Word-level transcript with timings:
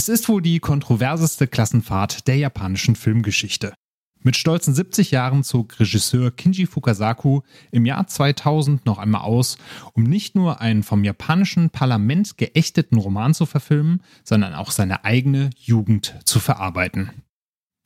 Es 0.00 0.08
ist 0.08 0.30
wohl 0.30 0.40
die 0.40 0.60
kontroverseste 0.60 1.46
Klassenfahrt 1.46 2.26
der 2.26 2.38
japanischen 2.38 2.96
Filmgeschichte. 2.96 3.74
Mit 4.22 4.34
stolzen 4.34 4.72
70 4.72 5.10
Jahren 5.10 5.44
zog 5.44 5.78
Regisseur 5.78 6.30
Kinji 6.30 6.64
Fukasaku 6.64 7.42
im 7.70 7.84
Jahr 7.84 8.06
2000 8.06 8.86
noch 8.86 8.96
einmal 8.96 9.20
aus, 9.20 9.58
um 9.92 10.04
nicht 10.04 10.34
nur 10.34 10.62
einen 10.62 10.84
vom 10.84 11.04
japanischen 11.04 11.68
Parlament 11.68 12.38
geächteten 12.38 12.96
Roman 12.96 13.34
zu 13.34 13.44
verfilmen, 13.44 14.02
sondern 14.24 14.54
auch 14.54 14.70
seine 14.70 15.04
eigene 15.04 15.50
Jugend 15.58 16.14
zu 16.24 16.40
verarbeiten. 16.40 17.10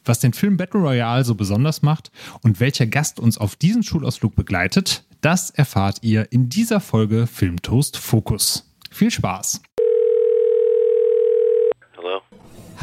Was 0.05 0.21
den 0.21 0.35
Film 0.35 0.57
Battle 0.57 0.83
Royale 0.83 1.25
so 1.25 1.35
besonders 1.35 1.83
macht 1.83 2.13
und 2.43 2.61
welcher 2.61 2.87
Gast 2.87 3.19
uns 3.19 3.39
auf 3.39 3.57
diesen 3.57 3.83
Schulausflug 3.83 4.37
begleitet, 4.37 5.05
das 5.21 5.51
erfahrt 5.51 5.99
ihr 6.03 6.31
in 6.31 6.49
dieser 6.49 6.79
Folge 6.79 7.27
Filmtoast 7.27 7.97
Fokus. 7.97 8.73
Viel 8.93 9.11
Spaß! 9.11 9.63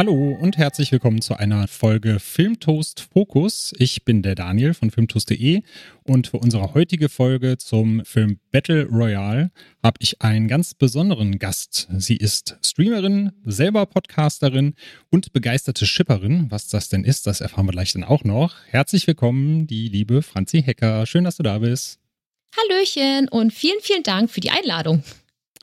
Hallo 0.00 0.34
und 0.40 0.56
herzlich 0.56 0.92
willkommen 0.92 1.20
zu 1.20 1.34
einer 1.34 1.68
Folge 1.68 2.20
Filmtoast 2.20 3.06
Fokus. 3.12 3.74
Ich 3.76 4.02
bin 4.02 4.22
der 4.22 4.34
Daniel 4.34 4.72
von 4.72 4.90
filmtoast.de 4.90 5.60
und 6.04 6.28
für 6.28 6.38
unsere 6.38 6.72
heutige 6.72 7.10
Folge 7.10 7.58
zum 7.58 8.02
Film 8.06 8.40
Battle 8.50 8.86
Royale 8.86 9.50
habe 9.82 9.98
ich 9.98 10.22
einen 10.22 10.48
ganz 10.48 10.72
besonderen 10.72 11.38
Gast. 11.38 11.86
Sie 11.98 12.16
ist 12.16 12.56
Streamerin, 12.64 13.32
selber 13.44 13.84
Podcasterin 13.84 14.72
und 15.10 15.34
begeisterte 15.34 15.84
Shipperin. 15.84 16.46
Was 16.48 16.68
das 16.68 16.88
denn 16.88 17.04
ist, 17.04 17.26
das 17.26 17.42
erfahren 17.42 17.66
wir 17.66 17.72
gleich 17.72 17.92
dann 17.92 18.04
auch 18.04 18.24
noch. 18.24 18.54
Herzlich 18.68 19.06
willkommen, 19.06 19.66
die 19.66 19.90
liebe 19.90 20.22
Franzi 20.22 20.62
Hecker. 20.62 21.04
Schön, 21.04 21.24
dass 21.24 21.36
du 21.36 21.42
da 21.42 21.58
bist. 21.58 21.98
Hallöchen 22.56 23.28
und 23.28 23.52
vielen, 23.52 23.80
vielen 23.82 24.02
Dank 24.02 24.30
für 24.30 24.40
die 24.40 24.50
Einladung. 24.50 25.02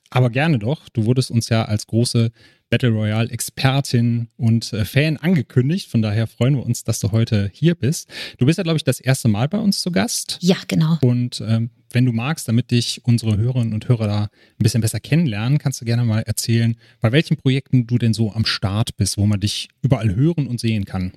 Aber 0.10 0.30
gerne 0.30 0.60
doch. 0.60 0.90
Du 0.90 1.06
wurdest 1.06 1.32
uns 1.32 1.50
ja 1.50 1.66
als 1.66 1.88
große 1.88 2.32
Battle 2.70 2.90
Royale 2.90 3.30
Expertin 3.30 4.28
und 4.38 4.74
äh, 4.74 4.86
Fan 4.86 5.18
angekündigt. 5.18 5.90
Von 5.90 6.02
daher 6.02 6.28
freuen 6.28 6.56
wir 6.56 6.66
uns, 6.66 6.84
dass 6.84 7.00
du 7.00 7.12
heute 7.12 7.50
hier 7.54 7.76
bist. 7.76 8.10
Du 8.38 8.46
bist 8.46 8.58
ja, 8.58 8.64
glaube 8.64 8.78
ich, 8.78 8.84
das 8.84 9.00
erste 9.00 9.28
Mal 9.28 9.48
bei 9.48 9.58
uns 9.58 9.82
zu 9.82 9.92
Gast. 9.92 10.38
Ja, 10.42 10.58
genau. 10.68 10.98
Und 11.02 11.42
ähm, 11.48 11.70
wenn 11.92 12.06
du 12.06 12.12
magst, 12.12 12.48
damit 12.48 12.72
dich 12.72 13.02
unsere 13.06 13.38
Hörerinnen 13.38 13.74
und 13.74 13.88
Hörer 13.88 14.08
da 14.08 14.24
ein 14.24 14.30
bisschen 14.64 14.82
besser 14.82 15.00
kennenlernen, 15.00 15.58
kannst 15.58 15.80
du 15.80 15.86
gerne 15.86 16.04
mal 16.04 16.22
erzählen, 16.22 16.76
bei 17.00 17.12
welchen 17.12 17.38
Projekten 17.38 17.88
du 17.88 17.98
denn 17.98 18.14
so 18.14 18.34
am 18.34 18.46
Start 18.46 18.98
bist, 18.98 19.18
wo 19.18 19.26
man 19.26 19.40
dich 19.40 19.70
überall 19.82 20.16
hören 20.16 20.48
und 20.48 20.60
sehen 20.60 20.86
kann. 20.86 21.14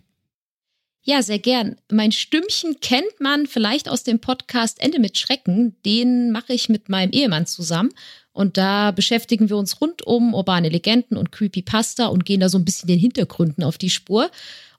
Ja, 1.03 1.23
sehr 1.23 1.39
gern. 1.39 1.77
Mein 1.91 2.13
Stimmchen 2.13 2.79
kennt 2.81 3.21
man 3.21 3.47
vielleicht 3.47 3.89
aus 3.89 4.03
dem 4.03 4.21
Podcast 4.21 4.81
Ende 4.83 4.99
mit 4.99 5.17
Schrecken. 5.17 5.75
Den 5.87 6.31
mache 6.31 6.53
ich 6.53 6.69
mit 6.69 6.91
meinem 6.91 7.11
Ehemann 7.11 7.47
zusammen. 7.47 7.91
Und 8.33 8.59
da 8.59 8.91
beschäftigen 8.91 9.49
wir 9.49 9.57
uns 9.57 9.81
rund 9.81 10.07
um 10.07 10.35
urbane 10.35 10.69
Legenden 10.69 11.17
und 11.17 11.33
Creepypasta 11.33 12.07
und 12.07 12.27
gehen 12.27 12.41
da 12.41 12.49
so 12.51 12.59
ein 12.59 12.67
bisschen 12.67 12.87
den 12.87 12.99
Hintergründen 12.99 13.65
auf 13.65 13.79
die 13.79 13.91
Spur. 13.91 14.31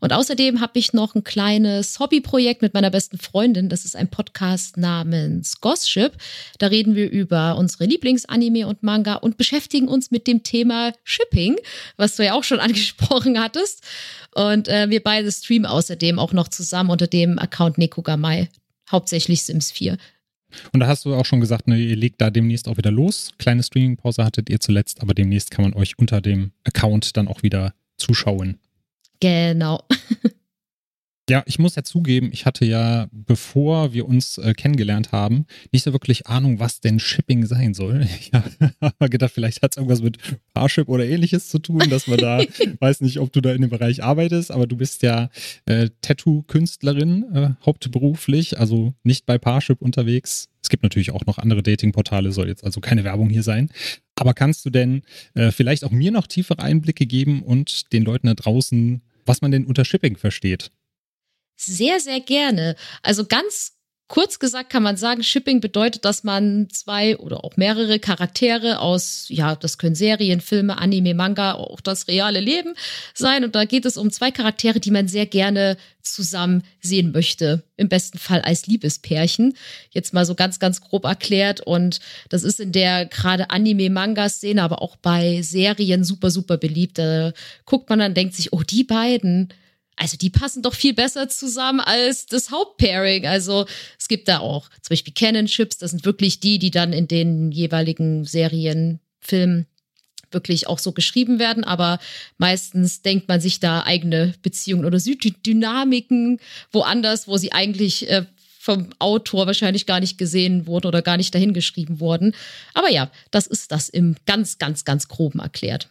Und 0.02 0.14
außerdem 0.14 0.60
habe 0.60 0.80
ich 0.80 0.94
noch 0.94 1.16
ein 1.16 1.24
kleines 1.24 2.00
Hobbyprojekt 2.00 2.64
mit 2.64 2.74
meiner 2.74 2.90
besten 2.90 3.20
Freundin. 3.20 3.70
Das 3.70 3.86
ist 3.86 3.96
ein 3.96 4.10
Podcast 4.10 4.76
namens 4.76 5.62
Gossip. 5.62 6.14
Da 6.58 6.68
reden 6.68 6.96
wir 6.96 7.10
über 7.10 7.56
unsere 7.56 7.86
Lieblingsanime 7.86 8.68
und 8.68 8.82
Manga 8.82 9.14
und 9.14 9.38
beschäftigen 9.38 9.88
uns 9.88 10.10
mit 10.10 10.26
dem 10.26 10.42
Thema 10.42 10.92
Shipping, 11.04 11.56
was 11.98 12.16
du 12.16 12.26
ja 12.26 12.34
auch 12.34 12.44
schon 12.44 12.60
angesprochen 12.60 13.40
hattest. 13.40 13.84
Und 14.34 14.68
äh, 14.68 14.90
wir 14.90 15.04
beide 15.04 15.32
streamen 15.32 15.68
außerdem 15.68 16.18
auch 16.18 16.34
noch 16.34 16.48
zusammen 16.48 16.90
unter 16.90 17.08
dem 17.08 17.38
Account 17.38 17.78
Nekogamai, 17.78 18.50
hauptsächlich 18.90 19.44
Sims 19.44 19.72
4. 19.72 19.98
Und 20.74 20.80
da 20.80 20.88
hast 20.88 21.06
du 21.06 21.14
auch 21.14 21.26
schon 21.26 21.40
gesagt, 21.40 21.68
ne, 21.68 21.78
ihr 21.78 21.96
legt 21.96 22.20
da 22.20 22.32
demnächst 22.32 22.68
auch 22.68 22.78
wieder 22.78 22.92
los. 22.92 23.32
Kleine 23.38 23.62
Streaming-Pause 23.62 24.26
hattet 24.26 24.50
ihr 24.50 24.60
zuletzt, 24.60 25.02
aber 25.02 25.14
demnächst 25.14 25.52
kann 25.52 25.64
man 25.64 25.74
euch 25.74 25.98
unter 26.00 26.22
dem 26.22 26.52
Account 26.64 27.16
dann 27.16 27.28
auch 27.28 27.44
wieder 27.44 27.74
zuschauen. 27.98 28.58
Genau. 29.22 29.80
Ja, 31.32 31.44
ich 31.46 31.60
muss 31.60 31.76
ja 31.76 31.84
zugeben, 31.84 32.32
ich 32.34 32.46
hatte 32.46 32.66
ja, 32.66 33.08
bevor 33.14 33.94
wir 33.94 34.06
uns 34.06 34.38
äh, 34.38 34.54
kennengelernt 34.54 35.14
haben, 35.14 35.46
nicht 35.72 35.84
so 35.84 35.94
wirklich 35.94 36.28
Ahnung, 36.28 36.60
was 36.60 36.82
denn 36.82 37.00
Shipping 37.00 37.46
sein 37.46 37.74
soll. 37.74 38.06
Ich 38.20 38.32
habe 38.34 39.10
gedacht, 39.10 39.32
vielleicht 39.34 39.62
hat 39.62 39.72
es 39.72 39.78
irgendwas 39.78 40.02
mit 40.02 40.18
Parship 40.54 40.90
oder 40.90 41.06
ähnliches 41.06 41.48
zu 41.48 41.60
tun, 41.60 41.90
dass 41.90 42.08
man 42.08 42.18
da, 42.18 42.44
weiß 42.82 43.00
nicht, 43.00 43.20
ob 43.20 43.32
du 43.32 43.40
da 43.40 43.54
in 43.54 43.62
dem 43.62 43.70
Bereich 43.70 44.04
arbeitest, 44.04 44.52
aber 44.52 44.68
du 44.68 44.76
bist 44.76 45.04
ja 45.04 45.30
äh, 45.66 45.90
Tattoo-Künstlerin 46.02 47.24
äh, 47.34 47.50
hauptberuflich, 47.66 48.60
also 48.60 48.94
nicht 49.04 49.26
bei 49.26 49.38
Parship 49.38 49.82
unterwegs. 49.82 50.50
Es 50.62 50.68
gibt 50.68 50.84
natürlich 50.84 51.12
auch 51.12 51.26
noch 51.26 51.38
andere 51.38 51.64
Dating-Portale, 51.64 52.34
soll 52.34 52.50
jetzt 52.50 52.66
also 52.66 52.82
keine 52.82 53.06
Werbung 53.06 53.30
hier 53.30 53.44
sein. 53.44 53.70
Aber 54.16 54.34
kannst 54.34 54.66
du 54.66 54.70
denn 54.70 55.04
äh, 55.34 55.52
vielleicht 55.52 55.86
auch 55.86 55.92
mir 55.92 56.12
noch 56.12 56.28
tiefere 56.28 56.62
Einblicke 56.62 57.06
geben 57.06 57.42
und 57.42 57.94
den 57.94 58.04
Leuten 58.04 58.28
da 58.28 58.34
draußen, 58.34 59.02
was 59.26 59.42
man 59.42 59.52
denn 59.52 59.66
unter 59.66 59.86
Shipping 59.86 60.18
versteht? 60.18 60.72
Sehr, 61.56 62.00
sehr 62.00 62.20
gerne. 62.22 62.76
Also 63.04 63.26
ganz 63.26 63.78
kurz 64.12 64.40
gesagt 64.40 64.70
kann 64.70 64.84
man 64.84 64.98
sagen, 64.98 65.24
Shipping 65.24 65.62
bedeutet, 65.62 66.04
dass 66.04 66.26
man 66.26 66.68
zwei 66.70 67.16
oder 67.16 67.46
auch 67.46 67.56
mehrere 67.56 67.98
Charaktere 67.98 68.80
aus, 68.80 69.28
ja, 69.30 69.56
das 69.56 69.78
können 69.78 69.96
Serien, 69.96 70.42
Filme, 70.42 70.78
Anime, 70.80 71.14
Manga, 71.14 71.54
auch 71.54 71.80
das 71.80 72.10
reale 72.10 72.42
Leben 72.42 72.74
sein. 73.14 73.46
Und 73.46 73.56
da 73.56 73.64
geht 73.64 73.86
es 73.86 73.96
um 73.96 74.12
zwei 74.12 74.30
Charaktere, 74.30 74.82
die 74.82 74.92
man 74.92 75.08
sehr 75.08 75.28
gerne 75.28 75.78
zusammen 76.02 76.64
sehen 76.82 77.14
möchte. 77.14 77.64
Im 77.78 77.88
besten 77.88 78.18
Fall 78.18 78.42
als 78.42 78.68
Liebespärchen. 78.68 79.54
Jetzt 79.92 80.14
mal 80.14 80.26
so 80.26 80.36
ganz, 80.36 80.60
ganz 80.60 80.82
grob 80.82 81.06
erklärt. 81.06 81.62
Und 81.62 82.02
das 82.28 82.44
ist 82.44 82.60
in 82.60 82.74
der 82.74 83.06
gerade 83.06 83.50
Anime-Manga-Szene, 83.50 84.62
aber 84.62 84.82
auch 84.82 84.98
bei 84.98 85.42
Serien 85.42 86.04
super, 86.04 86.32
super 86.32 86.58
beliebt. 86.58 86.98
Da 86.98 87.32
guckt 87.66 87.90
man 87.90 88.00
dann, 88.00 88.14
denkt 88.14 88.36
sich, 88.36 88.52
oh, 88.52 88.62
die 88.62 88.84
beiden 88.84 89.54
also 89.96 90.18
die 90.18 90.30
passen 90.30 90.64
doch 90.64 90.74
viel 90.74 90.94
besser 90.94 91.30
zusammen 91.30 91.80
als 91.80 92.26
das 92.26 92.50
Hauptpairing. 92.50 93.28
Also 93.28 93.66
es 94.00 94.08
gibt 94.08 94.28
da 94.28 94.40
auch 94.40 94.70
zum 94.82 94.90
Beispiel 94.90 95.14
Canon-Chips, 95.14 95.78
das 95.78 95.92
sind 95.92 96.06
wirklich 96.06 96.40
die, 96.40 96.60
die 96.60 96.72
dann 96.72 96.94
in 96.94 97.08
den 97.08 97.52
jeweiligen 97.52 98.26
Serien, 98.26 99.00
Filmen 99.20 99.68
wirklich 100.32 100.68
auch 100.68 100.80
so 100.80 100.94
geschrieben 100.94 101.40
werden, 101.40 101.64
aber 101.64 102.00
meistens 102.38 103.02
denkt 103.02 103.28
man 103.28 103.42
sich 103.42 103.60
da 103.60 103.84
eigene 103.84 104.34
Beziehungen 104.42 104.86
oder 104.86 104.98
Dynamiken 104.98 106.40
woanders, 106.72 107.28
wo 107.28 107.38
sie 107.38 107.52
eigentlich 107.52 108.10
äh, 108.10 108.26
vom 108.60 108.90
Autor 109.00 109.48
wahrscheinlich 109.48 109.86
gar 109.86 110.00
nicht 110.00 110.18
gesehen 110.18 110.68
wurden 110.68 110.88
oder 110.88 111.02
gar 111.02 111.18
nicht 111.18 111.34
dahingeschrieben 111.34 112.00
wurden. 112.00 112.36
Aber 112.74 112.90
ja, 112.90 113.12
das 113.32 113.48
ist 113.48 113.72
das 113.72 113.90
im 113.90 114.16
ganz, 114.26 114.60
ganz, 114.60 114.86
ganz 114.86 115.08
groben 115.08 115.40
erklärt. 115.40 115.90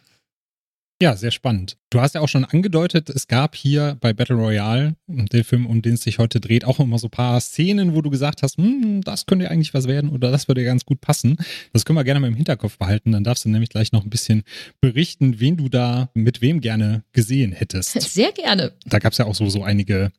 Ja, 1.01 1.15
sehr 1.15 1.31
spannend. 1.31 1.77
Du 1.89 1.99
hast 1.99 2.13
ja 2.13 2.21
auch 2.21 2.27
schon 2.27 2.45
angedeutet, 2.45 3.09
es 3.09 3.27
gab 3.27 3.55
hier 3.55 3.97
bei 4.01 4.13
Battle 4.13 4.35
Royale, 4.35 4.95
dem 5.07 5.43
Film, 5.43 5.65
um 5.65 5.81
den 5.81 5.95
es 5.95 6.03
sich 6.03 6.19
heute 6.19 6.39
dreht, 6.39 6.63
auch 6.63 6.79
immer 6.79 6.99
so 6.99 7.07
ein 7.07 7.11
paar 7.11 7.41
Szenen, 7.41 7.95
wo 7.95 8.03
du 8.03 8.11
gesagt 8.11 8.43
hast, 8.43 8.57
hm, 8.57 9.01
das 9.01 9.25
könnte 9.25 9.49
eigentlich 9.49 9.73
was 9.73 9.87
werden 9.87 10.11
oder 10.11 10.29
das 10.29 10.47
würde 10.47 10.63
ganz 10.63 10.85
gut 10.85 11.01
passen. 11.01 11.37
Das 11.73 11.85
können 11.85 11.97
wir 11.97 12.03
gerne 12.03 12.19
mal 12.19 12.27
im 12.27 12.35
Hinterkopf 12.35 12.77
behalten. 12.77 13.13
Dann 13.13 13.23
darfst 13.23 13.45
du 13.45 13.49
nämlich 13.49 13.71
gleich 13.71 13.91
noch 13.91 14.03
ein 14.03 14.11
bisschen 14.11 14.43
berichten, 14.79 15.39
wen 15.39 15.57
du 15.57 15.69
da 15.69 16.11
mit 16.13 16.43
wem 16.43 16.61
gerne 16.61 17.03
gesehen 17.13 17.51
hättest. 17.51 17.99
Sehr 18.13 18.31
gerne. 18.31 18.73
Da 18.85 18.99
gab 18.99 19.13
es 19.13 19.17
ja 19.17 19.25
auch 19.25 19.33
so, 19.33 19.49
so 19.49 19.63
einige 19.63 20.11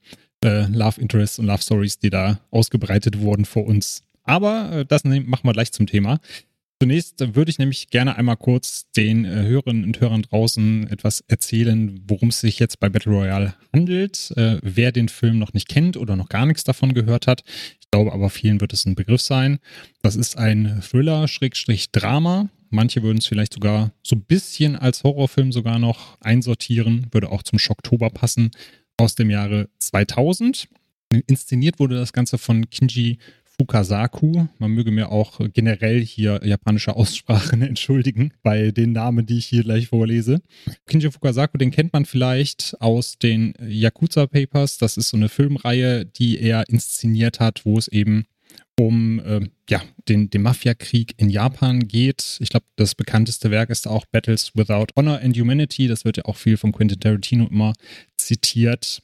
äh, 0.45 0.67
Love 0.67 1.01
Interests 1.01 1.39
und 1.39 1.47
Love 1.47 1.63
Stories, 1.63 2.01
die 2.01 2.11
da 2.11 2.41
ausgebreitet 2.51 3.21
wurden 3.21 3.45
vor 3.45 3.67
uns. 3.67 4.03
Aber 4.25 4.73
äh, 4.73 4.85
das 4.85 5.05
machen 5.05 5.45
wir 5.45 5.53
gleich 5.53 5.71
zum 5.71 5.87
Thema. 5.87 6.19
Zunächst 6.83 7.37
würde 7.37 7.49
ich 7.49 7.61
nämlich 7.61 7.91
gerne 7.91 8.17
einmal 8.17 8.37
kurz 8.37 8.91
den 8.97 9.25
äh, 9.25 9.45
Hörerinnen 9.45 9.85
und 9.85 10.01
Hörern 10.01 10.23
draußen 10.23 10.89
etwas 10.91 11.21
erzählen, 11.29 12.01
worum 12.09 12.31
es 12.31 12.41
sich 12.41 12.59
jetzt 12.59 12.81
bei 12.81 12.89
Battle 12.89 13.13
Royale 13.13 13.55
handelt. 13.73 14.33
Äh, 14.37 14.59
wer 14.63 14.91
den 14.91 15.09
Film 15.09 15.39
noch 15.39 15.53
nicht 15.53 15.69
kennt 15.69 15.97
oder 15.97 16.17
noch 16.17 16.29
gar 16.29 16.45
nichts 16.45 16.65
davon 16.65 16.93
gehört 16.93 17.29
hat, 17.29 17.45
ich 17.81 17.89
glaube 17.93 18.13
aber 18.13 18.31
vielen 18.31 18.61
wird 18.61 18.73
es 18.73 18.85
ein 18.85 18.97
Begriff 18.97 19.21
sein. 19.21 19.61
Das 20.03 20.17
ist 20.17 20.37
ein 20.37 20.83
Thriller-Drama. 20.83 22.49
Manche 22.71 23.03
würden 23.05 23.19
es 23.19 23.27
vielleicht 23.27 23.55
sogar 23.55 23.93
so 24.03 24.17
ein 24.17 24.25
bisschen 24.25 24.75
als 24.75 25.05
Horrorfilm 25.05 25.53
sogar 25.53 25.79
noch 25.79 26.21
einsortieren, 26.21 27.07
würde 27.13 27.31
auch 27.31 27.45
zum 27.45 27.61
Schocktober 27.61 28.11
passen, 28.11 28.51
aus 28.97 29.15
dem 29.15 29.31
Jahre 29.31 29.69
2000. 29.79 30.67
Inszeniert 31.29 31.79
wurde 31.79 31.95
das 31.95 32.13
Ganze 32.13 32.39
von 32.39 32.69
Kinji 32.71 33.19
Fukasaku. 33.59 34.47
Man 34.59 34.71
möge 34.73 34.91
mir 34.91 35.11
auch 35.11 35.41
generell 35.53 36.05
hier 36.05 36.41
japanische 36.45 36.97
Aussprachen 36.97 37.63
entschuldigen 37.63 38.33
bei 38.43 38.71
den 38.71 38.93
Namen, 38.93 39.27
die 39.27 39.39
ich 39.39 39.47
hier 39.47 39.63
gleich 39.63 39.89
vorlese. 39.89 40.41
Kinji 40.87 41.11
Fukasaku, 41.11 41.59
den 41.59 41.71
kennt 41.71 41.93
man 41.93 42.05
vielleicht 42.05 42.77
aus 42.81 43.19
den 43.19 43.55
Yakuza 43.67 44.27
Papers. 44.27 44.79
Das 44.79 44.97
ist 44.97 45.09
so 45.09 45.17
eine 45.17 45.29
Filmreihe, 45.29 46.05
die 46.05 46.41
er 46.41 46.69
inszeniert 46.69 47.41
hat, 47.41 47.65
wo 47.65 47.79
es 47.79 47.89
eben 47.89 48.27
um 48.79 49.21
äh, 49.21 49.41
ja, 49.69 49.83
den, 50.09 50.31
den 50.31 50.43
Mafia-Krieg 50.43 51.15
in 51.19 51.31
Japan 51.31 51.87
geht. 51.87 52.39
Ich 52.41 52.49
glaube, 52.49 52.67
das 52.77 52.95
bekannteste 52.95 53.51
Werk 53.51 53.71
ist 53.71 53.87
auch 53.87 54.07
Battles 54.07 54.53
Without 54.55 54.87
Honor 54.97 55.21
and 55.21 55.39
Humanity. 55.39 55.89
Das 55.89 56.05
wird 56.05 56.17
ja 56.17 56.25
auch 56.25 56.37
viel 56.37 56.57
von 56.57 56.73
Quentin 56.73 57.01
Tarantino 57.01 57.47
immer 57.47 57.75
zitiert. 58.17 59.03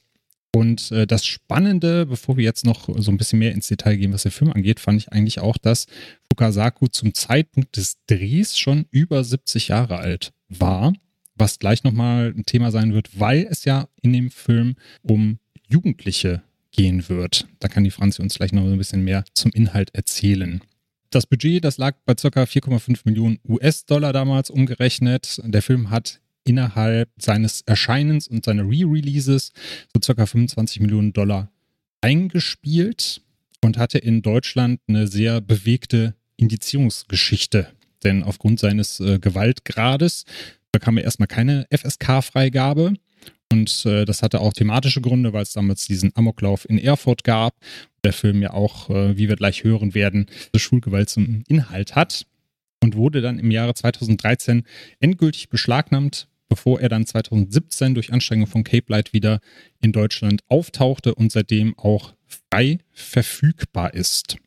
Und 0.51 0.91
äh, 0.91 1.05
das 1.05 1.25
Spannende, 1.25 2.05
bevor 2.05 2.37
wir 2.37 2.43
jetzt 2.43 2.65
noch 2.65 2.89
so 2.97 3.11
ein 3.11 3.17
bisschen 3.17 3.39
mehr 3.39 3.53
ins 3.53 3.67
Detail 3.67 3.97
gehen, 3.97 4.13
was 4.13 4.23
der 4.23 4.31
Film 4.31 4.51
angeht, 4.51 4.79
fand 4.79 4.99
ich 4.99 5.11
eigentlich 5.11 5.39
auch, 5.39 5.57
dass 5.57 5.85
Fukasaku 6.31 6.87
zum 6.87 7.13
Zeitpunkt 7.13 7.77
des 7.77 7.97
Drehs 8.07 8.57
schon 8.57 8.85
über 8.89 9.23
70 9.23 9.67
Jahre 9.67 9.97
alt 9.97 10.33
war, 10.47 10.93
was 11.35 11.59
gleich 11.59 11.83
nochmal 11.83 12.33
ein 12.35 12.45
Thema 12.45 12.71
sein 12.71 12.93
wird, 12.93 13.19
weil 13.19 13.47
es 13.49 13.65
ja 13.65 13.87
in 14.01 14.11
dem 14.13 14.31
Film 14.31 14.75
um 15.03 15.37
Jugendliche 15.67 16.41
gehen 16.71 17.07
wird. 17.09 17.47
Da 17.59 17.67
kann 17.67 17.83
die 17.83 17.91
Franzi 17.91 18.21
uns 18.21 18.35
gleich 18.35 18.51
noch 18.51 18.63
ein 18.63 18.77
bisschen 18.77 19.03
mehr 19.03 19.23
zum 19.33 19.51
Inhalt 19.51 19.93
erzählen. 19.93 20.61
Das 21.11 21.25
Budget, 21.25 21.63
das 21.63 21.77
lag 21.77 21.95
bei 22.05 22.13
ca. 22.13 22.27
4,5 22.27 23.01
Millionen 23.05 23.39
US-Dollar 23.47 24.13
damals 24.13 24.49
umgerechnet. 24.49 25.41
Der 25.43 25.61
Film 25.61 25.89
hat 25.89 26.21
innerhalb 26.49 27.09
seines 27.19 27.61
Erscheinens 27.61 28.27
und 28.27 28.43
seiner 28.43 28.63
Re-Releases 28.63 29.51
so 29.93 30.13
ca. 30.13 30.25
25 30.25 30.79
Millionen 30.79 31.13
Dollar 31.13 31.51
eingespielt 32.01 33.21
und 33.63 33.77
hatte 33.77 33.99
in 33.99 34.23
Deutschland 34.23 34.79
eine 34.87 35.05
sehr 35.05 35.41
bewegte 35.41 36.15
Indizierungsgeschichte. 36.37 37.67
Denn 38.03 38.23
aufgrund 38.23 38.59
seines 38.59 38.99
äh, 38.99 39.19
Gewaltgrades 39.19 40.25
bekam 40.71 40.97
er 40.97 41.03
erstmal 41.03 41.27
keine 41.27 41.67
FSK-Freigabe. 41.69 42.93
Und 43.51 43.85
äh, 43.85 44.05
das 44.05 44.23
hatte 44.23 44.41
auch 44.41 44.53
thematische 44.53 45.01
Gründe, 45.01 45.33
weil 45.33 45.43
es 45.43 45.53
damals 45.53 45.85
diesen 45.85 46.15
Amoklauf 46.15 46.67
in 46.67 46.79
Erfurt 46.79 47.23
gab. 47.23 47.55
Der 48.03 48.13
Film 48.13 48.41
ja 48.41 48.53
auch, 48.53 48.89
äh, 48.89 49.17
wie 49.17 49.29
wir 49.29 49.35
gleich 49.35 49.63
hören 49.63 49.93
werden, 49.93 50.27
Schulgewalt 50.55 51.09
zum 51.09 51.43
Inhalt 51.47 51.95
hat 51.95 52.25
und 52.81 52.95
wurde 52.95 53.21
dann 53.21 53.39
im 53.39 53.51
Jahre 53.51 53.73
2013 53.73 54.63
endgültig 54.99 55.49
beschlagnahmt, 55.49 56.28
bevor 56.49 56.81
er 56.81 56.89
dann 56.89 57.05
2017 57.05 57.93
durch 57.93 58.11
Anstrengung 58.11 58.47
von 58.47 58.63
Cape 58.63 58.91
Light 58.91 59.13
wieder 59.13 59.39
in 59.81 59.91
Deutschland 59.91 60.41
auftauchte 60.47 61.15
und 61.15 61.31
seitdem 61.31 61.77
auch 61.77 62.13
frei 62.27 62.79
verfügbar 62.91 63.93
ist. 63.93 64.37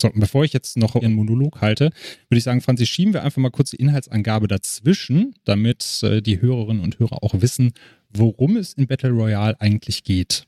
So, 0.00 0.10
und 0.10 0.20
bevor 0.20 0.44
ich 0.44 0.52
jetzt 0.52 0.76
noch 0.76 0.96
Ihren 0.96 1.14
Monolog 1.14 1.60
halte, 1.60 1.90
würde 2.28 2.38
ich 2.38 2.44
sagen, 2.44 2.60
Franzi, 2.60 2.86
schieben 2.86 3.14
wir 3.14 3.22
einfach 3.22 3.40
mal 3.40 3.50
kurz 3.50 3.70
die 3.70 3.76
Inhaltsangabe 3.76 4.48
dazwischen, 4.48 5.34
damit 5.44 6.02
äh, 6.02 6.20
die 6.20 6.40
Hörerinnen 6.40 6.82
und 6.82 6.98
Hörer 6.98 7.22
auch 7.22 7.40
wissen, 7.40 7.72
worum 8.10 8.56
es 8.56 8.74
in 8.74 8.86
Battle 8.86 9.10
Royale 9.10 9.60
eigentlich 9.60 10.02
geht. 10.02 10.46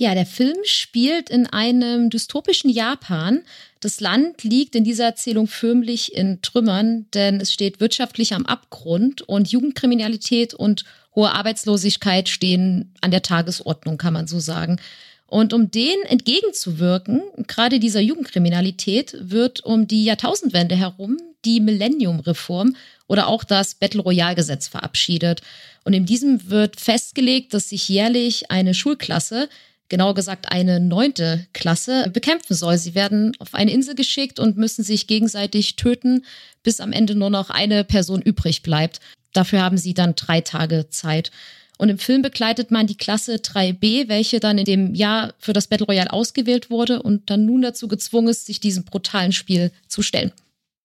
Ja, 0.00 0.14
der 0.14 0.26
Film 0.26 0.56
spielt 0.62 1.28
in 1.28 1.48
einem 1.48 2.08
dystopischen 2.08 2.70
Japan. 2.70 3.42
Das 3.80 3.98
Land 3.98 4.44
liegt 4.44 4.76
in 4.76 4.84
dieser 4.84 5.06
Erzählung 5.06 5.48
förmlich 5.48 6.14
in 6.14 6.40
Trümmern, 6.40 7.06
denn 7.14 7.40
es 7.40 7.52
steht 7.52 7.80
wirtschaftlich 7.80 8.32
am 8.32 8.46
Abgrund 8.46 9.22
und 9.22 9.50
Jugendkriminalität 9.50 10.54
und 10.54 10.84
hohe 11.16 11.32
Arbeitslosigkeit 11.32 12.28
stehen 12.28 12.94
an 13.00 13.10
der 13.10 13.22
Tagesordnung, 13.22 13.98
kann 13.98 14.12
man 14.12 14.28
so 14.28 14.38
sagen. 14.38 14.80
Und 15.26 15.52
um 15.52 15.72
denen 15.72 16.04
entgegenzuwirken, 16.04 17.20
gerade 17.48 17.80
dieser 17.80 18.00
Jugendkriminalität, 18.00 19.16
wird 19.18 19.64
um 19.64 19.88
die 19.88 20.04
Jahrtausendwende 20.04 20.76
herum 20.76 21.18
die 21.44 21.58
Millennium-Reform 21.58 22.76
oder 23.08 23.26
auch 23.26 23.42
das 23.42 23.74
Battle 23.74 24.02
Royale-Gesetz 24.02 24.68
verabschiedet. 24.68 25.40
Und 25.84 25.92
in 25.92 26.06
diesem 26.06 26.50
wird 26.50 26.78
festgelegt, 26.78 27.52
dass 27.52 27.70
sich 27.70 27.88
jährlich 27.88 28.50
eine 28.50 28.74
Schulklasse, 28.74 29.48
genauer 29.88 30.14
gesagt 30.14 30.50
eine 30.50 30.80
neunte 30.80 31.46
Klasse, 31.52 32.10
bekämpfen 32.12 32.54
soll. 32.54 32.78
Sie 32.78 32.94
werden 32.94 33.32
auf 33.38 33.54
eine 33.54 33.72
Insel 33.72 33.94
geschickt 33.94 34.38
und 34.38 34.56
müssen 34.56 34.84
sich 34.84 35.06
gegenseitig 35.06 35.76
töten, 35.76 36.24
bis 36.62 36.80
am 36.80 36.92
Ende 36.92 37.14
nur 37.14 37.30
noch 37.30 37.50
eine 37.50 37.84
Person 37.84 38.22
übrig 38.22 38.62
bleibt. 38.62 39.00
Dafür 39.32 39.62
haben 39.62 39.78
sie 39.78 39.94
dann 39.94 40.14
drei 40.14 40.40
Tage 40.40 40.88
Zeit. 40.90 41.30
Und 41.78 41.90
im 41.90 41.98
Film 41.98 42.22
begleitet 42.22 42.70
man 42.70 42.88
die 42.88 42.96
Klasse 42.96 43.36
3b, 43.36 44.08
welche 44.08 44.40
dann 44.40 44.58
in 44.58 44.64
dem 44.64 44.94
Jahr 44.94 45.34
für 45.38 45.52
das 45.52 45.68
Battle 45.68 45.86
Royale 45.86 46.12
ausgewählt 46.12 46.70
wurde 46.70 47.02
und 47.02 47.30
dann 47.30 47.46
nun 47.46 47.62
dazu 47.62 47.86
gezwungen 47.86 48.28
ist, 48.28 48.46
sich 48.46 48.58
diesem 48.58 48.84
brutalen 48.84 49.32
Spiel 49.32 49.70
zu 49.86 50.02
stellen. 50.02 50.32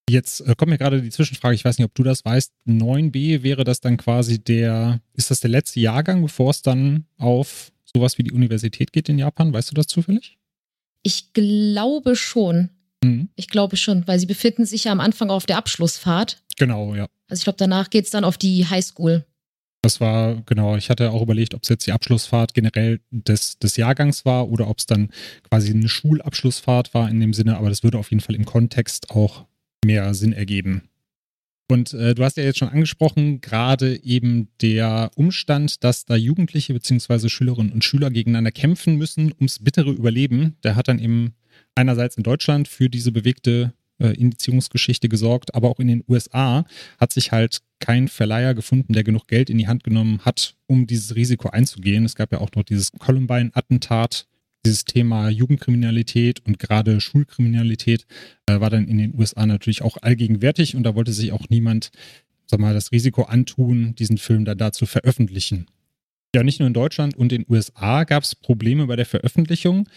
Jetzt 0.09 0.41
äh, 0.41 0.53
kommt 0.55 0.69
mir 0.69 0.77
gerade 0.77 1.01
die 1.01 1.09
Zwischenfrage, 1.09 1.55
ich 1.55 1.65
weiß 1.65 1.77
nicht, 1.77 1.85
ob 1.85 1.95
du 1.95 2.03
das 2.03 2.23
weißt. 2.23 2.51
9b 2.67 3.41
wäre 3.41 3.63
das 3.63 3.79
dann 3.79 3.97
quasi 3.97 4.37
der, 4.37 4.99
ist 5.13 5.31
das 5.31 5.39
der 5.39 5.49
letzte 5.49 5.79
Jahrgang, 5.79 6.21
bevor 6.21 6.51
es 6.51 6.61
dann 6.61 7.05
auf 7.17 7.71
sowas 7.95 8.17
wie 8.17 8.23
die 8.23 8.31
Universität 8.31 8.91
geht 8.91 9.09
in 9.09 9.19
Japan? 9.19 9.53
Weißt 9.53 9.71
du 9.71 9.75
das 9.75 9.87
zufällig? 9.87 10.37
Ich 11.03 11.33
glaube 11.33 12.15
schon. 12.15 12.69
Mhm. 13.03 13.29
Ich 13.35 13.49
glaube 13.49 13.77
schon, 13.77 14.07
weil 14.07 14.19
sie 14.19 14.25
befinden 14.25 14.65
sich 14.65 14.85
ja 14.85 14.91
am 14.91 14.99
Anfang 14.99 15.29
auf 15.29 15.45
der 15.45 15.57
Abschlussfahrt. 15.57 16.41
Genau, 16.57 16.95
ja. 16.95 17.07
Also 17.29 17.41
ich 17.41 17.43
glaube, 17.43 17.57
danach 17.57 17.89
geht 17.89 18.05
es 18.05 18.11
dann 18.11 18.23
auf 18.23 18.37
die 18.37 18.65
Highschool. 18.65 19.25
Das 19.81 19.99
war, 19.99 20.41
genau, 20.45 20.77
ich 20.77 20.89
hatte 20.89 21.11
auch 21.11 21.21
überlegt, 21.21 21.53
ob 21.53 21.63
es 21.63 21.69
jetzt 21.69 21.85
die 21.85 21.91
Abschlussfahrt 21.91 22.53
generell 22.53 23.01
des, 23.11 23.59
des 23.59 23.75
Jahrgangs 23.75 24.23
war 24.23 24.47
oder 24.47 24.69
ob 24.69 24.79
es 24.79 24.85
dann 24.85 25.09
quasi 25.49 25.71
eine 25.71 25.89
Schulabschlussfahrt 25.89 26.93
war 26.93 27.09
in 27.09 27.19
dem 27.19 27.33
Sinne, 27.33 27.57
aber 27.57 27.67
das 27.67 27.83
würde 27.83 27.97
auf 27.97 28.09
jeden 28.09 28.21
Fall 28.21 28.35
im 28.35 28.45
Kontext 28.45 29.11
auch 29.11 29.45
mehr 29.83 30.13
Sinn 30.13 30.31
ergeben. 30.31 30.87
Und 31.69 31.93
äh, 31.93 32.13
du 32.13 32.23
hast 32.23 32.37
ja 32.37 32.43
jetzt 32.43 32.59
schon 32.59 32.69
angesprochen, 32.69 33.41
gerade 33.41 34.03
eben 34.03 34.49
der 34.61 35.11
Umstand, 35.15 35.83
dass 35.83 36.05
da 36.05 36.15
Jugendliche 36.15 36.73
bzw. 36.73 37.29
Schülerinnen 37.29 37.71
und 37.71 37.83
Schüler 37.83 38.11
gegeneinander 38.11 38.51
kämpfen 38.51 38.97
müssen 38.97 39.33
ums 39.33 39.59
bittere 39.59 39.91
Überleben, 39.91 40.57
der 40.63 40.75
hat 40.75 40.87
dann 40.87 40.99
eben 40.99 41.33
einerseits 41.75 42.17
in 42.17 42.23
Deutschland 42.23 42.67
für 42.67 42.89
diese 42.89 43.11
bewegte 43.11 43.73
äh, 43.99 44.09
Indizierungsgeschichte 44.09 45.07
gesorgt, 45.07 45.55
aber 45.55 45.69
auch 45.69 45.79
in 45.79 45.87
den 45.87 46.03
USA 46.07 46.65
hat 46.99 47.13
sich 47.13 47.31
halt 47.31 47.61
kein 47.79 48.07
Verleiher 48.07 48.53
gefunden, 48.53 48.93
der 48.93 49.03
genug 49.03 49.27
Geld 49.27 49.49
in 49.49 49.57
die 49.57 49.67
Hand 49.67 49.83
genommen 49.83 50.19
hat, 50.25 50.55
um 50.67 50.87
dieses 50.87 51.15
Risiko 51.15 51.49
einzugehen. 51.49 52.05
Es 52.05 52.15
gab 52.15 52.31
ja 52.31 52.39
auch 52.39 52.51
noch 52.55 52.63
dieses 52.63 52.91
Columbine-Attentat 52.91 54.27
dieses 54.65 54.85
Thema 54.85 55.29
Jugendkriminalität 55.29 56.41
und 56.45 56.59
gerade 56.59 57.01
Schulkriminalität 57.01 58.05
äh, 58.45 58.59
war 58.59 58.69
dann 58.69 58.87
in 58.87 58.97
den 58.97 59.17
USA 59.17 59.45
natürlich 59.45 59.81
auch 59.81 59.97
allgegenwärtig 60.01 60.75
und 60.75 60.83
da 60.83 60.95
wollte 60.95 61.13
sich 61.13 61.31
auch 61.31 61.49
niemand, 61.49 61.91
sag 62.45 62.59
mal, 62.59 62.73
das 62.73 62.91
Risiko 62.91 63.23
antun, 63.23 63.95
diesen 63.95 64.17
Film 64.17 64.45
da, 64.45 64.55
da 64.55 64.71
zu 64.71 64.85
veröffentlichen. 64.85 65.67
Ja, 66.35 66.43
nicht 66.43 66.59
nur 66.59 66.67
in 66.67 66.73
Deutschland 66.73 67.15
und 67.15 67.31
in 67.31 67.43
den 67.43 67.53
USA 67.53 68.05
gab 68.05 68.23
es 68.23 68.35
Probleme 68.35 68.87
bei 68.87 68.95
der 68.95 69.05
Veröffentlichung. 69.05 69.87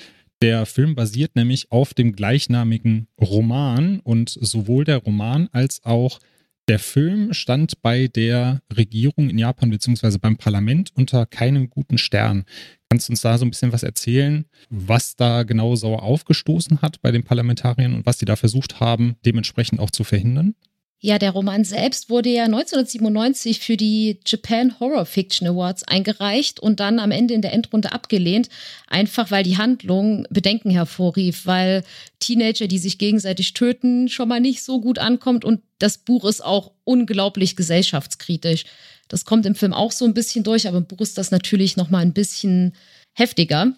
Der 0.43 0.67
Film 0.67 0.95
basiert 0.95 1.35
nämlich 1.35 1.73
auf 1.73 1.95
dem 1.95 2.13
gleichnamigen 2.13 3.09
Roman 3.19 4.01
und 4.01 4.29
sowohl 4.29 4.85
der 4.85 4.99
Roman 4.99 5.49
als 5.53 5.83
auch 5.85 6.21
der 6.69 6.79
Film 6.79 7.33
stand 7.33 7.81
bei 7.83 8.09
der 8.09 8.61
Regierung 8.77 9.31
in 9.31 9.39
Japan 9.39 9.71
bzw. 9.71 10.19
beim 10.19 10.37
Parlament 10.37 10.91
unter 10.95 11.27
keinem 11.27 11.71
guten 11.71 11.99
Stern. 11.99 12.45
Kannst 12.89 13.09
du 13.09 13.13
uns 13.13 13.21
da 13.21 13.39
so 13.39 13.45
ein 13.45 13.51
bisschen 13.51 13.73
was 13.73 13.83
erzählen, 13.83 14.47
was 14.69 15.17
da 15.17 15.43
genau 15.43 15.75
sauer 15.77 16.03
aufgestoßen 16.03 16.83
hat 16.83 17.01
bei 17.03 17.11
den 17.11 17.25
Parlamentariern 17.25 17.95
und 17.95 18.07
was 18.07 18.19
sie 18.19 18.27
da 18.27 18.37
versucht 18.37 18.81
haben, 18.81 19.17
dementsprechend 19.25 19.81
auch 19.81 19.91
zu 19.91 20.05
verhindern? 20.05 20.55
Ja, 21.01 21.19
der 21.19 21.33
Roman 21.33 21.63
selbst 21.63 22.09
wurde 22.09 22.31
ja 22.31 22.45
1997 22.45 23.61
für 23.61 23.77
die 23.77 24.19
Japan 24.27 24.81
Horror 24.81 25.05
Fiction 25.05 25.47
Awards 25.47 25.83
eingereicht 25.85 26.59
und 26.59 26.81
dann 26.81 26.99
am 26.99 27.11
Ende 27.11 27.35
in 27.35 27.43
der 27.43 27.53
Endrunde 27.53 27.93
abgelehnt, 27.93 28.49
einfach 28.87 29.31
weil 29.31 29.45
die 29.45 29.59
Handlung 29.59 30.27
Bedenken 30.31 30.71
hervorrief, 30.71 31.45
weil 31.45 31.85
Teenager, 32.19 32.67
die 32.67 32.79
sich 32.79 32.97
gegenseitig 32.97 33.53
töten, 33.53 34.09
schon 34.09 34.29
mal 34.29 34.41
nicht 34.41 34.63
so 34.63 34.81
gut 34.81 34.99
ankommt 34.99 35.45
und 35.45 35.61
das 35.79 35.99
Buch 35.99 36.25
ist 36.25 36.43
auch 36.43 36.73
unglaublich 36.85 37.57
gesellschaftskritisch. 37.57 38.65
Das 39.09 39.27
kommt 39.27 39.45
im 39.45 39.55
Film 39.55 39.75
auch 39.75 39.93
so 39.93 40.07
ein 40.07 40.15
bisschen 40.15 40.45
durch, 40.45 40.67
aber 40.67 40.79
im 40.79 40.87
Buch 40.87 41.01
ist 41.01 41.19
das 41.19 41.31
natürlich 41.31 41.77
noch 41.77 41.91
mal 41.91 42.01
ein 42.01 42.15
bisschen 42.15 42.75
heftiger. 43.13 43.75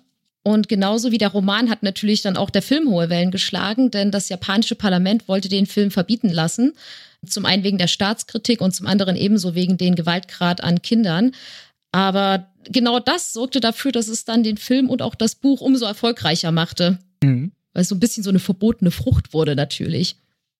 Und 0.48 0.66
genauso 0.66 1.12
wie 1.12 1.18
der 1.18 1.28
Roman 1.28 1.68
hat 1.68 1.82
natürlich 1.82 2.22
dann 2.22 2.38
auch 2.38 2.48
der 2.48 2.62
Film 2.62 2.88
hohe 2.88 3.10
Wellen 3.10 3.30
geschlagen, 3.30 3.90
denn 3.90 4.10
das 4.10 4.30
japanische 4.30 4.76
Parlament 4.76 5.28
wollte 5.28 5.50
den 5.50 5.66
Film 5.66 5.90
verbieten 5.90 6.30
lassen. 6.30 6.72
Zum 7.26 7.44
einen 7.44 7.64
wegen 7.64 7.76
der 7.76 7.86
Staatskritik 7.86 8.62
und 8.62 8.74
zum 8.74 8.86
anderen 8.86 9.14
ebenso 9.14 9.54
wegen 9.54 9.76
den 9.76 9.94
Gewaltgrad 9.94 10.64
an 10.64 10.80
Kindern. 10.80 11.32
Aber 11.92 12.48
genau 12.64 12.98
das 12.98 13.34
sorgte 13.34 13.60
dafür, 13.60 13.92
dass 13.92 14.08
es 14.08 14.24
dann 14.24 14.42
den 14.42 14.56
Film 14.56 14.88
und 14.88 15.02
auch 15.02 15.14
das 15.14 15.34
Buch 15.34 15.60
umso 15.60 15.84
erfolgreicher 15.84 16.50
machte. 16.50 16.98
Mhm. 17.22 17.52
Weil 17.74 17.82
es 17.82 17.90
so 17.90 17.94
ein 17.94 18.00
bisschen 18.00 18.24
so 18.24 18.30
eine 18.30 18.38
verbotene 18.38 18.90
Frucht 18.90 19.34
wurde 19.34 19.54
natürlich. 19.54 20.16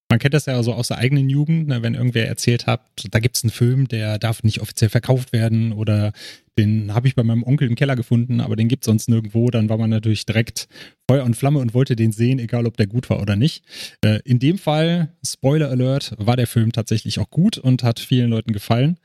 Man 0.09 0.17
kennt 0.17 0.33
das 0.33 0.47
ja 0.47 0.61
so 0.63 0.73
aus 0.73 0.87
der 0.87 0.97
eigenen 0.97 1.29
Jugend, 1.29 1.67
ne, 1.67 1.83
wenn 1.83 1.93
irgendwer 1.93 2.27
erzählt 2.27 2.65
hat, 2.65 2.81
da 3.11 3.19
gibt 3.19 3.37
es 3.37 3.43
einen 3.43 3.51
Film, 3.51 3.87
der 3.87 4.17
darf 4.17 4.41
nicht 4.41 4.59
offiziell 4.59 4.89
verkauft 4.89 5.33
werden 5.33 5.71
oder 5.71 6.13
den 6.57 6.95
habe 6.95 7.07
ich 7.07 7.15
bei 7.15 7.23
meinem 7.23 7.43
Onkel 7.43 7.69
im 7.69 7.75
Keller 7.75 7.95
gefunden, 7.95 8.41
aber 8.41 8.55
den 8.55 8.67
gibt 8.67 8.83
es 8.83 8.87
sonst 8.87 9.07
nirgendwo. 9.07 9.49
Dann 9.49 9.69
war 9.69 9.77
man 9.77 9.91
natürlich 9.91 10.25
direkt 10.25 10.67
Feuer 11.07 11.23
und 11.23 11.35
Flamme 11.35 11.59
und 11.59 11.73
wollte 11.73 11.95
den 11.95 12.11
sehen, 12.11 12.39
egal 12.39 12.65
ob 12.65 12.75
der 12.75 12.87
gut 12.87 13.09
war 13.09 13.21
oder 13.21 13.35
nicht. 13.35 13.63
Äh, 14.03 14.19
in 14.25 14.39
dem 14.39 14.57
Fall, 14.57 15.13
Spoiler 15.25 15.69
Alert, 15.69 16.15
war 16.17 16.35
der 16.35 16.47
Film 16.47 16.71
tatsächlich 16.71 17.19
auch 17.19 17.29
gut 17.29 17.57
und 17.59 17.83
hat 17.83 17.99
vielen 17.99 18.31
Leuten 18.31 18.51
gefallen. 18.51 18.97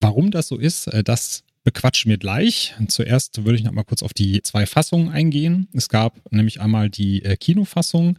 Warum 0.00 0.30
das 0.30 0.48
so 0.48 0.56
ist, 0.56 0.86
äh, 0.86 1.02
das 1.02 1.42
bequatschen 1.64 2.08
wir 2.08 2.18
gleich. 2.18 2.74
Zuerst 2.88 3.44
würde 3.44 3.56
ich 3.56 3.64
noch 3.64 3.72
mal 3.72 3.84
kurz 3.84 4.02
auf 4.02 4.14
die 4.14 4.42
zwei 4.42 4.66
Fassungen 4.66 5.10
eingehen. 5.10 5.68
Es 5.74 5.88
gab 5.88 6.20
nämlich 6.32 6.60
einmal 6.60 6.88
die 6.88 7.24
äh, 7.24 7.36
Kinofassung 7.36 8.18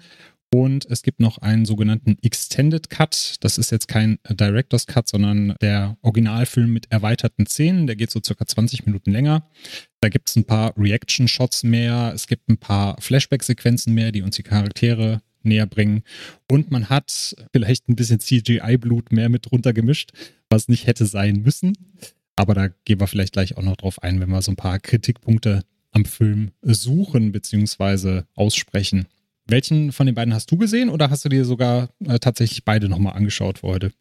und 0.54 0.86
es 0.86 1.02
gibt 1.02 1.20
noch 1.20 1.40
einen 1.40 1.66
sogenannten 1.66 2.16
Extended 2.22 2.92
Cut. 2.92 3.38
Das 3.40 3.58
ist 3.58 3.72
jetzt 3.72 3.88
kein 3.88 4.20
Director's 4.30 4.86
Cut, 4.86 5.08
sondern 5.08 5.56
der 5.62 5.98
Originalfilm 6.04 6.72
mit 6.72 6.92
erweiterten 6.92 7.48
Szenen. 7.48 7.88
Der 7.88 7.96
geht 7.96 8.12
so 8.12 8.20
circa 8.24 8.46
20 8.46 8.86
Minuten 8.86 9.12
länger. 9.12 9.50
Da 10.00 10.10
gibt 10.10 10.30
es 10.30 10.36
ein 10.36 10.46
paar 10.46 10.78
Reaction-Shots 10.78 11.64
mehr. 11.64 12.12
Es 12.14 12.28
gibt 12.28 12.50
ein 12.50 12.60
paar 12.60 13.02
Flashback-Sequenzen 13.02 13.96
mehr, 13.96 14.12
die 14.12 14.22
uns 14.22 14.36
die 14.36 14.44
Charaktere 14.44 15.24
näher 15.42 15.66
bringen. 15.66 16.04
Und 16.48 16.70
man 16.70 16.88
hat 16.88 17.36
vielleicht 17.52 17.90
ein 17.90 17.96
bisschen 17.96 18.20
CGI-Blut 18.20 19.12
mehr 19.12 19.30
mit 19.30 19.50
drunter 19.50 19.74
gemischt, 19.74 20.12
was 20.52 20.68
nicht 20.68 20.86
hätte 20.86 21.08
sein 21.08 21.42
müssen. 21.42 21.74
Aber 22.36 22.54
da 22.54 22.68
gehen 22.86 23.00
wir 23.00 23.08
vielleicht 23.08 23.34
gleich 23.34 23.58
auch 23.58 23.64
noch 23.64 23.78
drauf 23.78 24.04
ein, 24.04 24.20
wenn 24.20 24.30
wir 24.30 24.44
so 24.44 24.52
ein 24.52 24.56
paar 24.56 24.78
Kritikpunkte 24.78 25.64
am 25.90 26.06
Film 26.06 26.52
suchen 26.62 27.32
bzw. 27.32 28.22
aussprechen. 28.36 29.08
Welchen 29.46 29.92
von 29.92 30.06
den 30.06 30.16
beiden 30.16 30.34
hast 30.34 30.52
du 30.52 30.58
gesehen 30.58 30.90
oder 30.90 31.10
hast 31.10 31.26
du 31.26 31.30
dir 31.30 31.46
sogar 31.46 31.90
äh, 32.06 32.20
tatsächlich 32.20 32.64
beide 32.64 32.88
nochmal 32.88 33.14
angeschaut 33.14 33.60
für 33.60 33.68
heute? 33.68 33.92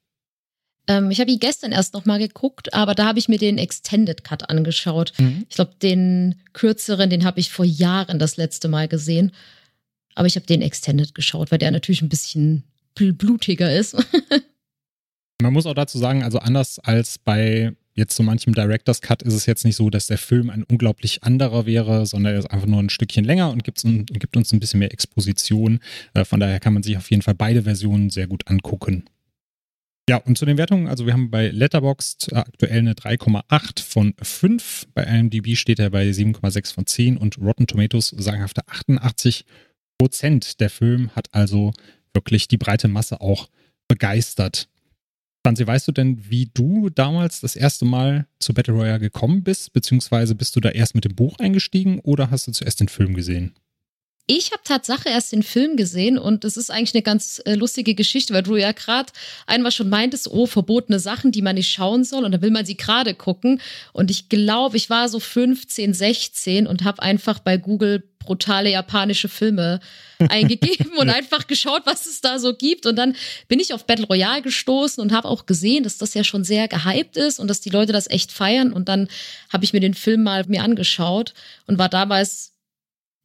Ähm, 0.88 1.10
ich 1.10 1.20
habe 1.20 1.30
ihn 1.30 1.38
gestern 1.38 1.72
erst 1.72 1.94
nochmal 1.94 2.18
geguckt, 2.18 2.74
aber 2.74 2.94
da 2.94 3.06
habe 3.06 3.18
ich 3.18 3.28
mir 3.28 3.38
den 3.38 3.58
Extended 3.58 4.24
Cut 4.24 4.50
angeschaut. 4.50 5.12
Mhm. 5.18 5.46
Ich 5.48 5.56
glaube, 5.56 5.74
den 5.80 6.36
kürzeren, 6.52 7.10
den 7.10 7.24
habe 7.24 7.40
ich 7.40 7.50
vor 7.50 7.64
Jahren 7.64 8.18
das 8.18 8.36
letzte 8.36 8.68
Mal 8.68 8.88
gesehen. 8.88 9.32
Aber 10.14 10.26
ich 10.26 10.36
habe 10.36 10.46
den 10.46 10.62
Extended 10.62 11.14
geschaut, 11.14 11.50
weil 11.50 11.58
der 11.58 11.70
natürlich 11.70 12.02
ein 12.02 12.08
bisschen 12.08 12.64
blutiger 12.94 13.74
ist. 13.74 13.96
Man 15.42 15.52
muss 15.52 15.66
auch 15.66 15.74
dazu 15.74 15.98
sagen, 15.98 16.22
also 16.22 16.38
anders 16.38 16.78
als 16.78 17.18
bei 17.18 17.74
jetzt 17.94 18.16
so 18.16 18.22
manchem 18.22 18.54
Director's 18.54 19.00
Cut 19.00 19.22
ist 19.22 19.34
es 19.34 19.46
jetzt 19.46 19.64
nicht 19.64 19.76
so, 19.76 19.90
dass 19.90 20.06
der 20.06 20.18
Film 20.18 20.50
ein 20.50 20.64
unglaublich 20.64 21.22
anderer 21.22 21.66
wäre, 21.66 22.06
sondern 22.06 22.34
er 22.34 22.38
ist 22.38 22.50
einfach 22.50 22.66
nur 22.66 22.80
ein 22.80 22.90
Stückchen 22.90 23.24
länger 23.24 23.50
und 23.50 23.64
gibt, 23.64 23.82
gibt 23.82 24.36
uns 24.36 24.52
ein 24.52 24.60
bisschen 24.60 24.80
mehr 24.80 24.92
Exposition. 24.92 25.80
Äh, 26.14 26.24
von 26.24 26.40
daher 26.40 26.60
kann 26.60 26.74
man 26.74 26.82
sich 26.82 26.96
auf 26.96 27.10
jeden 27.10 27.22
Fall 27.22 27.34
beide 27.34 27.62
Versionen 27.62 28.10
sehr 28.10 28.26
gut 28.26 28.48
angucken. 28.48 29.04
Ja, 30.08 30.16
und 30.16 30.36
zu 30.36 30.44
den 30.44 30.58
Wertungen, 30.58 30.88
also 30.88 31.06
wir 31.06 31.12
haben 31.12 31.30
bei 31.30 31.48
Letterboxd 31.48 32.32
aktuell 32.32 32.80
eine 32.80 32.94
3,8 32.94 33.82
von 33.84 34.14
5. 34.20 34.88
Bei 34.94 35.04
IMDb 35.04 35.56
steht 35.56 35.78
er 35.78 35.90
bei 35.90 36.10
7,6 36.10 36.74
von 36.74 36.86
10 36.86 37.16
und 37.16 37.38
Rotten 37.38 37.68
Tomatoes 37.68 38.08
sagenhafte 38.08 38.66
88 38.66 39.44
Prozent. 39.98 40.60
Der 40.60 40.70
Film 40.70 41.10
hat 41.14 41.28
also 41.32 41.72
wirklich 42.14 42.48
die 42.48 42.56
breite 42.56 42.88
Masse 42.88 43.20
auch 43.20 43.48
begeistert. 43.86 44.68
Franzi, 45.44 45.66
weißt 45.66 45.88
du 45.88 45.92
denn, 45.92 46.30
wie 46.30 46.50
du 46.54 46.88
damals 46.88 47.40
das 47.40 47.56
erste 47.56 47.84
Mal 47.84 48.26
zu 48.38 48.54
Battle 48.54 48.74
Royale 48.74 49.00
gekommen 49.00 49.42
bist? 49.42 49.72
Beziehungsweise 49.72 50.36
bist 50.36 50.54
du 50.54 50.60
da 50.60 50.68
erst 50.68 50.94
mit 50.94 51.04
dem 51.04 51.16
Buch 51.16 51.38
eingestiegen 51.40 51.98
oder 52.00 52.30
hast 52.30 52.46
du 52.46 52.52
zuerst 52.52 52.78
den 52.78 52.88
Film 52.88 53.14
gesehen? 53.14 53.52
Ich 54.28 54.52
habe 54.52 54.62
Tatsache 54.64 55.08
erst 55.08 55.32
den 55.32 55.42
Film 55.42 55.76
gesehen 55.76 56.16
und 56.16 56.44
es 56.44 56.56
ist 56.56 56.70
eigentlich 56.70 56.94
eine 56.94 57.02
ganz 57.02 57.42
äh, 57.44 57.54
lustige 57.54 57.94
Geschichte, 57.94 58.32
weil 58.32 58.44
du 58.44 58.56
ja 58.56 58.70
gerade 58.70 59.12
einmal 59.46 59.72
schon 59.72 59.88
meintest, 59.88 60.30
oh, 60.30 60.46
verbotene 60.46 61.00
Sachen, 61.00 61.32
die 61.32 61.42
man 61.42 61.56
nicht 61.56 61.70
schauen 61.70 62.04
soll 62.04 62.24
und 62.24 62.30
dann 62.30 62.40
will 62.40 62.52
man 62.52 62.64
sie 62.64 62.76
gerade 62.76 63.14
gucken. 63.14 63.60
Und 63.92 64.12
ich 64.12 64.28
glaube, 64.28 64.76
ich 64.76 64.88
war 64.90 65.08
so 65.08 65.18
15, 65.18 65.92
16 65.92 66.66
und 66.68 66.84
habe 66.84 67.02
einfach 67.02 67.40
bei 67.40 67.56
Google 67.56 68.08
brutale 68.20 68.70
japanische 68.70 69.28
Filme 69.28 69.80
eingegeben 70.28 70.92
und 70.96 71.10
einfach 71.10 71.48
geschaut, 71.48 71.82
was 71.84 72.06
es 72.06 72.20
da 72.20 72.38
so 72.38 72.54
gibt. 72.54 72.86
Und 72.86 72.94
dann 72.94 73.16
bin 73.48 73.58
ich 73.58 73.74
auf 73.74 73.86
Battle 73.86 74.06
Royale 74.06 74.42
gestoßen 74.42 75.02
und 75.02 75.12
habe 75.12 75.28
auch 75.28 75.46
gesehen, 75.46 75.82
dass 75.82 75.98
das 75.98 76.14
ja 76.14 76.22
schon 76.22 76.44
sehr 76.44 76.68
gehypt 76.68 77.16
ist 77.16 77.40
und 77.40 77.48
dass 77.48 77.60
die 77.60 77.70
Leute 77.70 77.92
das 77.92 78.08
echt 78.08 78.30
feiern. 78.30 78.72
Und 78.72 78.88
dann 78.88 79.08
habe 79.52 79.64
ich 79.64 79.72
mir 79.72 79.80
den 79.80 79.94
Film 79.94 80.22
mal 80.22 80.44
mir 80.46 80.62
angeschaut 80.62 81.34
und 81.66 81.78
war 81.78 81.88
damals 81.88 82.52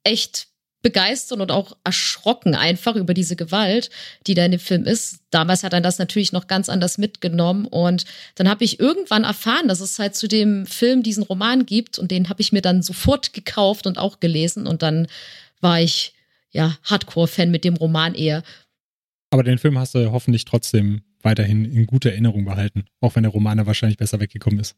echt 0.03 0.47
begeistert 0.87 1.41
und 1.41 1.51
auch 1.51 1.75
erschrocken 1.83 2.55
einfach 2.55 2.95
über 2.95 3.13
diese 3.13 3.35
Gewalt, 3.35 3.89
die 4.25 4.35
da 4.35 4.45
in 4.45 4.51
dem 4.51 4.59
Film 4.61 4.85
ist. 4.85 5.19
Damals 5.31 5.63
hat 5.63 5.73
er 5.73 5.81
das 5.81 5.99
natürlich 5.99 6.31
noch 6.31 6.47
ganz 6.47 6.69
anders 6.69 6.97
mitgenommen 6.97 7.65
und 7.65 8.05
dann 8.35 8.47
habe 8.47 8.63
ich 8.63 8.79
irgendwann 8.79 9.25
erfahren, 9.25 9.67
dass 9.67 9.81
es 9.81 9.99
halt 9.99 10.15
zu 10.15 10.29
dem 10.29 10.65
Film 10.65 11.03
diesen 11.03 11.23
Roman 11.23 11.65
gibt 11.65 11.99
und 11.99 12.09
den 12.09 12.29
habe 12.29 12.39
ich 12.39 12.53
mir 12.53 12.61
dann 12.61 12.81
sofort 12.81 13.33
gekauft 13.33 13.85
und 13.85 13.97
auch 13.97 14.21
gelesen 14.21 14.65
und 14.65 14.81
dann 14.81 15.07
war 15.59 15.81
ich 15.81 16.13
ja 16.51 16.77
Hardcore-Fan 16.83 17.51
mit 17.51 17.65
dem 17.65 17.75
Roman 17.75 18.15
eher. 18.15 18.43
Aber 19.29 19.43
den 19.43 19.57
Film 19.57 19.77
hast 19.77 19.93
du 19.93 20.13
hoffentlich 20.13 20.45
trotzdem 20.45 21.01
weiterhin 21.21 21.65
in 21.65 21.85
guter 21.85 22.11
Erinnerung 22.11 22.45
behalten, 22.45 22.85
auch 23.01 23.17
wenn 23.17 23.23
der 23.23 23.33
Roman 23.33 23.65
wahrscheinlich 23.65 23.97
besser 23.97 24.21
weggekommen 24.21 24.61
ist. 24.61 24.77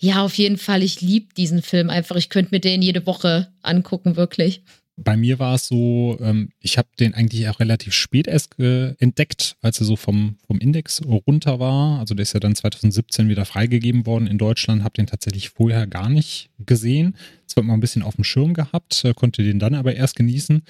Ja, 0.00 0.24
auf 0.24 0.34
jeden 0.34 0.58
Fall. 0.58 0.82
Ich 0.82 1.00
liebe 1.00 1.32
diesen 1.34 1.62
Film 1.62 1.88
einfach. 1.88 2.16
Ich 2.16 2.30
könnte 2.30 2.52
mir 2.52 2.60
den 2.60 2.82
jede 2.82 3.06
Woche 3.06 3.52
angucken, 3.62 4.16
wirklich 4.16 4.64
bei 4.96 5.16
mir 5.16 5.38
war 5.38 5.54
es 5.54 5.68
so, 5.68 6.16
ähm, 6.20 6.50
ich 6.60 6.78
habe 6.78 6.88
den 6.98 7.12
eigentlich 7.12 7.48
auch 7.48 7.60
relativ 7.60 7.92
spät 7.92 8.26
erst 8.26 8.58
äh, 8.58 8.94
entdeckt, 8.98 9.56
als 9.60 9.78
er 9.80 9.84
so 9.84 9.96
vom, 9.96 10.36
vom 10.46 10.58
Index 10.58 11.02
runter 11.04 11.60
war. 11.60 12.00
Also 12.00 12.14
der 12.14 12.22
ist 12.22 12.32
ja 12.32 12.40
dann 12.40 12.54
2017 12.54 13.28
wieder 13.28 13.44
freigegeben 13.44 14.06
worden 14.06 14.26
in 14.26 14.38
Deutschland, 14.38 14.82
habe 14.84 14.94
den 14.94 15.06
tatsächlich 15.06 15.50
vorher 15.50 15.86
gar 15.86 16.08
nicht 16.08 16.48
gesehen. 16.58 17.16
Zwar 17.46 17.62
mal 17.64 17.74
ein 17.74 17.80
bisschen 17.80 18.02
auf 18.02 18.16
dem 18.16 18.24
Schirm 18.24 18.54
gehabt, 18.54 19.04
äh, 19.04 19.12
konnte 19.12 19.42
den 19.42 19.58
dann 19.58 19.74
aber 19.74 19.94
erst 19.94 20.16
genießen. 20.16 20.62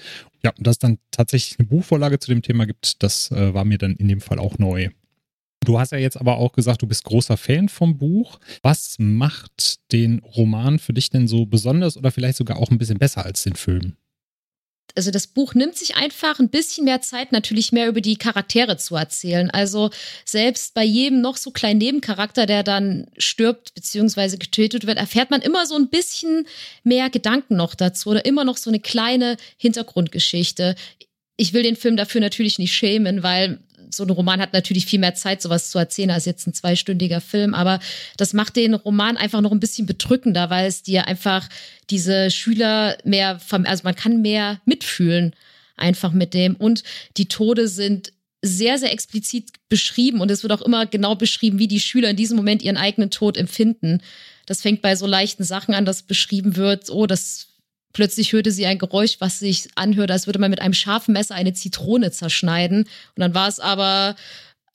Ja, 0.43 0.51
und 0.57 0.67
dass 0.67 0.75
es 0.75 0.79
dann 0.79 0.97
tatsächlich 1.11 1.57
eine 1.57 1.67
Buchvorlage 1.67 2.19
zu 2.19 2.29
dem 2.29 2.41
Thema 2.41 2.65
gibt, 2.65 3.01
das 3.03 3.31
äh, 3.31 3.53
war 3.53 3.63
mir 3.63 3.77
dann 3.77 3.95
in 3.95 4.09
dem 4.09 4.19
Fall 4.19 4.39
auch 4.39 4.57
neu. 4.57 4.89
Du 5.65 5.79
hast 5.79 5.91
ja 5.91 5.97
jetzt 5.97 6.17
aber 6.17 6.37
auch 6.37 6.51
gesagt, 6.51 6.81
du 6.81 6.87
bist 6.87 7.03
großer 7.05 7.37
Fan 7.37 7.69
vom 7.69 7.97
Buch. 7.97 8.39
Was 8.61 8.95
macht 8.99 9.79
den 9.91 10.19
Roman 10.19 10.79
für 10.79 10.93
dich 10.93 11.09
denn 11.09 11.27
so 11.27 11.45
besonders 11.45 11.97
oder 11.97 12.11
vielleicht 12.11 12.37
sogar 12.37 12.57
auch 12.57 12.71
ein 12.71 12.77
bisschen 12.77 12.99
besser 12.99 13.25
als 13.25 13.43
den 13.43 13.55
Film? 13.55 13.95
Also 14.97 15.11
das 15.11 15.27
Buch 15.27 15.53
nimmt 15.53 15.75
sich 15.75 15.95
einfach 15.95 16.39
ein 16.39 16.49
bisschen 16.49 16.85
mehr 16.85 17.01
Zeit, 17.01 17.31
natürlich 17.31 17.71
mehr 17.71 17.87
über 17.87 18.01
die 18.01 18.17
Charaktere 18.17 18.77
zu 18.77 18.95
erzählen. 18.95 19.49
Also 19.51 19.91
selbst 20.25 20.73
bei 20.73 20.83
jedem 20.83 21.21
noch 21.21 21.37
so 21.37 21.51
kleinen 21.51 21.77
Nebencharakter, 21.77 22.45
der 22.47 22.63
dann 22.63 23.07
stirbt 23.17 23.73
bzw. 23.75 24.37
getötet 24.37 24.87
wird, 24.87 24.97
erfährt 24.97 25.29
man 25.29 25.41
immer 25.41 25.65
so 25.65 25.75
ein 25.75 25.89
bisschen 25.89 26.47
mehr 26.83 27.09
Gedanken 27.09 27.55
noch 27.55 27.75
dazu 27.75 28.09
oder 28.09 28.25
immer 28.25 28.43
noch 28.43 28.57
so 28.57 28.69
eine 28.69 28.79
kleine 28.79 29.37
Hintergrundgeschichte. 29.57 30.75
Ich 31.37 31.53
will 31.53 31.63
den 31.63 31.75
Film 31.75 31.95
dafür 31.95 32.19
natürlich 32.19 32.57
nicht 32.57 32.73
schämen, 32.73 33.21
weil 33.21 33.59
so 33.89 34.03
ein 34.03 34.09
Roman 34.09 34.41
hat 34.41 34.53
natürlich 34.53 34.85
viel 34.85 34.99
mehr 34.99 35.15
Zeit, 35.15 35.41
sowas 35.41 35.69
zu 35.69 35.77
erzählen, 35.77 36.11
als 36.11 36.25
jetzt 36.25 36.47
ein 36.47 36.53
zweistündiger 36.53 37.21
Film. 37.21 37.53
Aber 37.53 37.79
das 38.17 38.33
macht 38.33 38.55
den 38.55 38.73
Roman 38.73 39.17
einfach 39.17 39.41
noch 39.41 39.51
ein 39.51 39.59
bisschen 39.59 39.85
bedrückender, 39.85 40.49
weil 40.49 40.67
es 40.67 40.83
dir 40.83 41.07
einfach 41.07 41.47
diese 41.89 42.31
Schüler 42.31 42.97
mehr, 43.03 43.39
also 43.49 43.83
man 43.83 43.95
kann 43.95 44.21
mehr 44.21 44.61
mitfühlen 44.65 45.33
einfach 45.75 46.11
mit 46.11 46.33
dem. 46.33 46.55
Und 46.55 46.83
die 47.17 47.27
Tode 47.27 47.67
sind 47.67 48.13
sehr, 48.41 48.77
sehr 48.77 48.91
explizit 48.91 49.49
beschrieben 49.69 50.21
und 50.21 50.29
es 50.29 50.43
wird 50.43 50.53
auch 50.53 50.61
immer 50.61 50.85
genau 50.85 51.15
beschrieben, 51.15 51.59
wie 51.59 51.67
die 51.67 51.79
Schüler 51.79 52.11
in 52.11 52.15
diesem 52.15 52.37
Moment 52.37 52.61
ihren 52.61 52.77
eigenen 52.77 53.09
Tod 53.09 53.37
empfinden. 53.37 54.01
Das 54.45 54.61
fängt 54.61 54.81
bei 54.81 54.95
so 54.95 55.07
leichten 55.07 55.43
Sachen 55.43 55.73
an, 55.73 55.85
dass 55.85 56.03
beschrieben 56.03 56.55
wird, 56.55 56.89
oh, 56.89 57.07
das 57.07 57.47
Plötzlich 57.93 58.33
hörte 58.33 58.51
sie 58.51 58.65
ein 58.65 58.77
Geräusch, 58.77 59.17
was 59.19 59.39
sich 59.39 59.67
anhörte, 59.75 60.13
als 60.13 60.27
würde 60.27 60.39
man 60.39 60.51
mit 60.51 60.61
einem 60.61 60.73
scharfen 60.73 61.13
Messer 61.13 61.35
eine 61.35 61.53
Zitrone 61.53 62.11
zerschneiden. 62.11 62.79
Und 62.83 62.87
dann 63.21 63.33
war 63.33 63.47
es 63.47 63.59
aber 63.59 64.15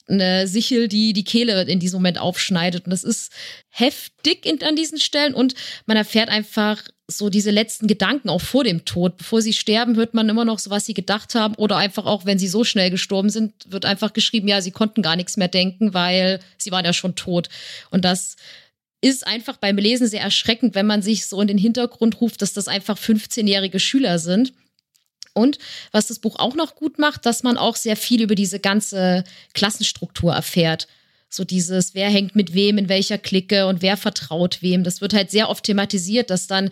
eine 0.09 0.49
Sichel, 0.49 0.89
die 0.89 1.13
die 1.13 1.25
Kehle 1.25 1.63
in 1.63 1.79
diesem 1.79 1.99
Moment 1.99 2.19
aufschneidet. 2.19 2.85
Und 2.85 2.91
das 2.91 3.05
ist 3.05 3.33
heftig 3.71 4.45
in, 4.47 4.63
an 4.63 4.77
diesen 4.77 4.99
Stellen. 4.99 5.35
Und 5.35 5.55
man 5.87 5.97
erfährt 5.97 6.29
einfach 6.29 6.83
so 7.07 7.29
diese 7.29 7.51
letzten 7.51 7.87
Gedanken 7.87 8.29
auch 8.29 8.41
vor 8.41 8.65
dem 8.65 8.85
Tod. 8.85 9.17
Bevor 9.19 9.43
sie 9.43 9.53
sterben, 9.53 9.97
hört 9.97 10.15
man 10.15 10.29
immer 10.29 10.45
noch 10.45 10.59
so, 10.59 10.71
was 10.71 10.87
sie 10.87 10.95
gedacht 10.95 11.35
haben. 11.35 11.55
Oder 11.55 11.77
einfach 11.77 12.07
auch, 12.07 12.25
wenn 12.27 12.39
sie 12.39 12.49
so 12.49 12.65
schnell 12.65 12.91
gestorben 12.91 13.31
sind, 13.31 13.53
wird 13.69 13.85
einfach 13.85 14.13
geschrieben, 14.13 14.49
ja, 14.49 14.61
sie 14.61 14.71
konnten 14.71 15.03
gar 15.03 15.17
nichts 15.17 15.37
mehr 15.37 15.49
denken, 15.49 15.95
weil 15.95 16.41
sie 16.59 16.73
waren 16.73 16.85
ja 16.85 16.93
schon 16.93 17.15
tot. 17.15 17.49
Und 17.91 18.05
das 18.05 18.37
ist 19.03 19.27
einfach 19.27 19.57
beim 19.59 19.77
Lesen 19.77 20.07
sehr 20.07 20.23
erschreckend, 20.23 20.75
wenn 20.75 20.87
man 20.87 21.03
sich 21.03 21.27
so 21.27 21.41
in 21.41 21.49
den 21.49 21.59
Hintergrund 21.59 22.21
ruft, 22.21 22.41
dass 22.41 22.55
das 22.55 22.69
einfach 22.69 22.97
15-jährige 22.97 23.81
Schüler 23.81 24.19
sind. 24.19 24.55
Und 25.35 25.59
was 25.91 26.07
das 26.07 26.21
Buch 26.21 26.37
auch 26.39 26.55
noch 26.55 26.77
gut 26.77 26.99
macht, 26.99 27.27
dass 27.27 27.43
man 27.43 27.59
auch 27.59 27.77
sehr 27.77 27.97
viel 27.97 28.23
über 28.23 28.35
diese 28.35 28.61
ganze 28.61 29.25
Klassenstruktur 29.55 30.33
erfährt. 30.33 30.87
So 31.29 31.45
dieses, 31.45 31.95
wer 31.95 32.11
hängt 32.11 32.37
mit 32.37 32.55
wem 32.55 32.79
in 32.79 32.89
welcher 32.89 33.19
Clique 33.19 33.67
und 33.67 33.83
wer 33.83 33.97
vertraut 33.97 34.63
wem. 34.63 34.85
Das 34.85 35.01
wird 35.01 35.15
halt 35.15 35.31
sehr 35.31 35.49
oft 35.49 35.65
thematisiert, 35.65 36.31
dass 36.31 36.47
dann 36.47 36.71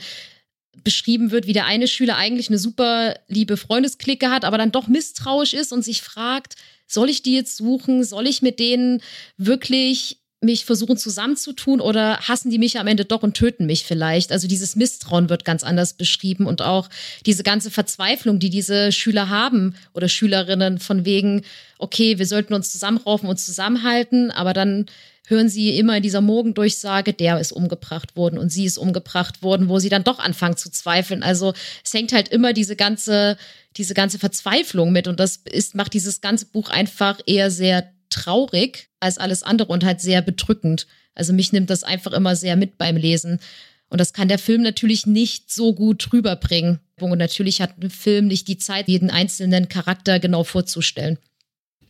beschrieben 0.84 1.30
wird, 1.30 1.46
wie 1.46 1.52
der 1.52 1.66
eine 1.66 1.88
Schüler 1.88 2.16
eigentlich 2.16 2.48
eine 2.48 2.58
super 2.58 3.18
liebe 3.26 3.56
Freundesklicke 3.56 4.30
hat, 4.30 4.44
aber 4.44 4.58
dann 4.58 4.72
doch 4.72 4.86
misstrauisch 4.86 5.52
ist 5.54 5.72
und 5.72 5.82
sich 5.82 6.02
fragt, 6.02 6.54
soll 6.86 7.08
ich 7.08 7.22
die 7.22 7.34
jetzt 7.34 7.56
suchen? 7.56 8.04
Soll 8.04 8.26
ich 8.26 8.42
mit 8.42 8.58
denen 8.58 9.02
wirklich 9.36 10.19
mich 10.42 10.64
versuchen 10.64 10.96
zusammenzutun 10.96 11.80
oder 11.80 12.18
hassen 12.20 12.50
die 12.50 12.58
mich 12.58 12.78
am 12.78 12.86
Ende 12.86 13.04
doch 13.04 13.22
und 13.22 13.34
töten 13.34 13.66
mich 13.66 13.84
vielleicht? 13.84 14.32
Also 14.32 14.48
dieses 14.48 14.74
Misstrauen 14.74 15.28
wird 15.28 15.44
ganz 15.44 15.62
anders 15.62 15.94
beschrieben 15.94 16.46
und 16.46 16.62
auch 16.62 16.88
diese 17.26 17.42
ganze 17.42 17.70
Verzweiflung, 17.70 18.38
die 18.38 18.50
diese 18.50 18.90
Schüler 18.90 19.28
haben 19.28 19.74
oder 19.92 20.08
Schülerinnen 20.08 20.78
von 20.78 21.04
wegen, 21.04 21.42
okay, 21.78 22.18
wir 22.18 22.26
sollten 22.26 22.54
uns 22.54 22.72
zusammenraufen 22.72 23.28
und 23.28 23.38
zusammenhalten, 23.38 24.30
aber 24.30 24.54
dann 24.54 24.86
hören 25.26 25.48
sie 25.48 25.78
immer 25.78 25.98
in 25.98 26.02
dieser 26.02 26.20
Morgendurchsage, 26.20 27.12
der 27.12 27.38
ist 27.38 27.52
umgebracht 27.52 28.16
worden 28.16 28.38
und 28.38 28.50
sie 28.50 28.64
ist 28.64 28.78
umgebracht 28.78 29.42
worden, 29.42 29.68
wo 29.68 29.78
sie 29.78 29.88
dann 29.88 30.04
doch 30.04 30.18
anfangen 30.18 30.56
zu 30.56 30.70
zweifeln. 30.70 31.22
Also 31.22 31.54
es 31.84 31.94
hängt 31.94 32.12
halt 32.12 32.28
immer 32.28 32.52
diese 32.52 32.76
ganze, 32.76 33.36
diese 33.76 33.94
ganze 33.94 34.18
Verzweiflung 34.18 34.90
mit 34.90 35.06
und 35.06 35.20
das 35.20 35.36
ist, 35.36 35.74
macht 35.74 35.94
dieses 35.94 36.20
ganze 36.20 36.46
Buch 36.46 36.70
einfach 36.70 37.20
eher 37.26 37.50
sehr 37.50 37.92
traurig 38.10 38.88
als 39.00 39.18
alles 39.18 39.42
andere 39.42 39.72
und 39.72 39.84
halt 39.84 40.00
sehr 40.00 40.22
bedrückend. 40.22 40.86
Also 41.14 41.32
mich 41.32 41.52
nimmt 41.52 41.70
das 41.70 41.84
einfach 41.84 42.12
immer 42.12 42.36
sehr 42.36 42.56
mit 42.56 42.78
beim 42.78 42.96
Lesen. 42.96 43.40
Und 43.88 44.00
das 44.00 44.12
kann 44.12 44.28
der 44.28 44.38
Film 44.38 44.62
natürlich 44.62 45.06
nicht 45.06 45.50
so 45.50 45.74
gut 45.74 46.12
rüberbringen. 46.12 46.78
Und 47.00 47.18
natürlich 47.18 47.60
hat 47.60 47.82
ein 47.82 47.90
Film 47.90 48.28
nicht 48.28 48.46
die 48.46 48.58
Zeit, 48.58 48.88
jeden 48.88 49.10
einzelnen 49.10 49.68
Charakter 49.68 50.20
genau 50.20 50.44
vorzustellen. 50.44 51.18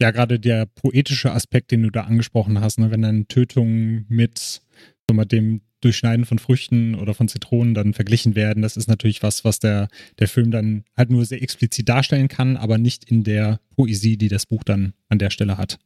Ja, 0.01 0.11
gerade 0.11 0.41
der 0.41 0.65
poetische 0.65 1.33
Aspekt, 1.33 1.71
den 1.73 1.83
du 1.83 1.91
da 1.91 2.03
angesprochen 2.05 2.61
hast, 2.61 2.79
ne, 2.79 2.91
wenn 2.91 3.03
dann 3.03 3.29
Tötungen 3.29 4.07
mit 4.09 4.63
so 5.09 5.15
mit 5.15 5.31
dem 5.31 5.61
Durchschneiden 5.83 6.25
von 6.25 6.39
Früchten 6.39 6.95
oder 6.95 7.15
von 7.15 7.29
Zitronen 7.29 7.75
dann 7.75 7.95
verglichen 7.95 8.35
werden, 8.35 8.63
das 8.63 8.77
ist 8.77 8.89
natürlich 8.89 9.23
was, 9.23 9.45
was 9.45 9.59
der, 9.59 9.89
der 10.19 10.29
Film 10.29 10.51
dann 10.51 10.85
halt 10.97 11.11
nur 11.11 11.25
sehr 11.25 11.43
explizit 11.43 11.89
darstellen 11.89 12.29
kann, 12.29 12.57
aber 12.57 12.79
nicht 12.79 13.05
in 13.05 13.25
der 13.25 13.61
Poesie, 13.77 14.17
die 14.17 14.29
das 14.29 14.47
Buch 14.47 14.63
dann 14.63 14.95
an 15.09 15.19
der 15.19 15.31
Stelle 15.31 15.59
hat. 15.59 15.79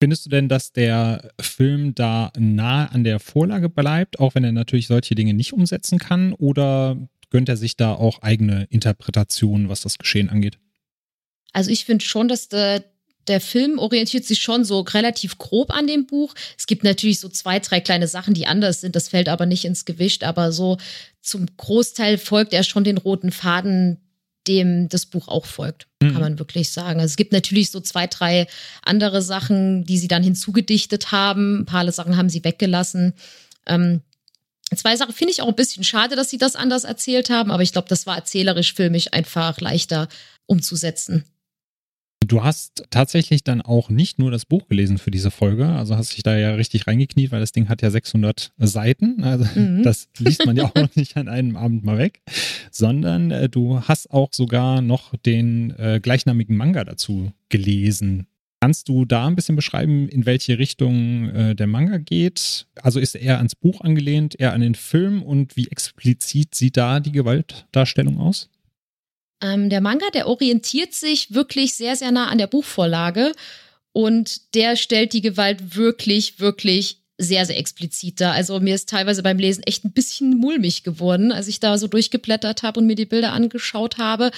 Findest 0.00 0.26
du 0.26 0.30
denn, 0.30 0.48
dass 0.48 0.72
der 0.72 1.30
Film 1.40 1.94
da 1.94 2.32
nah 2.36 2.86
an 2.86 3.04
der 3.04 3.20
Vorlage 3.20 3.68
bleibt, 3.68 4.18
auch 4.18 4.34
wenn 4.34 4.44
er 4.44 4.52
natürlich 4.52 4.86
solche 4.86 5.14
Dinge 5.14 5.34
nicht 5.34 5.52
umsetzen 5.52 5.98
kann? 5.98 6.32
Oder 6.34 6.96
gönnt 7.30 7.48
er 7.48 7.56
sich 7.56 7.76
da 7.76 7.92
auch 7.94 8.22
eigene 8.22 8.66
Interpretationen, 8.70 9.68
was 9.68 9.80
das 9.80 9.98
Geschehen 9.98 10.28
angeht? 10.28 10.58
Also 11.52 11.70
ich 11.70 11.84
finde 11.84 12.04
schon, 12.04 12.28
dass 12.28 12.48
der, 12.48 12.84
der 13.28 13.40
Film 13.40 13.78
orientiert 13.78 14.24
sich 14.24 14.42
schon 14.42 14.64
so 14.64 14.80
relativ 14.80 15.38
grob 15.38 15.70
an 15.70 15.86
dem 15.86 16.06
Buch. 16.06 16.34
Es 16.58 16.66
gibt 16.66 16.84
natürlich 16.84 17.20
so 17.20 17.28
zwei, 17.28 17.60
drei 17.60 17.80
kleine 17.80 18.08
Sachen, 18.08 18.34
die 18.34 18.46
anders 18.46 18.80
sind. 18.80 18.96
Das 18.96 19.08
fällt 19.08 19.28
aber 19.28 19.46
nicht 19.46 19.64
ins 19.64 19.84
Gewicht. 19.84 20.24
Aber 20.24 20.52
so 20.52 20.76
zum 21.22 21.46
Großteil 21.56 22.18
folgt 22.18 22.52
er 22.52 22.64
schon 22.64 22.84
den 22.84 22.98
roten 22.98 23.30
Faden, 23.30 24.03
dem 24.46 24.88
das 24.88 25.06
Buch 25.06 25.28
auch 25.28 25.46
folgt, 25.46 25.86
mhm. 26.02 26.12
kann 26.12 26.20
man 26.20 26.38
wirklich 26.38 26.70
sagen. 26.70 27.00
Also 27.00 27.12
es 27.12 27.16
gibt 27.16 27.32
natürlich 27.32 27.70
so 27.70 27.80
zwei, 27.80 28.06
drei 28.06 28.46
andere 28.82 29.22
Sachen, 29.22 29.84
die 29.84 29.98
sie 29.98 30.08
dann 30.08 30.22
hinzugedichtet 30.22 31.12
haben. 31.12 31.60
Ein 31.60 31.66
paar 31.66 31.90
Sachen 31.92 32.16
haben 32.16 32.28
sie 32.28 32.44
weggelassen. 32.44 33.14
Ähm, 33.66 34.02
zwei 34.74 34.96
Sachen 34.96 35.14
finde 35.14 35.32
ich 35.32 35.42
auch 35.42 35.48
ein 35.48 35.56
bisschen 35.56 35.84
schade, 35.84 36.16
dass 36.16 36.30
sie 36.30 36.38
das 36.38 36.56
anders 36.56 36.84
erzählt 36.84 37.30
haben, 37.30 37.50
aber 37.50 37.62
ich 37.62 37.72
glaube, 37.72 37.88
das 37.88 38.06
war 38.06 38.16
erzählerisch 38.16 38.74
filmisch 38.74 39.12
einfach 39.12 39.60
leichter 39.60 40.08
umzusetzen. 40.46 41.24
Du 42.26 42.42
hast 42.42 42.84
tatsächlich 42.90 43.44
dann 43.44 43.60
auch 43.60 43.90
nicht 43.90 44.18
nur 44.18 44.30
das 44.30 44.46
Buch 44.46 44.68
gelesen 44.68 44.98
für 44.98 45.10
diese 45.10 45.30
Folge, 45.30 45.66
also 45.66 45.96
hast 45.96 46.16
dich 46.16 46.22
da 46.22 46.36
ja 46.36 46.54
richtig 46.54 46.86
reingekniet, 46.86 47.32
weil 47.32 47.40
das 47.40 47.52
Ding 47.52 47.68
hat 47.68 47.82
ja 47.82 47.90
600 47.90 48.52
Seiten. 48.58 49.22
Also 49.22 49.44
mhm. 49.58 49.82
das 49.82 50.08
liest 50.18 50.46
man 50.46 50.56
ja 50.56 50.70
auch 50.74 50.88
nicht 50.94 51.16
an 51.16 51.28
einem 51.28 51.56
Abend 51.56 51.84
mal 51.84 51.98
weg, 51.98 52.22
sondern 52.70 53.30
äh, 53.30 53.48
du 53.48 53.80
hast 53.80 54.10
auch 54.10 54.28
sogar 54.32 54.80
noch 54.80 55.14
den 55.16 55.70
äh, 55.78 56.00
gleichnamigen 56.02 56.56
Manga 56.56 56.84
dazu 56.84 57.32
gelesen. 57.48 58.26
Kannst 58.60 58.88
du 58.88 59.04
da 59.04 59.26
ein 59.26 59.36
bisschen 59.36 59.56
beschreiben, 59.56 60.08
in 60.08 60.24
welche 60.24 60.58
Richtung 60.58 61.28
äh, 61.28 61.54
der 61.54 61.66
Manga 61.66 61.98
geht? 61.98 62.66
Also 62.80 62.98
ist 62.98 63.14
er 63.14 63.36
ans 63.36 63.54
Buch 63.54 63.82
angelehnt, 63.82 64.40
eher 64.40 64.54
an 64.54 64.62
den 64.62 64.74
Film 64.74 65.22
und 65.22 65.56
wie 65.56 65.68
explizit 65.68 66.54
sieht 66.54 66.78
da 66.78 67.00
die 67.00 67.12
Gewaltdarstellung 67.12 68.18
aus? 68.18 68.48
Ähm, 69.44 69.68
der 69.68 69.82
Manga, 69.82 70.08
der 70.14 70.26
orientiert 70.26 70.94
sich 70.94 71.34
wirklich 71.34 71.74
sehr, 71.74 71.96
sehr 71.96 72.10
nah 72.10 72.28
an 72.28 72.38
der 72.38 72.46
Buchvorlage 72.46 73.32
und 73.92 74.54
der 74.54 74.74
stellt 74.74 75.12
die 75.12 75.20
Gewalt 75.20 75.76
wirklich, 75.76 76.40
wirklich 76.40 77.02
sehr, 77.18 77.44
sehr 77.44 77.58
explizit 77.58 78.22
dar. 78.22 78.32
Also 78.32 78.58
mir 78.58 78.74
ist 78.74 78.88
teilweise 78.88 79.22
beim 79.22 79.38
Lesen 79.38 79.62
echt 79.64 79.84
ein 79.84 79.92
bisschen 79.92 80.38
mulmig 80.38 80.82
geworden, 80.82 81.30
als 81.30 81.46
ich 81.46 81.60
da 81.60 81.76
so 81.76 81.88
durchgeblättert 81.88 82.62
habe 82.62 82.80
und 82.80 82.86
mir 82.86 82.96
die 82.96 83.04
Bilder 83.04 83.34
angeschaut 83.34 83.98
habe. 83.98 84.30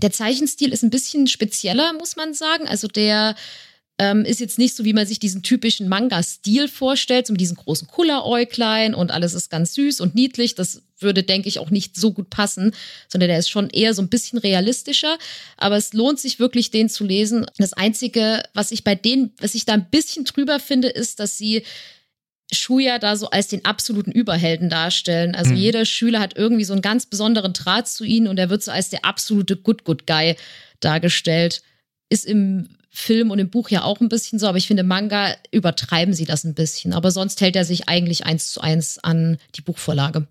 Der 0.00 0.10
Zeichenstil 0.10 0.72
ist 0.72 0.82
ein 0.82 0.90
bisschen 0.90 1.26
spezieller, 1.26 1.92
muss 1.92 2.16
man 2.16 2.32
sagen. 2.32 2.66
Also 2.66 2.88
der 2.88 3.36
ähm, 4.00 4.24
ist 4.24 4.40
jetzt 4.40 4.58
nicht 4.58 4.74
so, 4.74 4.86
wie 4.86 4.94
man 4.94 5.06
sich 5.06 5.18
diesen 5.18 5.42
typischen 5.42 5.86
Manga-Stil 5.86 6.68
vorstellt, 6.68 7.26
so 7.26 7.34
mit 7.34 7.40
diesen 7.42 7.58
großen 7.58 7.86
Kulleräuglein 7.86 8.94
und 8.94 9.10
alles 9.10 9.34
ist 9.34 9.50
ganz 9.50 9.74
süß 9.74 10.00
und 10.00 10.14
niedlich. 10.14 10.54
Das 10.54 10.80
würde, 11.00 11.22
denke 11.22 11.50
ich, 11.50 11.58
auch 11.58 11.68
nicht 11.68 11.96
so 11.96 12.10
gut 12.10 12.30
passen, 12.30 12.72
sondern 13.08 13.28
der 13.28 13.38
ist 13.38 13.50
schon 13.50 13.68
eher 13.68 13.92
so 13.92 14.00
ein 14.00 14.08
bisschen 14.08 14.38
realistischer. 14.38 15.18
Aber 15.58 15.76
es 15.76 15.92
lohnt 15.92 16.18
sich 16.18 16.38
wirklich, 16.38 16.70
den 16.70 16.88
zu 16.88 17.04
lesen. 17.04 17.44
Das 17.58 17.74
Einzige, 17.74 18.42
was 18.54 18.72
ich 18.72 18.84
bei 18.84 18.94
denen, 18.94 19.34
was 19.38 19.54
ich 19.54 19.66
da 19.66 19.74
ein 19.74 19.90
bisschen 19.90 20.24
drüber 20.24 20.60
finde, 20.60 20.88
ist, 20.88 21.20
dass 21.20 21.36
sie 21.36 21.62
Schuya 22.50 22.98
da 22.98 23.16
so 23.16 23.28
als 23.28 23.48
den 23.48 23.66
absoluten 23.66 24.12
Überhelden 24.12 24.70
darstellen. 24.70 25.34
Also 25.34 25.50
mhm. 25.50 25.58
jeder 25.58 25.84
Schüler 25.84 26.20
hat 26.20 26.38
irgendwie 26.38 26.64
so 26.64 26.72
einen 26.72 26.80
ganz 26.80 27.04
besonderen 27.04 27.52
Draht 27.52 27.86
zu 27.86 28.04
ihnen 28.04 28.28
und 28.28 28.38
er 28.38 28.48
wird 28.48 28.62
so 28.62 28.70
als 28.70 28.88
der 28.88 29.04
absolute 29.04 29.58
Good 29.58 29.84
Good 29.84 30.06
Guy 30.06 30.36
dargestellt. 30.80 31.60
Ist 32.08 32.24
im 32.24 32.70
Film 32.90 33.30
und 33.30 33.38
im 33.38 33.50
Buch 33.50 33.70
ja 33.70 33.84
auch 33.84 34.00
ein 34.00 34.08
bisschen 34.08 34.38
so, 34.38 34.48
aber 34.48 34.58
ich 34.58 34.66
finde, 34.66 34.82
Manga 34.82 35.34
übertreiben 35.52 36.12
sie 36.12 36.24
das 36.24 36.44
ein 36.44 36.54
bisschen. 36.54 36.92
Aber 36.92 37.12
sonst 37.12 37.40
hält 37.40 37.56
er 37.56 37.64
sich 37.64 37.88
eigentlich 37.88 38.26
eins 38.26 38.50
zu 38.50 38.60
eins 38.60 38.98
an 38.98 39.38
die 39.54 39.62
Buchvorlage. 39.62 40.26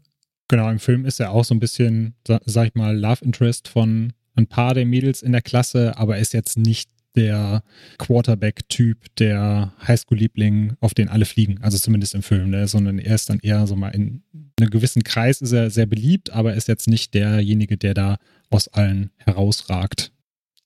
Genau, 0.49 0.69
im 0.69 0.79
Film 0.79 1.05
ist 1.05 1.19
er 1.19 1.31
auch 1.31 1.45
so 1.45 1.53
ein 1.55 1.59
bisschen, 1.59 2.15
sag 2.45 2.67
ich 2.67 2.75
mal, 2.75 2.97
Love 2.97 3.23
Interest 3.23 3.67
von 3.67 4.13
ein 4.35 4.47
paar 4.47 4.73
der 4.73 4.85
Mädels 4.85 5.21
in 5.21 5.31
der 5.31 5.41
Klasse, 5.41 5.97
aber 5.97 6.17
ist 6.17 6.33
jetzt 6.33 6.57
nicht 6.57 6.89
der 7.15 7.63
Quarterback-Typ, 7.97 9.15
der 9.17 9.73
Highschool-Liebling, 9.87 10.75
auf 10.79 10.93
den 10.93 11.09
alle 11.09 11.25
fliegen. 11.25 11.59
Also 11.61 11.77
zumindest 11.77 12.13
im 12.15 12.23
Film, 12.23 12.49
ne? 12.49 12.67
sondern 12.67 12.99
er 12.99 13.15
ist 13.15 13.29
dann 13.29 13.39
eher 13.39 13.65
so 13.67 13.75
mal 13.75 13.89
in 13.89 14.23
einem 14.59 14.69
gewissen 14.69 15.03
Kreis 15.03 15.41
ist 15.41 15.51
er 15.51 15.69
sehr 15.69 15.85
beliebt, 15.85 16.31
aber 16.31 16.53
ist 16.53 16.67
jetzt 16.67 16.87
nicht 16.87 17.13
derjenige, 17.13 17.77
der 17.77 17.93
da 17.93 18.17
aus 18.49 18.67
allen 18.67 19.11
herausragt. 19.17 20.11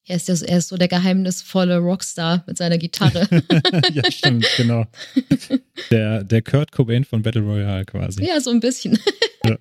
Er 0.06 0.18
ist, 0.18 0.28
ja 0.28 0.36
so, 0.36 0.46
er 0.46 0.58
ist 0.58 0.68
so 0.68 0.78
der 0.78 0.89
geheimnisvolle 0.89 1.78
Rockstar 1.78 2.44
mit 2.46 2.58
seiner 2.58 2.78
Gitarre. 2.78 3.28
ja, 3.94 4.04
stimmt, 4.12 4.46
genau. 4.58 4.86
Der, 5.92 6.24
der 6.24 6.42
Kurt 6.42 6.74
Cobain 6.74 7.06
von 7.06 7.22
Battle 7.22 7.42
Royale 7.42 7.86
quasi. 7.86 8.26
Ja, 8.26 8.42
so 8.42 8.50
ein 8.50 8.60
bisschen. 8.60 9.00
Ja. 9.46 9.58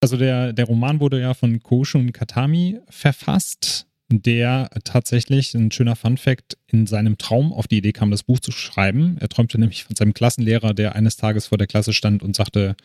Also 0.00 0.16
der, 0.16 0.52
der 0.52 0.66
Roman 0.66 1.00
wurde 1.00 1.20
ja 1.20 1.32
von 1.32 1.62
Koshun 1.62 2.12
Katami 2.12 2.80
verfasst, 2.90 3.86
der 4.10 4.68
tatsächlich, 4.84 5.54
ein 5.54 5.70
schöner 5.70 5.96
Funfact, 5.96 6.58
in 6.66 6.86
seinem 6.86 7.16
Traum 7.16 7.52
auf 7.52 7.66
die 7.66 7.78
Idee 7.78 7.92
kam, 7.92 8.10
das 8.10 8.24
Buch 8.24 8.40
zu 8.40 8.52
schreiben. 8.52 9.16
Er 9.20 9.28
träumte 9.28 9.58
nämlich 9.58 9.84
von 9.84 9.96
seinem 9.96 10.12
Klassenlehrer, 10.12 10.74
der 10.74 10.94
eines 10.96 11.16
Tages 11.16 11.46
vor 11.46 11.56
der 11.56 11.66
Klasse 11.66 11.94
stand 11.94 12.22
und 12.22 12.36
sagte, 12.36 12.76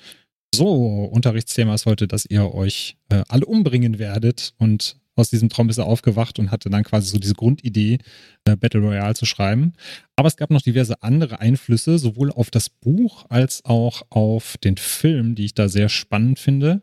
so, 0.55 1.03
Unterrichtsthema 1.05 1.75
ist 1.75 1.85
heute, 1.85 2.07
dass 2.07 2.25
ihr 2.25 2.53
euch 2.53 2.95
äh, 3.09 3.23
alle 3.27 3.45
umbringen 3.45 3.99
werdet 3.99 4.53
und 4.57 4.97
aus 5.17 5.29
diesem 5.29 5.49
Traum 5.49 5.69
ist 5.69 5.77
er 5.77 5.85
aufgewacht 5.85 6.39
und 6.39 6.51
hatte 6.51 6.69
dann 6.69 6.83
quasi 6.83 7.09
so 7.09 7.19
diese 7.19 7.33
Grundidee, 7.33 7.99
äh, 8.45 8.55
Battle 8.55 8.81
Royale 8.81 9.15
zu 9.15 9.25
schreiben. 9.25 9.73
Aber 10.15 10.27
es 10.27 10.37
gab 10.37 10.49
noch 10.49 10.61
diverse 10.61 11.01
andere 11.03 11.39
Einflüsse, 11.39 11.97
sowohl 11.97 12.31
auf 12.31 12.49
das 12.51 12.69
Buch 12.69 13.25
als 13.29 13.65
auch 13.65 14.03
auf 14.09 14.57
den 14.57 14.77
Film, 14.77 15.35
die 15.35 15.45
ich 15.45 15.53
da 15.53 15.69
sehr 15.69 15.89
spannend 15.89 16.39
finde. 16.39 16.81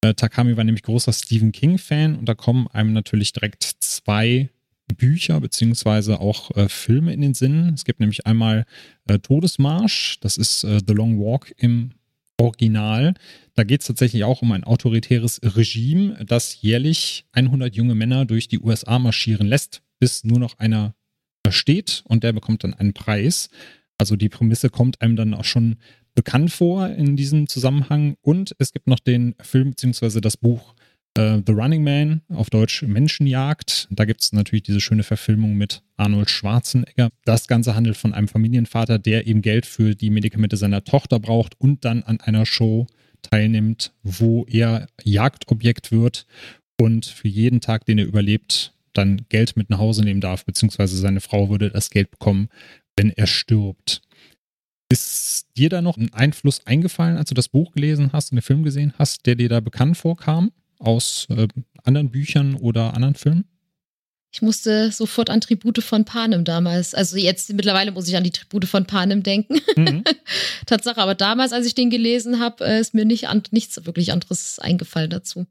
Äh, 0.00 0.14
Takami 0.14 0.56
war 0.56 0.64
nämlich 0.64 0.82
großer 0.82 1.12
Stephen 1.12 1.52
King-Fan 1.52 2.16
und 2.16 2.28
da 2.28 2.34
kommen 2.34 2.68
einem 2.68 2.92
natürlich 2.92 3.32
direkt 3.32 3.64
zwei 3.80 4.50
Bücher 4.94 5.40
beziehungsweise 5.40 6.20
auch 6.20 6.50
äh, 6.56 6.68
Filme 6.68 7.12
in 7.12 7.20
den 7.20 7.34
Sinn. 7.34 7.72
Es 7.74 7.84
gibt 7.84 8.00
nämlich 8.00 8.26
einmal 8.26 8.64
äh, 9.08 9.18
Todesmarsch, 9.18 10.18
das 10.20 10.36
ist 10.36 10.64
äh, 10.64 10.80
The 10.86 10.94
Long 10.94 11.18
Walk 11.18 11.52
im 11.58 11.90
Original. 12.38 13.14
Da 13.54 13.64
geht 13.64 13.80
es 13.80 13.86
tatsächlich 13.86 14.24
auch 14.24 14.42
um 14.42 14.52
ein 14.52 14.64
autoritäres 14.64 15.40
Regime, 15.42 16.24
das 16.26 16.60
jährlich 16.60 17.24
100 17.32 17.74
junge 17.74 17.94
Männer 17.94 18.24
durch 18.24 18.48
die 18.48 18.60
USA 18.60 18.98
marschieren 18.98 19.46
lässt, 19.46 19.82
bis 19.98 20.24
nur 20.24 20.38
noch 20.38 20.58
einer 20.58 20.94
steht 21.50 22.02
und 22.06 22.24
der 22.24 22.32
bekommt 22.32 22.64
dann 22.64 22.74
einen 22.74 22.92
Preis. 22.92 23.48
Also 23.98 24.16
die 24.16 24.28
Prämisse 24.28 24.68
kommt 24.68 25.00
einem 25.00 25.16
dann 25.16 25.34
auch 25.34 25.44
schon 25.44 25.76
bekannt 26.14 26.50
vor 26.50 26.88
in 26.88 27.16
diesem 27.16 27.46
Zusammenhang. 27.46 28.16
Und 28.20 28.54
es 28.58 28.72
gibt 28.72 28.86
noch 28.88 28.98
den 28.98 29.34
Film 29.40 29.70
bzw. 29.70 30.20
das 30.20 30.36
Buch 30.36 30.74
äh, 31.16 31.42
The 31.46 31.52
Running 31.52 31.82
Man, 31.82 32.22
auf 32.28 32.50
Deutsch 32.50 32.82
Menschenjagd. 32.82 33.88
Da 33.90 34.04
gibt 34.04 34.22
es 34.22 34.32
natürlich 34.32 34.62
diese 34.62 34.80
schöne 34.80 35.02
Verfilmung 35.02 35.54
mit 35.54 35.82
Arnold 35.96 36.30
Schwarzenegger. 36.30 37.10
Das 37.24 37.46
Ganze 37.46 37.74
handelt 37.74 37.96
von 37.96 38.12
einem 38.12 38.28
Familienvater, 38.28 38.98
der 38.98 39.26
eben 39.26 39.42
Geld 39.42 39.66
für 39.66 39.94
die 39.94 40.10
Medikamente 40.10 40.56
seiner 40.56 40.84
Tochter 40.84 41.18
braucht 41.18 41.60
und 41.60 41.84
dann 41.84 42.02
an 42.02 42.20
einer 42.20 42.46
Show 42.46 42.86
teilnimmt, 43.22 43.92
wo 44.02 44.44
er 44.48 44.86
Jagdobjekt 45.02 45.90
wird 45.90 46.26
und 46.78 47.06
für 47.06 47.28
jeden 47.28 47.60
Tag, 47.60 47.86
den 47.86 47.98
er 47.98 48.06
überlebt, 48.06 48.74
dann 48.92 49.22
Geld 49.28 49.56
mit 49.56 49.70
nach 49.70 49.78
Hause 49.78 50.02
nehmen 50.02 50.20
darf, 50.20 50.44
beziehungsweise 50.44 50.96
seine 50.96 51.20
Frau 51.20 51.48
würde 51.50 51.70
das 51.70 51.90
Geld 51.90 52.10
bekommen, 52.10 52.48
wenn 52.96 53.10
er 53.10 53.26
stirbt. 53.26 54.02
Ist 54.88 55.48
dir 55.56 55.68
da 55.68 55.82
noch 55.82 55.96
ein 55.96 56.12
Einfluss 56.12 56.64
eingefallen, 56.64 57.16
als 57.16 57.28
du 57.28 57.34
das 57.34 57.48
Buch 57.48 57.72
gelesen 57.72 58.10
hast 58.12 58.30
und 58.30 58.36
den 58.36 58.42
Film 58.42 58.62
gesehen 58.62 58.94
hast, 58.98 59.26
der 59.26 59.34
dir 59.34 59.48
da 59.48 59.60
bekannt 59.60 59.96
vorkam 59.96 60.52
aus 60.78 61.26
äh, 61.30 61.48
anderen 61.84 62.10
Büchern 62.10 62.54
oder 62.54 62.94
anderen 62.94 63.14
Filmen? 63.14 63.44
Ich 64.32 64.42
musste 64.42 64.92
sofort 64.92 65.30
an 65.30 65.40
Tribute 65.40 65.82
von 65.82 66.04
Panem 66.04 66.44
damals. 66.44 66.94
Also 66.94 67.16
jetzt 67.16 67.50
mittlerweile 67.54 67.90
muss 67.92 68.06
ich 68.06 68.16
an 68.16 68.24
die 68.24 68.32
Tribute 68.32 68.66
von 68.66 68.84
Panem 68.84 69.22
denken. 69.22 69.60
Mhm. 69.76 70.04
Tatsache, 70.66 71.00
aber 71.00 71.14
damals, 71.14 71.52
als 71.52 71.66
ich 71.66 71.74
den 71.74 71.88
gelesen 71.88 72.38
habe, 72.38 72.66
äh, 72.66 72.80
ist 72.80 72.92
mir 72.92 73.06
nicht 73.06 73.28
an, 73.28 73.42
nichts 73.50 73.86
wirklich 73.86 74.12
anderes 74.12 74.58
eingefallen 74.58 75.08
dazu. 75.08 75.46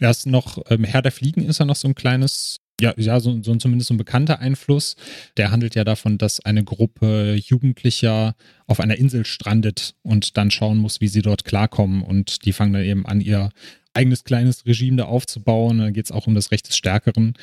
Ja, 0.00 0.10
ist 0.10 0.26
noch, 0.26 0.58
ähm, 0.68 0.84
Herr 0.84 1.02
der 1.02 1.12
Fliegen 1.12 1.46
ist 1.46 1.60
ja 1.60 1.64
noch 1.64 1.76
so 1.76 1.88
ein 1.88 1.94
kleines 1.94 2.60
ja, 2.80 2.94
ja 2.96 3.20
so, 3.20 3.42
so 3.42 3.54
zumindest 3.56 3.88
so 3.88 3.94
ein 3.94 3.98
bekannter 3.98 4.40
Einfluss. 4.40 4.96
Der 5.36 5.50
handelt 5.50 5.74
ja 5.74 5.84
davon, 5.84 6.18
dass 6.18 6.40
eine 6.40 6.64
Gruppe 6.64 7.34
Jugendlicher 7.34 8.34
auf 8.66 8.80
einer 8.80 8.96
Insel 8.96 9.26
strandet 9.26 9.94
und 10.02 10.36
dann 10.36 10.50
schauen 10.50 10.78
muss, 10.78 11.00
wie 11.00 11.08
sie 11.08 11.22
dort 11.22 11.44
klarkommen. 11.44 12.02
Und 12.02 12.44
die 12.44 12.52
fangen 12.52 12.72
dann 12.72 12.84
eben 12.84 13.06
an, 13.06 13.20
ihr 13.20 13.50
eigenes 13.94 14.24
kleines 14.24 14.66
Regime 14.66 14.96
da 14.96 15.04
aufzubauen. 15.04 15.78
Da 15.78 15.90
geht 15.90 16.04
es 16.04 16.12
auch 16.12 16.26
um 16.26 16.34
das 16.34 16.52
Recht 16.52 16.68
des 16.68 16.76
Stärkeren. 16.76 17.34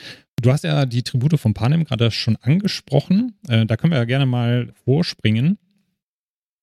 Du 0.41 0.51
hast 0.51 0.63
ja 0.63 0.85
die 0.85 1.03
Tribute 1.03 1.39
von 1.39 1.53
Panem 1.53 1.83
gerade 1.83 2.11
schon 2.11 2.35
angesprochen. 2.37 3.33
Äh, 3.47 3.65
da 3.65 3.77
können 3.77 3.91
wir 3.91 3.99
ja 3.99 4.05
gerne 4.05 4.25
mal 4.25 4.73
vorspringen. 4.85 5.57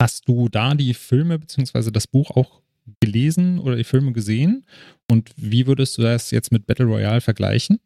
Hast 0.00 0.28
du 0.28 0.48
da 0.48 0.74
die 0.74 0.94
Filme 0.94 1.38
bzw. 1.38 1.90
das 1.90 2.06
Buch 2.06 2.30
auch 2.30 2.62
gelesen 3.00 3.58
oder 3.58 3.76
die 3.76 3.84
Filme 3.84 4.12
gesehen? 4.12 4.64
Und 5.10 5.30
wie 5.36 5.66
würdest 5.66 5.98
du 5.98 6.02
das 6.02 6.30
jetzt 6.30 6.52
mit 6.52 6.66
Battle 6.66 6.86
Royale 6.86 7.20
vergleichen? 7.20 7.78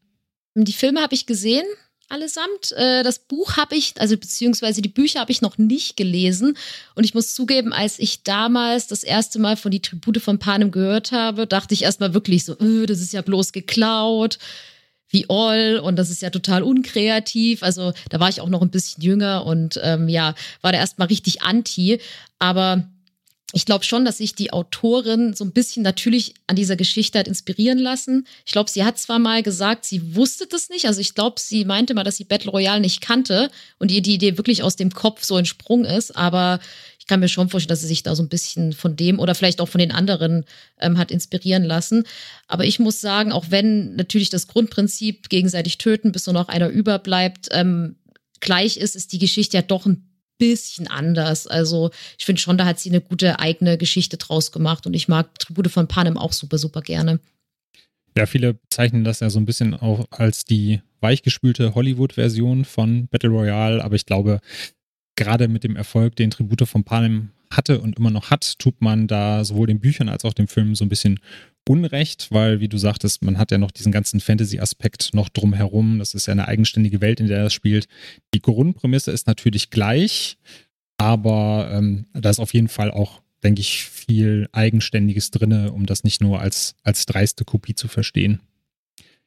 Die 0.54 0.72
Filme 0.72 1.00
habe 1.00 1.14
ich 1.14 1.26
gesehen, 1.26 1.66
allesamt. 2.08 2.72
Äh, 2.72 3.02
das 3.02 3.18
Buch 3.18 3.56
habe 3.56 3.76
ich, 3.76 3.94
also 3.98 4.16
beziehungsweise 4.16 4.82
die 4.82 4.88
Bücher 4.88 5.20
habe 5.20 5.32
ich 5.32 5.42
noch 5.42 5.58
nicht 5.58 5.96
gelesen. 5.96 6.56
Und 6.94 7.04
ich 7.04 7.14
muss 7.14 7.34
zugeben, 7.34 7.72
als 7.72 7.98
ich 7.98 8.22
damals 8.22 8.86
das 8.86 9.02
erste 9.02 9.38
Mal 9.38 9.56
von 9.56 9.70
die 9.70 9.82
Tribute 9.82 10.18
von 10.18 10.38
Panem 10.38 10.70
gehört 10.70 11.12
habe, 11.12 11.46
dachte 11.46 11.74
ich 11.74 11.82
erstmal 11.82 12.14
wirklich 12.14 12.44
so, 12.44 12.58
öh, 12.58 12.86
das 12.86 13.00
ist 13.00 13.12
ja 13.12 13.22
bloß 13.22 13.52
geklaut. 13.52 14.38
Wie 15.10 15.24
all 15.30 15.78
und 15.78 15.96
das 15.96 16.10
ist 16.10 16.20
ja 16.20 16.28
total 16.28 16.62
unkreativ. 16.62 17.62
Also 17.62 17.94
da 18.10 18.20
war 18.20 18.28
ich 18.28 18.42
auch 18.42 18.50
noch 18.50 18.60
ein 18.60 18.70
bisschen 18.70 19.02
jünger 19.02 19.46
und 19.46 19.80
ähm, 19.82 20.08
ja, 20.08 20.34
war 20.60 20.72
da 20.72 20.78
erstmal 20.78 21.08
richtig 21.08 21.42
anti. 21.42 22.00
Aber 22.38 22.86
ich 23.54 23.64
glaube 23.64 23.84
schon, 23.84 24.04
dass 24.04 24.18
sich 24.18 24.34
die 24.34 24.52
Autorin 24.52 25.32
so 25.34 25.42
ein 25.42 25.52
bisschen 25.52 25.82
natürlich 25.82 26.34
an 26.46 26.56
dieser 26.56 26.76
Geschichte 26.76 27.18
hat 27.18 27.26
inspirieren 27.26 27.78
lassen. 27.78 28.26
Ich 28.44 28.52
glaube, 28.52 28.68
sie 28.68 28.84
hat 28.84 28.98
zwar 28.98 29.18
mal 29.18 29.42
gesagt, 29.42 29.86
sie 29.86 30.14
wusste 30.14 30.46
das 30.46 30.68
nicht. 30.68 30.84
Also 30.84 31.00
ich 31.00 31.14
glaube, 31.14 31.40
sie 31.40 31.64
meinte 31.64 31.94
mal, 31.94 32.04
dass 32.04 32.18
sie 32.18 32.24
Battle 32.24 32.50
Royale 32.50 32.80
nicht 32.80 33.00
kannte 33.00 33.50
und 33.78 33.90
ihr 33.90 34.02
die 34.02 34.14
Idee 34.14 34.36
wirklich 34.36 34.62
aus 34.62 34.76
dem 34.76 34.90
Kopf 34.90 35.24
so 35.24 35.38
entsprungen 35.38 35.86
ist. 35.86 36.14
Aber 36.14 36.60
ich 36.98 37.06
kann 37.06 37.20
mir 37.20 37.28
schon 37.28 37.48
vorstellen, 37.48 37.70
dass 37.70 37.80
sie 37.80 37.86
sich 37.86 38.02
da 38.02 38.14
so 38.14 38.22
ein 38.22 38.28
bisschen 38.28 38.74
von 38.74 38.96
dem 38.96 39.18
oder 39.18 39.34
vielleicht 39.34 39.62
auch 39.62 39.68
von 39.68 39.78
den 39.78 39.92
anderen 39.92 40.44
ähm, 40.78 40.98
hat 40.98 41.10
inspirieren 41.10 41.64
lassen. 41.64 42.04
Aber 42.48 42.66
ich 42.66 42.78
muss 42.78 43.00
sagen, 43.00 43.32
auch 43.32 43.46
wenn 43.48 43.96
natürlich 43.96 44.28
das 44.28 44.46
Grundprinzip 44.48 45.30
gegenseitig 45.30 45.78
töten, 45.78 46.12
bis 46.12 46.26
nur 46.26 46.34
noch 46.34 46.48
einer 46.48 46.68
überbleibt, 46.68 47.48
ähm, 47.52 47.96
gleich 48.40 48.76
ist, 48.76 48.94
ist 48.94 49.14
die 49.14 49.18
Geschichte 49.18 49.56
ja 49.56 49.62
doch 49.62 49.86
ein 49.86 50.07
bisschen 50.38 50.88
anders. 50.88 51.46
Also 51.46 51.90
ich 52.18 52.24
finde 52.24 52.40
schon, 52.40 52.58
da 52.58 52.64
hat 52.64 52.78
sie 52.78 52.90
eine 52.90 53.00
gute 53.00 53.38
eigene 53.40 53.76
Geschichte 53.76 54.16
draus 54.16 54.52
gemacht 54.52 54.86
und 54.86 54.94
ich 54.94 55.08
mag 55.08 55.38
Tribute 55.38 55.70
von 55.70 55.88
Panem 55.88 56.16
auch 56.16 56.32
super, 56.32 56.58
super 56.58 56.80
gerne. 56.80 57.20
Ja, 58.16 58.26
viele 58.26 58.54
bezeichnen 58.54 59.04
das 59.04 59.20
ja 59.20 59.30
so 59.30 59.38
ein 59.38 59.46
bisschen 59.46 59.74
auch 59.74 60.06
als 60.10 60.44
die 60.44 60.80
weichgespülte 61.00 61.74
Hollywood-Version 61.74 62.64
von 62.64 63.06
Battle 63.08 63.30
Royale, 63.30 63.84
aber 63.84 63.94
ich 63.94 64.06
glaube, 64.06 64.40
gerade 65.16 65.48
mit 65.48 65.64
dem 65.64 65.76
Erfolg, 65.76 66.16
den 66.16 66.30
Tribute 66.30 66.66
von 66.66 66.84
Panem 66.84 67.30
hatte 67.50 67.80
und 67.80 67.96
immer 67.96 68.10
noch 68.10 68.30
hat, 68.30 68.58
tut 68.58 68.80
man 68.80 69.06
da 69.06 69.44
sowohl 69.44 69.66
den 69.66 69.80
Büchern 69.80 70.08
als 70.08 70.24
auch 70.24 70.34
dem 70.34 70.48
Film 70.48 70.74
so 70.74 70.84
ein 70.84 70.88
bisschen 70.88 71.20
Unrecht, 71.68 72.28
weil, 72.30 72.60
wie 72.60 72.68
du 72.68 72.78
sagtest, 72.78 73.22
man 73.22 73.38
hat 73.38 73.50
ja 73.50 73.58
noch 73.58 73.70
diesen 73.70 73.92
ganzen 73.92 74.20
Fantasy-Aspekt 74.20 75.10
noch 75.12 75.28
drumherum. 75.28 75.98
Das 75.98 76.14
ist 76.14 76.26
ja 76.26 76.32
eine 76.32 76.48
eigenständige 76.48 77.00
Welt, 77.00 77.20
in 77.20 77.26
der 77.26 77.44
das 77.44 77.52
spielt. 77.52 77.88
Die 78.34 78.40
Grundprämisse 78.40 79.10
ist 79.10 79.26
natürlich 79.26 79.70
gleich, 79.70 80.38
aber 80.96 81.70
ähm, 81.72 82.06
da 82.12 82.30
ist 82.30 82.40
auf 82.40 82.54
jeden 82.54 82.68
Fall 82.68 82.90
auch, 82.90 83.20
denke 83.42 83.60
ich, 83.60 83.84
viel 83.84 84.48
Eigenständiges 84.52 85.30
drin, 85.30 85.68
um 85.68 85.86
das 85.86 86.04
nicht 86.04 86.20
nur 86.20 86.40
als, 86.40 86.74
als 86.82 87.06
dreiste 87.06 87.44
Kopie 87.44 87.74
zu 87.74 87.88
verstehen. 87.88 88.40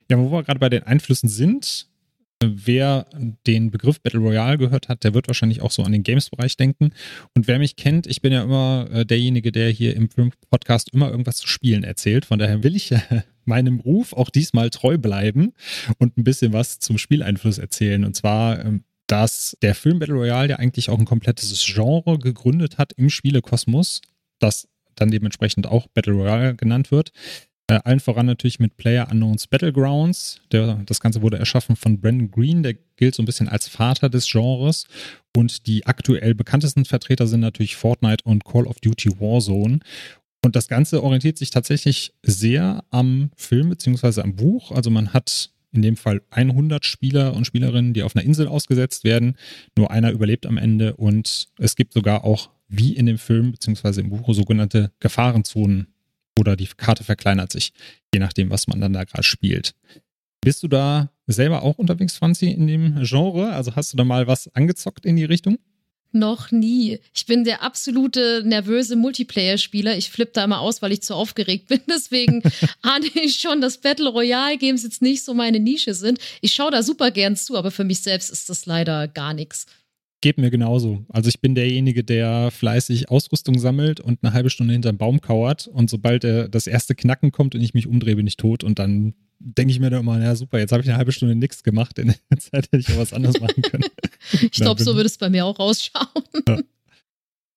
Ja, 0.09 0.17
wo 0.17 0.31
wir 0.31 0.43
gerade 0.43 0.59
bei 0.59 0.69
den 0.69 0.83
Einflüssen 0.83 1.29
sind, 1.29 1.87
Wer 2.43 3.05
den 3.45 3.69
Begriff 3.69 4.01
Battle 4.01 4.19
Royale 4.19 4.57
gehört 4.57 4.89
hat, 4.89 5.03
der 5.03 5.13
wird 5.13 5.27
wahrscheinlich 5.27 5.61
auch 5.61 5.71
so 5.71 5.83
an 5.83 5.91
den 5.91 6.03
Games-Bereich 6.03 6.57
denken. 6.57 6.91
Und 7.35 7.47
wer 7.47 7.59
mich 7.59 7.75
kennt, 7.75 8.07
ich 8.07 8.21
bin 8.21 8.33
ja 8.33 8.43
immer 8.43 8.87
äh, 8.91 9.05
derjenige, 9.05 9.51
der 9.51 9.69
hier 9.69 9.95
im 9.95 10.09
Podcast 10.49 10.89
immer 10.93 11.11
irgendwas 11.11 11.37
zu 11.37 11.47
spielen 11.47 11.83
erzählt. 11.83 12.25
Von 12.25 12.39
daher 12.39 12.63
will 12.63 12.75
ich 12.75 12.93
meinem 13.45 13.79
Ruf 13.79 14.13
auch 14.13 14.29
diesmal 14.29 14.71
treu 14.71 14.97
bleiben 14.97 15.53
und 15.99 16.17
ein 16.17 16.23
bisschen 16.23 16.51
was 16.53 16.79
zum 16.79 16.97
Spieleinfluss 16.97 17.59
erzählen. 17.59 18.03
Und 18.05 18.15
zwar, 18.15 18.63
ähm, 18.65 18.83
dass 19.07 19.57
der 19.61 19.75
Film 19.75 19.99
Battle 19.99 20.15
Royale 20.15 20.49
ja 20.49 20.55
eigentlich 20.55 20.89
auch 20.89 20.97
ein 20.97 21.05
komplettes 21.05 21.63
Genre 21.65 22.17
gegründet 22.17 22.77
hat 22.77 22.93
im 22.93 23.09
Spielekosmos, 23.09 24.01
das 24.39 24.67
dann 24.95 25.11
dementsprechend 25.11 25.67
auch 25.67 25.87
Battle 25.87 26.13
Royale 26.13 26.55
genannt 26.55 26.91
wird. 26.91 27.11
Äh, 27.71 27.79
allen 27.85 28.01
voran 28.01 28.25
natürlich 28.25 28.59
mit 28.59 28.75
Player 28.75 29.07
Unknowns 29.09 29.47
Battlegrounds. 29.47 30.41
Der, 30.51 30.81
das 30.85 30.99
Ganze 30.99 31.21
wurde 31.21 31.39
erschaffen 31.39 31.77
von 31.77 32.01
Brandon 32.01 32.29
Green, 32.29 32.63
der 32.63 32.73
gilt 32.97 33.15
so 33.15 33.23
ein 33.23 33.25
bisschen 33.25 33.47
als 33.47 33.69
Vater 33.69 34.09
des 34.09 34.29
Genres. 34.29 34.87
Und 35.37 35.67
die 35.67 35.85
aktuell 35.85 36.35
bekanntesten 36.35 36.83
Vertreter 36.83 37.27
sind 37.27 37.39
natürlich 37.39 37.77
Fortnite 37.77 38.25
und 38.25 38.43
Call 38.43 38.67
of 38.67 38.81
Duty 38.81 39.21
Warzone. 39.21 39.79
Und 40.43 40.57
das 40.57 40.67
Ganze 40.67 41.01
orientiert 41.01 41.37
sich 41.37 41.49
tatsächlich 41.49 42.13
sehr 42.23 42.83
am 42.89 43.31
Film 43.37 43.69
bzw. 43.69 44.19
am 44.19 44.35
Buch. 44.35 44.73
Also 44.73 44.89
man 44.89 45.13
hat 45.13 45.51
in 45.71 45.81
dem 45.81 45.95
Fall 45.95 46.21
100 46.31 46.83
Spieler 46.83 47.33
und 47.33 47.47
Spielerinnen, 47.47 47.93
die 47.93 48.03
auf 48.03 48.17
einer 48.17 48.25
Insel 48.25 48.49
ausgesetzt 48.49 49.05
werden. 49.05 49.37
Nur 49.77 49.91
einer 49.91 50.11
überlebt 50.11 50.45
am 50.45 50.57
Ende 50.57 50.97
und 50.97 51.47
es 51.57 51.77
gibt 51.77 51.93
sogar 51.93 52.25
auch, 52.25 52.49
wie 52.67 52.97
in 52.97 53.05
dem 53.05 53.17
Film 53.17 53.53
bzw. 53.53 54.01
im 54.01 54.09
Buch, 54.09 54.33
sogenannte 54.33 54.91
Gefahrenzonen 54.99 55.87
oder 56.39 56.55
die 56.55 56.67
Karte 56.67 57.03
verkleinert 57.03 57.51
sich, 57.51 57.73
je 58.13 58.19
nachdem, 58.19 58.49
was 58.49 58.67
man 58.67 58.81
dann 58.81 58.93
da 58.93 59.03
gerade 59.03 59.23
spielt. 59.23 59.75
Bist 60.41 60.63
du 60.63 60.67
da 60.67 61.11
selber 61.27 61.61
auch 61.61 61.77
unterwegs, 61.77 62.17
Franzi, 62.17 62.47
in 62.49 62.67
dem 62.67 63.03
Genre? 63.03 63.51
Also 63.51 63.75
hast 63.75 63.93
du 63.93 63.97
da 63.97 64.03
mal 64.03 64.27
was 64.27 64.53
angezockt 64.55 65.05
in 65.05 65.15
die 65.15 65.25
Richtung? 65.25 65.59
Noch 66.13 66.51
nie. 66.51 66.99
Ich 67.13 67.25
bin 67.25 67.45
der 67.45 67.63
absolute 67.63 68.43
nervöse 68.43 68.97
Multiplayer-Spieler. 68.97 69.97
Ich 69.97 70.09
flippe 70.09 70.33
da 70.33 70.43
immer 70.43 70.59
aus, 70.59 70.81
weil 70.81 70.91
ich 70.91 71.03
zu 71.03 71.15
aufgeregt 71.15 71.67
bin. 71.69 71.79
Deswegen 71.89 72.41
ahne 72.81 73.05
ich 73.13 73.39
schon, 73.39 73.61
dass 73.61 73.77
Battle 73.77 74.09
Royale 74.09 74.57
Games 74.57 74.83
jetzt 74.83 75.01
nicht 75.01 75.23
so 75.23 75.33
meine 75.33 75.59
Nische 75.59 75.93
sind. 75.93 76.19
Ich 76.41 76.53
schaue 76.53 76.71
da 76.71 76.83
super 76.83 77.11
gern 77.11 77.35
zu, 77.37 77.55
aber 77.55 77.71
für 77.71 77.85
mich 77.85 78.01
selbst 78.01 78.29
ist 78.29 78.49
das 78.49 78.65
leider 78.65 79.07
gar 79.07 79.33
nichts. 79.33 79.67
Geht 80.21 80.37
mir 80.37 80.51
genauso. 80.51 81.03
Also 81.09 81.29
ich 81.29 81.41
bin 81.41 81.55
derjenige, 81.55 82.03
der 82.03 82.51
fleißig 82.51 83.09
Ausrüstung 83.09 83.57
sammelt 83.57 83.99
und 83.99 84.23
eine 84.23 84.33
halbe 84.33 84.51
Stunde 84.51 84.73
hinterm 84.73 84.97
Baum 84.97 85.19
kauert 85.19 85.67
und 85.67 85.89
sobald 85.89 86.23
er 86.23 86.47
das 86.47 86.67
erste 86.67 86.93
Knacken 86.93 87.31
kommt 87.31 87.55
und 87.55 87.61
ich 87.61 87.73
mich 87.73 87.87
umdrehe, 87.87 88.15
bin 88.15 88.27
ich 88.27 88.37
tot 88.37 88.63
und 88.63 88.77
dann 88.77 89.15
denke 89.39 89.71
ich 89.71 89.79
mir 89.79 89.89
dann 89.89 90.01
immer, 90.01 90.21
ja 90.21 90.35
super, 90.35 90.59
jetzt 90.59 90.71
habe 90.71 90.83
ich 90.83 90.89
eine 90.89 90.97
halbe 90.97 91.11
Stunde 91.11 91.35
nichts 91.35 91.63
gemacht, 91.63 91.97
in 91.97 92.13
der 92.29 92.39
Zeit 92.39 92.65
hätte 92.71 92.77
ich 92.77 92.91
auch 92.91 92.99
was 92.99 93.13
anderes 93.13 93.41
machen 93.41 93.63
können. 93.63 93.85
ich 94.31 94.51
glaube, 94.51 94.83
so 94.83 94.95
würde 94.95 95.07
es 95.07 95.17
bei 95.17 95.29
mir 95.29 95.45
auch 95.45 95.59
ausschauen. 95.59 96.05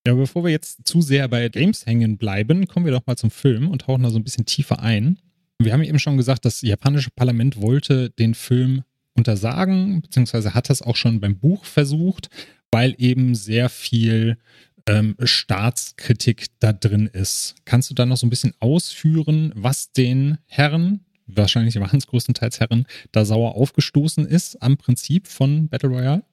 Ja. 0.07 0.13
ja, 0.13 0.15
bevor 0.15 0.45
wir 0.45 0.51
jetzt 0.51 0.87
zu 0.87 1.01
sehr 1.01 1.27
bei 1.29 1.49
Games 1.49 1.87
hängen 1.87 2.19
bleiben, 2.19 2.67
kommen 2.67 2.85
wir 2.85 2.93
doch 2.93 3.07
mal 3.07 3.17
zum 3.17 3.31
Film 3.31 3.69
und 3.69 3.83
tauchen 3.83 4.03
da 4.03 4.11
so 4.11 4.19
ein 4.19 4.25
bisschen 4.25 4.45
tiefer 4.45 4.81
ein. 4.81 5.19
Wir 5.59 5.73
haben 5.73 5.83
eben 5.83 5.99
schon 5.99 6.17
gesagt, 6.17 6.45
das 6.45 6.61
japanische 6.61 7.11
Parlament 7.11 7.61
wollte 7.61 8.11
den 8.11 8.35
Film 8.35 8.83
untersagen, 9.17 10.03
beziehungsweise 10.03 10.55
hat 10.55 10.71
das 10.71 10.83
auch 10.83 10.97
schon 10.97 11.21
beim 11.21 11.39
Buch 11.39 11.65
versucht, 11.65 12.29
weil 12.71 12.95
eben 12.99 13.35
sehr 13.35 13.69
viel 13.69 14.39
ähm, 14.87 15.17
Staatskritik 15.23 16.47
da 16.59 16.73
drin 16.73 17.07
ist. 17.07 17.55
Kannst 17.65 17.91
du 17.91 17.95
da 17.95 18.07
noch 18.07 18.17
so 18.17 18.27
ein 18.27 18.31
bisschen 18.31 18.55
ausführen, 18.61 19.53
was 19.55 19.93
den 19.93 20.39
Herren, 20.47 21.05
wahrscheinlich 21.27 21.79
waren 21.81 21.99
es 21.99 22.07
größtenteils 22.07 22.61
Herren, 22.61 22.87
da 23.13 23.25
sauer 23.25 23.55
aufgestoßen 23.55 24.27
ist 24.27 24.61
am 24.63 24.77
Prinzip 24.77 25.29
von 25.29 25.69
Battle 25.69 25.91
Royale? 25.91 26.25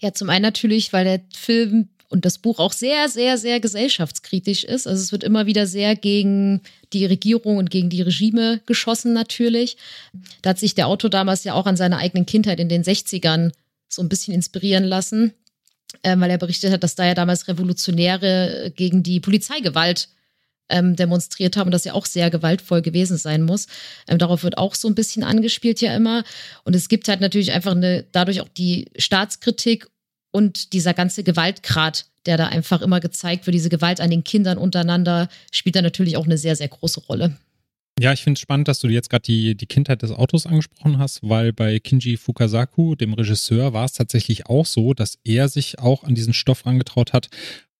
Ja, 0.00 0.12
zum 0.12 0.30
einen 0.30 0.42
natürlich, 0.42 0.92
weil 0.92 1.04
der 1.04 1.20
Film 1.34 1.88
und 2.08 2.24
das 2.24 2.38
Buch 2.38 2.58
auch 2.58 2.72
sehr, 2.72 3.08
sehr, 3.08 3.36
sehr 3.36 3.60
gesellschaftskritisch 3.60 4.64
ist. 4.64 4.86
Also 4.86 5.02
es 5.02 5.12
wird 5.12 5.24
immer 5.24 5.46
wieder 5.46 5.66
sehr 5.66 5.94
gegen 5.94 6.62
die 6.92 7.04
Regierung 7.04 7.58
und 7.58 7.70
gegen 7.70 7.90
die 7.90 8.02
Regime 8.02 8.60
geschossen 8.66 9.12
natürlich. 9.12 9.76
Da 10.42 10.50
hat 10.50 10.58
sich 10.58 10.74
der 10.74 10.88
Autor 10.88 11.10
damals 11.10 11.44
ja 11.44 11.54
auch 11.54 11.66
an 11.66 11.76
seiner 11.76 11.98
eigenen 11.98 12.26
Kindheit 12.26 12.60
in 12.60 12.68
den 12.68 12.82
60ern 12.82 13.52
so 13.88 14.02
ein 14.02 14.08
bisschen 14.08 14.34
inspirieren 14.34 14.84
lassen, 14.84 15.34
äh, 16.02 16.16
weil 16.18 16.30
er 16.30 16.38
berichtet 16.38 16.72
hat, 16.72 16.82
dass 16.82 16.94
da 16.94 17.06
ja 17.06 17.14
damals 17.14 17.48
Revolutionäre 17.48 18.72
gegen 18.74 19.02
die 19.02 19.20
Polizeigewalt 19.20 20.08
ähm, 20.70 20.96
demonstriert 20.96 21.56
haben 21.56 21.68
und 21.68 21.72
das 21.72 21.84
ja 21.84 21.94
auch 21.94 22.06
sehr 22.06 22.30
gewaltvoll 22.30 22.82
gewesen 22.82 23.16
sein 23.16 23.42
muss. 23.42 23.66
Ähm, 24.06 24.18
darauf 24.18 24.42
wird 24.42 24.58
auch 24.58 24.74
so 24.74 24.88
ein 24.88 24.94
bisschen 24.94 25.24
angespielt 25.24 25.80
ja 25.80 25.94
immer. 25.94 26.24
Und 26.64 26.74
es 26.76 26.88
gibt 26.88 27.08
halt 27.08 27.20
natürlich 27.20 27.52
einfach 27.52 27.72
eine, 27.72 28.04
dadurch 28.12 28.40
auch 28.40 28.48
die 28.48 28.90
Staatskritik 28.96 29.88
und 30.30 30.72
dieser 30.72 30.94
ganze 30.94 31.24
Gewaltgrad, 31.24 32.06
der 32.26 32.36
da 32.36 32.48
einfach 32.48 32.82
immer 32.82 33.00
gezeigt 33.00 33.46
wird, 33.46 33.54
diese 33.54 33.70
Gewalt 33.70 34.00
an 34.00 34.10
den 34.10 34.24
Kindern 34.24 34.58
untereinander, 34.58 35.28
spielt 35.50 35.76
da 35.76 35.82
natürlich 35.82 36.16
auch 36.16 36.26
eine 36.26 36.38
sehr, 36.38 36.56
sehr 36.56 36.68
große 36.68 37.00
Rolle. 37.00 37.36
Ja, 38.00 38.12
ich 38.12 38.22
finde 38.22 38.38
es 38.38 38.40
spannend, 38.40 38.68
dass 38.68 38.78
du 38.78 38.88
jetzt 38.88 39.10
gerade 39.10 39.22
die, 39.22 39.56
die 39.56 39.66
Kindheit 39.66 40.02
des 40.02 40.12
Autos 40.12 40.46
angesprochen 40.46 40.98
hast, 40.98 41.20
weil 41.22 41.52
bei 41.52 41.80
Kinji 41.80 42.16
Fukasaku, 42.16 42.94
dem 42.94 43.12
Regisseur, 43.12 43.72
war 43.72 43.86
es 43.86 43.92
tatsächlich 43.92 44.46
auch 44.46 44.66
so, 44.66 44.94
dass 44.94 45.18
er 45.24 45.48
sich 45.48 45.80
auch 45.80 46.04
an 46.04 46.14
diesen 46.14 46.32
Stoff 46.32 46.64
rangetraut 46.64 47.12
hat, 47.12 47.28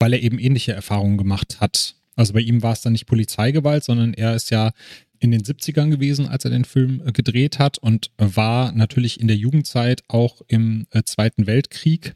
weil 0.01 0.13
er 0.13 0.21
eben 0.21 0.41
ähnliche 0.41 0.73
Erfahrungen 0.73 1.19
gemacht 1.19 1.61
hat. 1.61 1.95
Also 2.17 2.33
bei 2.33 2.41
ihm 2.41 2.65
war 2.65 2.73
es 2.73 2.81
dann 2.81 2.95
nicht 2.95 3.07
Polizeigewalt, 3.07 3.85
sondern 3.85 4.13
er 4.13 4.35
ist 4.35 4.51
ja 4.51 4.73
in 5.21 5.31
den 5.31 5.43
70ern 5.43 5.91
gewesen, 5.91 6.27
als 6.27 6.45
er 6.45 6.51
den 6.51 6.65
Film 6.65 7.01
äh, 7.05 7.13
gedreht 7.13 7.61
hat 7.61 7.79
und 7.79 8.11
war 8.19 8.73
natürlich 8.73 9.21
in 9.21 9.29
der 9.29 9.37
Jugendzeit 9.37 10.03
auch 10.09 10.43
im 10.49 10.87
äh, 10.91 11.03
Zweiten 11.05 11.47
Weltkrieg 11.47 12.15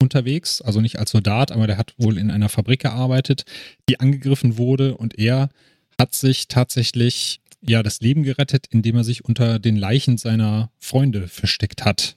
unterwegs, 0.00 0.60
also 0.62 0.80
nicht 0.80 0.98
als 0.98 1.10
Soldat, 1.10 1.52
aber 1.52 1.66
der 1.66 1.78
hat 1.78 1.94
wohl 1.98 2.18
in 2.18 2.30
einer 2.30 2.48
Fabrik 2.48 2.80
gearbeitet, 2.80 3.44
die 3.88 4.00
angegriffen 4.00 4.58
wurde 4.58 4.96
und 4.96 5.18
er 5.18 5.50
hat 5.98 6.14
sich 6.14 6.48
tatsächlich 6.48 7.40
ja 7.60 7.82
das 7.82 8.00
Leben 8.00 8.22
gerettet, 8.22 8.66
indem 8.70 8.96
er 8.96 9.04
sich 9.04 9.24
unter 9.24 9.58
den 9.58 9.76
Leichen 9.76 10.18
seiner 10.18 10.70
Freunde 10.78 11.28
versteckt 11.28 11.84
hat. 11.84 12.16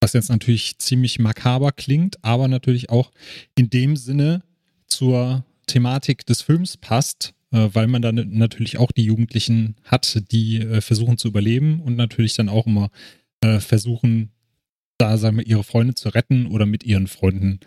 Was 0.00 0.12
jetzt 0.12 0.30
natürlich 0.30 0.78
ziemlich 0.78 1.18
makaber 1.18 1.72
klingt, 1.72 2.22
aber 2.22 2.46
natürlich 2.48 2.90
auch 2.90 3.10
in 3.56 3.70
dem 3.70 3.96
Sinne 3.96 4.42
zur 4.86 5.44
Thematik 5.66 6.26
des 6.26 6.42
Films 6.42 6.76
passt, 6.76 7.34
äh, 7.50 7.68
weil 7.72 7.86
man 7.86 8.02
dann 8.02 8.16
natürlich 8.30 8.78
auch 8.78 8.92
die 8.92 9.04
Jugendlichen 9.04 9.76
hat, 9.84 10.22
die 10.30 10.60
äh, 10.60 10.80
versuchen 10.80 11.18
zu 11.18 11.28
überleben 11.28 11.80
und 11.80 11.96
natürlich 11.96 12.34
dann 12.34 12.48
auch 12.48 12.66
immer 12.66 12.90
äh, 13.40 13.60
versuchen, 13.60 14.30
da 15.04 15.18
sagen 15.18 15.40
ihre 15.40 15.64
Freunde 15.64 15.94
zu 15.94 16.08
retten 16.08 16.46
oder 16.46 16.66
mit 16.66 16.84
ihren 16.84 17.06
Freunden 17.06 17.60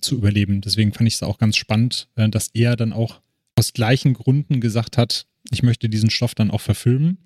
zu 0.00 0.16
überleben. 0.16 0.60
Deswegen 0.60 0.92
fand 0.92 1.06
ich 1.06 1.14
es 1.14 1.22
auch 1.22 1.38
ganz 1.38 1.56
spannend, 1.56 2.08
dass 2.16 2.48
er 2.54 2.74
dann 2.74 2.92
auch 2.92 3.20
aus 3.56 3.72
gleichen 3.72 4.14
Gründen 4.14 4.60
gesagt 4.60 4.98
hat, 4.98 5.26
ich 5.50 5.62
möchte 5.62 5.88
diesen 5.88 6.10
Stoff 6.10 6.34
dann 6.34 6.50
auch 6.50 6.60
verfilmen. 6.60 7.18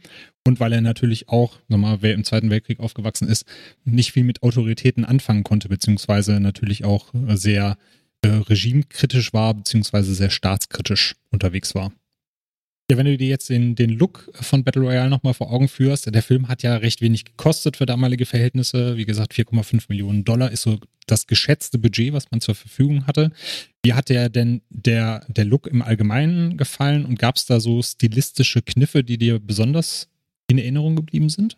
Und 0.47 0.61
weil 0.61 0.73
er 0.73 0.81
natürlich 0.81 1.29
auch, 1.29 1.59
nochmal, 1.69 1.99
wer 2.01 2.15
im 2.15 2.25
Zweiten 2.25 2.51
Weltkrieg 2.51 2.81
aufgewachsen 2.81 3.29
ist, 3.29 3.45
nicht 3.85 4.13
viel 4.13 4.25
mit 4.25 4.43
Autoritäten 4.43 5.05
anfangen 5.05 5.45
konnte, 5.45 5.69
beziehungsweise 5.69 6.41
natürlich 6.41 6.85
auch 6.85 7.13
sehr 7.29 7.77
äh, 8.23 8.29
regimekritisch 8.29 9.33
war, 9.33 9.55
beziehungsweise 9.55 10.15
sehr 10.15 10.31
staatskritisch 10.31 11.17
unterwegs 11.31 11.75
war. 11.75 11.93
Ja, 12.91 12.97
wenn 12.97 13.07
du 13.07 13.17
dir 13.17 13.29
jetzt 13.29 13.49
den, 13.49 13.77
den 13.77 13.91
Look 13.91 14.29
von 14.35 14.65
Battle 14.65 14.83
Royale 14.83 15.09
nochmal 15.09 15.33
vor 15.33 15.53
Augen 15.53 15.69
führst, 15.69 16.13
der 16.13 16.23
Film 16.25 16.49
hat 16.49 16.65
ja 16.65 16.75
recht 16.75 17.01
wenig 17.01 17.25
gekostet 17.25 17.77
für 17.77 17.87
damalige 17.87 18.27
Verhältnisse. 18.27 18.97
Wie 18.97 19.05
gesagt, 19.05 19.33
4,5 19.33 19.85
Millionen 19.89 20.25
Dollar 20.25 20.51
ist 20.51 20.63
so 20.63 20.77
das 21.07 21.29
geschätzte 21.29 21.79
Budget, 21.79 22.13
was 22.13 22.33
man 22.33 22.41
zur 22.41 22.57
Verfügung 22.57 23.07
hatte. 23.07 23.31
Wie 23.85 23.93
hat 23.93 24.09
dir 24.09 24.29
denn 24.29 24.63
der, 24.71 25.25
der 25.29 25.45
Look 25.45 25.69
im 25.69 25.83
Allgemeinen 25.83 26.57
gefallen 26.57 27.05
und 27.05 27.17
gab 27.17 27.37
es 27.37 27.47
da 27.47 27.61
so 27.61 27.81
stilistische 27.81 28.61
Kniffe, 28.61 29.05
die 29.05 29.19
dir 29.19 29.39
besonders 29.39 30.09
in 30.49 30.59
Erinnerung 30.59 30.97
geblieben 30.97 31.29
sind? 31.29 31.57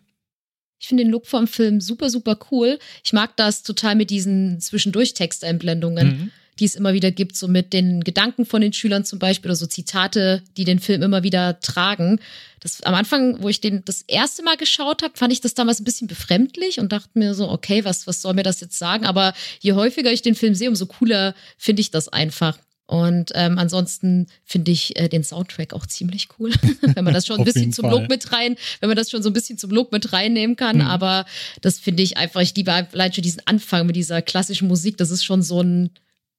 Ich 0.79 0.87
finde 0.87 1.03
den 1.03 1.11
Look 1.11 1.25
vom 1.25 1.47
Film 1.47 1.81
super, 1.81 2.11
super 2.11 2.37
cool. 2.51 2.77
Ich 3.03 3.11
mag 3.11 3.35
das 3.37 3.63
total 3.63 3.95
mit 3.95 4.11
diesen 4.11 4.59
Zwischendurch-Texteinblendungen. 4.59 6.07
Mhm 6.07 6.31
die 6.59 6.65
es 6.65 6.75
immer 6.75 6.93
wieder 6.93 7.11
gibt, 7.11 7.35
so 7.35 7.47
mit 7.47 7.73
den 7.73 8.03
Gedanken 8.03 8.45
von 8.45 8.61
den 8.61 8.73
Schülern 8.73 9.05
zum 9.05 9.19
Beispiel 9.19 9.49
oder 9.49 9.55
so 9.55 9.65
Zitate, 9.65 10.43
die 10.57 10.65
den 10.65 10.79
Film 10.79 11.01
immer 11.01 11.23
wieder 11.23 11.59
tragen. 11.59 12.19
Das, 12.59 12.81
am 12.83 12.93
Anfang, 12.93 13.41
wo 13.41 13.49
ich 13.49 13.59
den 13.59 13.83
das 13.85 14.03
erste 14.03 14.43
Mal 14.43 14.57
geschaut 14.57 15.03
habe, 15.03 15.17
fand 15.17 15.33
ich 15.33 15.41
das 15.41 15.53
damals 15.53 15.81
ein 15.81 15.83
bisschen 15.83 16.07
befremdlich 16.07 16.79
und 16.79 16.91
dachte 16.91 17.09
mir 17.13 17.33
so, 17.33 17.49
okay, 17.49 17.83
was, 17.83 18.07
was 18.07 18.21
soll 18.21 18.33
mir 18.33 18.43
das 18.43 18.61
jetzt 18.61 18.77
sagen? 18.77 19.05
Aber 19.05 19.33
je 19.59 19.73
häufiger 19.73 20.11
ich 20.11 20.21
den 20.21 20.35
Film 20.35 20.55
sehe, 20.55 20.69
umso 20.69 20.85
cooler 20.85 21.35
finde 21.57 21.81
ich 21.81 21.91
das 21.91 22.07
einfach. 22.07 22.57
Und 22.85 23.31
ähm, 23.33 23.57
ansonsten 23.57 24.27
finde 24.43 24.71
ich 24.71 24.99
äh, 24.99 25.07
den 25.07 25.23
Soundtrack 25.23 25.73
auch 25.73 25.85
ziemlich 25.85 26.27
cool, 26.37 26.51
wenn 26.81 27.03
man 27.03 27.13
das 27.13 27.25
schon 27.25 27.39
ein 27.39 27.45
bisschen 27.45 27.71
zum 27.71 27.89
Fall. 27.89 27.99
Look 27.99 28.09
mit 28.09 28.31
rein, 28.31 28.55
wenn 28.81 28.89
man 28.89 28.97
das 28.97 29.09
schon 29.09 29.23
so 29.23 29.29
ein 29.29 29.33
bisschen 29.33 29.57
zum 29.57 29.71
Look 29.71 29.91
mit 29.91 30.11
reinnehmen 30.13 30.55
kann. 30.55 30.77
Mhm. 30.77 30.83
Aber 30.83 31.25
das 31.61 31.79
finde 31.79 32.03
ich 32.03 32.17
einfach, 32.17 32.41
ich 32.41 32.55
liebe 32.55 32.71
allein 32.71 33.13
schon 33.13 33.23
diesen 33.23 33.41
Anfang 33.47 33.87
mit 33.87 33.95
dieser 33.95 34.21
klassischen 34.21 34.67
Musik. 34.67 34.97
Das 34.97 35.11
ist 35.11 35.23
schon 35.23 35.41
so 35.41 35.61
ein 35.61 35.91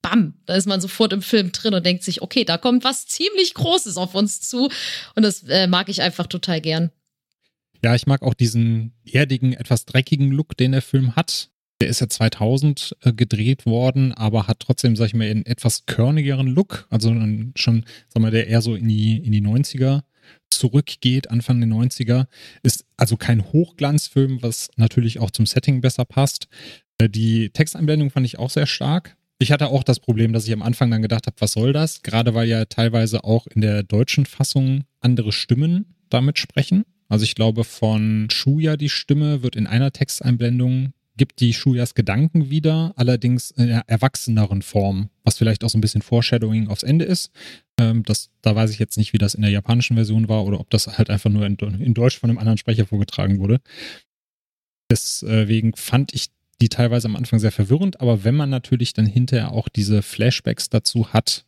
bam, 0.04 0.34
da 0.44 0.54
ist 0.54 0.66
man 0.66 0.82
sofort 0.82 1.14
im 1.14 1.22
Film 1.22 1.50
drin 1.50 1.72
und 1.72 1.84
denkt 1.84 2.04
sich, 2.04 2.20
okay, 2.20 2.44
da 2.44 2.58
kommt 2.58 2.84
was 2.84 3.06
ziemlich 3.06 3.54
Großes 3.54 3.96
auf 3.96 4.14
uns 4.14 4.42
zu. 4.42 4.68
Und 5.16 5.22
das 5.22 5.44
äh, 5.44 5.66
mag 5.66 5.88
ich 5.88 6.02
einfach 6.02 6.26
total 6.26 6.60
gern. 6.60 6.90
Ja, 7.82 7.94
ich 7.94 8.06
mag 8.06 8.22
auch 8.22 8.34
diesen 8.34 8.92
erdigen, 9.10 9.54
etwas 9.54 9.86
dreckigen 9.86 10.30
Look, 10.30 10.58
den 10.58 10.72
der 10.72 10.82
Film 10.82 11.16
hat. 11.16 11.48
Der 11.80 11.88
ist 11.88 12.00
ja 12.00 12.08
2000 12.08 12.96
äh, 13.00 13.12
gedreht 13.14 13.64
worden, 13.64 14.12
aber 14.12 14.46
hat 14.46 14.60
trotzdem, 14.60 14.94
sag 14.94 15.06
ich 15.06 15.14
mal, 15.14 15.28
einen 15.28 15.46
etwas 15.46 15.86
körnigeren 15.86 16.48
Look. 16.48 16.86
Also 16.90 17.14
schon, 17.56 17.86
sag 18.08 18.20
mal, 18.20 18.30
der 18.30 18.46
eher 18.46 18.60
so 18.60 18.74
in 18.74 18.86
die, 18.86 19.16
in 19.16 19.32
die 19.32 19.42
90er 19.42 20.02
zurückgeht, 20.50 21.30
Anfang 21.30 21.60
der 21.60 21.68
90er. 21.70 22.26
Ist 22.62 22.84
also 22.98 23.16
kein 23.16 23.42
Hochglanzfilm, 23.52 24.42
was 24.42 24.68
natürlich 24.76 25.18
auch 25.18 25.30
zum 25.30 25.46
Setting 25.46 25.80
besser 25.80 26.04
passt. 26.04 26.48
Äh, 26.98 27.08
die 27.08 27.48
Texteinblendung 27.50 28.10
fand 28.10 28.26
ich 28.26 28.38
auch 28.38 28.50
sehr 28.50 28.66
stark. 28.66 29.16
Ich 29.44 29.52
hatte 29.52 29.66
auch 29.66 29.82
das 29.82 30.00
Problem, 30.00 30.32
dass 30.32 30.46
ich 30.46 30.54
am 30.54 30.62
Anfang 30.62 30.90
dann 30.90 31.02
gedacht 31.02 31.26
habe, 31.26 31.36
was 31.38 31.52
soll 31.52 31.74
das? 31.74 32.00
Gerade 32.00 32.32
weil 32.32 32.48
ja 32.48 32.64
teilweise 32.64 33.24
auch 33.24 33.46
in 33.46 33.60
der 33.60 33.82
deutschen 33.82 34.24
Fassung 34.24 34.84
andere 35.00 35.32
Stimmen 35.32 35.96
damit 36.08 36.38
sprechen. 36.38 36.86
Also 37.10 37.24
ich 37.24 37.34
glaube, 37.34 37.64
von 37.64 38.28
Shuya 38.30 38.78
die 38.78 38.88
Stimme 38.88 39.42
wird 39.42 39.54
in 39.54 39.66
einer 39.66 39.92
Texteinblendung 39.92 40.94
gibt 41.18 41.40
die 41.40 41.52
Shuyas 41.52 41.94
Gedanken 41.94 42.48
wieder, 42.48 42.94
allerdings 42.96 43.50
in 43.50 43.64
einer 43.64 43.84
erwachseneren 43.86 44.62
Form, 44.62 45.10
was 45.24 45.36
vielleicht 45.36 45.62
auch 45.62 45.68
so 45.68 45.76
ein 45.76 45.82
bisschen 45.82 46.00
Foreshadowing 46.00 46.68
aufs 46.68 46.82
Ende 46.82 47.04
ist. 47.04 47.30
Ähm, 47.78 48.02
das, 48.02 48.30
da 48.40 48.56
weiß 48.56 48.70
ich 48.70 48.78
jetzt 48.78 48.96
nicht, 48.96 49.12
wie 49.12 49.18
das 49.18 49.34
in 49.34 49.42
der 49.42 49.50
japanischen 49.50 49.94
Version 49.94 50.30
war 50.30 50.46
oder 50.46 50.58
ob 50.58 50.70
das 50.70 50.86
halt 50.96 51.10
einfach 51.10 51.28
nur 51.28 51.44
in, 51.44 51.56
in 51.58 51.92
Deutsch 51.92 52.18
von 52.18 52.30
einem 52.30 52.38
anderen 52.38 52.56
Sprecher 52.56 52.86
vorgetragen 52.86 53.40
wurde. 53.40 53.60
Deswegen 54.90 55.74
fand 55.76 56.14
ich 56.14 56.30
die 56.64 56.70
teilweise 56.70 57.08
am 57.08 57.16
Anfang 57.16 57.38
sehr 57.38 57.52
verwirrend, 57.52 58.00
aber 58.00 58.24
wenn 58.24 58.34
man 58.34 58.48
natürlich 58.48 58.94
dann 58.94 59.04
hinterher 59.04 59.52
auch 59.52 59.68
diese 59.68 60.00
Flashbacks 60.00 60.70
dazu 60.70 61.12
hat, 61.12 61.44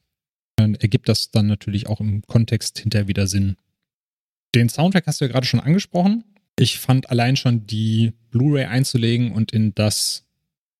dann 0.57 0.75
ergibt 0.75 1.09
das 1.09 1.31
dann 1.31 1.47
natürlich 1.47 1.87
auch 1.87 2.01
im 2.01 2.21
Kontext 2.27 2.79
hinterher 2.81 3.09
wieder 3.09 3.27
Sinn. 3.27 3.57
Den 4.55 4.69
Soundtrack 4.69 5.07
hast 5.07 5.23
du 5.23 5.25
ja 5.25 5.33
gerade 5.33 5.47
schon 5.47 5.61
angesprochen. 5.61 6.25
Ich 6.59 6.79
fand 6.79 7.09
allein 7.09 7.37
schon 7.37 7.67
die 7.67 8.13
Blu-ray 8.31 8.67
einzulegen 8.67 9.33
und 9.33 9.53
in 9.53 9.75
das 9.75 10.27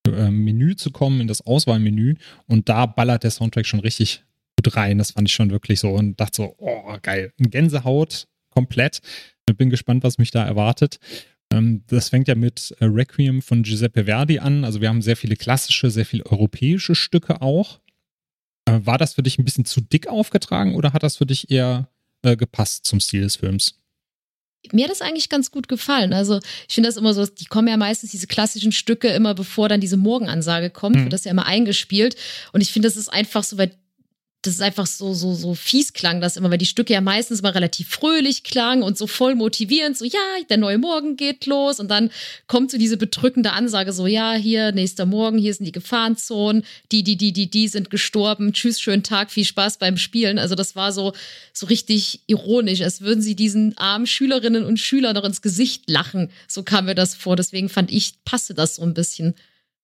äh, 0.07 0.31
Menü 0.31 0.77
zu 0.77 0.91
kommen, 0.91 1.23
in 1.23 1.29
das 1.29 1.41
Auswahlmenü 1.41 2.17
und 2.47 2.69
da 2.69 2.85
ballert 2.85 3.25
der 3.25 3.31
Soundtrack 3.31 3.65
schon 3.65 3.81
richtig 3.81 4.23
gut 4.59 4.77
rein. 4.77 4.99
Das 4.99 5.13
fand 5.13 5.29
ich 5.29 5.35
schon 5.35 5.51
wirklich 5.51 5.81
so 5.81 5.93
und 5.93 6.21
dachte 6.21 6.37
so, 6.37 6.55
oh 6.59 6.95
geil, 7.01 7.33
Gänsehaut 7.39 8.29
komplett. 8.51 9.01
Bin 9.57 9.71
gespannt, 9.71 10.05
was 10.05 10.19
mich 10.19 10.31
da 10.31 10.45
erwartet. 10.45 10.99
Ähm, 11.53 11.83
das 11.87 12.09
fängt 12.09 12.29
ja 12.29 12.35
mit 12.35 12.75
äh, 12.81 12.85
Requiem 12.87 13.43
von 13.43 13.63
Giuseppe 13.63 14.05
Verdi 14.05 14.39
an. 14.39 14.65
Also 14.65 14.81
wir 14.81 14.89
haben 14.89 15.03
sehr 15.03 15.17
viele 15.17 15.37
klassische, 15.37 15.91
sehr 15.91 16.07
viele 16.07 16.27
europäische 16.27 16.95
Stücke 16.95 17.41
auch. 17.43 17.81
Äh, 18.69 18.81
war 18.83 18.99
das 18.99 19.15
für 19.15 19.23
dich 19.23 19.39
ein 19.39 19.45
bisschen 19.45 19.65
zu 19.65 19.81
dick 19.81 20.09
aufgetragen 20.09 20.75
oder 20.75 20.93
hat 20.93 21.03
das 21.03 21.17
für 21.17 21.27
dich 21.27 21.51
eher 21.51 21.89
äh, 22.23 22.37
gepasst 22.37 22.85
zum 22.85 23.01
Stil 23.01 23.23
des 23.23 23.37
Films? 23.37 23.81
mir 24.73 24.85
hat 24.85 24.91
das 24.91 25.03
eigentlich 25.03 25.29
ganz 25.29 25.51
gut 25.51 25.69
gefallen. 25.69 26.13
Also 26.13 26.41
ich 26.69 26.75
finde 26.75 26.89
das 26.89 26.97
immer 26.97 27.15
so, 27.15 27.27
die 27.27 27.45
kommen 27.45 27.69
ja 27.69 27.77
meistens 27.77 28.11
diese 28.11 28.27
klassischen 28.27 28.73
Stücke 28.73 29.09
immer 29.09 29.35
bevor 29.35 29.69
dann 29.69 29.81
diese 29.81 29.97
Morgenansage 29.97 30.71
kommt, 30.71 30.97
mhm. 30.97 31.03
wird 31.03 31.13
das 31.13 31.25
ja 31.25 31.31
immer 31.31 31.47
eingespielt. 31.47 32.17
Und 32.53 32.61
ich 32.61 32.73
finde, 32.73 32.89
das 32.89 32.97
ist 32.97 33.09
einfach 33.09 33.45
so, 33.45 33.59
weil 33.59 33.73
das 34.47 34.55
ist 34.55 34.63
einfach 34.63 34.87
so, 34.87 35.13
so, 35.13 35.35
so 35.35 35.55
fies 35.55 35.93
klang 35.93 36.21
das 36.21 36.37
immer, 36.37 36.51
weil 36.51 36.59
die 36.59 36.67
Stücke 36.67 36.93
ja 36.93 37.01
meistens 37.01 37.43
mal 37.43 37.51
relativ 37.51 37.89
fröhlich 37.89 38.45
klangen 38.45 38.83
und 38.83 38.97
so 38.97 39.07
voll 39.07 39.35
motivierend, 39.35 39.99
so, 39.99 40.05
ja, 40.05 40.21
der 40.49 40.57
neue 40.57 40.79
Morgen 40.79 41.17
geht 41.17 41.47
los 41.47 41.81
und 41.81 41.91
dann 41.91 42.11
kommt 42.47 42.71
so 42.71 42.79
diese 42.79 42.97
bedrückende 42.97 43.53
Ansage, 43.53 43.93
so, 43.93 44.07
ja, 44.07 44.35
hier, 44.35 44.73
nächster 44.73 45.07
Morgen, 45.07 45.39
hier 45.39 45.55
sind 45.55 45.65
die 45.65 45.73
Gefahrenzonen, 45.73 46.65
die, 46.93 47.03
die, 47.03 47.17
die, 47.17 47.33
die, 47.33 47.51
die 47.51 47.69
sind 47.69 47.91
gestorben, 47.91 48.53
tschüss, 48.53 48.81
schönen 48.81 49.03
Tag, 49.03 49.31
viel 49.31 49.45
Spaß 49.45 49.79
beim 49.79 49.97
Spielen. 49.97 50.39
Also 50.39 50.55
das 50.55 50.77
war 50.77 50.93
so, 50.93 51.13
so 51.53 51.67
richtig 51.67 52.21
ironisch, 52.27 52.83
als 52.83 53.01
würden 53.01 53.23
sie 53.23 53.35
diesen 53.35 53.77
armen 53.79 54.07
Schülerinnen 54.07 54.65
und 54.65 54.79
Schülern 54.79 55.15
noch 55.15 55.25
ins 55.25 55.43
Gesicht 55.43 55.89
lachen. 55.91 56.31
So 56.47 56.63
kam 56.63 56.87
mir 56.87 56.95
das 56.95 57.15
vor, 57.15 57.37
deswegen 57.37 57.69
fand 57.69 57.91
ich, 57.91 58.15
passte 58.25 58.55
das 58.55 58.77
so 58.77 58.83
ein 58.83 58.95
bisschen. 58.95 59.35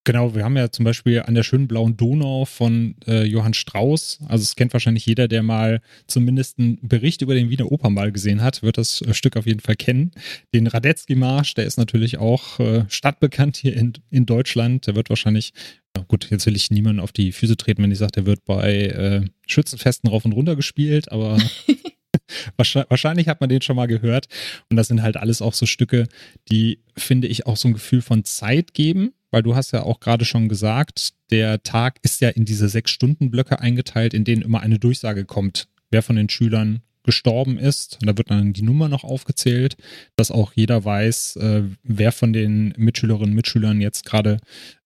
Genau, 0.05 0.35
wir 0.35 0.45
haben 0.45 0.57
ja 0.57 0.73
zum 0.73 0.85
Beispiel 0.85 1.23
an 1.23 1.35
der 1.35 1.45
schönen 1.45 1.69
blauen 1.69 1.97
Donau 1.97 2.45
von 2.45 2.97
äh, 3.07 3.23
Johann 3.23 3.55
Strauss, 3.55 4.19
also 4.27 4.43
es 4.43 4.57
kennt 4.57 4.73
wahrscheinlich 4.73 5.07
jeder, 5.07 5.29
der 5.29 5.45
mal 5.45 5.81
zumindest 6.09 6.59
einen 6.59 6.81
Bericht 6.83 7.23
über 7.23 7.35
den 7.35 7.51
Wiener 7.51 7.71
Opernball 7.71 8.11
gesehen 8.11 8.43
hat, 8.43 8.65
wird 8.65 8.79
das 8.79 9.03
äh, 9.03 9.15
Stück 9.15 9.37
auf 9.37 9.47
jeden 9.47 9.61
Fall 9.61 9.77
kennen. 9.77 10.11
Den 10.53 10.67
Radetzky-Marsch, 10.67 11.55
der 11.55 11.67
ist 11.67 11.77
natürlich 11.77 12.19
auch 12.19 12.59
äh, 12.59 12.85
stadtbekannt 12.89 13.57
hier 13.57 13.77
in, 13.77 13.93
in 14.11 14.27
Deutschland. 14.27 14.89
Der 14.89 14.97
wird 14.97 15.09
wahrscheinlich, 15.09 15.53
ja 15.97 16.03
gut, 16.09 16.29
jetzt 16.31 16.47
will 16.47 16.57
ich 16.57 16.73
niemanden 16.73 16.99
auf 16.99 17.13
die 17.13 17.31
Füße 17.31 17.57
treten, 17.57 17.85
wenn 17.85 17.93
ich 17.93 17.99
sage, 17.99 18.13
der 18.13 18.27
wird 18.27 18.45
bei 18.45 18.87
äh, 18.87 19.25
Schützenfesten 19.47 20.11
rauf 20.11 20.25
und 20.25 20.33
runter 20.33 20.57
gespielt, 20.57 21.13
aber 21.13 21.39
Wahrscheinlich 22.57 23.29
hat 23.29 23.41
man 23.41 23.51
den 23.51 23.63
schon 23.63 23.77
mal 23.77 23.87
gehört. 23.87 24.27
Und 24.71 24.77
das 24.77 24.89
sind 24.89 25.03
halt 25.03 25.17
alles 25.17 25.43
auch 25.43 25.53
so 25.53 25.67
Stücke, 25.67 26.09
die, 26.51 26.81
finde 26.97 27.29
ich, 27.29 27.47
auch 27.47 27.57
so 27.57 27.69
ein 27.69 27.75
Gefühl 27.75 28.03
von 28.03 28.25
Zeit 28.25 28.75
geben. 28.75 29.13
Weil 29.33 29.43
du 29.43 29.57
hast 29.57 29.73
ja 29.73 29.83
auch 29.83 29.99
gerade 29.99 30.25
schon 30.25 30.49
gesagt, 30.49 31.15
der 31.31 31.63
Tag 31.65 31.99
ist 32.03 32.21
ja 32.21 32.29
in 32.29 32.45
diese 32.45 32.69
sechs 32.69 32.93
Stunden 32.93 33.31
Blöcke 33.31 33.59
eingeteilt, 33.59 34.15
in 34.15 34.25
denen 34.25 34.43
immer 34.43 34.61
eine 34.61 34.79
Durchsage 34.79 35.25
kommt, 35.25 35.67
wer 35.91 36.03
von 36.03 36.15
den 36.15 36.29
Schülern 36.29 36.83
gestorben 37.03 37.59
ist. 37.59 37.99
Und 38.01 38.07
da 38.07 38.17
wird 38.17 38.31
dann 38.31 38.53
die 38.53 38.63
Nummer 38.63 38.89
noch 38.89 39.05
aufgezählt, 39.05 39.77
dass 40.17 40.31
auch 40.31 40.53
jeder 40.55 40.85
weiß, 40.85 41.37
äh, 41.37 41.63
wer 41.83 42.13
von 42.13 42.33
den 42.33 42.75
Mitschülerinnen 42.77 43.31
und 43.31 43.35
Mitschülern 43.35 43.81
jetzt 43.81 44.05
gerade 44.05 44.39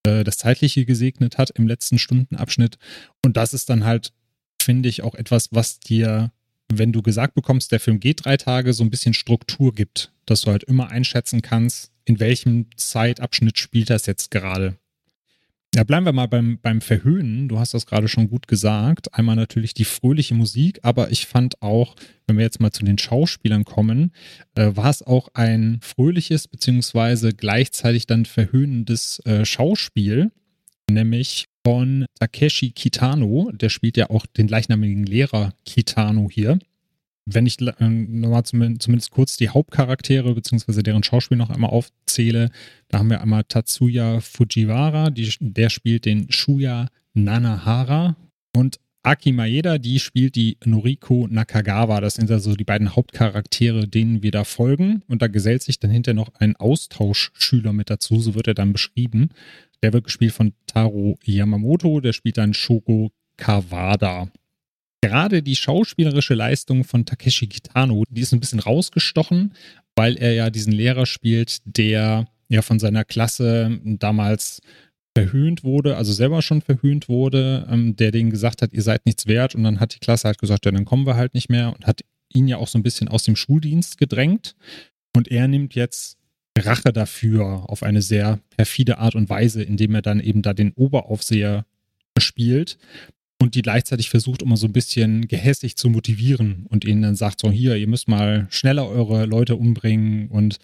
äh, 0.05 0.25
das 0.25 0.39
Zeitliche 0.39 0.87
gesegnet 0.87 1.39
hat 1.39 1.51
im 1.51 1.67
letzten 1.67 1.99
Stundenabschnitt. 1.99 2.79
Und 3.25 3.37
das 3.37 3.53
ist 3.53 3.69
dann 3.69 3.85
halt, 3.85 4.13
finde 4.63 4.89
ich, 4.89 5.03
auch 5.03 5.15
etwas, 5.15 5.49
was 5.53 5.81
dir, 5.81 6.31
wenn 6.73 6.93
du 6.93 7.03
gesagt 7.03 7.35
bekommst, 7.35 7.73
der 7.73 7.81
Film 7.81 8.01
geht 8.01 8.25
drei 8.25 8.37
Tage, 8.37 8.73
so 8.73 8.83
ein 8.85 8.91
bisschen 8.91 9.15
Struktur 9.15 9.75
gibt, 9.75 10.13
dass 10.27 10.43
du 10.43 10.51
halt 10.51 10.65
immer 10.65 10.91
einschätzen 10.91 11.43
kannst, 11.43 11.93
in 12.05 12.21
welchem 12.21 12.67
Zeitabschnitt 12.77 13.59
spielt 13.59 13.91
das 13.91 14.07
jetzt 14.07 14.31
gerade. 14.31 14.77
Ja, 15.75 15.85
bleiben 15.85 16.07
wir 16.07 16.13
mal 16.13 16.27
beim, 16.27 16.59
beim 16.63 16.81
Verhöhnen. 16.81 17.49
Du 17.49 17.59
hast 17.59 17.75
das 17.75 17.85
gerade 17.85 18.09
schon 18.09 18.31
gut 18.31 18.49
gesagt. 18.49 19.13
Einmal 19.13 19.37
natürlich 19.37 19.75
die 19.75 19.85
fröhliche 19.85 20.35
Musik, 20.35 20.79
aber 20.83 21.11
ich 21.11 21.27
fand 21.27 21.61
auch, 21.61 21.97
wenn 22.27 22.39
wir 22.39 22.45
jetzt 22.45 22.61
mal 22.61 22.73
zu 22.73 22.85
den 22.85 22.97
Schauspielern 22.97 23.65
kommen, 23.65 24.13
äh, 24.55 24.71
war 24.75 24.89
es 24.89 25.03
auch 25.03 25.29
ein 25.35 25.81
fröhliches 25.83 26.49
beziehungsweise 26.49 27.35
gleichzeitig 27.35 28.07
dann 28.07 28.25
verhöhnendes 28.25 29.19
äh, 29.27 29.45
Schauspiel, 29.45 30.33
nämlich 30.89 31.47
von 31.67 32.07
Takeshi 32.21 32.71
Kitano. 32.71 33.51
Der 33.53 33.71
spielt 33.71 33.97
ja 33.97 34.09
auch 34.09 34.25
den 34.25 34.47
gleichnamigen 34.47 35.05
Lehrer 35.05 35.53
Kitano 35.65 36.29
hier 36.31 36.61
wenn 37.27 37.45
ich 37.45 37.61
äh, 37.61 37.89
nochmal 37.89 38.45
zumindest 38.45 39.11
kurz 39.11 39.37
die 39.37 39.49
Hauptcharaktere 39.49 40.33
bzw. 40.33 40.83
deren 40.83 41.03
Schauspiel 41.03 41.37
noch 41.37 41.51
einmal 41.51 41.71
aufzähle, 41.71 42.51
da 42.89 43.01
haben 43.01 43.11
wir 43.11 43.21
einmal 43.21 43.43
Tatsuya 43.43 44.21
Fujiwara, 44.21 45.11
die, 45.11 45.33
der 45.41 45.69
spielt 45.69 46.05
den 46.05 46.31
Shuya 46.31 46.87
Nanahara 47.15 48.15
und 48.55 48.79
Aki 49.07 49.31
Maeda, 49.31 49.79
die 49.79 50.01
spielt 50.01 50.35
die 50.35 50.57
Noriko 50.65 51.29
Nakagawa. 51.31 52.01
Das 52.01 52.15
sind 52.15 52.29
also 52.29 52.57
die 52.57 52.65
beiden 52.65 52.97
Hauptcharaktere, 52.97 53.87
denen 53.87 54.25
wir 54.25 54.33
da 54.33 54.43
folgen. 54.43 55.05
Und 55.07 55.23
da 55.23 55.29
gesellt 55.29 55.63
sich 55.63 55.79
dann 55.79 55.93
hinterher 55.93 56.17
noch 56.17 56.35
ein 56.41 56.57
Austauschschüler 56.57 57.73
mit 57.73 57.89
dazu, 57.89 58.19
so 58.19 58.35
wird 58.35 58.49
er 58.49 58.55
dann 58.55 58.73
beschrieben. 58.73 59.29
Der 59.87 59.93
wird 59.93 60.03
gespielt 60.03 60.33
von 60.33 60.53
Taro 60.67 61.17
Yamamoto, 61.23 62.01
der 62.01 62.13
spielt 62.13 62.39
dann 62.39 62.55
Shoko 62.55 63.13
Kawada. 63.37 64.29
Gerade 65.01 65.45
die 65.45 65.55
schauspielerische 65.55 66.35
Leistung 66.35 66.83
von 66.83 67.07
Takeshi 67.07 67.47
Kitano, 67.47 68.03
die 68.11 68.23
ist 68.23 68.33
ein 68.33 68.41
bisschen 68.41 68.59
rausgestochen, 68.59 69.55
weil 69.95 70.17
er 70.17 70.33
ja 70.33 70.51
diesen 70.51 70.73
Lehrer 70.73 71.07
spielt, 71.07 71.59
der 71.65 72.27
ja 72.49 72.63
von 72.63 72.81
seiner 72.81 73.05
Klasse 73.05 73.79
damals 73.85 74.61
verhöhnt 75.17 75.63
wurde, 75.63 75.97
also 75.97 76.13
selber 76.13 76.43
schon 76.43 76.63
verhöhnt 76.63 77.09
wurde, 77.09 77.69
ähm, 77.71 77.95
der 77.95 78.11
denen 78.11 78.31
gesagt 78.31 78.63
hat, 78.63 78.73
ihr 78.73 78.83
seid 78.83 79.07
nichts 79.07 79.29
wert. 79.29 79.55
Und 79.55 79.63
dann 79.63 79.79
hat 79.79 79.95
die 79.95 80.01
Klasse 80.01 80.27
halt 80.27 80.39
gesagt, 80.39 80.67
ja, 80.67 80.73
dann 80.73 80.85
kommen 80.85 81.07
wir 81.07 81.15
halt 81.15 81.33
nicht 81.33 81.49
mehr 81.49 81.73
und 81.73 81.87
hat 81.87 82.01
ihn 82.35 82.49
ja 82.49 82.57
auch 82.57 82.67
so 82.67 82.77
ein 82.77 82.83
bisschen 82.83 83.07
aus 83.07 83.23
dem 83.23 83.37
Schuldienst 83.37 83.99
gedrängt. 83.99 84.57
Und 85.15 85.29
er 85.29 85.47
nimmt 85.47 85.77
jetzt 85.77 86.19
Rache 86.57 86.93
dafür 86.93 87.69
auf 87.69 87.83
eine 87.83 88.03
sehr 88.03 88.39
perfide 88.57 88.99
Art 88.99 89.15
und 89.15 89.29
Weise, 89.29 89.63
indem 89.63 89.95
er 89.95 90.03
dann 90.03 90.21
eben 90.21 90.43
da 90.43 90.55
den 90.55 90.73
Oberaufseher 90.73 91.67
spielt, 92.19 92.79
und 93.41 93.55
die 93.55 93.63
gleichzeitig 93.63 94.11
versucht, 94.11 94.43
immer 94.43 94.57
so 94.57 94.67
ein 94.67 94.73
bisschen 94.73 95.29
gehässig 95.29 95.77
zu 95.77 95.91
motivieren 95.91 96.67
und 96.69 96.85
ihnen 96.85 97.03
dann 97.03 97.17
sagt, 97.17 97.41
so 97.41 97.51
hier, 97.51 97.77
ihr 97.77 97.87
müsst 97.87 98.09
mal 98.09 98.47
schneller 98.51 98.89
eure 98.89 99.27
Leute 99.27 99.57
umbringen 99.57 100.29
und 100.29 100.59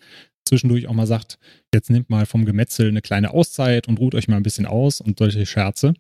zwischendurch 0.45 0.89
auch 0.89 0.95
mal 0.95 1.07
sagt, 1.07 1.39
jetzt 1.75 1.91
nehmt 1.91 2.11
mal 2.11 2.27
vom 2.27 2.45
Gemetzel 2.45 2.89
eine 2.89 3.03
kleine 3.03 3.33
Auszeit 3.33 3.89
und 3.89 3.99
ruht 3.99 4.15
euch 4.15 4.29
mal 4.29 4.37
ein 4.37 4.43
bisschen 4.43 4.67
aus 4.67 5.01
und 5.01 5.19
solche 5.19 5.47
Scherze. 5.47 5.95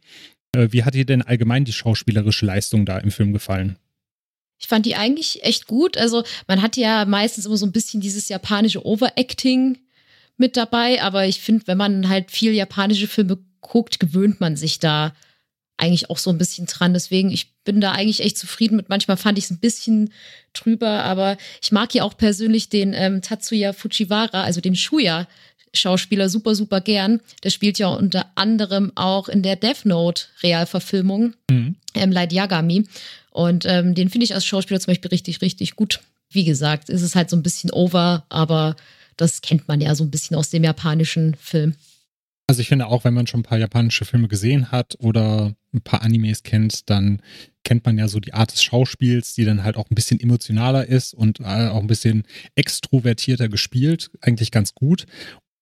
Äh, 0.54 0.68
wie 0.70 0.84
hat 0.84 0.94
dir 0.94 1.06
denn 1.06 1.22
allgemein 1.22 1.64
die 1.64 1.72
schauspielerische 1.72 2.46
Leistung 2.46 2.86
da 2.86 2.98
im 2.98 3.10
Film 3.10 3.32
gefallen? 3.32 3.76
Ich 4.58 4.68
fand 4.68 4.86
die 4.86 4.94
eigentlich 4.94 5.42
echt 5.42 5.66
gut. 5.66 5.96
Also 5.96 6.22
man 6.46 6.62
hat 6.62 6.76
ja 6.76 7.04
meistens 7.04 7.46
immer 7.46 7.56
so 7.56 7.66
ein 7.66 7.72
bisschen 7.72 8.00
dieses 8.00 8.28
japanische 8.28 8.86
Overacting 8.86 9.78
mit 10.36 10.56
dabei, 10.56 11.02
aber 11.02 11.26
ich 11.26 11.40
finde, 11.40 11.66
wenn 11.66 11.78
man 11.78 12.08
halt 12.08 12.30
viel 12.30 12.52
japanische 12.52 13.06
Filme 13.06 13.38
guckt, 13.60 14.00
gewöhnt 14.00 14.40
man 14.40 14.56
sich 14.56 14.78
da 14.78 15.12
eigentlich 15.76 16.10
auch 16.10 16.18
so 16.18 16.30
ein 16.30 16.38
bisschen 16.38 16.66
dran. 16.66 16.94
Deswegen, 16.94 17.30
ich 17.30 17.54
bin 17.64 17.80
da 17.80 17.92
eigentlich 17.92 18.20
echt 18.20 18.38
zufrieden 18.38 18.76
mit. 18.76 18.88
Manchmal 18.88 19.16
fand 19.16 19.38
ich 19.38 19.44
es 19.44 19.50
ein 19.50 19.58
bisschen 19.58 20.12
drüber, 20.52 21.04
aber 21.04 21.36
ich 21.62 21.72
mag 21.72 21.94
ja 21.94 22.04
auch 22.04 22.16
persönlich 22.16 22.68
den 22.68 22.92
ähm, 22.94 23.22
Tatsuya 23.22 23.72
Fujiwara, 23.72 24.42
also 24.42 24.60
den 24.60 24.76
Shuya. 24.76 25.26
Schauspieler 25.74 26.28
super, 26.28 26.54
super 26.54 26.80
gern. 26.82 27.20
Der 27.42 27.50
spielt 27.50 27.78
ja 27.78 27.88
unter 27.88 28.30
anderem 28.34 28.92
auch 28.94 29.28
in 29.28 29.42
der 29.42 29.56
Death 29.56 29.84
Note 29.86 30.24
Realverfilmung, 30.42 31.34
mhm. 31.50 31.76
ähm, 31.94 32.12
Light 32.12 32.32
Yagami. 32.32 32.86
Und 33.30 33.64
ähm, 33.64 33.94
den 33.94 34.10
finde 34.10 34.24
ich 34.24 34.34
als 34.34 34.44
Schauspieler 34.44 34.80
zum 34.80 34.92
Beispiel 34.92 35.08
richtig, 35.08 35.40
richtig 35.40 35.74
gut. 35.74 36.00
Wie 36.30 36.44
gesagt, 36.44 36.90
ist 36.90 37.02
es 37.02 37.14
halt 37.14 37.30
so 37.30 37.36
ein 37.36 37.42
bisschen 37.42 37.70
over, 37.70 38.26
aber 38.28 38.76
das 39.16 39.40
kennt 39.40 39.68
man 39.68 39.80
ja 39.80 39.94
so 39.94 40.04
ein 40.04 40.10
bisschen 40.10 40.36
aus 40.36 40.50
dem 40.50 40.64
japanischen 40.64 41.34
Film. 41.34 41.74
Also 42.46 42.60
ich 42.60 42.68
finde 42.68 42.86
auch, 42.86 43.04
wenn 43.04 43.14
man 43.14 43.26
schon 43.26 43.40
ein 43.40 43.44
paar 43.44 43.58
japanische 43.58 44.04
Filme 44.04 44.28
gesehen 44.28 44.70
hat 44.70 44.96
oder 44.98 45.54
ein 45.72 45.80
paar 45.80 46.02
Animes 46.02 46.42
kennt, 46.42 46.90
dann 46.90 47.22
kennt 47.64 47.86
man 47.86 47.96
ja 47.96 48.08
so 48.08 48.20
die 48.20 48.34
Art 48.34 48.52
des 48.52 48.62
Schauspiels, 48.62 49.34
die 49.34 49.44
dann 49.44 49.62
halt 49.62 49.76
auch 49.76 49.90
ein 49.90 49.94
bisschen 49.94 50.20
emotionaler 50.20 50.86
ist 50.86 51.14
und 51.14 51.40
äh, 51.40 51.68
auch 51.68 51.80
ein 51.80 51.86
bisschen 51.86 52.24
extrovertierter 52.54 53.48
gespielt, 53.48 54.10
eigentlich 54.20 54.50
ganz 54.50 54.74
gut. 54.74 55.06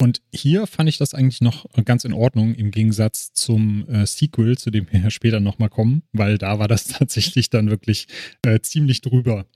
Und 0.00 0.22
hier 0.32 0.66
fand 0.66 0.88
ich 0.88 0.96
das 0.96 1.12
eigentlich 1.12 1.42
noch 1.42 1.66
ganz 1.84 2.04
in 2.04 2.14
Ordnung 2.14 2.54
im 2.54 2.70
Gegensatz 2.70 3.34
zum 3.34 3.86
äh, 3.88 4.06
Sequel, 4.06 4.56
zu 4.56 4.70
dem 4.70 4.86
wir 4.90 5.10
später 5.10 5.40
nochmal 5.40 5.68
kommen, 5.68 6.02
weil 6.12 6.38
da 6.38 6.58
war 6.58 6.68
das 6.68 6.84
tatsächlich 6.88 7.50
dann 7.50 7.68
wirklich 7.68 8.08
äh, 8.42 8.60
ziemlich 8.60 9.02
drüber. 9.02 9.46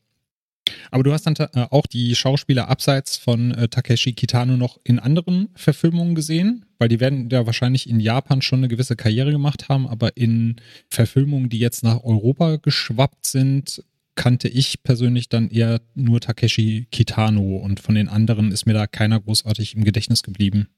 Aber 0.91 1.03
du 1.03 1.13
hast 1.13 1.25
dann 1.25 1.35
äh, 1.37 1.67
auch 1.71 1.87
die 1.87 2.15
Schauspieler 2.15 2.69
abseits 2.69 3.17
von 3.17 3.53
äh, 3.53 3.69
Takeshi 3.69 4.13
Kitano 4.13 4.57
noch 4.57 4.79
in 4.85 4.99
anderen 4.99 5.49
Verfilmungen 5.55 6.15
gesehen, 6.15 6.65
weil 6.79 6.89
die 6.89 7.01
werden 7.01 7.29
ja 7.31 7.47
wahrscheinlich 7.47 7.89
in 7.89 8.01
Japan 8.01 8.43
schon 8.43 8.61
eine 8.61 8.69
gewisse 8.69 8.97
Karriere 8.97 9.33
gemacht 9.33 9.69
haben, 9.69 9.87
aber 9.87 10.17
in 10.17 10.57
Verfilmungen, 10.89 11.49
die 11.49 11.59
jetzt 11.59 11.85
nach 11.85 12.03
Europa 12.03 12.57
geschwappt 12.57 13.27
sind, 13.27 13.85
kannte 14.15 14.49
ich 14.49 14.83
persönlich 14.83 15.29
dann 15.29 15.49
eher 15.49 15.81
nur 15.95 16.21
Takeshi 16.21 16.87
Kitano 16.91 17.57
und 17.57 17.81
von 17.81 17.95
den 17.95 18.09
anderen 18.09 18.53
ist 18.53 18.67
mir 18.67 18.75
da 18.75 18.87
keiner 18.87 19.21
großartig 19.21 19.75
im 19.75 19.85
Gedächtnis 19.85 20.23
geblieben. 20.23 20.69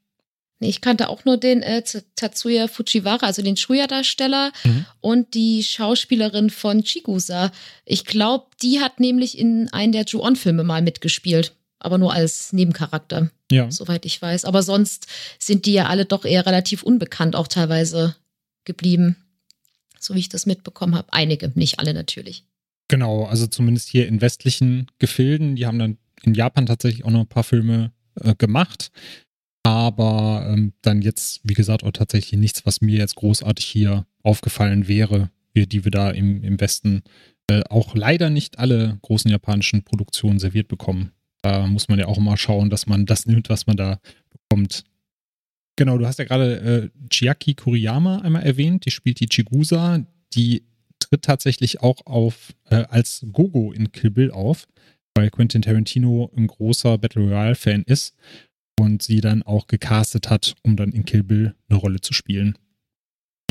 Ich 0.58 0.80
kannte 0.80 1.08
auch 1.08 1.24
nur 1.24 1.36
den 1.36 1.62
äh, 1.62 1.82
Tatsuya 2.14 2.66
Fujiwara, 2.68 3.26
also 3.26 3.42
den 3.42 3.56
Shuya-Darsteller 3.56 4.52
mhm. 4.64 4.86
und 5.00 5.34
die 5.34 5.62
Schauspielerin 5.62 6.48
von 6.48 6.82
Chigusa. 6.82 7.52
Ich 7.84 8.06
glaube, 8.06 8.46
die 8.62 8.80
hat 8.80 8.98
nämlich 8.98 9.38
in 9.38 9.68
einem 9.72 9.92
der 9.92 10.04
Ju-On-Filme 10.04 10.64
mal 10.64 10.80
mitgespielt, 10.80 11.54
aber 11.78 11.98
nur 11.98 12.14
als 12.14 12.54
Nebencharakter, 12.54 13.30
ja. 13.50 13.70
soweit 13.70 14.06
ich 14.06 14.20
weiß. 14.20 14.46
Aber 14.46 14.62
sonst 14.62 15.08
sind 15.38 15.66
die 15.66 15.74
ja 15.74 15.86
alle 15.86 16.06
doch 16.06 16.24
eher 16.24 16.46
relativ 16.46 16.82
unbekannt 16.82 17.36
auch 17.36 17.48
teilweise 17.48 18.16
geblieben, 18.64 19.16
so 20.00 20.14
wie 20.14 20.20
ich 20.20 20.30
das 20.30 20.46
mitbekommen 20.46 20.94
habe. 20.94 21.12
Einige, 21.12 21.52
nicht 21.54 21.78
alle 21.80 21.92
natürlich. 21.92 22.44
Genau, 22.88 23.24
also 23.24 23.46
zumindest 23.46 23.88
hier 23.88 24.06
in 24.06 24.22
westlichen 24.22 24.86
Gefilden. 24.98 25.56
Die 25.56 25.66
haben 25.66 25.78
dann 25.78 25.98
in 26.22 26.32
Japan 26.32 26.64
tatsächlich 26.64 27.04
auch 27.04 27.10
noch 27.10 27.20
ein 27.20 27.28
paar 27.28 27.44
Filme 27.44 27.92
äh, 28.22 28.34
gemacht. 28.34 28.90
Aber 29.66 30.46
ähm, 30.48 30.74
dann 30.82 31.02
jetzt, 31.02 31.40
wie 31.42 31.54
gesagt, 31.54 31.82
auch 31.82 31.90
tatsächlich 31.90 32.38
nichts, 32.38 32.64
was 32.66 32.80
mir 32.82 32.98
jetzt 32.98 33.16
großartig 33.16 33.64
hier 33.64 34.06
aufgefallen 34.22 34.86
wäre, 34.86 35.30
die 35.56 35.84
wir 35.84 35.90
da 35.90 36.10
im, 36.10 36.44
im 36.44 36.60
Westen 36.60 37.02
äh, 37.50 37.64
auch 37.68 37.96
leider 37.96 38.30
nicht 38.30 38.60
alle 38.60 38.96
großen 39.02 39.28
japanischen 39.28 39.82
Produktionen 39.82 40.38
serviert 40.38 40.68
bekommen. 40.68 41.10
Da 41.42 41.66
muss 41.66 41.88
man 41.88 41.98
ja 41.98 42.06
auch 42.06 42.18
immer 42.18 42.36
schauen, 42.36 42.70
dass 42.70 42.86
man 42.86 43.06
das 43.06 43.26
nimmt, 43.26 43.48
was 43.48 43.66
man 43.66 43.76
da 43.76 43.98
bekommt. 44.30 44.84
Genau, 45.74 45.98
du 45.98 46.06
hast 46.06 46.20
ja 46.20 46.26
gerade 46.26 46.60
äh, 46.60 47.08
Chiaki 47.10 47.54
Kuriyama 47.54 48.20
einmal 48.20 48.44
erwähnt, 48.44 48.86
die 48.86 48.92
spielt 48.92 49.18
die 49.18 49.28
Chigusa, 49.28 50.06
die 50.32 50.62
tritt 51.00 51.22
tatsächlich 51.22 51.80
auch 51.82 52.06
auf 52.06 52.54
äh, 52.70 52.84
als 52.88 53.26
Gogo 53.32 53.72
in 53.72 53.90
Kill 53.90 54.10
Bill 54.10 54.30
auf, 54.30 54.68
weil 55.16 55.28
Quentin 55.30 55.62
Tarantino 55.62 56.30
ein 56.36 56.46
großer 56.46 56.98
Battle 56.98 57.22
Royale-Fan 57.24 57.82
ist 57.82 58.14
und 58.78 59.02
sie 59.02 59.20
dann 59.20 59.42
auch 59.42 59.66
gecastet 59.66 60.30
hat, 60.30 60.54
um 60.62 60.76
dann 60.76 60.92
in 60.92 61.04
Kill 61.04 61.22
Bill 61.22 61.54
eine 61.68 61.78
Rolle 61.78 62.00
zu 62.00 62.12
spielen. 62.12 62.56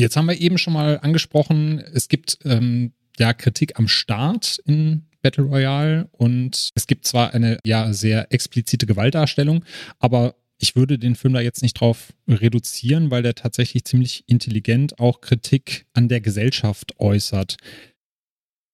Jetzt 0.00 0.16
haben 0.16 0.26
wir 0.26 0.40
eben 0.40 0.58
schon 0.58 0.74
mal 0.74 0.98
angesprochen, 1.00 1.78
es 1.78 2.08
gibt 2.08 2.38
ähm, 2.44 2.92
ja 3.18 3.32
Kritik 3.32 3.78
am 3.78 3.88
Start 3.88 4.60
in 4.64 5.06
Battle 5.22 5.44
Royale 5.44 6.08
und 6.12 6.70
es 6.74 6.86
gibt 6.86 7.06
zwar 7.06 7.34
eine 7.34 7.58
ja 7.64 7.92
sehr 7.92 8.32
explizite 8.32 8.86
Gewaltdarstellung, 8.86 9.64
aber 9.98 10.36
ich 10.58 10.76
würde 10.76 10.98
den 10.98 11.16
Film 11.16 11.34
da 11.34 11.40
jetzt 11.40 11.62
nicht 11.62 11.74
drauf 11.74 12.12
reduzieren, 12.28 13.10
weil 13.10 13.22
der 13.22 13.34
tatsächlich 13.34 13.84
ziemlich 13.84 14.24
intelligent 14.26 14.98
auch 14.98 15.20
Kritik 15.20 15.86
an 15.92 16.08
der 16.08 16.20
Gesellschaft 16.20 16.98
äußert. 16.98 17.56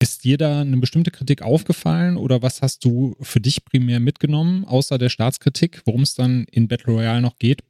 Ist 0.02 0.24
dir 0.24 0.36
da 0.36 0.62
eine 0.62 0.78
bestimmte 0.78 1.12
Kritik 1.12 1.42
aufgefallen 1.42 2.16
oder 2.16 2.42
was 2.42 2.60
hast 2.60 2.84
du 2.84 3.14
für 3.20 3.40
dich 3.40 3.64
primär 3.64 4.00
mitgenommen, 4.00 4.64
außer 4.64 4.98
der 4.98 5.10
Staatskritik, 5.10 5.80
worum 5.84 6.02
es 6.02 6.14
dann 6.14 6.44
in 6.50 6.66
Battle 6.66 6.94
Royale 6.94 7.20
noch 7.20 7.38
geht? 7.38 7.60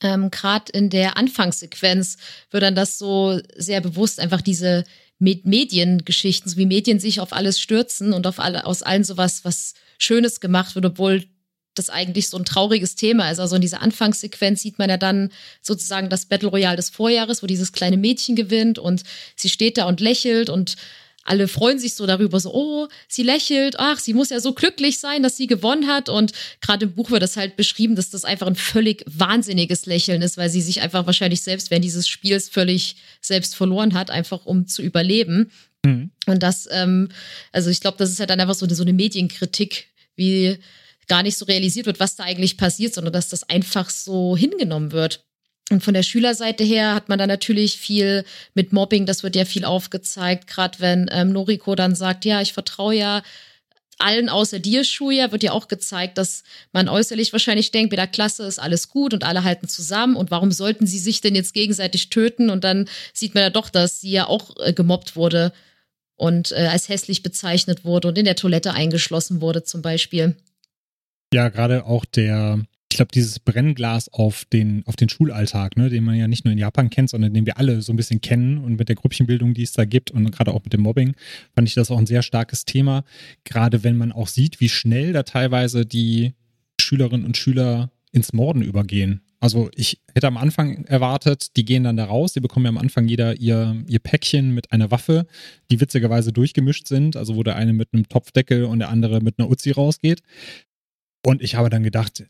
Ähm, 0.00 0.30
Gerade 0.30 0.72
in 0.72 0.88
der 0.88 1.18
Anfangssequenz 1.18 2.16
wird 2.50 2.62
dann 2.62 2.74
das 2.74 2.96
so 2.96 3.38
sehr 3.56 3.82
bewusst, 3.82 4.20
einfach 4.20 4.40
diese 4.40 4.84
Med 5.18 5.44
Mediengeschichten, 5.44 6.50
so 6.50 6.56
wie 6.56 6.64
Medien 6.64 6.98
sich 6.98 7.20
auf 7.20 7.34
alles 7.34 7.60
stürzen 7.60 8.14
und 8.14 8.26
auf 8.26 8.40
alle, 8.40 8.64
aus 8.64 8.82
allen 8.82 9.04
sowas, 9.04 9.44
was 9.44 9.74
Schönes 9.98 10.40
gemacht 10.40 10.76
wird, 10.76 10.86
obwohl 10.86 11.26
das 11.74 11.90
eigentlich 11.90 12.30
so 12.30 12.38
ein 12.38 12.46
trauriges 12.46 12.94
Thema 12.94 13.30
ist. 13.30 13.38
Also 13.38 13.56
in 13.56 13.60
dieser 13.60 13.82
Anfangssequenz 13.82 14.62
sieht 14.62 14.78
man 14.78 14.88
ja 14.88 14.96
dann 14.96 15.30
sozusagen 15.60 16.08
das 16.08 16.24
Battle 16.24 16.48
Royale 16.48 16.76
des 16.76 16.88
Vorjahres, 16.88 17.42
wo 17.42 17.46
dieses 17.46 17.72
kleine 17.72 17.98
Mädchen 17.98 18.34
gewinnt 18.34 18.78
und 18.78 19.02
sie 19.34 19.50
steht 19.50 19.76
da 19.76 19.84
und 19.84 20.00
lächelt 20.00 20.48
und 20.48 20.76
alle 21.26 21.48
freuen 21.48 21.78
sich 21.78 21.94
so 21.94 22.06
darüber, 22.06 22.38
so, 22.40 22.54
oh, 22.54 22.88
sie 23.08 23.22
lächelt, 23.22 23.78
ach, 23.78 23.98
sie 23.98 24.14
muss 24.14 24.30
ja 24.30 24.40
so 24.40 24.52
glücklich 24.52 24.98
sein, 24.98 25.22
dass 25.22 25.36
sie 25.36 25.46
gewonnen 25.46 25.86
hat. 25.86 26.08
Und 26.08 26.32
gerade 26.60 26.86
im 26.86 26.94
Buch 26.94 27.10
wird 27.10 27.22
das 27.22 27.36
halt 27.36 27.56
beschrieben, 27.56 27.96
dass 27.96 28.10
das 28.10 28.24
einfach 28.24 28.46
ein 28.46 28.54
völlig 28.54 29.04
wahnsinniges 29.06 29.86
Lächeln 29.86 30.22
ist, 30.22 30.36
weil 30.36 30.50
sie 30.50 30.62
sich 30.62 30.80
einfach 30.80 31.06
wahrscheinlich 31.06 31.42
selbst 31.42 31.70
während 31.70 31.84
dieses 31.84 32.08
Spiels 32.08 32.48
völlig 32.48 32.96
selbst 33.20 33.56
verloren 33.56 33.94
hat, 33.94 34.10
einfach 34.10 34.46
um 34.46 34.66
zu 34.66 34.82
überleben. 34.82 35.50
Mhm. 35.84 36.10
Und 36.26 36.42
das, 36.42 36.68
ähm, 36.70 37.08
also 37.52 37.70
ich 37.70 37.80
glaube, 37.80 37.98
das 37.98 38.10
ist 38.10 38.20
halt 38.20 38.30
dann 38.30 38.40
einfach 38.40 38.54
so 38.54 38.66
eine, 38.66 38.74
so 38.74 38.82
eine 38.82 38.92
Medienkritik, 38.92 39.88
wie 40.14 40.58
gar 41.08 41.22
nicht 41.22 41.38
so 41.38 41.44
realisiert 41.44 41.86
wird, 41.86 42.00
was 42.00 42.16
da 42.16 42.24
eigentlich 42.24 42.56
passiert, 42.56 42.94
sondern 42.94 43.12
dass 43.12 43.28
das 43.28 43.48
einfach 43.48 43.90
so 43.90 44.36
hingenommen 44.36 44.92
wird. 44.92 45.24
Und 45.70 45.82
von 45.82 45.94
der 45.94 46.04
Schülerseite 46.04 46.62
her 46.62 46.94
hat 46.94 47.08
man 47.08 47.18
da 47.18 47.26
natürlich 47.26 47.76
viel 47.76 48.24
mit 48.54 48.72
Mobbing, 48.72 49.04
das 49.04 49.22
wird 49.22 49.34
ja 49.34 49.44
viel 49.44 49.64
aufgezeigt, 49.64 50.46
gerade 50.46 50.78
wenn 50.78 51.08
ähm, 51.10 51.32
Noriko 51.32 51.74
dann 51.74 51.96
sagt, 51.96 52.24
ja, 52.24 52.40
ich 52.40 52.52
vertraue 52.52 52.94
ja 52.94 53.22
allen 53.98 54.28
außer 54.28 54.58
dir, 54.58 54.84
Schuja, 54.84 55.32
wird 55.32 55.42
ja 55.42 55.52
auch 55.52 55.68
gezeigt, 55.68 56.18
dass 56.18 56.44
man 56.72 56.88
äußerlich 56.88 57.32
wahrscheinlich 57.32 57.70
denkt, 57.70 57.90
bei 57.90 57.96
der 57.96 58.06
Klasse 58.06 58.44
ist 58.44 58.58
alles 58.58 58.88
gut 58.88 59.14
und 59.14 59.24
alle 59.24 59.44
halten 59.44 59.68
zusammen 59.68 60.16
und 60.16 60.30
warum 60.30 60.52
sollten 60.52 60.86
sie 60.86 60.98
sich 60.98 61.20
denn 61.20 61.34
jetzt 61.34 61.54
gegenseitig 61.54 62.10
töten? 62.10 62.50
Und 62.50 62.64
dann 62.64 62.88
sieht 63.12 63.34
man 63.34 63.42
ja 63.42 63.50
doch, 63.50 63.70
dass 63.70 64.00
sie 64.00 64.10
ja 64.10 64.26
auch 64.26 64.50
äh, 64.60 64.72
gemobbt 64.72 65.16
wurde 65.16 65.52
und 66.16 66.52
äh, 66.52 66.68
als 66.70 66.88
hässlich 66.88 67.22
bezeichnet 67.22 67.84
wurde 67.84 68.08
und 68.08 68.18
in 68.18 68.24
der 68.24 68.36
Toilette 68.36 68.72
eingeschlossen 68.72 69.40
wurde 69.40 69.64
zum 69.64 69.82
Beispiel. 69.82 70.36
Ja, 71.32 71.48
gerade 71.48 71.84
auch 71.86 72.04
der, 72.04 72.60
ich 72.90 72.96
glaube, 72.96 73.10
dieses 73.12 73.40
Brennglas 73.40 74.08
auf 74.12 74.44
den, 74.46 74.82
auf 74.86 74.96
den 74.96 75.08
Schulalltag, 75.08 75.76
ne, 75.76 75.90
den 75.90 76.04
man 76.04 76.14
ja 76.14 76.28
nicht 76.28 76.44
nur 76.44 76.52
in 76.52 76.58
Japan 76.58 76.88
kennt, 76.88 77.10
sondern 77.10 77.34
den 77.34 77.44
wir 77.44 77.58
alle 77.58 77.82
so 77.82 77.92
ein 77.92 77.96
bisschen 77.96 78.20
kennen 78.20 78.58
und 78.58 78.78
mit 78.78 78.88
der 78.88 78.96
Grüppchenbildung, 78.96 79.54
die 79.54 79.64
es 79.64 79.72
da 79.72 79.84
gibt 79.84 80.10
und 80.10 80.30
gerade 80.30 80.54
auch 80.54 80.64
mit 80.64 80.72
dem 80.72 80.82
Mobbing, 80.82 81.14
fand 81.54 81.68
ich 81.68 81.74
das 81.74 81.90
auch 81.90 81.98
ein 81.98 82.06
sehr 82.06 82.22
starkes 82.22 82.64
Thema. 82.64 83.04
Gerade 83.44 83.84
wenn 83.84 83.96
man 83.96 84.12
auch 84.12 84.28
sieht, 84.28 84.60
wie 84.60 84.68
schnell 84.68 85.12
da 85.12 85.24
teilweise 85.24 85.84
die 85.84 86.32
Schülerinnen 86.80 87.26
und 87.26 87.36
Schüler 87.36 87.90
ins 88.12 88.32
Morden 88.32 88.62
übergehen. 88.62 89.20
Also 89.40 89.68
ich 89.74 90.00
hätte 90.14 90.28
am 90.28 90.38
Anfang 90.38 90.86
erwartet, 90.86 91.56
die 91.56 91.64
gehen 91.64 91.84
dann 91.84 91.96
da 91.96 92.06
raus, 92.06 92.32
die 92.32 92.40
bekommen 92.40 92.64
ja 92.64 92.70
am 92.70 92.78
Anfang 92.78 93.06
jeder 93.06 93.38
ihr, 93.38 93.84
ihr 93.86 93.98
Päckchen 93.98 94.54
mit 94.54 94.72
einer 94.72 94.90
Waffe, 94.90 95.26
die 95.70 95.80
witzigerweise 95.80 96.32
durchgemischt 96.32 96.88
sind, 96.88 97.16
also 97.16 97.36
wo 97.36 97.42
der 97.42 97.56
eine 97.56 97.74
mit 97.74 97.92
einem 97.92 98.08
Topfdeckel 98.08 98.64
und 98.64 98.78
der 98.78 98.88
andere 98.88 99.20
mit 99.20 99.38
einer 99.38 99.50
Uzi 99.50 99.72
rausgeht. 99.72 100.22
Und 101.24 101.42
ich 101.42 101.56
habe 101.56 101.68
dann 101.68 101.82
gedacht, 101.82 102.24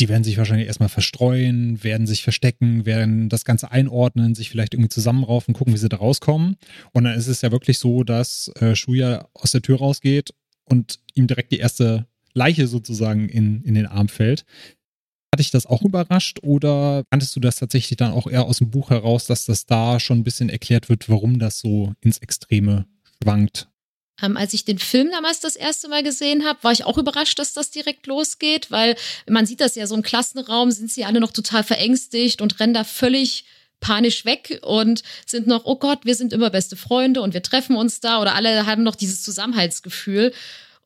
die 0.00 0.08
werden 0.08 0.24
sich 0.24 0.38
wahrscheinlich 0.38 0.66
erstmal 0.66 0.88
verstreuen, 0.88 1.82
werden 1.84 2.06
sich 2.06 2.24
verstecken, 2.24 2.84
werden 2.84 3.28
das 3.28 3.44
Ganze 3.44 3.70
einordnen, 3.70 4.34
sich 4.34 4.50
vielleicht 4.50 4.74
irgendwie 4.74 4.88
zusammenraufen, 4.88 5.54
gucken, 5.54 5.72
wie 5.72 5.78
sie 5.78 5.88
da 5.88 5.98
rauskommen. 5.98 6.56
Und 6.92 7.04
dann 7.04 7.14
ist 7.14 7.28
es 7.28 7.42
ja 7.42 7.52
wirklich 7.52 7.78
so, 7.78 8.02
dass 8.02 8.48
äh, 8.60 8.74
Shuya 8.74 9.28
aus 9.34 9.52
der 9.52 9.62
Tür 9.62 9.78
rausgeht 9.78 10.34
und 10.64 10.98
ihm 11.14 11.26
direkt 11.26 11.52
die 11.52 11.58
erste 11.58 12.06
Leiche 12.32 12.66
sozusagen 12.66 13.28
in, 13.28 13.62
in 13.62 13.74
den 13.74 13.86
Arm 13.86 14.08
fällt. 14.08 14.44
Hat 15.32 15.38
dich 15.38 15.52
das 15.52 15.66
auch 15.66 15.82
überrascht 15.82 16.40
oder 16.42 17.04
kanntest 17.10 17.36
du 17.36 17.40
das 17.40 17.56
tatsächlich 17.56 17.96
dann 17.96 18.12
auch 18.12 18.26
eher 18.26 18.44
aus 18.44 18.58
dem 18.58 18.70
Buch 18.70 18.90
heraus, 18.90 19.26
dass 19.26 19.46
das 19.46 19.66
da 19.66 20.00
schon 20.00 20.18
ein 20.18 20.24
bisschen 20.24 20.48
erklärt 20.48 20.88
wird, 20.88 21.08
warum 21.08 21.38
das 21.38 21.60
so 21.60 21.92
ins 22.00 22.18
Extreme 22.18 22.86
schwankt? 23.22 23.68
Ähm, 24.22 24.36
als 24.36 24.54
ich 24.54 24.64
den 24.64 24.78
Film 24.78 25.10
damals 25.10 25.40
das 25.40 25.56
erste 25.56 25.88
Mal 25.88 26.02
gesehen 26.02 26.44
habe, 26.44 26.62
war 26.62 26.72
ich 26.72 26.84
auch 26.84 26.98
überrascht, 26.98 27.38
dass 27.38 27.52
das 27.52 27.70
direkt 27.70 28.06
losgeht, 28.06 28.70
weil 28.70 28.96
man 29.28 29.44
sieht 29.44 29.60
das 29.60 29.74
ja 29.74 29.86
so 29.86 29.94
im 29.94 30.02
Klassenraum, 30.02 30.70
sind 30.70 30.90
sie 30.90 31.04
alle 31.04 31.20
noch 31.20 31.32
total 31.32 31.64
verängstigt 31.64 32.40
und 32.40 32.60
rennen 32.60 32.74
da 32.74 32.84
völlig 32.84 33.44
panisch 33.80 34.24
weg 34.24 34.60
und 34.62 35.02
sind 35.26 35.46
noch, 35.46 35.64
oh 35.64 35.76
Gott, 35.76 36.04
wir 36.04 36.14
sind 36.14 36.32
immer 36.32 36.50
beste 36.50 36.76
Freunde 36.76 37.20
und 37.22 37.34
wir 37.34 37.42
treffen 37.42 37.76
uns 37.76 38.00
da 38.00 38.20
oder 38.20 38.34
alle 38.34 38.66
haben 38.66 38.82
noch 38.82 38.94
dieses 38.94 39.22
Zusammenhaltsgefühl. 39.22 40.32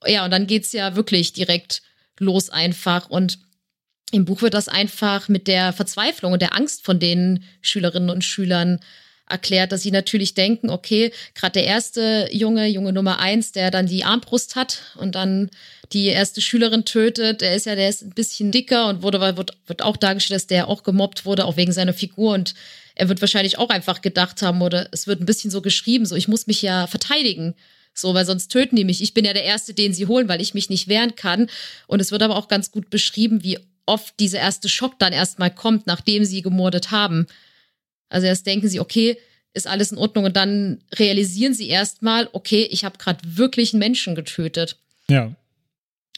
Ja, 0.06 0.24
und 0.24 0.30
dann 0.30 0.46
geht's 0.46 0.72
ja 0.72 0.96
wirklich 0.96 1.32
direkt 1.32 1.82
los 2.18 2.50
einfach 2.50 3.10
und 3.10 3.38
im 4.10 4.24
Buch 4.24 4.42
wird 4.42 4.54
das 4.54 4.68
einfach 4.68 5.28
mit 5.28 5.46
der 5.48 5.72
Verzweiflung 5.72 6.32
und 6.32 6.40
der 6.40 6.56
Angst 6.56 6.84
von 6.84 6.98
den 6.98 7.44
Schülerinnen 7.60 8.10
und 8.10 8.24
Schülern 8.24 8.80
erklärt, 9.28 9.72
dass 9.72 9.82
sie 9.82 9.90
natürlich 9.90 10.34
denken, 10.34 10.70
okay, 10.70 11.12
gerade 11.34 11.52
der 11.54 11.64
erste 11.64 12.28
Junge, 12.32 12.66
Junge 12.66 12.92
Nummer 12.92 13.18
eins, 13.18 13.52
der 13.52 13.70
dann 13.70 13.86
die 13.86 14.04
Armbrust 14.04 14.56
hat 14.56 14.82
und 14.96 15.14
dann 15.14 15.50
die 15.92 16.06
erste 16.06 16.40
Schülerin 16.40 16.84
tötet, 16.84 17.40
der 17.40 17.54
ist 17.54 17.66
ja, 17.66 17.74
der 17.74 17.88
ist 17.88 18.02
ein 18.02 18.10
bisschen 18.10 18.50
dicker 18.50 18.88
und 18.88 19.02
wurde, 19.02 19.20
wird, 19.20 19.56
wird 19.66 19.82
auch 19.82 19.96
dargestellt, 19.96 20.36
dass 20.36 20.46
der 20.46 20.68
auch 20.68 20.82
gemobbt 20.82 21.24
wurde, 21.24 21.44
auch 21.44 21.56
wegen 21.56 21.72
seiner 21.72 21.94
Figur 21.94 22.34
und 22.34 22.54
er 22.94 23.08
wird 23.08 23.20
wahrscheinlich 23.20 23.58
auch 23.58 23.70
einfach 23.70 24.02
gedacht 24.02 24.42
haben 24.42 24.60
oder 24.60 24.88
es 24.92 25.06
wird 25.06 25.20
ein 25.20 25.26
bisschen 25.26 25.50
so 25.50 25.62
geschrieben, 25.62 26.04
so 26.04 26.16
ich 26.16 26.28
muss 26.28 26.46
mich 26.46 26.62
ja 26.62 26.86
verteidigen. 26.86 27.54
So, 27.94 28.14
weil 28.14 28.24
sonst 28.24 28.48
töten 28.48 28.76
die 28.76 28.84
mich. 28.84 29.02
Ich 29.02 29.12
bin 29.12 29.24
ja 29.24 29.32
der 29.32 29.42
Erste, 29.42 29.74
den 29.74 29.92
sie 29.92 30.06
holen, 30.06 30.28
weil 30.28 30.40
ich 30.40 30.54
mich 30.54 30.70
nicht 30.70 30.86
wehren 30.86 31.16
kann. 31.16 31.48
Und 31.88 32.00
es 32.00 32.12
wird 32.12 32.22
aber 32.22 32.36
auch 32.36 32.46
ganz 32.46 32.70
gut 32.70 32.90
beschrieben, 32.90 33.42
wie 33.42 33.58
oft 33.86 34.20
dieser 34.20 34.38
erste 34.38 34.68
Schock 34.68 34.98
dann 34.98 35.12
erstmal 35.12 35.52
kommt, 35.52 35.86
nachdem 35.86 36.24
sie 36.24 36.42
gemordet 36.42 36.92
haben. 36.92 37.26
Also 38.08 38.26
erst 38.26 38.46
denken 38.46 38.68
sie, 38.68 38.80
okay, 38.80 39.18
ist 39.54 39.66
alles 39.66 39.92
in 39.92 39.98
Ordnung 39.98 40.24
und 40.24 40.36
dann 40.36 40.82
realisieren 40.94 41.54
sie 41.54 41.68
erstmal, 41.68 42.28
okay, 42.32 42.68
ich 42.70 42.84
habe 42.84 42.98
gerade 42.98 43.20
wirklich 43.24 43.72
einen 43.72 43.80
Menschen 43.80 44.14
getötet. 44.14 44.76
Ja. 45.08 45.32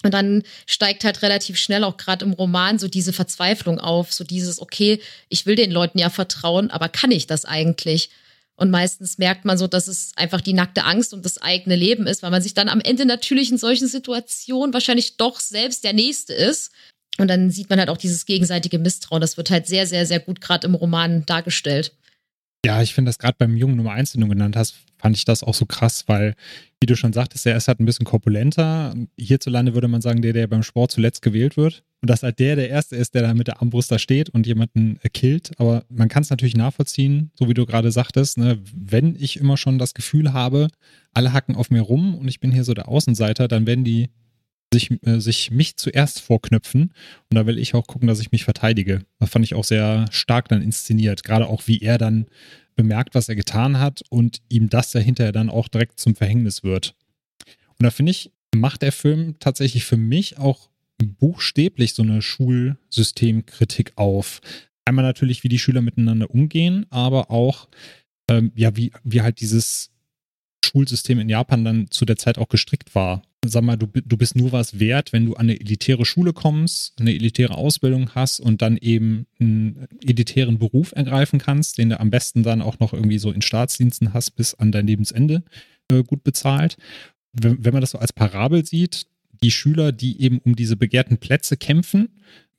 Und 0.02 0.14
dann 0.14 0.42
steigt 0.66 1.04
halt 1.04 1.22
relativ 1.22 1.58
schnell 1.58 1.84
auch 1.84 1.96
gerade 1.96 2.24
im 2.24 2.32
Roman 2.32 2.78
so 2.78 2.88
diese 2.88 3.12
Verzweiflung 3.12 3.78
auf, 3.78 4.12
so 4.12 4.24
dieses, 4.24 4.60
okay, 4.60 5.00
ich 5.28 5.46
will 5.46 5.56
den 5.56 5.70
Leuten 5.70 5.98
ja 5.98 6.08
vertrauen, 6.08 6.70
aber 6.70 6.88
kann 6.88 7.10
ich 7.10 7.26
das 7.26 7.44
eigentlich? 7.44 8.10
Und 8.56 8.70
meistens 8.70 9.18
merkt 9.18 9.44
man 9.44 9.58
so, 9.58 9.66
dass 9.66 9.88
es 9.88 10.12
einfach 10.16 10.40
die 10.40 10.52
nackte 10.52 10.84
Angst 10.84 11.14
und 11.14 11.24
das 11.24 11.38
eigene 11.38 11.76
Leben 11.76 12.06
ist, 12.06 12.22
weil 12.22 12.30
man 12.30 12.42
sich 12.42 12.54
dann 12.54 12.68
am 12.68 12.80
Ende 12.80 13.06
natürlich 13.06 13.50
in 13.50 13.58
solchen 13.58 13.88
Situationen 13.88 14.74
wahrscheinlich 14.74 15.16
doch 15.16 15.40
selbst 15.40 15.84
der 15.84 15.94
Nächste 15.94 16.34
ist. 16.34 16.70
Und 17.20 17.28
dann 17.28 17.50
sieht 17.50 17.70
man 17.70 17.78
halt 17.78 17.90
auch 17.90 17.96
dieses 17.96 18.26
gegenseitige 18.26 18.78
Misstrauen. 18.78 19.20
Das 19.20 19.36
wird 19.36 19.50
halt 19.50 19.66
sehr, 19.66 19.86
sehr, 19.86 20.06
sehr 20.06 20.20
gut 20.20 20.40
gerade 20.40 20.66
im 20.66 20.74
Roman 20.74 21.24
dargestellt. 21.26 21.92
Ja, 22.64 22.82
ich 22.82 22.92
finde 22.92 23.08
das 23.08 23.18
gerade 23.18 23.36
beim 23.38 23.56
Jungen 23.56 23.76
Nummer 23.76 23.92
1, 23.92 24.12
den 24.12 24.20
du 24.20 24.28
genannt 24.28 24.54
hast, 24.56 24.74
fand 24.98 25.16
ich 25.16 25.24
das 25.24 25.42
auch 25.42 25.54
so 25.54 25.64
krass, 25.64 26.04
weil, 26.08 26.34
wie 26.80 26.86
du 26.86 26.94
schon 26.94 27.14
sagtest, 27.14 27.46
er 27.46 27.56
ist 27.56 27.68
halt 27.68 27.80
ein 27.80 27.86
bisschen 27.86 28.04
korpulenter. 28.04 28.94
Hierzulande 29.18 29.72
würde 29.72 29.88
man 29.88 30.02
sagen, 30.02 30.20
der, 30.20 30.34
der 30.34 30.46
beim 30.46 30.62
Sport 30.62 30.90
zuletzt 30.90 31.22
gewählt 31.22 31.56
wird. 31.56 31.82
Und 32.02 32.08
dass 32.08 32.22
halt 32.22 32.38
der 32.38 32.56
der 32.56 32.70
Erste 32.70 32.96
ist, 32.96 33.14
der 33.14 33.22
da 33.22 33.34
mit 33.34 33.46
der 33.46 33.60
Armbrust 33.60 33.90
da 33.90 33.98
steht 33.98 34.30
und 34.30 34.46
jemanden 34.46 34.98
äh, 35.02 35.08
killt. 35.10 35.52
Aber 35.58 35.84
man 35.90 36.08
kann 36.08 36.22
es 36.22 36.30
natürlich 36.30 36.56
nachvollziehen, 36.56 37.30
so 37.38 37.48
wie 37.48 37.54
du 37.54 37.66
gerade 37.66 37.92
sagtest, 37.92 38.38
ne? 38.38 38.58
wenn 38.74 39.16
ich 39.16 39.38
immer 39.38 39.56
schon 39.56 39.78
das 39.78 39.92
Gefühl 39.92 40.32
habe, 40.32 40.68
alle 41.12 41.32
hacken 41.32 41.56
auf 41.56 41.70
mir 41.70 41.82
rum 41.82 42.14
und 42.14 42.28
ich 42.28 42.40
bin 42.40 42.52
hier 42.52 42.64
so 42.64 42.72
der 42.72 42.88
Außenseiter, 42.88 43.48
dann 43.48 43.66
werden 43.66 43.84
die 43.84 44.08
sich, 44.72 44.90
äh, 45.04 45.20
sich 45.20 45.50
mich 45.50 45.76
zuerst 45.76 46.20
vorknüpfen. 46.20 46.92
Und 47.30 47.34
da 47.34 47.46
will 47.46 47.58
ich 47.58 47.74
auch 47.74 47.86
gucken, 47.86 48.08
dass 48.08 48.20
ich 48.20 48.32
mich 48.32 48.44
verteidige. 48.44 49.02
Das 49.18 49.30
fand 49.30 49.44
ich 49.44 49.54
auch 49.54 49.64
sehr 49.64 50.06
stark 50.10 50.48
dann 50.48 50.62
inszeniert. 50.62 51.24
Gerade 51.24 51.46
auch, 51.46 51.66
wie 51.66 51.80
er 51.80 51.98
dann 51.98 52.26
bemerkt, 52.76 53.14
was 53.14 53.28
er 53.28 53.36
getan 53.36 53.78
hat 53.78 54.02
und 54.08 54.40
ihm 54.48 54.68
das 54.68 54.92
ja 54.92 55.00
hinterher 55.00 55.32
dann 55.32 55.50
auch 55.50 55.68
direkt 55.68 55.98
zum 56.00 56.14
Verhängnis 56.14 56.62
wird. 56.62 56.94
Und 57.78 57.84
da 57.84 57.90
finde 57.90 58.10
ich, 58.10 58.30
macht 58.54 58.82
der 58.82 58.92
Film 58.92 59.36
tatsächlich 59.38 59.84
für 59.84 59.96
mich 59.96 60.38
auch 60.38 60.70
buchstäblich 60.98 61.94
so 61.94 62.02
eine 62.02 62.22
Schulsystemkritik 62.22 63.92
auf. 63.96 64.40
Einmal 64.84 65.04
natürlich, 65.04 65.44
wie 65.44 65.48
die 65.48 65.58
Schüler 65.58 65.82
miteinander 65.82 66.30
umgehen, 66.30 66.86
aber 66.90 67.30
auch, 67.30 67.68
ähm, 68.28 68.52
ja, 68.54 68.76
wie, 68.76 68.92
wie 69.04 69.22
halt 69.22 69.40
dieses 69.40 69.90
Schulsystem 70.64 71.18
in 71.18 71.28
Japan 71.28 71.64
dann 71.64 71.90
zu 71.90 72.04
der 72.04 72.16
Zeit 72.16 72.38
auch 72.38 72.48
gestrickt 72.48 72.94
war 72.94 73.22
sag 73.44 73.62
mal, 73.62 73.76
du, 73.76 73.86
du 73.86 74.16
bist 74.16 74.36
nur 74.36 74.52
was 74.52 74.78
wert, 74.78 75.12
wenn 75.12 75.26
du 75.26 75.34
an 75.34 75.48
eine 75.48 75.58
elitäre 75.58 76.04
Schule 76.04 76.32
kommst, 76.32 77.00
eine 77.00 77.14
elitäre 77.14 77.54
Ausbildung 77.54 78.14
hast 78.14 78.40
und 78.40 78.60
dann 78.60 78.76
eben 78.76 79.26
einen 79.38 79.88
elitären 80.04 80.58
Beruf 80.58 80.92
ergreifen 80.92 81.38
kannst, 81.38 81.78
den 81.78 81.90
du 81.90 82.00
am 82.00 82.10
besten 82.10 82.42
dann 82.42 82.60
auch 82.60 82.78
noch 82.80 82.92
irgendwie 82.92 83.18
so 83.18 83.32
in 83.32 83.42
Staatsdiensten 83.42 84.12
hast, 84.12 84.32
bis 84.32 84.54
an 84.54 84.72
dein 84.72 84.86
Lebensende 84.86 85.42
äh, 85.90 86.02
gut 86.02 86.22
bezahlt. 86.22 86.76
Wenn, 87.32 87.64
wenn 87.64 87.72
man 87.72 87.80
das 87.80 87.92
so 87.92 87.98
als 87.98 88.12
Parabel 88.12 88.64
sieht, 88.66 89.06
die 89.42 89.50
Schüler, 89.50 89.90
die 89.92 90.20
eben 90.20 90.38
um 90.40 90.54
diese 90.54 90.76
begehrten 90.76 91.16
Plätze 91.16 91.56
kämpfen, 91.56 92.10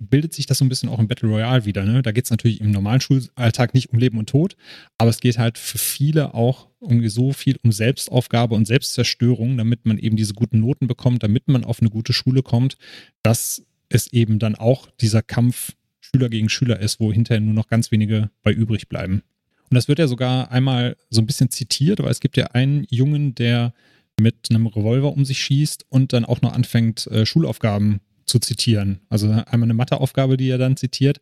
bildet 0.10 0.34
sich 0.34 0.46
das 0.46 0.58
so 0.58 0.66
ein 0.66 0.70
bisschen 0.70 0.90
auch 0.90 1.00
im 1.00 1.08
Battle 1.08 1.30
Royale 1.30 1.66
wieder. 1.66 1.84
Ne? 1.84 2.02
Da 2.02 2.12
geht 2.12 2.26
es 2.26 2.32
natürlich 2.32 2.60
im 2.60 2.72
normalen 2.72 3.02
Schulalltag 3.02 3.74
nicht 3.74 3.92
um 3.92 4.00
Leben 4.00 4.18
und 4.18 4.30
Tod, 4.30 4.56
aber 4.98 5.10
es 5.10 5.20
geht 5.20 5.38
halt 5.38 5.58
für 5.58 5.78
viele 5.78 6.34
auch 6.34 6.68
irgendwie 6.82 7.10
so 7.10 7.32
viel 7.34 7.58
um 7.64 7.72
Selbstaufgabe 7.72 8.56
und 8.56 8.66
Selbstzerstörung, 8.66 9.58
damit 9.58 9.86
man 9.86 9.98
eben 9.98 10.16
diese 10.16 10.34
guten 10.34 10.60
Noten 10.60 10.88
bekommt, 10.88 11.24
damit 11.24 11.48
man 11.48 11.64
auf 11.64 11.80
eine 11.82 11.90
gute 11.90 12.14
Schule 12.14 12.42
kommt, 12.42 12.78
dass 13.22 13.64
es 13.90 14.12
eben 14.12 14.40
dann 14.40 14.56
auch 14.56 14.90
dieser 15.00 15.22
Kampf 15.22 15.74
Schüler 16.00 16.30
gegen 16.30 16.50
Schüler 16.50 16.80
ist, 16.80 17.00
wo 17.00 17.14
hinterher 17.14 17.42
nur 17.42 17.54
noch 17.54 17.68
ganz 17.68 17.92
wenige 17.92 18.32
bei 18.42 18.52
übrig 18.52 18.90
bleiben. 18.90 19.22
Und 19.70 19.76
das 19.76 19.88
wird 19.88 20.00
ja 20.00 20.08
sogar 20.08 20.52
einmal 20.52 20.98
so 21.10 21.22
ein 21.22 21.28
bisschen 21.28 21.50
zitiert, 21.50 22.00
weil 22.00 22.12
es 22.12 22.20
gibt 22.20 22.36
ja 22.36 22.48
einen 22.48 22.86
Jungen, 22.90 23.36
der 23.36 23.74
mit 24.20 24.48
einem 24.50 24.68
Revolver 24.68 25.14
um 25.14 25.24
sich 25.24 25.40
schießt 25.40 25.86
und 25.90 26.12
dann 26.14 26.26
auch 26.26 26.42
noch 26.42 26.54
anfängt, 26.54 27.08
äh, 27.08 27.26
Schulaufgaben 27.26 28.02
zu 28.32 28.40
zitieren. 28.40 29.02
Also 29.10 29.30
einmal 29.30 29.68
eine 29.68 29.74
Matheaufgabe, 29.74 30.38
die 30.38 30.50
er 30.50 30.58
dann 30.58 30.78
zitiert 30.78 31.20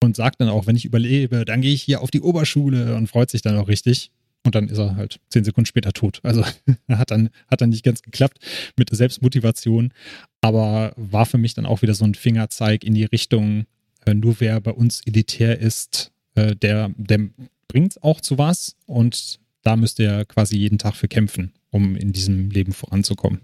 und 0.00 0.16
sagt 0.16 0.40
dann 0.40 0.48
auch, 0.48 0.66
wenn 0.66 0.76
ich 0.76 0.84
überlebe, 0.84 1.44
dann 1.44 1.60
gehe 1.60 1.74
ich 1.74 1.82
hier 1.82 2.00
auf 2.00 2.10
die 2.10 2.20
Oberschule 2.20 2.94
und 2.94 3.08
freut 3.08 3.30
sich 3.30 3.42
dann 3.42 3.58
auch 3.58 3.68
richtig. 3.68 4.10
Und 4.44 4.54
dann 4.54 4.68
ist 4.68 4.78
er 4.78 4.96
halt 4.96 5.20
zehn 5.28 5.44
Sekunden 5.44 5.66
später 5.66 5.92
tot. 5.92 6.20
Also 6.22 6.44
hat 6.88 7.10
dann, 7.10 7.30
hat 7.48 7.60
dann 7.60 7.70
nicht 7.70 7.84
ganz 7.84 8.02
geklappt 8.02 8.38
mit 8.76 8.90
der 8.90 8.96
Selbstmotivation, 8.96 9.92
aber 10.40 10.92
war 10.96 11.26
für 11.26 11.38
mich 11.38 11.54
dann 11.54 11.66
auch 11.66 11.82
wieder 11.82 11.94
so 11.94 12.04
ein 12.04 12.14
Fingerzeig 12.14 12.84
in 12.84 12.94
die 12.94 13.04
Richtung, 13.04 13.66
äh, 14.06 14.14
nur 14.14 14.36
wer 14.38 14.60
bei 14.60 14.72
uns 14.72 15.02
elitär 15.06 15.58
ist, 15.58 16.12
äh, 16.34 16.56
der, 16.56 16.90
der 16.96 17.28
bringt 17.68 17.92
es 17.92 18.02
auch 18.02 18.20
zu 18.20 18.38
was 18.38 18.76
und 18.86 19.40
da 19.62 19.76
müsst 19.76 19.98
ihr 20.00 20.24
quasi 20.24 20.56
jeden 20.56 20.78
Tag 20.78 20.94
für 20.96 21.08
kämpfen, 21.08 21.52
um 21.70 21.94
in 21.94 22.12
diesem 22.12 22.50
Leben 22.50 22.72
voranzukommen. 22.72 23.40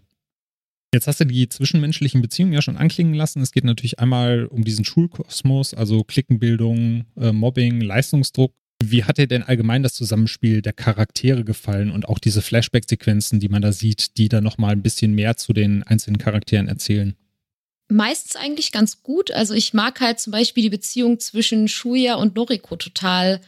Jetzt 0.95 1.07
hast 1.07 1.20
du 1.20 1.26
die 1.26 1.49
zwischenmenschlichen 1.49 2.22
Beziehungen 2.22 2.55
ja 2.55 2.62
schon 2.62 2.78
anklingen 2.78 3.12
lassen. 3.12 3.43
Es 3.43 3.53
geht 3.53 3.64
natürlich 3.64 3.99
einmal 3.99 4.47
um 4.47 4.64
diesen 4.64 4.86
Schulkosmos, 4.86 5.74
also 5.74 6.03
Klickenbildung, 6.03 7.05
äh, 7.20 7.32
Mobbing, 7.32 7.82
Leistungsdruck. 7.82 8.55
Wie 8.82 9.05
hat 9.05 9.18
dir 9.18 9.26
denn 9.26 9.43
allgemein 9.43 9.82
das 9.82 9.93
Zusammenspiel 9.95 10.62
der 10.62 10.72
Charaktere 10.72 11.45
gefallen 11.45 11.91
und 11.91 12.09
auch 12.09 12.18
diese 12.18 12.41
Flashback-Sequenzen, 12.41 13.39
die 13.39 13.49
man 13.49 13.61
da 13.61 13.72
sieht, 13.72 14.16
die 14.16 14.28
dann 14.28 14.45
nochmal 14.45 14.72
ein 14.72 14.82
bisschen 14.82 15.14
mehr 15.14 15.36
zu 15.36 15.53
den 15.53 15.82
einzelnen 15.82 16.16
Charakteren 16.16 16.68
erzählen? 16.68 17.14
Meistens 17.89 18.36
eigentlich 18.36 18.72
ganz 18.72 19.03
gut. 19.03 19.30
Also 19.30 19.55
ich 19.55 19.74
mag 19.74 20.01
halt 20.01 20.20
zum 20.20 20.30
Beispiel 20.30 20.62
die 20.62 20.70
Beziehung 20.70 21.18
zwischen 21.18 21.68
Shuya 21.68 22.14
und 22.14 22.36
Noriko 22.36 22.76
total 22.76 23.41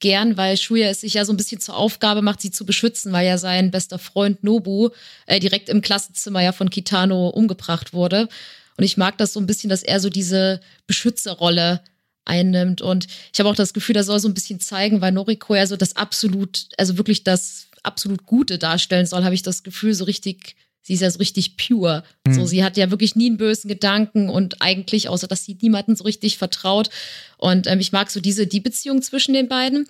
gern, 0.00 0.36
weil 0.36 0.56
Shuya 0.56 0.88
es 0.88 1.00
sich 1.00 1.14
ja 1.14 1.24
so 1.24 1.32
ein 1.32 1.36
bisschen 1.36 1.60
zur 1.60 1.76
Aufgabe 1.76 2.22
macht, 2.22 2.40
sie 2.40 2.50
zu 2.50 2.64
beschützen, 2.64 3.12
weil 3.12 3.26
ja 3.26 3.38
sein 3.38 3.70
bester 3.70 3.98
Freund 3.98 4.44
Nobu 4.44 4.90
äh, 5.26 5.40
direkt 5.40 5.68
im 5.68 5.80
Klassenzimmer 5.80 6.42
ja 6.42 6.52
von 6.52 6.70
Kitano 6.70 7.28
umgebracht 7.28 7.92
wurde. 7.92 8.28
Und 8.76 8.84
ich 8.84 8.96
mag 8.96 9.18
das 9.18 9.32
so 9.32 9.40
ein 9.40 9.46
bisschen, 9.46 9.70
dass 9.70 9.82
er 9.82 10.00
so 10.00 10.08
diese 10.08 10.60
Beschützerrolle 10.86 11.80
einnimmt. 12.24 12.80
Und 12.80 13.08
ich 13.32 13.40
habe 13.40 13.48
auch 13.48 13.56
das 13.56 13.72
Gefühl, 13.72 13.94
da 13.94 14.04
soll 14.04 14.20
so 14.20 14.28
ein 14.28 14.34
bisschen 14.34 14.60
zeigen, 14.60 15.00
weil 15.00 15.12
Noriko 15.12 15.54
ja 15.54 15.66
so 15.66 15.76
das 15.76 15.96
absolut, 15.96 16.66
also 16.76 16.96
wirklich 16.96 17.24
das 17.24 17.66
absolut 17.82 18.26
Gute 18.26 18.58
darstellen 18.58 19.06
soll, 19.06 19.24
habe 19.24 19.34
ich 19.34 19.42
das 19.42 19.62
Gefühl, 19.62 19.94
so 19.94 20.04
richtig 20.04 20.56
sie 20.82 20.94
ist 20.94 21.00
ja 21.00 21.10
so 21.10 21.18
richtig 21.18 21.56
pure. 21.56 22.02
Mhm. 22.26 22.32
So, 22.32 22.46
sie 22.46 22.64
hat 22.64 22.76
ja 22.76 22.90
wirklich 22.90 23.16
nie 23.16 23.26
einen 23.26 23.36
bösen 23.36 23.68
Gedanken 23.68 24.28
und 24.28 24.62
eigentlich, 24.62 25.08
außer 25.08 25.26
dass 25.26 25.44
sie 25.44 25.58
niemanden 25.60 25.96
so 25.96 26.04
richtig 26.04 26.38
vertraut. 26.38 26.90
Und 27.36 27.66
ähm, 27.66 27.80
ich 27.80 27.92
mag 27.92 28.10
so 28.10 28.20
diese, 28.20 28.46
die 28.46 28.60
Beziehung 28.60 29.02
zwischen 29.02 29.34
den 29.34 29.48
beiden. 29.48 29.88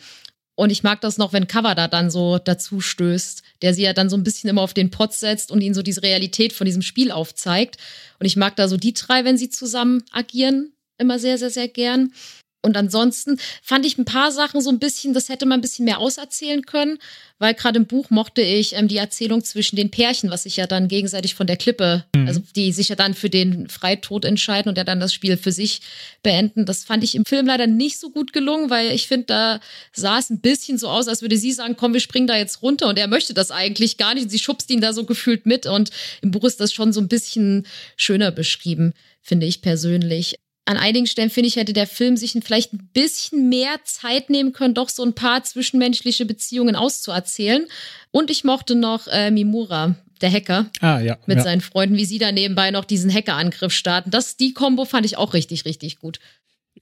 Und 0.59 0.71
ich 0.71 0.83
mag 0.83 1.01
das 1.01 1.19
noch, 1.19 1.33
wenn 1.33 1.47
Kawada 1.47 1.87
dann 1.87 2.11
so 2.11 2.39
dazu 2.39 2.81
stößt, 2.81 3.45
der 3.63 3.75
sie 3.75 3.83
ja 3.83 3.93
dann 3.93 4.11
so 4.11 4.17
ein 4.17 4.25
bisschen 4.25 4.51
immer 4.51 4.63
auf 4.63 4.75
den 4.75 4.91
Pott 4.91 5.13
setzt 5.13 5.53
und 5.53 5.61
ihnen 5.61 5.75
so 5.75 5.83
diese 5.83 6.03
Realität 6.03 6.53
von 6.53 6.65
diesem 6.65 6.83
Spiel 6.83 7.13
aufzeigt. 7.13 7.77
Und 8.19 8.27
ich 8.27 8.37
mag 8.37 8.57
da 8.57 8.67
so 8.67 8.77
die 8.77 8.93
drei, 8.93 9.25
wenn 9.25 9.39
sie 9.39 9.51
zusammen 9.51 10.03
agieren, 10.11 10.73
immer 10.99 11.21
sehr, 11.21 11.39
sehr, 11.39 11.51
sehr 11.51 11.69
gern. 11.69 12.13
Und 12.61 12.77
ansonsten 12.77 13.39
fand 13.63 13.87
ich 13.87 13.99
ein 13.99 14.05
paar 14.05 14.33
Sachen 14.33 14.61
so 14.61 14.71
ein 14.71 14.81
bisschen, 14.81 15.15
das 15.15 15.29
hätte 15.29 15.47
man 15.47 15.59
ein 15.59 15.63
bisschen 15.63 15.85
mehr 15.85 15.99
auserzählen 15.99 16.67
können, 16.67 16.99
weil 17.39 17.55
gerade 17.55 17.79
im 17.79 17.87
Buch 17.87 18.11
mochte 18.11 18.43
ich 18.43 18.75
ähm, 18.75 18.89
die 18.89 18.97
Erzählung 18.97 19.45
zwischen 19.45 19.77
den 19.77 19.93
Pärchen, 19.93 20.31
was 20.31 20.43
sich 20.43 20.57
ja 20.57 20.67
dann 20.67 20.89
gegenseitig 20.89 21.37
von 21.37 21.47
der 21.47 21.57
Klippe, 21.57 22.05
mhm. 22.17 22.27
also 22.27 22.43
die 22.57 22.73
sich 22.73 22.89
ja 22.89 22.97
dann 22.97 23.15
für 23.15 23.31
den 23.31 23.69
Freitod 23.69 24.25
entscheiden 24.25 24.69
und 24.69 24.77
ja 24.77 24.83
dann 24.83 24.99
das 24.99 25.15
Spiel 25.15 25.37
für 25.37 25.53
sich 25.53 25.83
beenden. 26.25 26.67
Das 26.67 26.83
fand 26.83 27.05
ich 27.05 27.15
im 27.15 27.25
Film 27.25 27.47
leider 27.47 27.69
nicht 27.69 28.01
so 28.01 28.11
gut 28.11 28.33
gelungen, 28.33 28.71
weil 28.71 28.91
ich 28.91 29.07
finde, 29.07 29.27
da 29.27 29.61
sah 29.93 30.19
es 30.19 30.29
ein 30.29 30.41
bisschen 30.41 30.79
so 30.79 30.89
aus, 30.89 31.07
als 31.07 31.23
würde 31.23 31.37
sie 31.37 31.53
sagen, 31.53 31.77
komm, 31.77 31.93
wir 31.93 32.01
springen 32.01 32.27
da 32.27 32.37
jetzt 32.37 32.61
runter 32.63 32.89
und 32.89 32.99
er 32.99 33.07
möchte 33.07 33.35
das 33.35 33.53
eigentlich 33.53 33.99
gar 33.99 34.15
nicht 34.15 34.25
und 34.25 34.31
sie 34.31 34.41
schubst 34.41 34.69
ihn 34.71 34.81
da 34.81 34.93
so 34.93 35.05
gefühlt 35.05 35.47
mit 35.47 35.67
und 35.67 35.91
im 36.23 36.33
Buch 36.33 36.43
ist 36.43 36.59
das 36.59 36.73
schon 36.73 36.93
so 36.93 37.01
ein 37.01 37.09
bisschen 37.09 37.69
schöner 37.97 38.33
beschrieben, 38.33 38.95
finde 39.23 39.47
ich 39.47 39.63
persönlich 39.63 40.41
an 40.69 40.77
einigen 40.77 41.07
Stellen 41.07 41.31
finde 41.31 41.49
ich, 41.49 41.57
hätte 41.57 41.73
der 41.73 41.87
Film 41.87 42.19
sich 42.19 42.37
vielleicht 42.43 42.75
ein 42.75 42.91
bisschen 42.93 43.49
mehr 43.49 43.81
Zeit 43.85 44.29
nehmen 44.29 44.53
können, 44.53 44.75
doch 44.75 44.91
so 44.91 45.03
ein 45.03 45.15
paar 45.15 45.43
zwischenmenschliche 45.43 46.27
Beziehungen 46.27 46.77
auszuerzählen. 46.77 47.65
Und 48.11 48.31
ich 48.31 48.45
mochte 48.45 48.75
noch 48.75 49.07
äh, 49.09 49.31
Mimura, 49.31 49.97
der 50.21 50.31
Hacker, 50.31 50.67
ah, 50.81 51.01
ja, 51.01 51.17
mit 51.25 51.39
ja. 51.39 51.45
seinen 51.45 51.63
Freunden, 51.63 51.97
wie 51.97 52.05
sie 52.05 52.19
da 52.19 52.33
nebenbei 52.33 52.71
noch 52.71 52.85
diesen 52.85 53.11
Hackerangriff 53.13 53.73
starten. 53.73 54.11
Das, 54.11 54.37
die 54.37 54.53
Kombo 54.53 54.85
fand 54.85 55.07
ich 55.07 55.17
auch 55.17 55.33
richtig, 55.33 55.65
richtig 55.65 56.01
gut. 56.01 56.19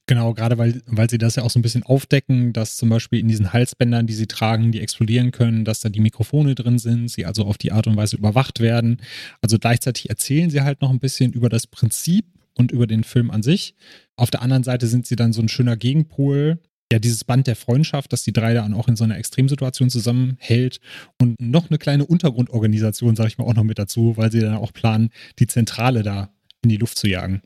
Genau, 0.07 0.35
gerade 0.35 0.59
weil, 0.59 0.83
weil 0.87 1.09
sie 1.09 1.19
das 1.19 1.37
ja 1.37 1.45
auch 1.45 1.51
so 1.51 1.59
ein 1.61 1.63
bisschen 1.63 1.85
aufdecken, 1.85 2.53
dass 2.53 2.77
zum 2.77 2.89
Beispiel 2.89 3.21
in 3.21 3.29
diesen 3.29 3.53
Halsbändern, 3.53 4.09
die 4.09 4.15
sie 4.15 4.27
tragen, 4.27 4.73
die 4.73 4.81
explodieren 4.81 5.31
können, 5.31 5.65
dass 5.65 5.81
da 5.81 5.89
die 5.89 6.01
Mikrofone 6.01 6.57
drin 6.57 6.79
sind, 6.79 7.09
sie 7.09 7.25
also 7.25 7.45
auf 7.45 7.57
die 7.57 7.71
Art 7.71 7.87
und 7.87 7.97
Weise 7.97 8.17
überwacht 8.17 8.59
werden. 8.59 9.01
Also 9.43 9.59
gleichzeitig 9.59 10.11
erzählen 10.11 10.51
sie 10.51 10.63
halt 10.63 10.81
noch 10.81 10.91
ein 10.91 10.99
bisschen 10.99 11.33
über 11.33 11.49
das 11.49 11.69
Prinzip 11.69 12.27
und 12.57 12.73
über 12.73 12.87
den 12.87 13.05
Film 13.05 13.31
an 13.31 13.43
sich. 13.43 13.75
Auf 14.17 14.31
der 14.31 14.43
anderen 14.43 14.65
Seite 14.65 14.87
sind 14.87 15.07
sie 15.07 15.17
dann 15.17 15.33
so 15.33 15.43
ein 15.43 15.49
schöner 15.49 15.77
Gegenpol. 15.77 16.59
Ja, 16.93 17.01
dieses 17.01 17.25
Band 17.25 17.49
der 17.49 17.57
Freundschaft, 17.57 18.13
dass 18.13 18.23
die 18.23 18.33
drei 18.33 18.55
dann 18.55 18.73
auch 18.73 18.87
in 18.87 18.95
so 18.95 19.03
einer 19.03 19.19
Extremsituation 19.19 19.91
zusammenhält 19.91 20.81
und 21.21 21.41
noch 21.41 21.69
eine 21.69 21.79
kleine 21.79 22.07
Untergrundorganisation, 22.07 23.17
sage 23.17 23.29
ich 23.29 23.39
mal, 23.39 23.45
auch 23.45 23.55
noch 23.55 23.65
mit 23.65 23.79
dazu, 23.79 24.17
weil 24.17 24.31
sie 24.31 24.41
dann 24.41 24.55
auch 24.55 24.73
planen, 24.73 25.11
die 25.41 25.49
Zentrale 25.49 26.05
da 26.05 26.31
in 26.63 26.71
die 26.71 26.77
Luft 26.77 26.97
zu 26.97 27.09
jagen. 27.09 27.43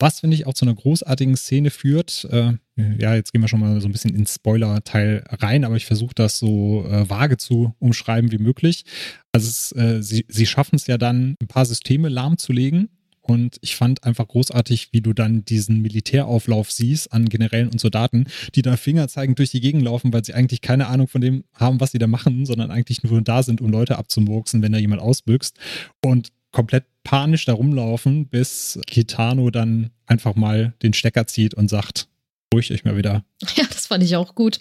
Was, 0.00 0.18
finde 0.18 0.34
ich, 0.34 0.48
auch 0.48 0.54
zu 0.54 0.64
einer 0.64 0.74
großartigen 0.74 1.36
Szene 1.36 1.70
führt. 1.70 2.26
Äh, 2.32 2.54
ja, 2.98 3.14
jetzt 3.14 3.32
gehen 3.32 3.40
wir 3.40 3.46
schon 3.46 3.60
mal 3.60 3.80
so 3.80 3.86
ein 3.86 3.92
bisschen 3.92 4.16
ins 4.16 4.34
Spoiler-Teil 4.34 5.22
rein, 5.28 5.64
aber 5.64 5.76
ich 5.76 5.86
versuche 5.86 6.14
das 6.16 6.40
so 6.40 6.84
äh, 6.90 7.08
vage 7.08 7.36
zu 7.36 7.76
umschreiben 7.78 8.32
wie 8.32 8.38
möglich. 8.38 8.84
Also 9.30 9.48
es, 9.48 9.70
äh, 9.76 10.02
sie, 10.02 10.26
sie 10.26 10.46
schaffen 10.46 10.74
es 10.74 10.88
ja 10.88 10.98
dann, 10.98 11.36
ein 11.40 11.46
paar 11.46 11.66
Systeme 11.66 12.08
lahmzulegen 12.08 12.88
und 13.22 13.56
ich 13.60 13.76
fand 13.76 14.02
einfach 14.04 14.26
großartig, 14.26 14.88
wie 14.92 15.00
du 15.00 15.12
dann 15.12 15.44
diesen 15.44 15.80
Militärauflauf 15.80 16.70
siehst 16.70 17.12
an 17.12 17.28
Generälen 17.28 17.68
und 17.68 17.80
Soldaten, 17.80 18.26
die 18.54 18.62
da 18.62 18.76
fingerzeigend 18.76 19.38
durch 19.38 19.52
die 19.52 19.60
Gegend 19.60 19.82
laufen, 19.82 20.12
weil 20.12 20.24
sie 20.24 20.34
eigentlich 20.34 20.60
keine 20.60 20.88
Ahnung 20.88 21.06
von 21.06 21.20
dem 21.20 21.44
haben, 21.54 21.80
was 21.80 21.92
sie 21.92 21.98
da 21.98 22.08
machen, 22.08 22.44
sondern 22.46 22.72
eigentlich 22.72 23.02
nur 23.04 23.22
da 23.22 23.42
sind, 23.42 23.60
um 23.60 23.70
Leute 23.70 23.96
abzumurksen, 23.96 24.60
wenn 24.60 24.72
da 24.72 24.78
jemand 24.78 25.00
ausbüchst. 25.00 25.56
Und 26.04 26.32
komplett 26.50 26.84
panisch 27.04 27.44
da 27.44 27.54
rumlaufen, 27.54 28.26
bis 28.26 28.78
Kitano 28.86 29.50
dann 29.50 29.90
einfach 30.06 30.34
mal 30.34 30.74
den 30.82 30.92
Stecker 30.92 31.26
zieht 31.26 31.54
und 31.54 31.68
sagt, 31.68 32.08
ruhig 32.52 32.72
euch 32.72 32.84
mal 32.84 32.96
wieder. 32.96 33.24
Ja, 33.56 33.64
das 33.68 33.86
fand 33.86 34.02
ich 34.02 34.16
auch 34.16 34.34
gut. 34.34 34.60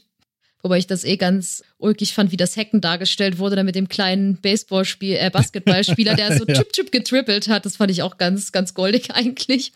Wobei 0.64 0.78
ich 0.78 0.88
das 0.88 1.04
eh 1.04 1.18
ganz 1.18 1.64
ulkig 1.78 2.14
fand, 2.14 2.32
wie 2.32 2.38
das 2.38 2.56
Hacken 2.56 2.82
dargestellt 2.82 3.40
wurde, 3.40 3.56
da 3.56 3.64
mit 3.64 3.76
dem 3.76 3.90
kleinen 3.90 4.38
Baseballspiel, 4.38 5.16
äh, 5.16 5.30
Basketballspieler, 5.32 6.16
der 6.16 6.38
so 6.38 6.46
ja. 6.48 6.54
chip 6.54 6.74
chip 6.74 6.92
getrippelt 6.92 7.48
hat. 7.48 7.66
Das 7.66 7.78
fand 7.78 7.92
ich 7.92 8.04
auch 8.04 8.18
ganz, 8.18 8.52
ganz 8.52 8.74
goldig 8.74 9.12
eigentlich. 9.14 9.74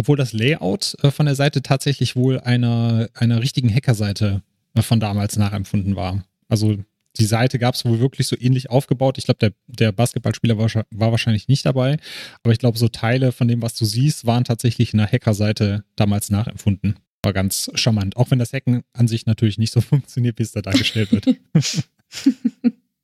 Obwohl 0.00 0.16
das 0.16 0.32
Layout 0.32 0.96
äh, 1.02 1.10
von 1.10 1.26
der 1.26 1.34
Seite 1.34 1.62
tatsächlich 1.62 2.14
wohl 2.16 2.40
einer, 2.40 3.08
einer 3.14 3.42
richtigen 3.42 3.72
Hackerseite 3.74 4.42
äh, 4.74 4.82
von 4.82 5.00
damals 5.00 5.36
nachempfunden 5.36 5.96
war. 5.96 6.24
Also 6.48 6.76
die 7.18 7.24
Seite 7.24 7.58
gab 7.58 7.74
es 7.74 7.84
wohl 7.84 7.98
wirklich 7.98 8.26
so 8.26 8.36
ähnlich 8.38 8.70
aufgebaut. 8.70 9.18
Ich 9.18 9.24
glaube, 9.24 9.38
der, 9.38 9.52
der 9.66 9.92
Basketballspieler 9.92 10.56
war, 10.56 10.68
war, 10.90 11.10
wahrscheinlich 11.10 11.48
nicht 11.48 11.66
dabei, 11.66 11.96
aber 12.42 12.52
ich 12.52 12.58
glaube, 12.58 12.78
so 12.78 12.88
Teile 12.88 13.32
von 13.32 13.48
dem, 13.48 13.60
was 13.60 13.74
du 13.74 13.84
siehst, 13.84 14.24
waren 14.26 14.44
tatsächlich 14.44 14.92
in 14.92 14.98
der 14.98 15.10
Hackerseite 15.10 15.84
damals 15.96 16.30
nachempfunden. 16.30 16.96
War 17.22 17.32
ganz 17.32 17.70
charmant. 17.74 18.16
Auch 18.16 18.30
wenn 18.30 18.38
das 18.38 18.52
Hacken 18.52 18.82
an 18.92 19.08
sich 19.08 19.26
natürlich 19.26 19.58
nicht 19.58 19.72
so 19.72 19.80
funktioniert, 19.82 20.38
wie 20.38 20.44
es 20.44 20.52
da 20.52 20.62
dargestellt 20.62 21.12
wird. 21.12 21.26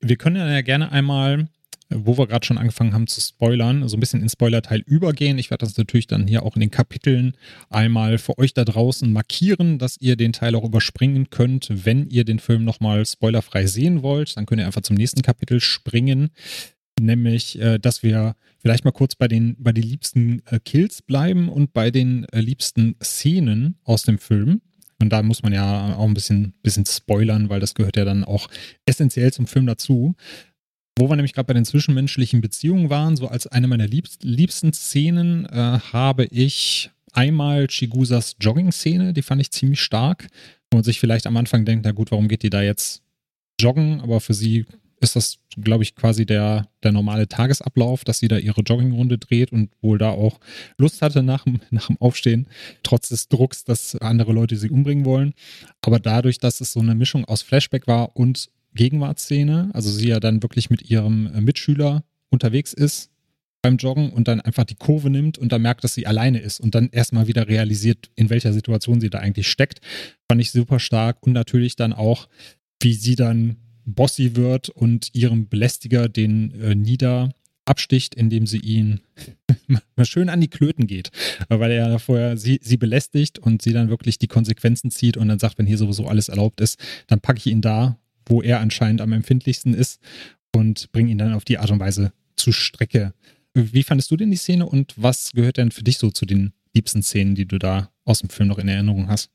wir 0.01 0.15
können 0.15 0.37
ja 0.37 0.61
gerne 0.61 0.91
einmal, 0.91 1.47
wo 1.89 2.17
wir 2.17 2.27
gerade 2.27 2.45
schon 2.45 2.57
angefangen 2.57 2.93
haben 2.93 3.07
zu 3.07 3.21
spoilern, 3.21 3.87
so 3.87 3.97
ein 3.97 3.99
bisschen 3.99 4.21
in 4.21 4.29
Spoiler-Teil 4.29 4.81
übergehen. 4.85 5.37
Ich 5.37 5.51
werde 5.51 5.65
das 5.65 5.77
natürlich 5.77 6.07
dann 6.07 6.27
hier 6.27 6.43
auch 6.43 6.55
in 6.55 6.61
den 6.61 6.71
Kapiteln 6.71 7.35
einmal 7.69 8.17
für 8.17 8.37
euch 8.37 8.53
da 8.53 8.65
draußen 8.65 9.11
markieren, 9.11 9.77
dass 9.77 9.97
ihr 9.99 10.15
den 10.15 10.33
Teil 10.33 10.55
auch 10.55 10.63
überspringen 10.63 11.29
könnt. 11.29 11.67
Wenn 11.69 12.09
ihr 12.09 12.25
den 12.25 12.39
Film 12.39 12.63
nochmal 12.63 13.05
spoilerfrei 13.05 13.67
sehen 13.67 14.01
wollt, 14.01 14.35
dann 14.37 14.45
könnt 14.45 14.61
ihr 14.61 14.65
einfach 14.65 14.81
zum 14.81 14.95
nächsten 14.95 15.21
Kapitel 15.21 15.59
springen 15.59 16.31
nämlich, 16.99 17.59
äh, 17.59 17.77
dass 17.79 18.03
wir 18.03 18.35
vielleicht 18.59 18.85
mal 18.85 18.91
kurz 18.91 19.15
bei 19.15 19.27
den, 19.27 19.55
bei 19.59 19.71
den 19.71 19.83
liebsten 19.83 20.41
äh, 20.45 20.59
Kills 20.59 21.01
bleiben 21.01 21.49
und 21.49 21.73
bei 21.73 21.91
den 21.91 22.25
äh, 22.25 22.39
liebsten 22.39 22.95
Szenen 23.03 23.77
aus 23.83 24.03
dem 24.03 24.17
Film. 24.17 24.61
Und 25.01 25.09
da 25.09 25.21
muss 25.21 25.43
man 25.43 25.53
ja 25.53 25.95
auch 25.95 26.07
ein 26.07 26.13
bisschen, 26.13 26.53
bisschen 26.63 26.85
spoilern, 26.85 27.49
weil 27.49 27.59
das 27.59 27.75
gehört 27.75 27.97
ja 27.97 28.05
dann 28.05 28.23
auch 28.23 28.47
essentiell 28.85 29.33
zum 29.33 29.45
Film 29.45 29.65
dazu. 29.65 30.15
Wo 30.97 31.09
wir 31.09 31.17
nämlich 31.17 31.33
gerade 31.33 31.47
bei 31.47 31.53
den 31.53 31.65
zwischenmenschlichen 31.65 32.39
Beziehungen 32.39 32.89
waren, 32.89 33.17
so 33.17 33.27
als 33.27 33.47
eine 33.47 33.67
meiner 33.67 33.87
liebst, 33.87 34.23
liebsten 34.23 34.71
Szenen 34.71 35.45
äh, 35.45 35.79
habe 35.91 36.25
ich 36.25 36.89
einmal 37.11 37.67
Chigusas 37.67 38.37
Jogging-Szene, 38.39 39.13
die 39.13 39.21
fand 39.21 39.41
ich 39.41 39.51
ziemlich 39.51 39.81
stark. 39.81 40.27
Man 40.73 40.83
sich 40.83 40.99
vielleicht 40.99 41.27
am 41.27 41.35
Anfang 41.37 41.65
denkt, 41.65 41.85
na 41.85 41.91
gut, 41.91 42.11
warum 42.11 42.29
geht 42.29 42.43
die 42.43 42.49
da 42.49 42.61
jetzt 42.61 43.01
joggen? 43.59 43.99
Aber 44.01 44.21
für 44.21 44.33
sie 44.33 44.65
ist 45.05 45.15
das, 45.15 45.37
glaube 45.61 45.83
ich, 45.83 45.95
quasi 45.95 46.25
der, 46.25 46.67
der 46.83 46.91
normale 46.91 47.27
Tagesablauf, 47.27 48.03
dass 48.03 48.19
sie 48.19 48.27
da 48.27 48.37
ihre 48.37 48.61
Joggingrunde 48.61 49.17
dreht 49.17 49.51
und 49.51 49.69
wohl 49.81 49.97
da 49.97 50.09
auch 50.09 50.39
Lust 50.77 51.01
hatte 51.01 51.23
nach 51.23 51.43
dem, 51.43 51.59
nach 51.71 51.87
dem 51.87 51.97
Aufstehen, 52.01 52.47
trotz 52.83 53.09
des 53.09 53.27
Drucks, 53.27 53.63
dass 53.63 53.95
andere 53.95 54.33
Leute 54.33 54.57
sie 54.57 54.69
umbringen 54.69 55.05
wollen. 55.05 55.33
Aber 55.81 55.99
dadurch, 55.99 56.39
dass 56.39 56.61
es 56.61 56.73
so 56.73 56.79
eine 56.79 56.95
Mischung 56.95 57.25
aus 57.25 57.41
Flashback 57.41 57.87
war 57.87 58.15
und 58.15 58.49
Gegenwartsszene, 58.73 59.69
also 59.73 59.89
sie 59.89 60.09
ja 60.09 60.19
dann 60.19 60.43
wirklich 60.43 60.69
mit 60.69 60.89
ihrem 60.89 61.27
äh, 61.27 61.41
Mitschüler 61.41 62.03
unterwegs 62.29 62.73
ist 62.73 63.09
beim 63.61 63.77
Joggen 63.77 64.11
und 64.11 64.27
dann 64.27 64.41
einfach 64.41 64.65
die 64.65 64.75
Kurve 64.75 65.09
nimmt 65.09 65.39
und 65.39 65.51
dann 65.51 65.63
merkt, 65.63 65.83
dass 65.83 65.95
sie 65.95 66.05
alleine 66.05 66.39
ist 66.39 66.59
und 66.59 66.75
dann 66.75 66.89
erstmal 66.91 67.25
wieder 67.27 67.47
realisiert, 67.47 68.11
in 68.15 68.29
welcher 68.29 68.53
Situation 68.53 69.01
sie 69.01 69.09
da 69.09 69.19
eigentlich 69.19 69.47
steckt, 69.47 69.79
fand 70.29 70.39
ich 70.39 70.51
super 70.51 70.79
stark 70.79 71.25
und 71.25 71.33
natürlich 71.33 71.75
dann 71.75 71.91
auch, 71.91 72.27
wie 72.79 72.93
sie 72.93 73.15
dann 73.15 73.55
bossy 73.85 74.35
wird 74.35 74.69
und 74.69 75.09
ihrem 75.13 75.47
Belästiger 75.47 76.09
den 76.09 76.51
äh, 76.61 76.75
Nieder 76.75 77.29
absticht, 77.65 78.15
indem 78.15 78.47
sie 78.47 78.59
ihn 78.59 79.01
mal 79.95 80.05
schön 80.05 80.29
an 80.29 80.41
die 80.41 80.47
Klöten 80.47 80.87
geht, 80.87 81.11
weil 81.49 81.71
er 81.71 81.89
ja 81.89 81.99
vorher 81.99 82.37
sie, 82.37 82.59
sie 82.61 82.77
belästigt 82.77 83.39
und 83.39 83.61
sie 83.61 83.73
dann 83.73 83.89
wirklich 83.89 84.19
die 84.19 84.27
Konsequenzen 84.27 84.91
zieht 84.91 85.17
und 85.17 85.27
dann 85.27 85.39
sagt, 85.39 85.57
wenn 85.57 85.65
hier 85.65 85.77
sowieso 85.77 86.07
alles 86.07 86.29
erlaubt 86.29 86.61
ist, 86.61 86.79
dann 87.07 87.21
packe 87.21 87.39
ich 87.39 87.47
ihn 87.47 87.61
da, 87.61 87.97
wo 88.27 88.41
er 88.41 88.59
anscheinend 88.59 89.01
am 89.01 89.13
empfindlichsten 89.13 89.73
ist 89.73 89.99
und 90.55 90.91
bringe 90.91 91.11
ihn 91.11 91.17
dann 91.17 91.33
auf 91.33 91.45
die 91.45 91.57
Art 91.57 91.71
und 91.71 91.79
Weise 91.79 92.13
zu 92.35 92.51
Strecke. 92.51 93.13
Wie 93.53 93.83
fandest 93.83 94.11
du 94.11 94.17
denn 94.17 94.31
die 94.31 94.37
Szene 94.37 94.65
und 94.65 94.93
was 94.97 95.31
gehört 95.33 95.57
denn 95.57 95.71
für 95.71 95.83
dich 95.83 95.97
so 95.97 96.11
zu 96.11 96.25
den 96.25 96.53
liebsten 96.73 97.01
Szenen, 97.01 97.35
die 97.35 97.47
du 97.47 97.57
da 97.57 97.89
aus 98.03 98.19
dem 98.19 98.29
Film 98.29 98.49
noch 98.49 98.59
in 98.59 98.67
Erinnerung 98.67 99.07
hast? 99.07 99.31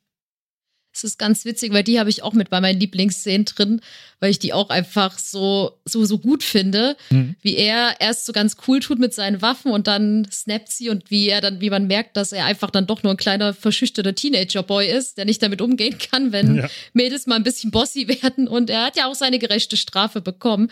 Es 0.93 1.05
ist 1.05 1.19
ganz 1.19 1.45
witzig, 1.45 1.73
weil 1.73 1.85
die 1.85 2.01
habe 2.01 2.11
ich 2.11 2.25
auch 2.25 2.33
mit 2.33 2.51
bei 2.51 2.61
meinen 2.61 2.81
Lieblingsszenen 2.81 3.45
drin, 3.45 3.81
weil 4.19 4.31
ich 4.31 4.41
die 4.41 4.53
auch 4.53 4.71
einfach 4.71 5.19
so, 5.19 5.79
so, 5.85 6.05
so 6.05 6.19
gut 6.19 6.43
finde, 6.43 6.97
mhm. 7.11 7.37
wie 7.43 7.57
er 7.57 8.01
erst 8.01 8.27
so 8.27 8.33
ganz 8.33 8.57
cool 8.67 8.81
tut 8.81 8.99
mit 8.99 9.15
seinen 9.15 9.41
Waffen 9.41 9.71
und 9.71 9.87
dann 9.87 10.27
snappt 10.33 10.69
sie 10.69 10.89
und 10.89 11.11
wie 11.11 11.29
er 11.29 11.41
dann, 11.41 11.61
wie 11.61 11.71
man 11.71 11.87
merkt, 11.87 12.17
dass 12.17 12.33
er 12.33 12.45
einfach 12.45 12.71
dann 12.71 12.89
doch 12.89 13.05
nur 13.05 13.13
ein 13.13 13.17
kleiner, 13.17 13.55
verschüchterter 13.55 14.15
Teenager-Boy 14.15 14.91
ist, 14.91 15.17
der 15.17 15.27
nicht 15.27 15.43
damit 15.43 15.61
umgehen 15.61 15.97
kann, 15.99 16.33
wenn 16.33 16.57
ja. 16.57 16.71
Mädels 16.93 17.27
mal 17.29 17.37
ein 17.37 17.45
bisschen 17.45 17.71
bossy 17.71 18.09
werden 18.23 18.49
und 18.49 18.69
er 18.69 18.87
hat 18.87 18.97
ja 18.97 19.07
auch 19.07 19.15
seine 19.15 19.39
gerechte 19.39 19.77
Strafe 19.77 20.21
bekommen. 20.21 20.71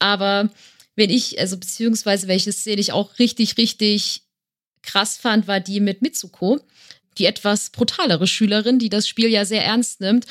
Aber 0.00 0.50
wenn 0.96 1.10
ich, 1.10 1.38
also 1.38 1.56
beziehungsweise 1.56 2.26
welche 2.26 2.52
Szene 2.52 2.80
ich 2.80 2.92
auch 2.92 3.18
richtig, 3.20 3.56
richtig 3.58 4.22
krass 4.82 5.16
fand, 5.16 5.46
war 5.46 5.60
die 5.60 5.78
mit 5.78 6.02
Mitsuko 6.02 6.60
die 7.18 7.26
etwas 7.26 7.70
brutalere 7.70 8.26
Schülerin, 8.26 8.78
die 8.78 8.88
das 8.88 9.08
Spiel 9.08 9.28
ja 9.28 9.44
sehr 9.44 9.64
ernst 9.64 10.00
nimmt. 10.00 10.26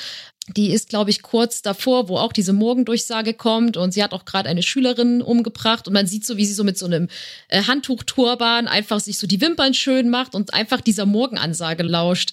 Die 0.56 0.72
ist, 0.72 0.88
glaube 0.88 1.10
ich, 1.10 1.22
kurz 1.22 1.62
davor, 1.62 2.08
wo 2.08 2.16
auch 2.16 2.32
diese 2.32 2.52
Morgendurchsage 2.52 3.32
kommt 3.34 3.76
und 3.76 3.92
sie 3.92 4.02
hat 4.02 4.12
auch 4.12 4.24
gerade 4.24 4.48
eine 4.48 4.64
Schülerin 4.64 5.22
umgebracht 5.22 5.86
und 5.86 5.94
man 5.94 6.08
sieht 6.08 6.26
so, 6.26 6.36
wie 6.36 6.44
sie 6.44 6.54
so 6.54 6.64
mit 6.64 6.76
so 6.76 6.86
einem 6.86 7.08
äh, 7.48 7.62
Handtuchturban 7.62 8.66
einfach 8.66 8.98
sich 8.98 9.18
so 9.18 9.28
die 9.28 9.40
Wimpern 9.40 9.72
schön 9.72 10.10
macht 10.10 10.34
und 10.34 10.52
einfach 10.52 10.80
dieser 10.80 11.06
Morgenansage 11.06 11.84
lauscht. 11.84 12.32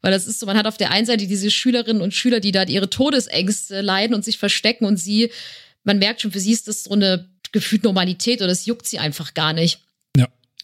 Weil 0.00 0.12
das 0.12 0.26
ist 0.26 0.40
so, 0.40 0.46
man 0.46 0.56
hat 0.56 0.66
auf 0.66 0.78
der 0.78 0.90
einen 0.90 1.06
Seite 1.06 1.26
diese 1.26 1.50
Schülerinnen 1.50 2.02
und 2.02 2.14
Schüler, 2.14 2.40
die 2.40 2.52
da 2.52 2.64
ihre 2.64 2.88
Todesängste 2.88 3.82
leiden 3.82 4.14
und 4.14 4.24
sich 4.24 4.38
verstecken 4.38 4.86
und 4.86 4.96
sie, 4.96 5.30
man 5.84 5.98
merkt 5.98 6.22
schon, 6.22 6.32
für 6.32 6.40
sie 6.40 6.52
ist 6.52 6.68
das 6.68 6.84
so 6.84 6.92
eine 6.92 7.28
gefühlt 7.52 7.84
Normalität 7.84 8.40
oder 8.40 8.48
das 8.48 8.66
juckt 8.66 8.86
sie 8.86 8.98
einfach 8.98 9.34
gar 9.34 9.52
nicht. 9.52 9.80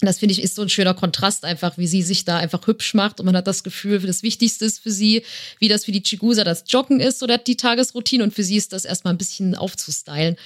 Das 0.01 0.21
finde 0.21 0.33
ich 0.33 0.43
ist 0.43 0.55
so 0.55 0.63
ein 0.63 0.69
schöner 0.69 0.95
Kontrast 0.95 1.45
einfach, 1.45 1.77
wie 1.77 1.89
sie 1.89 2.03
sich 2.03 2.25
da 2.25 2.39
einfach 2.39 2.65
hübsch 2.67 2.95
macht 2.95 3.19
und 3.19 3.27
man 3.27 3.37
hat 3.37 3.49
das 3.49 3.65
Gefühl, 3.65 3.99
das 4.01 4.23
Wichtigste 4.23 4.65
ist 4.65 4.79
für 4.79 4.93
sie, 4.93 5.25
wie 5.59 5.69
das 5.69 5.85
für 5.85 5.93
die 5.93 6.03
Chigusa 6.03 6.45
das 6.45 6.65
Joggen 6.69 7.01
ist 7.01 7.23
oder 7.23 7.37
die 7.39 7.57
Tagesroutine 7.57 8.23
und 8.23 8.33
für 8.33 8.45
sie 8.45 8.57
ist 8.57 8.73
das 8.73 8.85
erstmal 8.85 9.15
ein 9.15 9.19
bisschen 9.19 9.57
aufzustylen. 9.57 10.37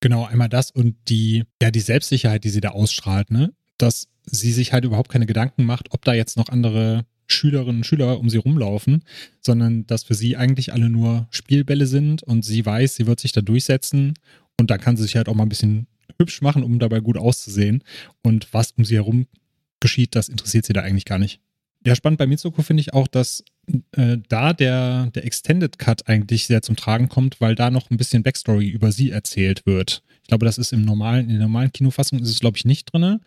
Genau, 0.00 0.26
einmal 0.26 0.48
das 0.48 0.70
und 0.70 0.96
die, 1.08 1.44
ja, 1.62 1.70
die 1.70 1.80
Selbstsicherheit, 1.80 2.44
die 2.44 2.50
sie 2.50 2.60
da 2.60 2.70
ausstrahlt, 2.70 3.30
ne? 3.30 3.52
Dass 3.78 4.08
sie 4.26 4.52
sich 4.52 4.72
halt 4.72 4.84
überhaupt 4.84 5.10
keine 5.10 5.26
Gedanken 5.26 5.64
macht, 5.64 5.92
ob 5.92 6.04
da 6.04 6.12
jetzt 6.12 6.36
noch 6.36 6.50
andere 6.50 7.06
Schülerinnen 7.26 7.78
und 7.78 7.84
Schüler 7.84 8.18
um 8.18 8.30
sie 8.30 8.38
rumlaufen, 8.38 9.04
sondern 9.40 9.86
dass 9.86 10.04
für 10.04 10.14
sie 10.14 10.36
eigentlich 10.36 10.72
alle 10.72 10.88
nur 10.88 11.26
Spielbälle 11.30 11.86
sind 11.86 12.22
und 12.22 12.44
sie 12.44 12.64
weiß, 12.64 12.96
sie 12.96 13.06
wird 13.06 13.20
sich 13.20 13.32
da 13.32 13.40
durchsetzen 13.40 14.14
und 14.58 14.70
da 14.70 14.78
kann 14.78 14.96
sie 14.96 15.02
sich 15.04 15.16
halt 15.16 15.28
auch 15.28 15.34
mal 15.34 15.44
ein 15.44 15.50
bisschen 15.50 15.86
hübsch 16.18 16.42
machen, 16.42 16.62
um 16.62 16.78
dabei 16.78 17.00
gut 17.00 17.16
auszusehen. 17.16 17.82
Und 18.22 18.48
was 18.52 18.72
um 18.72 18.84
sie 18.84 18.96
herum 18.96 19.26
geschieht, 19.80 20.14
das 20.14 20.28
interessiert 20.28 20.64
sie 20.66 20.72
da 20.72 20.82
eigentlich 20.82 21.04
gar 21.04 21.18
nicht. 21.18 21.40
Ja, 21.86 21.94
spannend 21.94 22.18
bei 22.18 22.26
Mitsuko 22.26 22.62
finde 22.62 22.80
ich 22.80 22.92
auch, 22.92 23.06
dass 23.06 23.44
äh, 23.92 24.18
da 24.28 24.52
der, 24.52 25.10
der 25.14 25.24
Extended 25.24 25.78
Cut 25.78 26.08
eigentlich 26.08 26.46
sehr 26.46 26.62
zum 26.62 26.76
Tragen 26.76 27.08
kommt, 27.08 27.40
weil 27.40 27.54
da 27.54 27.70
noch 27.70 27.90
ein 27.90 27.96
bisschen 27.96 28.22
Backstory 28.22 28.68
über 28.68 28.90
sie 28.90 29.10
erzählt 29.10 29.64
wird. 29.64 30.02
Ich 30.22 30.28
glaube, 30.28 30.44
das 30.44 30.58
ist 30.58 30.72
im 30.72 30.84
normalen, 30.84 31.30
in 31.30 31.38
der 31.38 31.46
normalen 31.46 31.72
Kinofassung 31.72 32.18
ist 32.18 32.28
es, 32.28 32.40
glaube 32.40 32.56
ich, 32.56 32.64
nicht 32.64 32.92
drin. 32.92 33.20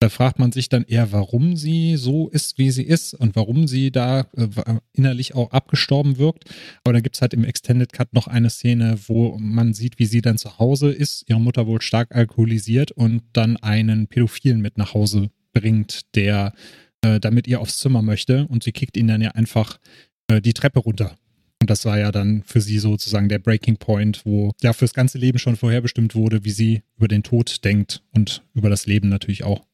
Da 0.00 0.08
fragt 0.08 0.38
man 0.38 0.52
sich 0.52 0.68
dann 0.68 0.84
eher, 0.84 1.10
warum 1.10 1.56
sie 1.56 1.96
so 1.96 2.28
ist, 2.28 2.56
wie 2.56 2.70
sie 2.70 2.84
ist 2.84 3.14
und 3.14 3.34
warum 3.34 3.66
sie 3.66 3.90
da 3.90 4.28
äh, 4.36 4.46
innerlich 4.92 5.34
auch 5.34 5.50
abgestorben 5.50 6.18
wirkt. 6.18 6.44
Aber 6.84 6.92
da 6.92 7.00
gibt 7.00 7.16
es 7.16 7.22
halt 7.22 7.34
im 7.34 7.42
Extended 7.42 7.92
Cut 7.92 8.12
noch 8.12 8.28
eine 8.28 8.48
Szene, 8.48 8.96
wo 9.08 9.36
man 9.38 9.74
sieht, 9.74 9.98
wie 9.98 10.06
sie 10.06 10.20
dann 10.20 10.38
zu 10.38 10.58
Hause 10.58 10.92
ist, 10.92 11.24
ihre 11.28 11.40
Mutter 11.40 11.66
wohl 11.66 11.80
stark 11.80 12.14
alkoholisiert 12.14 12.92
und 12.92 13.22
dann 13.32 13.56
einen 13.56 14.06
Pädophilen 14.06 14.60
mit 14.60 14.78
nach 14.78 14.94
Hause 14.94 15.30
bringt, 15.52 16.14
der 16.14 16.52
äh, 17.02 17.18
damit 17.18 17.48
ihr 17.48 17.60
aufs 17.60 17.78
Zimmer 17.78 18.02
möchte 18.02 18.46
und 18.46 18.62
sie 18.62 18.72
kickt 18.72 18.96
ihn 18.96 19.08
dann 19.08 19.20
ja 19.20 19.32
einfach 19.32 19.78
äh, 20.28 20.40
die 20.40 20.54
Treppe 20.54 20.78
runter. 20.78 21.16
Und 21.60 21.70
das 21.70 21.84
war 21.84 21.98
ja 21.98 22.12
dann 22.12 22.44
für 22.44 22.60
sie 22.60 22.78
sozusagen 22.78 23.28
der 23.28 23.40
Breaking 23.40 23.78
Point, 23.78 24.24
wo 24.24 24.52
ja 24.62 24.72
fürs 24.72 24.94
ganze 24.94 25.18
Leben 25.18 25.40
schon 25.40 25.56
vorherbestimmt 25.56 26.14
wurde, 26.14 26.44
wie 26.44 26.52
sie 26.52 26.82
über 26.96 27.08
den 27.08 27.24
Tod 27.24 27.64
denkt 27.64 28.02
und 28.14 28.44
über 28.54 28.70
das 28.70 28.86
Leben 28.86 29.08
natürlich 29.08 29.42
auch. 29.42 29.67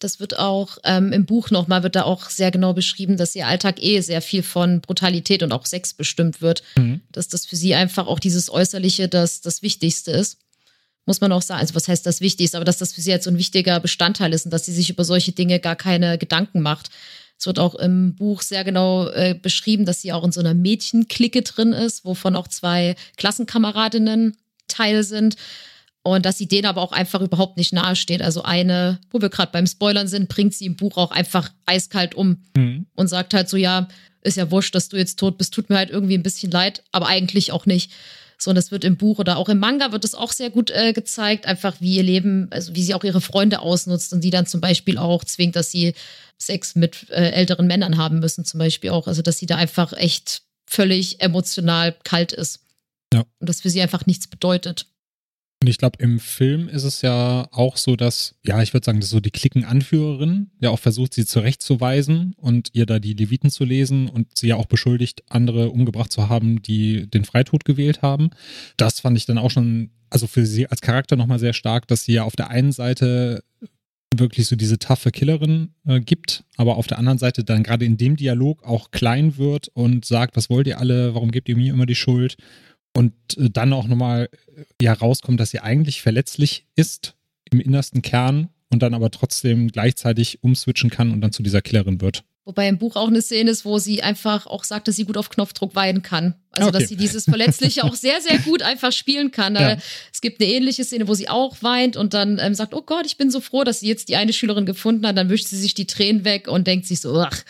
Das 0.00 0.18
wird 0.18 0.38
auch 0.38 0.78
ähm, 0.84 1.12
im 1.12 1.26
Buch 1.26 1.50
nochmal, 1.50 1.82
wird 1.82 1.94
da 1.94 2.02
auch 2.02 2.30
sehr 2.30 2.50
genau 2.50 2.72
beschrieben, 2.72 3.16
dass 3.16 3.36
ihr 3.36 3.46
Alltag 3.46 3.82
eh 3.82 4.00
sehr 4.00 4.22
viel 4.22 4.42
von 4.42 4.80
Brutalität 4.80 5.42
und 5.42 5.52
auch 5.52 5.66
Sex 5.66 5.94
bestimmt 5.94 6.40
wird. 6.40 6.62
Mhm. 6.76 7.02
Dass 7.12 7.28
das 7.28 7.46
für 7.46 7.56
sie 7.56 7.74
einfach 7.74 8.06
auch 8.06 8.18
dieses 8.18 8.50
Äußerliche 8.50 9.08
das, 9.08 9.42
das 9.42 9.62
Wichtigste 9.62 10.10
ist. 10.10 10.38
Muss 11.06 11.20
man 11.20 11.32
auch 11.32 11.42
sagen, 11.42 11.60
also 11.60 11.74
was 11.74 11.86
heißt 11.86 12.04
das 12.06 12.20
Wichtigste, 12.20 12.56
aber 12.56 12.64
dass 12.64 12.78
das 12.78 12.92
für 12.92 13.00
sie 13.00 13.10
jetzt 13.10 13.24
so 13.24 13.30
ein 13.30 13.38
wichtiger 13.38 13.78
Bestandteil 13.78 14.32
ist 14.32 14.46
und 14.46 14.52
dass 14.52 14.64
sie 14.64 14.72
sich 14.72 14.90
über 14.90 15.04
solche 15.04 15.32
Dinge 15.32 15.60
gar 15.60 15.76
keine 15.76 16.18
Gedanken 16.18 16.60
macht. 16.60 16.90
Es 17.38 17.46
wird 17.46 17.58
auch 17.58 17.74
im 17.74 18.14
Buch 18.16 18.42
sehr 18.42 18.64
genau 18.64 19.08
äh, 19.08 19.34
beschrieben, 19.34 19.86
dass 19.86 20.02
sie 20.02 20.12
auch 20.12 20.24
in 20.24 20.32
so 20.32 20.40
einer 20.40 20.54
Mädchenklicke 20.54 21.42
drin 21.42 21.72
ist, 21.72 22.04
wovon 22.04 22.36
auch 22.36 22.48
zwei 22.48 22.96
Klassenkameradinnen 23.16 24.36
Teil 24.68 25.02
sind 25.04 25.36
und 26.02 26.24
dass 26.24 26.38
sie 26.38 26.48
denen 26.48 26.66
aber 26.66 26.80
auch 26.80 26.92
einfach 26.92 27.20
überhaupt 27.20 27.56
nicht 27.56 27.72
nahesteht. 27.72 28.22
Also 28.22 28.42
eine, 28.42 28.98
wo 29.10 29.20
wir 29.20 29.28
gerade 29.28 29.52
beim 29.52 29.66
Spoilern 29.66 30.08
sind, 30.08 30.28
bringt 30.28 30.54
sie 30.54 30.66
im 30.66 30.76
Buch 30.76 30.96
auch 30.96 31.10
einfach 31.10 31.50
eiskalt 31.66 32.14
um 32.14 32.42
mhm. 32.56 32.86
und 32.94 33.08
sagt 33.08 33.34
halt 33.34 33.48
so, 33.48 33.56
ja, 33.56 33.88
ist 34.22 34.36
ja 34.36 34.50
wurscht, 34.50 34.74
dass 34.74 34.88
du 34.88 34.96
jetzt 34.96 35.18
tot 35.18 35.38
bist, 35.38 35.52
tut 35.54 35.70
mir 35.70 35.76
halt 35.76 35.90
irgendwie 35.90 36.14
ein 36.14 36.22
bisschen 36.22 36.50
leid, 36.50 36.82
aber 36.92 37.06
eigentlich 37.06 37.52
auch 37.52 37.66
nicht. 37.66 37.92
So, 38.38 38.50
und 38.50 38.56
das 38.56 38.70
wird 38.70 38.84
im 38.84 38.96
Buch 38.96 39.18
oder 39.18 39.36
auch 39.36 39.50
im 39.50 39.58
Manga 39.58 39.92
wird 39.92 40.04
es 40.04 40.14
auch 40.14 40.32
sehr 40.32 40.48
gut 40.48 40.70
äh, 40.70 40.94
gezeigt, 40.94 41.46
einfach 41.46 41.76
wie 41.80 41.96
ihr 41.96 42.02
Leben, 42.02 42.48
also 42.50 42.74
wie 42.74 42.82
sie 42.82 42.94
auch 42.94 43.04
ihre 43.04 43.20
Freunde 43.20 43.60
ausnutzt 43.60 44.14
und 44.14 44.22
sie 44.22 44.30
dann 44.30 44.46
zum 44.46 44.62
Beispiel 44.62 44.96
auch 44.96 45.24
zwingt, 45.24 45.56
dass 45.56 45.70
sie 45.70 45.92
Sex 46.38 46.74
mit 46.74 47.10
äh, 47.10 47.32
älteren 47.32 47.66
Männern 47.66 47.98
haben 47.98 48.18
müssen, 48.18 48.46
zum 48.46 48.58
Beispiel 48.58 48.90
auch. 48.90 49.06
Also, 49.06 49.20
dass 49.20 49.36
sie 49.36 49.46
da 49.46 49.56
einfach 49.56 49.92
echt 49.92 50.42
völlig 50.66 51.20
emotional 51.20 51.94
kalt 52.02 52.32
ist. 52.32 52.60
Ja. 53.12 53.24
Und 53.40 53.48
das 53.48 53.60
für 53.60 53.68
sie 53.68 53.82
einfach 53.82 54.06
nichts 54.06 54.26
bedeutet. 54.26 54.86
Und 55.62 55.68
ich 55.68 55.76
glaube, 55.76 56.02
im 56.02 56.18
Film 56.20 56.68
ist 56.68 56.84
es 56.84 57.02
ja 57.02 57.46
auch 57.50 57.76
so, 57.76 57.94
dass, 57.94 58.34
ja, 58.46 58.62
ich 58.62 58.72
würde 58.72 58.86
sagen, 58.86 59.00
dass 59.00 59.10
so 59.10 59.20
die 59.20 59.30
Klickenanführerin 59.30 60.50
ja 60.58 60.70
auch 60.70 60.78
versucht, 60.78 61.12
sie 61.12 61.26
zurechtzuweisen 61.26 62.34
und 62.38 62.70
ihr 62.72 62.86
da 62.86 62.98
die 62.98 63.12
Leviten 63.12 63.50
zu 63.50 63.64
lesen 63.64 64.08
und 64.08 64.38
sie 64.38 64.48
ja 64.48 64.56
auch 64.56 64.64
beschuldigt, 64.64 65.22
andere 65.28 65.68
umgebracht 65.68 66.12
zu 66.12 66.30
haben, 66.30 66.62
die 66.62 67.10
den 67.10 67.26
Freitod 67.26 67.66
gewählt 67.66 68.00
haben. 68.00 68.30
Das 68.78 69.00
fand 69.00 69.18
ich 69.18 69.26
dann 69.26 69.36
auch 69.36 69.50
schon, 69.50 69.90
also 70.08 70.26
für 70.26 70.46
sie 70.46 70.66
als 70.66 70.80
Charakter 70.80 71.16
nochmal 71.16 71.38
sehr 71.38 71.52
stark, 71.52 71.86
dass 71.88 72.04
sie 72.04 72.14
ja 72.14 72.24
auf 72.24 72.36
der 72.36 72.48
einen 72.48 72.72
Seite 72.72 73.44
wirklich 74.16 74.46
so 74.46 74.56
diese 74.56 74.78
taffe 74.78 75.10
Killerin 75.10 75.74
äh, 75.86 76.00
gibt, 76.00 76.44
aber 76.56 76.76
auf 76.76 76.86
der 76.86 76.98
anderen 76.98 77.18
Seite 77.18 77.44
dann 77.44 77.62
gerade 77.62 77.84
in 77.84 77.96
dem 77.96 78.16
Dialog 78.16 78.64
auch 78.64 78.90
klein 78.90 79.36
wird 79.36 79.68
und 79.68 80.04
sagt, 80.04 80.36
was 80.36 80.50
wollt 80.50 80.66
ihr 80.66 80.80
alle, 80.80 81.14
warum 81.14 81.30
gebt 81.30 81.48
ihr 81.48 81.56
mir 81.56 81.72
immer 81.72 81.86
die 81.86 81.94
Schuld? 81.94 82.36
Und 82.96 83.12
äh, 83.36 83.50
dann 83.50 83.72
auch 83.72 83.86
nochmal 83.86 84.28
äh, 84.56 84.64
ja 84.82 84.92
rauskommt, 84.92 85.40
dass 85.40 85.50
sie 85.50 85.60
eigentlich 85.60 86.02
verletzlich 86.02 86.66
ist 86.76 87.14
im 87.50 87.60
innersten 87.60 88.02
Kern 88.02 88.48
und 88.70 88.82
dann 88.82 88.94
aber 88.94 89.10
trotzdem 89.10 89.68
gleichzeitig 89.68 90.42
umswitchen 90.42 90.90
kann 90.90 91.12
und 91.12 91.20
dann 91.20 91.32
zu 91.32 91.42
dieser 91.42 91.62
Killerin 91.62 92.00
wird. 92.00 92.24
Wobei 92.44 92.68
im 92.68 92.78
Buch 92.78 92.96
auch 92.96 93.08
eine 93.08 93.20
Szene 93.22 93.50
ist, 93.50 93.64
wo 93.64 93.78
sie 93.78 94.02
einfach 94.02 94.46
auch 94.46 94.64
sagt, 94.64 94.88
dass 94.88 94.96
sie 94.96 95.04
gut 95.04 95.16
auf 95.16 95.28
Knopfdruck 95.28 95.74
weinen 95.74 96.02
kann. 96.02 96.34
Also, 96.50 96.68
Okay. 96.68 96.78
dass 96.78 96.88
sie 96.88 96.96
dieses 96.96 97.24
Verletzliche 97.24 97.84
auch 97.84 97.94
sehr, 97.94 98.20
sehr 98.20 98.38
gut 98.38 98.62
einfach 98.62 98.92
spielen 98.92 99.30
kann. 99.30 99.54
Ja. 99.54 99.76
Es 100.12 100.20
gibt 100.20 100.40
eine 100.40 100.50
ähnliche 100.50 100.82
Szene, 100.84 101.06
wo 101.06 101.14
sie 101.14 101.28
auch 101.28 101.56
weint 101.62 101.96
und 101.96 102.14
dann 102.14 102.40
ähm, 102.40 102.54
sagt, 102.54 102.74
oh 102.74 102.82
Gott, 102.82 103.06
ich 103.06 103.18
bin 103.18 103.30
so 103.30 103.40
froh, 103.40 103.62
dass 103.62 103.80
sie 103.80 103.88
jetzt 103.88 104.08
die 104.08 104.16
eine 104.16 104.32
Schülerin 104.32 104.66
gefunden 104.66 105.06
hat. 105.06 105.16
Dann 105.16 105.28
wischt 105.28 105.46
sie 105.46 105.56
sich 105.58 105.74
die 105.74 105.86
Tränen 105.86 106.24
weg 106.24 106.48
und 106.48 106.66
denkt 106.66 106.86
sich 106.86 107.00
so, 107.00 107.20
ach, 107.20 107.44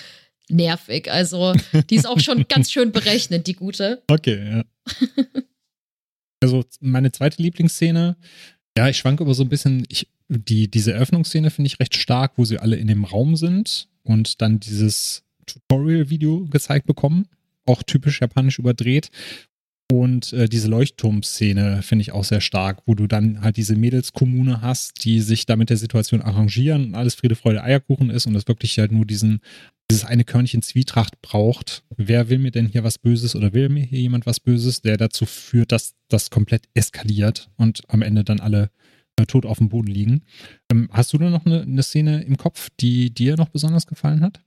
nervig. 0.51 1.11
Also, 1.11 1.55
die 1.88 1.96
ist 1.96 2.07
auch 2.07 2.20
schon 2.20 2.44
ganz 2.48 2.70
schön 2.70 2.92
berechnend, 2.92 3.46
die 3.46 3.55
gute. 3.55 4.03
Okay, 4.09 4.51
ja. 4.51 4.64
also 6.42 6.64
meine 6.80 7.12
zweite 7.12 7.42
Lieblingsszene, 7.42 8.16
ja, 8.76 8.88
ich 8.88 8.98
schwanke 8.98 9.24
aber 9.24 9.34
so 9.34 9.42
ein 9.42 9.48
bisschen, 9.48 9.84
ich, 9.88 10.09
die, 10.28 10.70
diese 10.70 10.92
Eröffnungsszene 10.92 11.51
finde 11.51 11.66
ich 11.66 11.80
recht 11.80 11.94
stark, 11.96 12.32
wo 12.36 12.44
sie 12.44 12.59
alle 12.59 12.76
in 12.76 12.86
dem 12.86 13.05
Raum 13.05 13.36
sind 13.36 13.88
und 14.03 14.40
dann 14.40 14.61
dieses 14.61 15.24
Tutorial-Video 15.46 16.46
gezeigt 16.46 16.86
bekommen. 16.86 17.26
Auch 17.66 17.82
typisch 17.82 18.20
japanisch 18.20 18.59
überdreht. 18.59 19.11
Und 19.90 20.32
äh, 20.32 20.48
diese 20.48 20.68
Leuchtturmszene 20.68 21.82
finde 21.82 22.03
ich 22.03 22.12
auch 22.12 22.22
sehr 22.22 22.40
stark, 22.40 22.82
wo 22.86 22.94
du 22.94 23.09
dann 23.09 23.42
halt 23.42 23.57
diese 23.57 23.74
Mädelskommune 23.74 24.62
hast, 24.62 25.05
die 25.05 25.20
sich 25.20 25.46
da 25.46 25.57
mit 25.57 25.68
der 25.68 25.76
Situation 25.76 26.22
arrangieren 26.22 26.86
und 26.86 26.94
alles 26.94 27.16
Friede, 27.16 27.34
Freude, 27.34 27.64
Eierkuchen 27.64 28.09
ist 28.09 28.26
und 28.26 28.34
das 28.34 28.46
wirklich 28.46 28.78
halt 28.78 28.92
nur 28.92 29.05
diesen, 29.05 29.40
dieses 29.91 30.05
eine 30.05 30.24
Körnchen 30.24 30.62
Zwietracht 30.62 31.20
braucht. 31.22 31.82
Wer 31.97 32.28
will 32.28 32.38
mir 32.38 32.51
denn 32.51 32.66
hier 32.66 32.84
was 32.84 32.99
Böses 32.99 33.36
oder 33.36 33.53
will 33.53 33.68
mir 33.68 33.82
hier 33.82 34.01
jemand 34.01 34.26
was 34.26 34.41
Böses, 34.41 34.82
der 34.82 34.97
dazu 34.97 35.26
führt, 35.26 35.72
dass 35.72 35.95
das 36.09 36.30
komplett 36.30 36.68
eskaliert 36.74 37.51
und 37.57 37.82
am 37.88 38.03
Ende 38.03 38.24
dann 38.24 38.41
alle 38.41 38.70
äh, 39.16 39.26
tot 39.26 39.47
auf 39.47 39.59
dem 39.59 39.68
Boden 39.68 39.88
liegen. 39.88 40.22
Ähm, 40.70 40.88
hast 40.93 41.12
du 41.12 41.18
da 41.18 41.30
noch 41.30 41.47
eine, 41.47 41.62
eine 41.62 41.82
Szene 41.82 42.22
im 42.22 42.36
Kopf, 42.36 42.68
die 42.80 43.12
dir 43.12 43.36
noch 43.36 43.49
besonders 43.49 43.86
gefallen 43.86 44.20
hat? 44.20 44.41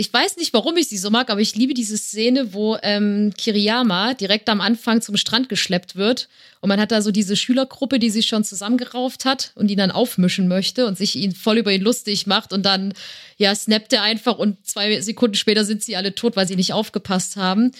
Ich 0.00 0.12
weiß 0.12 0.36
nicht, 0.36 0.54
warum 0.54 0.76
ich 0.76 0.88
sie 0.88 0.96
so 0.96 1.10
mag, 1.10 1.28
aber 1.28 1.40
ich 1.40 1.56
liebe 1.56 1.74
diese 1.74 1.98
Szene, 1.98 2.54
wo 2.54 2.78
ähm, 2.84 3.32
Kiriyama 3.36 4.14
direkt 4.14 4.48
am 4.48 4.60
Anfang 4.60 5.02
zum 5.02 5.16
Strand 5.16 5.48
geschleppt 5.48 5.96
wird. 5.96 6.28
Und 6.60 6.68
man 6.68 6.80
hat 6.80 6.92
da 6.92 7.02
so 7.02 7.10
diese 7.10 7.34
Schülergruppe, 7.34 7.98
die 7.98 8.10
sich 8.10 8.28
schon 8.28 8.44
zusammengerauft 8.44 9.24
hat 9.24 9.50
und 9.56 9.72
ihn 9.72 9.78
dann 9.78 9.90
aufmischen 9.90 10.46
möchte 10.46 10.86
und 10.86 10.96
sich 10.96 11.16
ihn 11.16 11.34
voll 11.34 11.58
über 11.58 11.72
ihn 11.72 11.82
lustig 11.82 12.28
macht. 12.28 12.52
Und 12.52 12.64
dann, 12.64 12.94
ja, 13.38 13.52
snappt 13.52 13.92
er 13.92 14.02
einfach 14.02 14.38
und 14.38 14.64
zwei 14.64 15.00
Sekunden 15.00 15.34
später 15.34 15.64
sind 15.64 15.82
sie 15.82 15.96
alle 15.96 16.14
tot, 16.14 16.36
weil 16.36 16.46
sie 16.46 16.54
nicht 16.54 16.72
aufgepasst 16.72 17.34
haben. 17.34 17.72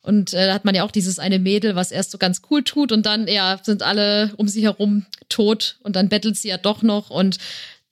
Und 0.00 0.32
äh, 0.32 0.46
da 0.46 0.54
hat 0.54 0.64
man 0.64 0.74
ja 0.74 0.84
auch 0.84 0.90
dieses 0.90 1.18
eine 1.18 1.38
Mädel, 1.38 1.76
was 1.76 1.92
erst 1.92 2.12
so 2.12 2.18
ganz 2.18 2.40
cool 2.50 2.64
tut 2.64 2.92
und 2.92 3.04
dann, 3.04 3.28
ja, 3.28 3.60
sind 3.62 3.82
alle 3.82 4.32
um 4.38 4.48
sie 4.48 4.62
herum 4.62 5.04
tot 5.28 5.76
und 5.82 5.96
dann 5.96 6.08
bettelt 6.08 6.36
sie 6.36 6.48
ja 6.48 6.56
doch 6.56 6.82
noch 6.82 7.10
und 7.10 7.38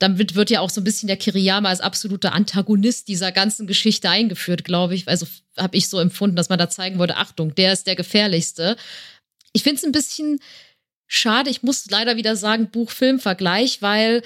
dann 0.01 0.17
wird, 0.19 0.51
ja 0.51 0.61
auch 0.61 0.71
so 0.71 0.81
ein 0.81 0.85
bisschen 0.85 1.09
der 1.09 1.19
Kiriyama 1.19 1.69
als 1.69 1.83
absoluter 1.83 2.33
Antagonist 2.33 3.07
dieser 3.09 3.33
ganzen 3.33 3.67
Geschichte 3.67 4.09
eingeführt, 4.09 4.65
glaube 4.65 4.95
ich. 4.95 5.07
Also 5.07 5.27
habe 5.59 5.77
ich 5.77 5.89
so 5.89 6.01
empfunden, 6.01 6.37
dass 6.37 6.49
man 6.49 6.59
da 6.59 6.71
zeigen 6.71 6.99
wollte, 6.99 7.19
Achtung, 7.19 7.55
der 7.55 7.75
ist 7.75 7.87
der 7.87 7.97
gefährlichste. 7.97 8.77
Ich 9.53 9.63
finde 9.63 9.77
es 9.77 9.85
ein 9.85 9.93
bisschen 9.93 10.41
schade, 11.07 11.51
ich 11.51 11.63
muss 11.63 11.91
leider 11.91 12.17
wieder 12.17 12.35
sagen, 12.35 12.71
Buch-Film-Vergleich, 12.71 13.83
weil 13.83 14.23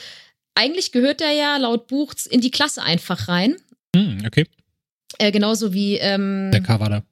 eigentlich 0.54 0.92
gehört 0.92 1.18
der 1.18 1.32
ja 1.32 1.56
laut 1.56 1.88
Buch 1.88 2.14
in 2.30 2.40
die 2.40 2.52
Klasse 2.52 2.80
einfach 2.82 3.26
rein. 3.26 3.56
Hm, 3.96 4.22
okay. 4.24 4.46
Äh, 5.18 5.32
genauso 5.32 5.74
wie 5.74 5.96
ähm, 5.96 6.50
Der 6.52 6.62
Kawada. 6.62 7.02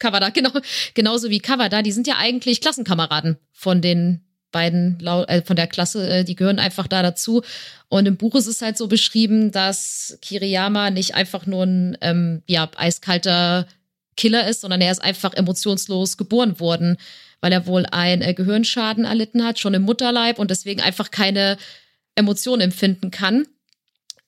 Kawada, 0.00 0.28
genau, 0.34 0.50
genauso 0.94 1.30
wie 1.30 1.38
Kawada, 1.38 1.82
die 1.82 1.92
sind 1.92 2.08
ja 2.08 2.16
eigentlich 2.16 2.60
Klassenkameraden 2.60 3.36
von 3.52 3.80
den 3.80 4.24
beiden, 4.50 5.04
äh, 5.06 5.42
von 5.42 5.56
der 5.56 5.66
Klasse, 5.66 6.08
äh, 6.08 6.24
die 6.24 6.36
gehören 6.36 6.58
einfach 6.58 6.86
da 6.86 7.02
dazu. 7.02 7.42
Und 7.88 8.06
im 8.06 8.16
Buch 8.16 8.34
ist 8.34 8.46
es 8.46 8.62
halt 8.62 8.76
so 8.76 8.86
beschrieben, 8.86 9.50
dass 9.50 10.18
Kiriyama 10.22 10.90
nicht 10.90 11.14
einfach 11.14 11.46
nur 11.46 11.64
ein 11.64 11.98
ähm, 12.00 12.42
ja, 12.46 12.68
eiskalter 12.76 13.66
Killer 14.16 14.48
ist, 14.48 14.62
sondern 14.62 14.80
er 14.80 14.92
ist 14.92 15.02
einfach 15.02 15.34
emotionslos 15.34 16.16
geboren 16.16 16.60
worden, 16.60 16.96
weil 17.40 17.52
er 17.52 17.66
wohl 17.66 17.86
einen 17.86 18.22
äh, 18.22 18.34
Gehirnschaden 18.34 19.04
erlitten 19.04 19.44
hat, 19.44 19.58
schon 19.58 19.74
im 19.74 19.82
Mutterleib 19.82 20.38
und 20.38 20.50
deswegen 20.50 20.80
einfach 20.80 21.10
keine 21.10 21.56
Emotionen 22.14 22.62
empfinden 22.62 23.10
kann. 23.10 23.46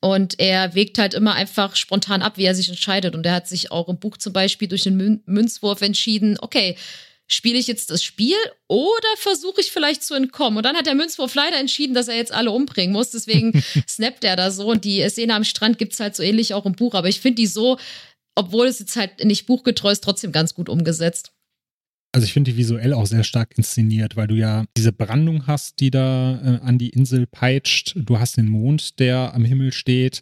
Und 0.00 0.40
er 0.40 0.74
wägt 0.74 0.96
halt 0.96 1.12
immer 1.12 1.34
einfach 1.34 1.76
spontan 1.76 2.22
ab, 2.22 2.38
wie 2.38 2.44
er 2.44 2.54
sich 2.54 2.70
entscheidet. 2.70 3.14
Und 3.14 3.26
er 3.26 3.34
hat 3.34 3.48
sich 3.48 3.70
auch 3.70 3.88
im 3.88 3.98
Buch 3.98 4.16
zum 4.16 4.32
Beispiel 4.32 4.68
durch 4.68 4.84
den 4.84 4.96
Mün 4.96 5.22
Münzwurf 5.26 5.82
entschieden, 5.82 6.38
okay, 6.40 6.76
spiele 7.30 7.58
ich 7.58 7.66
jetzt 7.66 7.90
das 7.90 8.02
Spiel 8.02 8.36
oder 8.68 9.08
versuche 9.16 9.60
ich 9.60 9.70
vielleicht 9.70 10.02
zu 10.02 10.14
entkommen? 10.14 10.58
Und 10.58 10.64
dann 10.64 10.76
hat 10.76 10.86
der 10.86 10.94
Münzwurf 10.94 11.34
leider 11.34 11.58
entschieden, 11.58 11.94
dass 11.94 12.08
er 12.08 12.16
jetzt 12.16 12.32
alle 12.32 12.50
umbringen 12.50 12.92
muss. 12.92 13.10
Deswegen 13.10 13.62
snappt 13.88 14.24
er 14.24 14.36
da 14.36 14.50
so. 14.50 14.68
Und 14.70 14.84
die 14.84 15.08
Szene 15.08 15.34
am 15.34 15.44
Strand 15.44 15.78
gibt's 15.78 16.00
halt 16.00 16.16
so 16.16 16.22
ähnlich 16.22 16.52
auch 16.54 16.66
im 16.66 16.72
Buch. 16.72 16.94
Aber 16.94 17.08
ich 17.08 17.20
finde 17.20 17.36
die 17.36 17.46
so, 17.46 17.78
obwohl 18.34 18.66
es 18.66 18.80
jetzt 18.80 18.96
halt 18.96 19.24
nicht 19.24 19.46
buchgetreu 19.46 19.90
ist, 19.90 20.04
trotzdem 20.04 20.32
ganz 20.32 20.54
gut 20.54 20.68
umgesetzt. 20.68 21.32
Also 22.12 22.24
ich 22.24 22.32
finde 22.32 22.50
die 22.50 22.56
visuell 22.56 22.92
auch 22.92 23.06
sehr 23.06 23.22
stark 23.22 23.56
inszeniert, 23.56 24.16
weil 24.16 24.26
du 24.26 24.34
ja 24.34 24.64
diese 24.76 24.92
Brandung 24.92 25.46
hast, 25.46 25.78
die 25.78 25.92
da 25.92 26.40
äh, 26.42 26.66
an 26.66 26.76
die 26.76 26.88
Insel 26.88 27.28
peitscht. 27.28 27.92
Du 27.94 28.18
hast 28.18 28.36
den 28.36 28.48
Mond, 28.48 28.98
der 28.98 29.32
am 29.32 29.44
Himmel 29.44 29.72
steht. 29.72 30.20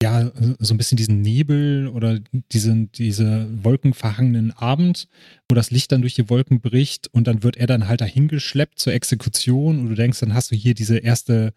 Ja, 0.00 0.30
so 0.60 0.74
ein 0.74 0.78
bisschen 0.78 0.96
diesen 0.96 1.22
Nebel 1.22 1.88
oder 1.88 2.20
diesen, 2.52 2.92
diese 2.92 3.48
wolkenverhangenen 3.64 4.52
Abend, 4.52 5.08
wo 5.48 5.56
das 5.56 5.72
Licht 5.72 5.90
dann 5.90 6.02
durch 6.02 6.14
die 6.14 6.30
Wolken 6.30 6.60
bricht 6.60 7.08
und 7.08 7.26
dann 7.26 7.42
wird 7.42 7.56
er 7.56 7.66
dann 7.66 7.88
halt 7.88 8.00
dahingeschleppt 8.00 8.78
zur 8.78 8.92
Exekution 8.92 9.80
und 9.80 9.88
du 9.88 9.96
denkst, 9.96 10.20
dann 10.20 10.34
hast 10.34 10.52
du 10.52 10.54
hier 10.54 10.74
diese 10.74 10.98
erste 10.98 11.52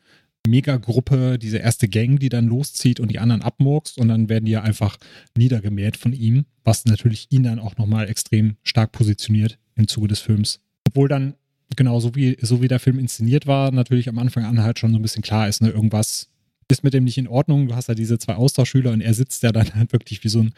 Megagruppe, 0.47 1.37
diese 1.37 1.57
erste 1.57 1.87
Gang, 1.87 2.19
die 2.19 2.29
dann 2.29 2.47
loszieht 2.47 2.99
und 2.99 3.09
die 3.09 3.19
anderen 3.19 3.43
abmurkst 3.43 3.99
und 3.99 4.07
dann 4.07 4.27
werden 4.27 4.45
die 4.45 4.53
ja 4.53 4.63
einfach 4.63 4.97
niedergemäht 5.37 5.97
von 5.97 6.13
ihm, 6.13 6.45
was 6.63 6.85
natürlich 6.85 7.27
ihn 7.29 7.43
dann 7.43 7.59
auch 7.59 7.77
nochmal 7.77 8.09
extrem 8.09 8.55
stark 8.63 8.91
positioniert 8.91 9.59
im 9.75 9.87
Zuge 9.87 10.07
des 10.07 10.19
Films. 10.19 10.59
Obwohl 10.87 11.07
dann, 11.07 11.35
genau 11.75 11.99
so 11.99 12.15
wie, 12.15 12.37
so 12.41 12.59
wie 12.61 12.67
der 12.67 12.79
Film 12.79 12.97
inszeniert 12.97 13.45
war, 13.45 13.71
natürlich 13.71 14.09
am 14.09 14.17
Anfang 14.17 14.45
an 14.45 14.63
halt 14.63 14.79
schon 14.79 14.91
so 14.91 14.97
ein 14.97 15.03
bisschen 15.03 15.21
klar 15.21 15.47
ist, 15.47 15.61
ne, 15.61 15.69
irgendwas 15.69 16.30
ist 16.72 16.84
mit 16.84 16.93
dem 16.93 17.03
nicht 17.03 17.17
in 17.17 17.28
Ordnung. 17.28 17.67
Du 17.67 17.76
hast 17.76 17.88
ja 17.88 17.95
diese 17.95 18.17
zwei 18.17 18.36
Austauschschüler 18.36 18.91
und 18.91 19.01
er 19.01 19.13
sitzt 19.13 19.43
ja 19.43 19.51
dann 19.51 19.74
halt 19.76 19.91
wirklich 19.93 20.24
wie 20.24 20.30
so 20.30 20.39
ein, 20.39 20.53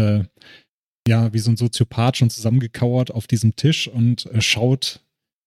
äh, 0.00 0.24
ja, 1.06 1.32
wie 1.32 1.38
so 1.38 1.50
ein 1.50 1.56
Soziopath 1.56 2.16
schon 2.16 2.30
zusammengekauert 2.30 3.10
auf 3.10 3.26
diesem 3.26 3.56
Tisch 3.56 3.88
und 3.88 4.26
äh, 4.26 4.40
schaut 4.40 5.00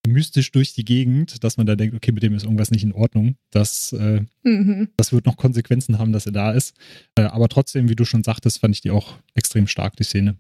mystisch 0.08 0.52
durch 0.52 0.74
die 0.74 0.84
Gegend, 0.86 1.44
dass 1.44 1.58
man 1.58 1.68
da 1.68 1.76
denkt, 1.76 1.96
okay, 1.96 2.12
mit 2.12 2.24
dem 2.24 2.34
ist 2.34 2.44
irgendwas 2.44 2.72
nicht 2.72 2.84
in 2.84 2.94
Ordnung. 2.94 3.36
Das, 3.52 3.94
äh, 3.94 4.22
Mhm. 4.44 4.90
das 4.98 5.14
wird 5.14 5.28
noch 5.28 5.38
Konsequenzen 5.38 6.00
haben, 6.00 6.12
dass 6.12 6.26
er 6.26 6.32
da 6.32 6.52
ist. 6.52 6.76
Äh, 7.16 7.24
aber 7.24 7.50
trotzdem, 7.50 7.88
wie 7.88 7.96
du 7.96 8.04
schon 8.06 8.24
sagtest, 8.24 8.60
fand 8.60 8.74
ich 8.74 8.82
die 8.82 8.90
auch 8.90 9.14
extrem 9.36 9.68
stark, 9.68 9.96
die 9.98 10.04
Szene. 10.04 10.38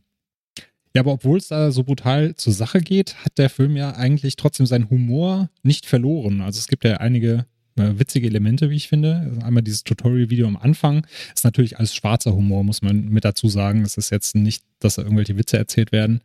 Ja, 0.95 1.01
aber 1.01 1.13
obwohl 1.13 1.37
es 1.37 1.47
da 1.49 1.71
so 1.71 1.83
brutal 1.83 2.35
zur 2.35 2.51
Sache 2.53 2.81
geht, 2.81 3.23
hat 3.23 3.37
der 3.37 3.49
Film 3.49 3.77
ja 3.77 3.95
eigentlich 3.95 4.35
trotzdem 4.35 4.65
seinen 4.65 4.89
Humor 4.89 5.49
nicht 5.63 5.85
verloren. 5.85 6.41
Also 6.41 6.57
es 6.59 6.67
gibt 6.67 6.83
ja 6.83 6.97
einige 6.97 7.45
witzige 7.75 8.27
Elemente, 8.27 8.69
wie 8.69 8.75
ich 8.75 8.87
finde. 8.87 9.39
Einmal 9.43 9.63
dieses 9.63 9.83
Tutorial-Video 9.83 10.47
am 10.47 10.57
Anfang 10.57 11.05
ist 11.33 11.43
natürlich 11.43 11.79
als 11.79 11.95
schwarzer 11.95 12.33
Humor, 12.33 12.63
muss 12.63 12.81
man 12.81 13.09
mit 13.09 13.25
dazu 13.25 13.47
sagen. 13.47 13.83
Es 13.83 13.97
ist 13.97 14.09
jetzt 14.09 14.35
nicht, 14.35 14.63
dass 14.79 14.95
da 14.95 15.03
irgendwelche 15.03 15.37
Witze 15.37 15.57
erzählt 15.57 15.91
werden. 15.91 16.21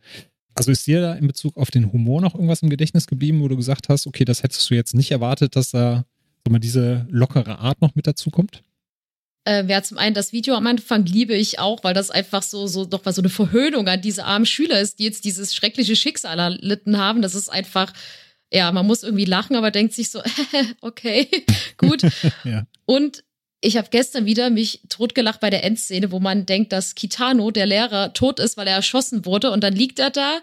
Also 0.55 0.71
ist 0.71 0.87
dir 0.87 1.01
da 1.01 1.13
in 1.13 1.27
Bezug 1.27 1.55
auf 1.55 1.69
den 1.69 1.91
Humor 1.93 2.19
noch 2.19 2.33
irgendwas 2.33 2.63
im 2.63 2.69
Gedächtnis 2.69 3.05
geblieben, 3.05 3.41
wo 3.41 3.47
du 3.47 3.55
gesagt 3.55 3.89
hast, 3.89 4.07
okay, 4.07 4.25
das 4.25 4.41
hättest 4.43 4.69
du 4.69 4.75
jetzt 4.75 4.95
nicht 4.95 5.11
erwartet, 5.11 5.55
dass 5.55 5.71
da 5.71 6.05
sag 6.47 6.51
mal, 6.51 6.59
diese 6.59 7.05
lockere 7.09 7.59
Art 7.59 7.81
noch 7.81 7.93
mit 7.95 8.07
dazu 8.07 8.29
kommt? 8.31 8.63
Äh, 9.45 9.65
ja, 9.67 9.83
zum 9.83 9.97
einen 9.97 10.15
das 10.15 10.33
Video 10.33 10.55
am 10.55 10.65
Anfang 10.65 11.05
liebe 11.05 11.33
ich 11.33 11.59
auch, 11.59 11.83
weil 11.83 11.93
das 11.93 12.09
einfach 12.09 12.41
so, 12.41 12.67
so 12.67 12.85
doch 12.85 13.05
mal 13.05 13.13
so 13.13 13.21
eine 13.21 13.29
Verhöhnung 13.29 13.87
an 13.87 14.01
diese 14.01 14.25
armen 14.25 14.45
Schüler 14.45 14.79
ist, 14.81 14.99
die 14.99 15.03
jetzt 15.03 15.25
dieses 15.25 15.53
schreckliche 15.53 15.95
Schicksal 15.95 16.39
erlitten 16.39 16.97
haben. 16.97 17.21
Das 17.21 17.35
ist 17.35 17.49
einfach, 17.49 17.93
ja, 18.51 18.71
man 18.71 18.87
muss 18.87 19.03
irgendwie 19.03 19.25
lachen, 19.25 19.55
aber 19.55 19.71
denkt 19.71 19.93
sich 19.93 20.09
so, 20.09 20.21
okay, 20.81 21.29
gut. 21.77 22.01
Ja. 22.43 22.65
Und 22.85 23.23
ich 23.59 23.75
habe 23.75 23.89
gestern 23.89 24.25
wieder 24.25 24.49
mich 24.49 24.81
totgelacht 24.87 25.39
bei 25.39 25.49
der 25.49 25.63
Endszene, 25.63 26.11
wo 26.11 26.19
man 26.19 26.45
denkt, 26.45 26.71
dass 26.71 26.95
Kitano, 26.95 27.51
der 27.51 27.65
Lehrer, 27.65 28.13
tot 28.13 28.39
ist, 28.39 28.55
weil 28.55 28.67
er 28.67 28.75
erschossen 28.75 29.25
wurde. 29.25 29.51
Und 29.51 29.63
dann 29.63 29.73
liegt 29.73 29.99
er 29.99 30.11
da 30.11 30.39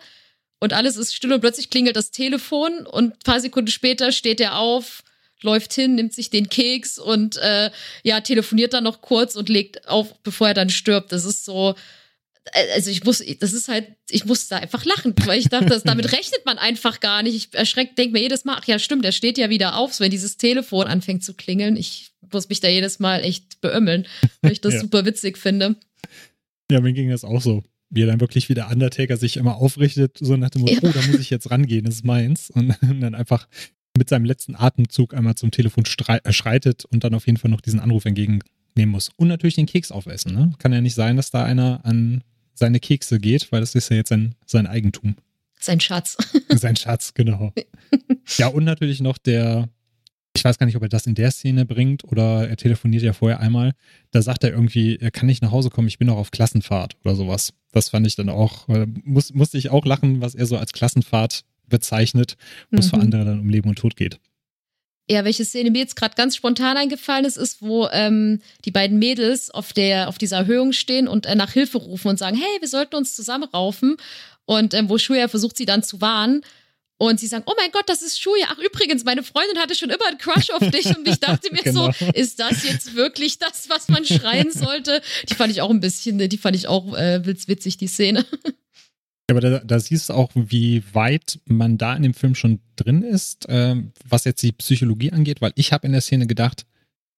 und 0.61 0.73
alles 0.73 0.97
ist 0.97 1.15
still 1.15 1.33
und 1.33 1.41
plötzlich 1.41 1.71
klingelt 1.71 1.97
das 1.97 2.11
Telefon 2.11 2.87
und 2.87 3.15
ein 3.15 3.19
paar 3.25 3.41
Sekunden 3.41 3.71
später 3.71 4.13
steht 4.13 4.41
er 4.41 4.59
auf, 4.59 5.03
läuft 5.43 5.73
hin, 5.75 5.95
nimmt 5.95 6.13
sich 6.13 6.31
den 6.31 6.49
Keks 6.49 6.99
und 6.99 7.37
äh, 7.37 7.71
ja, 8.03 8.21
telefoniert 8.21 8.73
dann 8.73 8.85
noch 8.85 9.01
kurz 9.01 9.37
und 9.37 9.49
legt 9.49 9.89
auf, 9.89 10.19
bevor 10.23 10.49
er 10.49 10.55
dann 10.55 10.71
stirbt. 10.71 11.13
Das 11.13 11.25
ist 11.25 11.45
so, 11.45 11.75
also 12.74 12.90
ich 12.90 13.05
muss, 13.05 13.22
das 13.40 13.53
ist 13.53 13.68
halt, 13.68 13.88
ich 14.11 14.24
muss 14.26 14.49
da 14.49 14.57
einfach 14.59 14.84
lachen, 14.84 15.14
weil 15.24 15.38
ich 15.38 15.49
dachte, 15.49 15.80
damit 15.84 16.12
rechnet 16.12 16.45
man 16.45 16.59
einfach 16.59 17.01
gar 17.01 17.22
nicht. 17.22 17.34
Ich 17.34 17.55
erschreckt, 17.59 17.97
denke 17.99 18.12
mir 18.12 18.20
jedes 18.20 18.45
Mal, 18.45 18.57
ach 18.61 18.66
ja, 18.66 18.78
stimmt, 18.78 19.05
der 19.05 19.12
steht 19.12 19.38
ja 19.38 19.51
wieder 19.51 19.76
auf, 19.76 19.95
so 19.95 20.05
wenn 20.05 20.11
dieses 20.11 20.36
Telefon 20.36 20.86
anfängt 20.86 21.24
zu 21.24 21.34
klingeln. 21.34 21.76
Ich 21.76 22.12
muss 22.32 22.49
mich 22.49 22.61
da 22.61 22.68
jedes 22.68 22.99
Mal 22.99 23.22
echt 23.22 23.61
beömmeln, 23.61 24.07
weil 24.42 24.53
ich 24.53 24.61
das 24.61 24.74
Ja. 24.74 24.80
super 24.80 25.05
witzig 25.05 25.38
finde. 25.38 25.76
Ja, 26.70 26.80
mir 26.80 26.92
ging 26.92 27.11
das 27.11 27.24
auch 27.24 27.40
so. 27.40 27.62
Wie 27.90 28.03
er 28.03 28.07
dann 28.09 28.20
wirklich 28.20 28.49
wie 28.49 28.55
der 28.55 28.70
Undertaker 28.70 29.16
sich 29.16 29.36
immer 29.36 29.57
aufrichtet, 29.57 30.18
so 30.20 30.36
nach 30.36 30.51
dem 30.51 30.62
Motto, 30.62 30.72
Ja. 30.74 30.80
oh, 30.82 30.92
da 30.92 31.03
muss 31.07 31.20
ich 31.20 31.30
jetzt 31.30 31.51
rangehen, 31.51 31.84
das 31.84 31.97
ist 31.97 32.05
meins. 32.05 32.51
Und 32.51 32.74
dann 33.01 33.14
einfach 33.14 33.47
mit 33.97 34.09
seinem 34.09 34.24
letzten 34.24 34.57
Atemzug 34.57 35.14
einmal 35.14 35.36
zum 35.36 35.51
Telefon 35.51 35.84
äh, 36.09 36.32
schreitet 36.32 36.84
und 36.84 37.05
dann 37.05 37.14
auf 37.14 37.26
jeden 37.26 37.38
Fall 37.38 37.51
noch 37.51 37.61
diesen 37.61 37.78
Anruf 37.80 38.05
entgegen 38.05 38.40
nehmen 38.76 38.90
muss. 38.92 39.11
Und 39.16 39.28
natürlich 39.28 39.55
den 39.55 39.66
Keks 39.66 39.92
aufessen. 39.92 40.34
Ne? 40.34 40.53
Kann 40.59 40.72
ja 40.72 40.80
nicht 40.80 40.95
sein, 40.95 41.16
dass 41.16 41.30
da 41.30 41.45
einer 41.45 41.84
an 41.84 42.24
seine 42.55 42.81
Kekse 42.81 43.19
geht, 43.19 43.51
weil 43.53 43.61
das 43.61 43.75
ist 43.75 43.91
ja 43.91 43.97
jetzt 43.97 44.09
sein, 44.09 44.35
sein 44.47 44.67
Eigentum. 44.67 45.17
Sein 45.61 45.81
Schatz. 45.81 46.17
sein 46.49 46.77
Schatz, 46.77 47.15
genau. 47.15 47.53
Ja, 48.39 48.49
und 48.49 48.65
natürlich 48.65 49.01
noch 49.01 49.19
der, 49.19 49.69
ich 50.35 50.43
weiß 50.43 50.57
gar 50.57 50.65
nicht, 50.65 50.77
ob 50.77 50.83
er 50.83 50.89
das 50.89 51.07
in 51.07 51.15
der 51.15 51.31
Szene 51.31 51.67
bringt 51.67 52.05
oder 52.05 52.49
er 52.49 52.57
telefoniert 52.57 53.03
ja 53.03 53.13
vorher 53.13 53.39
einmal. 53.39 53.73
Da 54.13 54.23
sagt 54.23 54.45
er 54.45 54.51
irgendwie, 54.51 54.97
er 54.97 55.11
kann 55.11 55.27
nicht 55.27 55.43
nach 55.43 55.53
Hause 55.53 55.69
kommen, 55.69 55.89
ich 55.89 55.99
bin 55.99 56.07
noch 56.07 56.17
auf 56.17 56.31
Klassenfahrt 56.31 56.97
oder 57.05 57.15
sowas. 57.15 57.53
Das 57.73 57.91
fand 57.91 58.07
ich 58.07 58.17
dann 58.17 58.31
auch, 58.31 58.67
äh, 58.71 58.87
muss, 59.05 59.35
musste 59.35 59.59
ich 59.59 59.71
auch 59.71 59.85
lachen, 59.85 60.23
was 60.23 60.35
er 60.35 60.47
so 60.47 60.57
als 60.57 60.73
Klassenfahrt 60.73 61.45
bezeichnet, 61.67 62.37
wo 62.71 62.79
es 62.79 62.87
mhm. 62.87 62.91
für 62.91 63.03
andere 63.03 63.25
dann 63.27 63.41
um 63.41 63.49
Leben 63.51 63.69
und 63.69 63.79
Tod 63.79 63.95
geht. 63.95 64.19
Ja, 65.09 65.25
welche 65.25 65.45
Szene 65.45 65.71
mir 65.71 65.81
jetzt 65.81 65.97
gerade 65.97 66.15
ganz 66.15 66.35
spontan 66.35 66.79
eingefallen 66.79 67.27
ist, 67.27 67.37
ist, 67.37 67.61
wo 67.61 67.89
ähm, 67.93 68.41
die 68.65 68.71
beiden 68.71 68.99
Mädels 68.99 69.51
auf 69.51 69.75
der 69.75 70.09
auf 70.09 70.17
dieser 70.17 70.39
Erhöhung 70.39 70.73
stehen 70.73 71.09
und 71.09 71.27
äh, 71.27 71.35
nach 71.35 71.53
Hilfe 71.53 71.77
rufen 71.77 72.09
und 72.09 72.19
sagen, 72.19 72.37
hey, 72.37 72.61
wir 72.61 72.69
sollten 72.69 72.97
uns 72.97 73.15
zusammenraufen. 73.15 73.97
Und 74.47 74.73
ähm, 74.73 74.89
wo 74.89 74.97
Shuya 74.97 75.29
versucht, 75.29 75.57
sie 75.57 75.67
dann 75.67 75.83
zu 75.83 76.01
warnen. 76.01 76.43
Und 76.97 77.21
sie 77.21 77.27
sagen, 77.27 77.45
oh 77.47 77.55
mein 77.59 77.71
Gott, 77.73 77.85
das 77.87 78.03
ist 78.03 78.21
Shuya. 78.21 78.47
Ach, 78.51 78.59
übrigens, 78.59 79.05
meine 79.05 79.23
Freundin 79.23 79.59
hatte 79.59 79.75
schon 79.75 79.91
immer 79.91 80.07
einen 80.07 80.17
Crush 80.17 80.51
auf 80.51 80.71
dich. 80.71 80.87
Und 80.87 81.07
ich 81.07 81.19
dachte 81.19 81.53
mir 81.53 81.63
genau. 81.65 81.91
so, 81.93 82.07
ist 82.15 82.41
das 82.41 82.63
jetzt 82.65 82.95
wirklich 82.95 83.39
das, 83.39 83.69
was 83.69 83.89
man 83.89 84.07
schreien 84.07 84.53
sollte? 84.53 85.03
Die 85.29 85.35
fand 85.35 85.51
ich 85.51 85.61
auch 85.61 85.71
ein 85.71 85.81
bisschen, 85.81 86.29
die 86.29 86.39
fand 86.39 86.57
ich 86.57 86.69
auch 86.69 86.97
äh, 86.97 87.21
witzig, 87.27 87.77
die 87.77 87.89
Szene. 87.89 88.25
Aber 89.31 89.41
da, 89.41 89.59
da 89.61 89.81
siehst 89.81 90.11
du 90.11 90.12
auch, 90.12 90.31
wie 90.35 90.83
weit 90.93 91.41
man 91.47 91.79
da 91.79 91.95
in 91.97 92.03
dem 92.03 92.14
Film 92.14 92.35
schon 92.35 92.61
drin 92.77 93.03
ist, 93.03 93.49
äh, 93.49 93.77
was 94.07 94.25
jetzt 94.25 94.43
die 94.43 94.53
Psychologie 94.53 95.12
angeht, 95.12 95.41
weil 95.41 95.53
ich 95.55 95.72
habe 95.72 95.87
in 95.87 95.93
der 95.93 96.03
Szene 96.03 96.27
gedacht, 96.27 96.66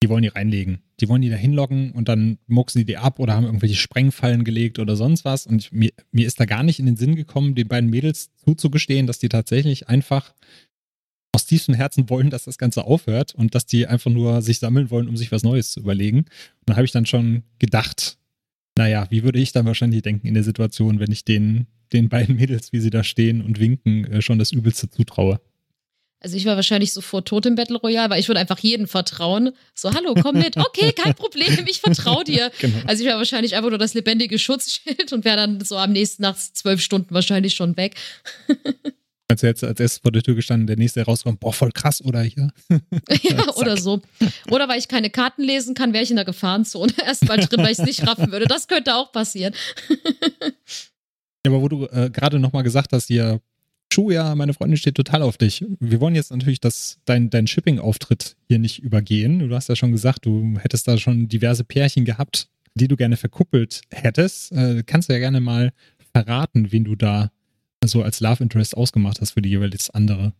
die 0.03 0.09
wollen 0.09 0.21
die 0.21 0.29
reinlegen. 0.29 0.79
Die 0.99 1.09
wollen 1.09 1.21
die 1.21 1.29
da 1.29 1.35
hinloggen 1.35 1.91
und 1.91 2.07
dann 2.07 2.37
mucksen 2.47 2.79
die 2.79 2.85
die 2.85 2.97
ab 2.97 3.19
oder 3.19 3.33
haben 3.33 3.45
irgendwelche 3.45 3.75
Sprengfallen 3.75 4.43
gelegt 4.43 4.79
oder 4.79 4.95
sonst 4.95 5.25
was. 5.25 5.47
Und 5.47 5.59
ich, 5.59 5.71
mir, 5.71 5.91
mir 6.11 6.27
ist 6.27 6.39
da 6.39 6.45
gar 6.45 6.63
nicht 6.63 6.79
in 6.79 6.85
den 6.85 6.97
Sinn 6.97 7.15
gekommen, 7.15 7.55
den 7.55 7.67
beiden 7.67 7.89
Mädels 7.89 8.29
zuzugestehen, 8.45 9.07
dass 9.07 9.19
die 9.19 9.29
tatsächlich 9.29 9.89
einfach 9.89 10.33
aus 11.33 11.45
tiefstem 11.45 11.75
Herzen 11.75 12.09
wollen, 12.09 12.29
dass 12.29 12.45
das 12.45 12.57
Ganze 12.57 12.85
aufhört 12.85 13.35
und 13.35 13.53
dass 13.53 13.65
die 13.65 13.87
einfach 13.87 14.11
nur 14.11 14.41
sich 14.41 14.59
sammeln 14.59 14.91
wollen, 14.91 15.07
um 15.07 15.17
sich 15.17 15.31
was 15.31 15.43
Neues 15.43 15.71
zu 15.71 15.79
überlegen. 15.79 16.19
Und 16.19 16.27
dann 16.65 16.75
habe 16.75 16.85
ich 16.85 16.91
dann 16.91 17.05
schon 17.05 17.43
gedacht, 17.59 18.17
naja, 18.77 19.07
wie 19.09 19.23
würde 19.23 19.39
ich 19.39 19.51
dann 19.51 19.65
wahrscheinlich 19.65 20.03
denken 20.03 20.27
in 20.27 20.35
der 20.35 20.43
Situation, 20.43 20.99
wenn 20.99 21.11
ich 21.11 21.25
den 21.25 21.67
den 21.93 22.09
beiden 22.09 22.35
Mädels, 22.35 22.73
wie 22.73 22.79
sie 22.79 22.89
da 22.89 23.03
stehen 23.03 23.41
und 23.41 23.59
winken, 23.59 24.05
äh, 24.05 24.21
schon 24.21 24.39
das 24.39 24.51
Übelste 24.51 24.89
zutraue. 24.89 25.39
Also 26.19 26.35
ich 26.35 26.45
war 26.45 26.55
wahrscheinlich 26.55 26.93
sofort 26.93 27.27
tot 27.27 27.45
im 27.45 27.55
Battle 27.55 27.77
Royale, 27.77 28.09
weil 28.09 28.19
ich 28.19 28.27
würde 28.27 28.39
einfach 28.39 28.57
jedem 28.57 28.87
vertrauen. 28.87 29.51
So, 29.75 29.93
hallo, 29.93 30.15
komm 30.19 30.37
mit. 30.39 30.57
Okay, 30.57 30.91
kein 30.91 31.13
Problem, 31.13 31.65
ich 31.67 31.79
vertraue 31.79 32.23
dir. 32.23 32.51
Genau. 32.59 32.77
Also 32.87 33.03
ich 33.03 33.07
wäre 33.07 33.17
wahrscheinlich 33.17 33.55
einfach 33.55 33.69
nur 33.69 33.77
das 33.77 33.93
lebendige 33.93 34.39
Schutzschild 34.39 35.13
und 35.13 35.25
wäre 35.25 35.37
dann 35.37 35.63
so 35.63 35.77
am 35.77 35.91
nächsten 35.91 36.23
nach 36.23 36.35
zwölf 36.35 36.81
Stunden 36.81 37.13
wahrscheinlich 37.13 37.53
schon 37.53 37.77
weg. 37.77 37.95
Als 39.29 39.43
er 39.43 39.49
jetzt 39.49 39.63
als 39.63 39.79
erstes 39.81 40.01
vor 40.01 40.13
der 40.13 40.23
Tür 40.23 40.35
gestanden, 40.35 40.67
der 40.67 40.77
nächste 40.77 41.03
rauskommt, 41.03 41.41
boah, 41.41 41.51
voll 41.51 41.73
krass, 41.73 42.01
oder 42.01 42.21
hier? 42.21 42.49
ja, 43.23 43.55
oder 43.55 43.75
so. 43.75 44.01
Oder 44.49 44.69
weil 44.69 44.79
ich 44.79 44.87
keine 44.87 45.09
Karten 45.09 45.43
lesen 45.43 45.75
kann, 45.75 45.91
wäre 45.91 46.01
ich 46.01 46.09
in 46.09 46.15
der 46.15 46.23
Gefahrenzone 46.23 46.93
erstmal 47.05 47.37
drin, 47.37 47.59
weil 47.59 47.73
ich 47.73 47.79
es 47.79 47.85
nicht 47.85 48.07
raffen 48.07 48.31
würde. 48.31 48.45
Das 48.45 48.69
könnte 48.69 48.95
auch 48.95 49.11
passieren. 49.11 49.53
Ja, 51.47 51.53
aber 51.53 51.61
wo 51.61 51.69
du 51.69 51.85
äh, 51.85 52.09
gerade 52.11 52.39
nochmal 52.39 52.63
gesagt 52.63 52.91
hast, 52.91 53.07
hier, 53.07 53.39
Schuja, 53.91 54.35
meine 54.35 54.53
Freundin 54.53 54.75
steht 54.75 54.95
total 54.95 55.21
auf 55.21 55.37
dich. 55.37 55.63
Wir 55.79 56.01
wollen 56.01 56.13
jetzt 56.13 56.29
natürlich 56.29 56.59
das, 56.59 56.99
dein, 57.05 57.29
dein 57.29 57.47
Shipping-Auftritt 57.47 58.35
hier 58.49 58.59
nicht 58.59 58.79
übergehen. 58.79 59.39
Du 59.39 59.55
hast 59.55 59.69
ja 59.69 59.77
schon 59.77 59.93
gesagt, 59.93 60.25
du 60.25 60.57
hättest 60.59 60.89
da 60.89 60.97
schon 60.97 61.29
diverse 61.29 61.63
Pärchen 61.63 62.03
gehabt, 62.03 62.49
die 62.75 62.89
du 62.89 62.97
gerne 62.97 63.15
verkuppelt 63.15 63.81
hättest. 63.91 64.51
Äh, 64.51 64.83
kannst 64.85 65.07
du 65.07 65.13
ja 65.13 65.19
gerne 65.19 65.39
mal 65.39 65.71
verraten, 66.13 66.73
wen 66.73 66.83
du 66.83 66.97
da 66.97 67.31
so 67.85 68.03
als 68.03 68.19
Love 68.19 68.43
Interest 68.43 68.75
ausgemacht 68.75 69.21
hast 69.21 69.31
für 69.31 69.41
die 69.41 69.49
jeweils 69.49 69.89
andere. 69.89 70.33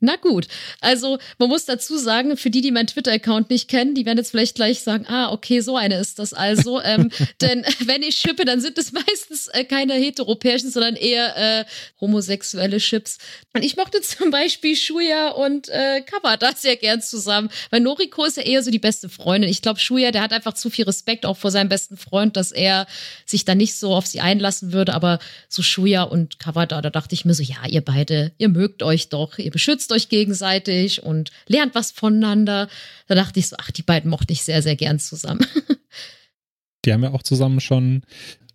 Na 0.00 0.14
gut, 0.14 0.46
also 0.80 1.18
man 1.38 1.48
muss 1.48 1.64
dazu 1.64 1.98
sagen, 1.98 2.36
für 2.36 2.50
die, 2.50 2.60
die 2.60 2.70
meinen 2.70 2.86
Twitter-Account 2.86 3.50
nicht 3.50 3.68
kennen, 3.68 3.96
die 3.96 4.06
werden 4.06 4.18
jetzt 4.18 4.30
vielleicht 4.30 4.54
gleich 4.54 4.80
sagen, 4.82 5.06
ah, 5.08 5.32
okay, 5.32 5.60
so 5.60 5.76
eine 5.76 5.98
ist 5.98 6.20
das 6.20 6.32
also. 6.32 6.80
ähm, 6.84 7.10
denn 7.40 7.64
wenn 7.84 8.04
ich 8.04 8.16
shippe, 8.16 8.44
dann 8.44 8.60
sind 8.60 8.78
es 8.78 8.92
meistens 9.08 9.48
äh, 9.48 9.64
keine 9.64 9.94
Heteropärchen, 9.94 10.70
sondern 10.70 10.94
eher 10.94 11.36
äh, 11.36 11.64
homosexuelle 12.00 12.78
Chips. 12.78 13.18
Und 13.54 13.64
ich 13.64 13.76
mochte 13.76 14.00
zum 14.00 14.30
Beispiel 14.30 14.76
Shuya 14.76 15.30
und 15.30 15.68
äh, 15.68 16.00
Kawada 16.02 16.52
sehr 16.54 16.76
gern 16.76 17.02
zusammen, 17.02 17.50
weil 17.70 17.80
Noriko 17.80 18.24
ist 18.24 18.36
ja 18.36 18.44
eher 18.44 18.62
so 18.62 18.70
die 18.70 18.78
beste 18.78 19.08
Freundin. 19.08 19.50
Ich 19.50 19.62
glaube, 19.62 19.80
Shuya, 19.80 20.12
der 20.12 20.22
hat 20.22 20.32
einfach 20.32 20.54
zu 20.54 20.70
viel 20.70 20.84
Respekt 20.84 21.26
auch 21.26 21.36
vor 21.36 21.50
seinem 21.50 21.68
besten 21.68 21.96
Freund, 21.96 22.36
dass 22.36 22.52
er 22.52 22.86
sich 23.26 23.44
da 23.44 23.56
nicht 23.56 23.74
so 23.74 23.94
auf 23.94 24.06
sie 24.06 24.20
einlassen 24.20 24.72
würde. 24.72 24.94
Aber 24.94 25.18
so 25.48 25.62
Shuya 25.62 26.04
und 26.04 26.38
Kawada, 26.38 26.80
da 26.82 26.90
dachte 26.90 27.16
ich 27.16 27.24
mir 27.24 27.34
so, 27.34 27.42
ja, 27.42 27.66
ihr 27.68 27.80
beide, 27.80 28.30
ihr 28.38 28.48
mögt 28.48 28.84
euch 28.84 29.08
doch, 29.08 29.38
ihr 29.38 29.50
beschützt 29.50 29.87
unterstützt 29.88 29.92
euch 29.92 30.08
gegenseitig 30.08 31.02
und 31.02 31.30
lernt 31.46 31.74
was 31.74 31.90
voneinander. 31.90 32.68
Da 33.06 33.14
dachte 33.14 33.40
ich 33.40 33.48
so, 33.48 33.56
ach, 33.58 33.70
die 33.70 33.82
beiden 33.82 34.10
mochte 34.10 34.32
ich 34.32 34.42
sehr, 34.42 34.62
sehr 34.62 34.76
gern 34.76 34.98
zusammen. 34.98 35.46
Die 36.84 36.92
haben 36.92 37.02
ja 37.02 37.10
auch 37.10 37.24
zusammen 37.24 37.60
schon 37.60 38.02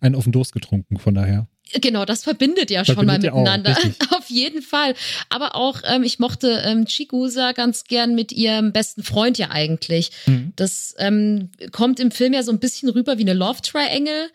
einen 0.00 0.14
auf 0.14 0.24
den 0.24 0.32
Durst 0.32 0.52
getrunken, 0.52 0.98
von 0.98 1.14
daher. 1.14 1.46
Genau, 1.80 2.04
das 2.04 2.24
verbindet 2.24 2.70
ja 2.70 2.84
schon 2.84 3.06
mal 3.06 3.18
miteinander. 3.18 3.76
Auch, 3.76 4.12
Auf 4.18 4.30
jeden 4.30 4.62
Fall. 4.62 4.94
Aber 5.28 5.54
auch, 5.54 5.80
ähm, 5.84 6.02
ich 6.02 6.18
mochte 6.18 6.62
ähm, 6.64 6.86
Chigusa 6.86 7.52
ganz 7.52 7.84
gern 7.84 8.14
mit 8.14 8.32
ihrem 8.32 8.72
besten 8.72 9.02
Freund 9.02 9.38
ja 9.38 9.50
eigentlich. 9.50 10.10
Mhm. 10.26 10.52
Das 10.56 10.94
ähm, 10.98 11.50
kommt 11.70 12.00
im 12.00 12.10
Film 12.10 12.32
ja 12.32 12.42
so 12.42 12.50
ein 12.50 12.60
bisschen 12.60 12.88
rüber 12.88 13.18
wie 13.18 13.22
eine 13.22 13.34
Love 13.34 13.60
Triangle. 13.62 14.30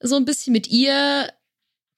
So 0.00 0.16
ein 0.16 0.24
bisschen 0.24 0.52
mit 0.52 0.68
ihr, 0.68 1.28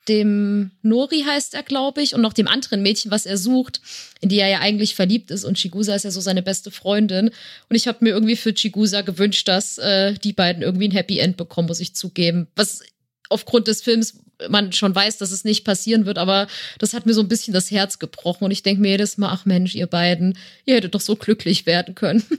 dem 0.09 0.71
Nori 0.83 1.23
heißt 1.23 1.55
er, 1.55 1.63
glaube 1.63 2.03
ich, 2.03 2.15
und 2.15 2.21
noch 2.21 2.33
dem 2.33 2.49
anderen 2.49 2.83
Mädchen, 2.83 3.11
was 3.11 3.27
er 3.27 3.39
sucht, 3.39 3.81
in 4.21 4.29
die 4.29 4.39
er 4.39 4.49
ja 4.49 4.61
eigentlich 4.61 4.95
verliebt 4.95 5.31
ist. 5.31 5.45
Und 5.45 5.57
Chigusa 5.57 5.95
ist 5.95 6.05
ja 6.05 6.11
so 6.11 6.21
seine 6.21 6.43
beste 6.43 6.71
Freundin. 6.71 7.31
Und 7.69 7.77
ich 7.77 7.87
habe 7.87 7.99
mir 8.01 8.11
irgendwie 8.11 8.37
für 8.37 8.53
Chigusa 8.53 9.01
gewünscht, 9.03 9.49
dass 9.49 9.79
äh, 9.79 10.15
die 10.15 10.33
beiden 10.33 10.63
irgendwie 10.63 10.89
ein 10.89 10.93
Happy 10.93 11.19
End 11.19 11.37
bekommen, 11.37 11.69
muss 11.69 11.81
ich 11.81 11.95
zugeben. 11.95 12.49
Was 12.57 12.83
aufgrund 13.31 13.69
des 13.69 13.83
Films 13.83 14.21
man 14.49 14.73
schon 14.73 14.95
weiß, 14.95 15.19
dass 15.19 15.31
es 15.31 15.45
nicht 15.45 15.65
passieren 15.65 16.07
wird, 16.07 16.19
aber 16.19 16.49
das 16.79 16.93
hat 16.93 17.07
mir 17.07 17.15
so 17.15 17.21
ein 17.21 17.29
bisschen 17.29 17.55
das 17.55 17.71
Herz 17.71 17.99
gebrochen. 17.99 18.45
Und 18.45 18.51
ich 18.51 18.63
denke 18.63 18.83
mir 18.83 18.91
jedes 18.91 19.17
Mal, 19.17 19.31
ach 19.31 19.47
Mensch, 19.47 19.75
ihr 19.75 19.87
beiden, 19.87 20.37
ihr 20.67 20.77
hättet 20.77 20.95
doch 20.95 21.01
so 21.01 21.17
glücklich 21.17 21.67
werden 21.67 21.95
können. 21.95 22.23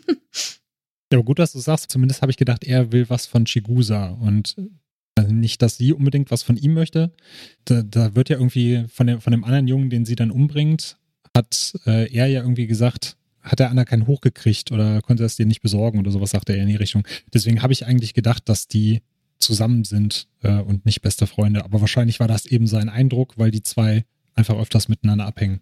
Ja, 1.12 1.20
aber 1.20 1.26
gut, 1.26 1.38
dass 1.38 1.52
du 1.52 1.60
sagst. 1.60 1.92
Zumindest 1.92 2.24
habe 2.24 2.32
ich 2.32 2.38
gedacht, 2.38 2.64
er 2.64 2.92
will 2.92 3.08
was 3.10 3.28
von 3.28 3.46
Chigusa. 3.46 4.08
Und 4.08 4.56
also 5.26 5.36
nicht, 5.36 5.62
dass 5.62 5.78
sie 5.78 5.94
unbedingt 5.94 6.32
was 6.32 6.44
von 6.44 6.58
ihm 6.58 6.74
möchte. 6.74 7.12
Da, 7.66 7.84
da 7.84 8.16
wird 8.16 8.30
ja 8.30 8.38
irgendwie 8.38 8.86
von 8.88 9.08
dem, 9.08 9.22
von 9.22 9.32
dem 9.32 9.44
anderen 9.44 9.68
Jungen, 9.68 9.90
den 9.90 10.06
sie 10.06 10.16
dann 10.16 10.32
umbringt, 10.32 10.98
hat 11.36 11.74
äh, 11.86 12.12
er 12.14 12.28
ja 12.28 12.42
irgendwie 12.42 12.68
gesagt, 12.68 13.18
hat 13.42 13.60
der 13.60 13.70
Anna 13.70 13.86
keinen 13.86 14.08
hochgekriegt 14.08 14.72
oder 14.72 15.02
konnte 15.02 15.24
er 15.24 15.28
es 15.28 15.36
dir 15.36 15.46
nicht 15.46 15.62
besorgen 15.62 16.00
oder 16.00 16.12
sowas, 16.12 16.32
sagt 16.32 16.50
er 16.50 16.58
in 16.58 16.68
die 16.68 16.76
Richtung. 16.76 17.06
Deswegen 17.34 17.62
habe 17.62 17.74
ich 17.74 17.86
eigentlich 17.86 18.14
gedacht, 18.14 18.48
dass 18.50 18.68
die 18.68 19.02
zusammen 19.38 19.84
sind 19.84 20.28
äh, 20.42 20.60
und 20.60 20.86
nicht 20.86 21.02
beste 21.02 21.28
Freunde. 21.28 21.64
Aber 21.64 21.82
wahrscheinlich 21.82 22.20
war 22.20 22.28
das 22.28 22.46
eben 22.46 22.68
sein 22.68 22.90
Eindruck, 22.90 23.38
weil 23.38 23.52
die 23.52 23.62
zwei 23.62 24.06
einfach 24.34 24.58
öfters 24.58 24.88
miteinander 24.88 25.26
abhängen. 25.26 25.62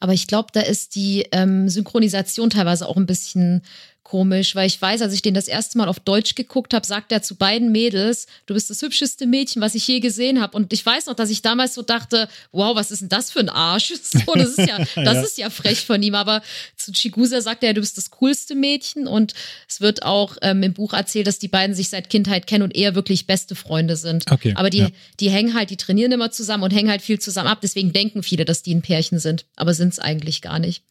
Aber 0.00 0.12
ich 0.12 0.26
glaube, 0.26 0.48
da 0.52 0.60
ist 0.60 0.96
die 0.96 1.26
ähm, 1.30 1.68
Synchronisation 1.68 2.50
teilweise 2.50 2.88
auch 2.88 2.96
ein 2.96 3.06
bisschen 3.06 3.62
komisch, 4.02 4.54
weil 4.54 4.66
ich 4.66 4.80
weiß, 4.80 5.02
als 5.02 5.14
ich 5.14 5.22
den 5.22 5.34
das 5.34 5.48
erste 5.48 5.78
Mal 5.78 5.88
auf 5.88 6.00
Deutsch 6.00 6.34
geguckt 6.34 6.74
habe, 6.74 6.86
sagt 6.86 7.12
er 7.12 7.22
zu 7.22 7.36
beiden 7.36 7.72
Mädels, 7.72 8.26
du 8.46 8.54
bist 8.54 8.68
das 8.68 8.82
hübscheste 8.82 9.26
Mädchen, 9.26 9.62
was 9.62 9.74
ich 9.74 9.86
je 9.86 10.00
gesehen 10.00 10.40
habe. 10.40 10.56
Und 10.56 10.72
ich 10.72 10.84
weiß 10.84 11.06
noch, 11.06 11.14
dass 11.14 11.30
ich 11.30 11.42
damals 11.42 11.74
so 11.74 11.82
dachte, 11.82 12.28
wow, 12.50 12.74
was 12.74 12.90
ist 12.90 13.02
denn 13.02 13.08
das 13.08 13.30
für 13.30 13.40
ein 13.40 13.48
Arsch? 13.48 13.92
So, 14.12 14.34
das 14.34 14.50
ist 14.50 14.68
ja, 14.68 14.78
das 14.96 15.14
ja. 15.14 15.22
ist 15.22 15.38
ja 15.38 15.50
frech 15.50 15.86
von 15.86 16.02
ihm. 16.02 16.14
Aber 16.14 16.42
zu 16.76 16.92
Chigusa 16.92 17.40
sagt 17.40 17.64
er, 17.64 17.72
du 17.72 17.80
bist 17.80 17.96
das 17.96 18.10
coolste 18.10 18.54
Mädchen. 18.54 19.06
Und 19.06 19.32
es 19.68 19.80
wird 19.80 20.02
auch 20.02 20.36
ähm, 20.42 20.62
im 20.62 20.74
Buch 20.74 20.92
erzählt, 20.92 21.26
dass 21.26 21.38
die 21.38 21.48
beiden 21.48 21.74
sich 21.74 21.88
seit 21.88 22.10
Kindheit 22.10 22.46
kennen 22.46 22.62
und 22.62 22.76
eher 22.76 22.94
wirklich 22.94 23.26
beste 23.26 23.54
Freunde 23.54 23.96
sind. 23.96 24.30
Okay, 24.30 24.52
Aber 24.56 24.70
die, 24.70 24.78
ja. 24.78 24.88
die 25.20 25.30
hängen 25.30 25.54
halt, 25.54 25.70
die 25.70 25.76
trainieren 25.76 26.12
immer 26.12 26.30
zusammen 26.30 26.64
und 26.64 26.72
hängen 26.72 26.90
halt 26.90 27.02
viel 27.02 27.18
zusammen 27.18 27.48
ab. 27.48 27.60
Deswegen 27.62 27.92
denken 27.92 28.22
viele, 28.22 28.44
dass 28.44 28.62
die 28.62 28.74
ein 28.74 28.82
Pärchen 28.82 29.18
sind. 29.18 29.46
Aber 29.56 29.72
sind 29.72 29.92
es 29.92 29.98
eigentlich 29.98 30.42
gar 30.42 30.58
nicht. 30.58 30.82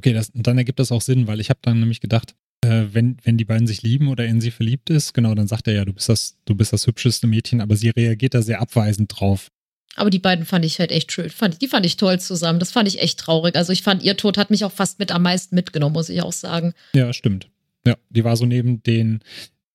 Okay, 0.00 0.14
das, 0.14 0.30
dann 0.32 0.56
ergibt 0.56 0.78
das 0.78 0.92
auch 0.92 1.02
Sinn, 1.02 1.26
weil 1.26 1.40
ich 1.40 1.50
habe 1.50 1.60
dann 1.60 1.78
nämlich 1.78 2.00
gedacht, 2.00 2.34
äh, 2.64 2.84
wenn, 2.90 3.18
wenn 3.22 3.36
die 3.36 3.44
beiden 3.44 3.66
sich 3.66 3.82
lieben 3.82 4.08
oder 4.08 4.24
in 4.24 4.40
sie 4.40 4.50
verliebt 4.50 4.88
ist, 4.88 5.12
genau, 5.12 5.34
dann 5.34 5.46
sagt 5.46 5.68
er 5.68 5.74
ja, 5.74 5.84
du 5.84 5.92
bist 5.92 6.08
das, 6.08 6.38
du 6.46 6.54
bist 6.54 6.72
das 6.72 6.86
hübscheste 6.86 7.26
Mädchen, 7.26 7.60
aber 7.60 7.76
sie 7.76 7.90
reagiert 7.90 8.32
da 8.32 8.40
sehr 8.40 8.62
abweisend 8.62 9.12
drauf. 9.14 9.48
Aber 9.96 10.08
die 10.08 10.18
beiden 10.18 10.46
fand 10.46 10.64
ich 10.64 10.78
halt 10.78 10.90
echt 10.90 11.12
schön. 11.12 11.28
Fand, 11.28 11.60
die 11.60 11.68
fand 11.68 11.84
ich 11.84 11.98
toll 11.98 12.18
zusammen. 12.18 12.60
Das 12.60 12.72
fand 12.72 12.88
ich 12.88 13.02
echt 13.02 13.18
traurig. 13.18 13.56
Also 13.56 13.74
ich 13.74 13.82
fand, 13.82 14.02
ihr 14.02 14.16
Tod 14.16 14.38
hat 14.38 14.48
mich 14.50 14.64
auch 14.64 14.72
fast 14.72 14.98
mit 14.98 15.12
am 15.12 15.20
meisten 15.20 15.54
mitgenommen, 15.54 15.92
muss 15.92 16.08
ich 16.08 16.22
auch 16.22 16.32
sagen. 16.32 16.72
Ja, 16.94 17.12
stimmt. 17.12 17.50
Ja, 17.86 17.96
die 18.08 18.24
war 18.24 18.38
so 18.38 18.46
neben 18.46 18.82
den, 18.82 19.20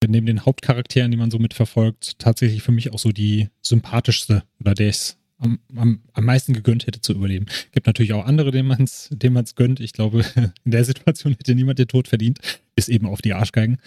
neben 0.04 0.26
den 0.26 0.44
Hauptcharakteren, 0.44 1.12
die 1.12 1.18
man 1.18 1.30
so 1.30 1.38
mitverfolgt, 1.38 2.18
tatsächlich 2.18 2.64
für 2.64 2.72
mich 2.72 2.92
auch 2.92 2.98
so 2.98 3.12
die 3.12 3.50
sympathischste 3.62 4.42
oder 4.60 4.74
der 4.74 4.90
ist 4.90 5.20
am, 5.38 5.60
am, 5.76 6.02
am 6.14 6.26
meisten 6.26 6.54
gegönnt 6.54 6.88
hätte 6.88 7.02
zu 7.02 7.14
überleben. 7.14 7.46
Gibt 7.72 7.88
natürlich 7.88 8.14
auch 8.14 8.26
andere, 8.26 8.52
denen 8.52 8.68
man 8.68 8.84
es 8.84 9.10
denen 9.12 9.46
gönnt. 9.56 9.80
Ich 9.80 9.94
glaube, 9.94 10.24
in 10.64 10.72
der 10.72 10.86
Situation 10.86 11.34
hätte 11.34 11.56
niemand 11.56 11.80
den 11.80 11.88
Tod 11.88 12.08
verdient, 12.08 12.40
bis 12.76 12.88
eben 12.90 13.08
auf 13.08 13.22
die 13.22 13.34
Arschgeigen. 13.34 13.78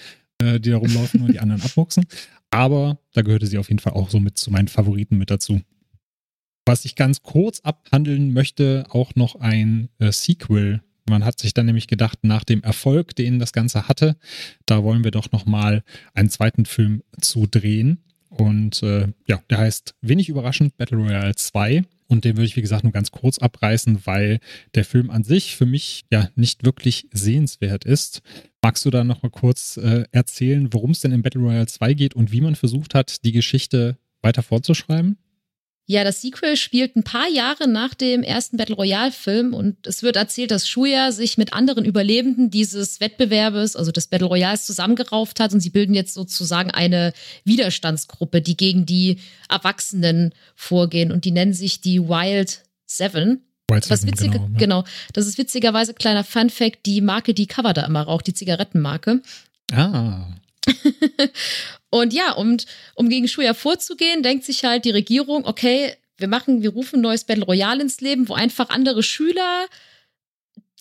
äh, 0.41 0.61
die 0.61 0.71
da 0.71 0.77
rumlaufen 0.77 1.23
und 1.23 1.33
die 1.33 1.41
anderen 1.41 1.63
abmuchsen. 1.63 2.07
Aber 2.51 2.99
da 3.13 3.23
gehörte 3.23 3.47
sie 3.47 3.59
auf 3.59 3.69
jeden 3.69 3.81
Fall 3.81 3.93
auch 3.95 4.11
so 4.11 4.21
mit 4.21 4.39
zu 4.39 4.51
meinen 4.51 4.69
Favoriten 4.69 5.19
mit 5.19 5.31
dazu. 5.31 5.61
Was 6.65 6.85
ich 6.85 6.95
ganz 6.95 7.23
kurz 7.23 7.61
abhandeln 7.61 8.33
möchte, 8.33 8.87
auch 8.91 9.15
noch 9.15 9.37
ein 9.37 9.89
äh, 9.99 10.13
Sequel. 10.13 10.83
Man 11.09 11.25
hat 11.25 11.41
sich 11.41 11.55
dann 11.55 11.67
nämlich 11.67 11.87
gedacht, 11.87 12.19
nach 12.23 12.45
dem 12.45 12.63
Erfolg, 12.63 13.17
den 13.17 13.39
das 13.39 13.53
Ganze 13.53 13.89
hatte, 13.89 14.17
da 14.67 14.83
wollen 14.83 15.05
wir 15.05 15.11
doch 15.11 15.33
nochmal 15.33 15.83
einen 16.13 16.29
zweiten 16.29 16.67
Film 16.67 17.03
zu 17.21 17.47
drehen. 17.47 18.05
Und 18.39 18.83
äh, 18.83 19.09
ja, 19.27 19.43
der 19.51 19.59
heißt 19.59 19.95
wenig 20.01 20.29
überraschend 20.29 20.77
Battle 20.77 20.99
Royale 20.99 21.35
2. 21.35 21.83
Und 22.07 22.25
den 22.25 22.37
würde 22.37 22.47
ich, 22.47 22.57
wie 22.57 22.63
gesagt, 22.63 22.85
nur 22.85 22.93
ganz 22.93 23.11
kurz 23.11 23.39
abreißen, 23.39 24.07
weil 24.07 24.39
der 24.75 24.85
Film 24.85 25.11
an 25.11 25.25
sich 25.25 25.57
für 25.57 25.67
mich 25.67 26.05
ja 26.11 26.31
nicht 26.37 26.65
wirklich 26.65 27.07
sehenswert 27.13 27.85
ist. 27.85 28.23
Magst 28.63 28.85
du 28.87 28.91
da 28.91 29.05
nochmal 29.05 29.31
kurz 29.31 29.77
äh, 29.77 30.05
erzählen, 30.13 30.73
worum 30.73 30.93
es 30.93 31.01
denn 31.01 31.13
in 31.13 31.23
Battle 31.23 31.43
Royale 31.43 31.67
2 31.67 31.95
geht 31.95 32.15
und 32.15 32.33
wie 32.33 32.41
man 32.41 32.55
versucht 32.55 32.95
hat, 32.95 33.25
die 33.25 33.33
Geschichte 33.33 33.99
weiter 34.23 34.43
fortzuschreiben? 34.43 35.19
Ja, 35.91 36.05
das 36.05 36.21
Sequel 36.21 36.59
spielt 36.59 36.97
ein 36.97 37.03
paar 37.03 37.31
Jahre 37.31 37.67
nach 37.67 37.95
dem 37.95 38.23
ersten 38.23 38.59
Battle 38.59 38.75
Royale-Film 38.75 39.55
und 39.55 39.87
es 39.87 40.03
wird 40.03 40.17
erzählt, 40.17 40.51
dass 40.51 40.69
Shuya 40.69 41.13
sich 41.13 41.39
mit 41.39 41.55
anderen 41.55 41.87
Überlebenden 41.87 42.51
dieses 42.51 43.01
Wettbewerbes, 43.01 43.75
also 43.75 43.91
des 43.91 44.07
Battle 44.07 44.27
Royals, 44.27 44.67
zusammengerauft 44.67 45.41
hat 45.41 45.55
und 45.55 45.61
sie 45.61 45.71
bilden 45.71 45.95
jetzt 45.95 46.13
sozusagen 46.13 46.71
eine 46.71 47.15
Widerstandsgruppe, 47.45 48.43
die 48.43 48.55
gegen 48.55 48.85
die 48.85 49.19
Erwachsenen 49.49 50.35
vorgehen 50.55 51.11
und 51.11 51.25
die 51.25 51.31
nennen 51.31 51.55
sich 51.55 51.81
die 51.81 52.07
Wild 52.07 52.65
Seven. 52.85 53.41
Wild 53.71 53.89
Was 53.89 54.03
Seven, 54.03 54.13
witzige, 54.13 54.31
genau, 54.33 54.49
ja. 54.53 54.59
genau, 54.59 54.85
das 55.15 55.27
ist 55.27 55.39
witzigerweise 55.39 55.95
kleiner 55.95 56.23
Fun 56.23 56.51
Fact, 56.51 56.85
die 56.85 57.01
Marke, 57.01 57.33
die 57.33 57.47
Cover 57.47 57.73
da 57.73 57.87
immer 57.87 58.03
raucht, 58.03 58.27
die 58.27 58.35
Zigarettenmarke. 58.35 59.23
Ah, 59.73 60.27
Und 61.91 62.13
ja, 62.13 62.33
und 62.33 62.67
um 62.95 63.09
gegen 63.09 63.29
Shuya 63.29 63.55
vorzugehen, 63.55 64.23
denkt 64.23 64.45
sich 64.45 64.65
halt 64.65 64.85
die 64.85 64.91
Regierung, 64.91 65.47
okay, 65.47 65.95
wir 66.19 66.29
machen, 66.29 66.63
wir 66.63 66.71
rufen 66.71 66.97
ein 66.97 67.03
neues 67.03 67.25
Battle 67.25 67.45
Royale 67.45 67.83
ins 67.83 68.01
Leben, 68.01 68.29
wo 68.29 68.35
einfach 68.35 68.71
andere 68.71 69.03
Schüler 69.03 69.67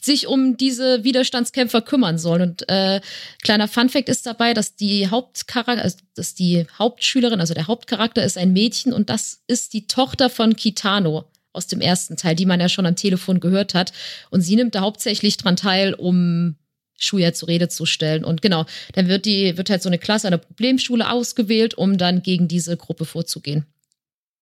sich 0.02 0.28
um 0.28 0.58
diese 0.58 1.04
Widerstandskämpfer 1.04 1.82
kümmern 1.82 2.18
sollen. 2.18 2.42
Und 2.42 2.70
äh, 2.70 3.02
kleiner 3.42 3.68
Funfact 3.68 4.10
ist 4.10 4.26
dabei, 4.26 4.54
dass 4.54 4.76
die 4.76 5.08
Hauptcharakter, 5.10 5.84
also 5.84 5.98
dass 6.16 6.34
die 6.34 6.66
Hauptschülerin, 6.78 7.40
also 7.40 7.54
der 7.54 7.68
Hauptcharakter 7.68 8.24
ist 8.24 8.38
ein 8.38 8.54
Mädchen 8.54 8.94
und 8.94 9.10
das 9.10 9.42
ist 9.48 9.74
die 9.74 9.88
Tochter 9.88 10.30
von 10.30 10.56
Kitano 10.56 11.26
aus 11.54 11.68
dem 11.68 11.82
ersten 11.82 12.18
Teil, 12.18 12.36
die 12.36 12.46
man 12.46 12.60
ja 12.60 12.70
schon 12.70 12.86
am 12.86 12.96
Telefon 12.96 13.40
gehört 13.40 13.74
hat. 13.74 13.92
Und 14.30 14.42
sie 14.42 14.56
nimmt 14.56 14.76
da 14.76 14.82
hauptsächlich 14.82 15.38
dran 15.38 15.56
teil, 15.56 15.94
um 15.94 16.56
Schuya 16.98 17.34
zur 17.34 17.48
Rede 17.48 17.70
zu 17.70 17.86
stellen. 17.86 18.24
Und 18.24 18.42
genau, 18.42 18.66
dann 18.94 19.08
wird 19.08 19.26
die, 19.26 19.58
wird 19.58 19.70
halt 19.70 19.82
so 19.82 19.90
eine 19.90 20.00
Klasse 20.00 20.28
einer 20.28 20.38
Problemschule 20.38 21.10
ausgewählt, 21.10 21.76
um 21.76 21.98
dann 21.98 22.24
gegen 22.24 22.48
diese 22.48 22.76
Gruppe 22.76 23.06
vorzugehen. 23.06 23.66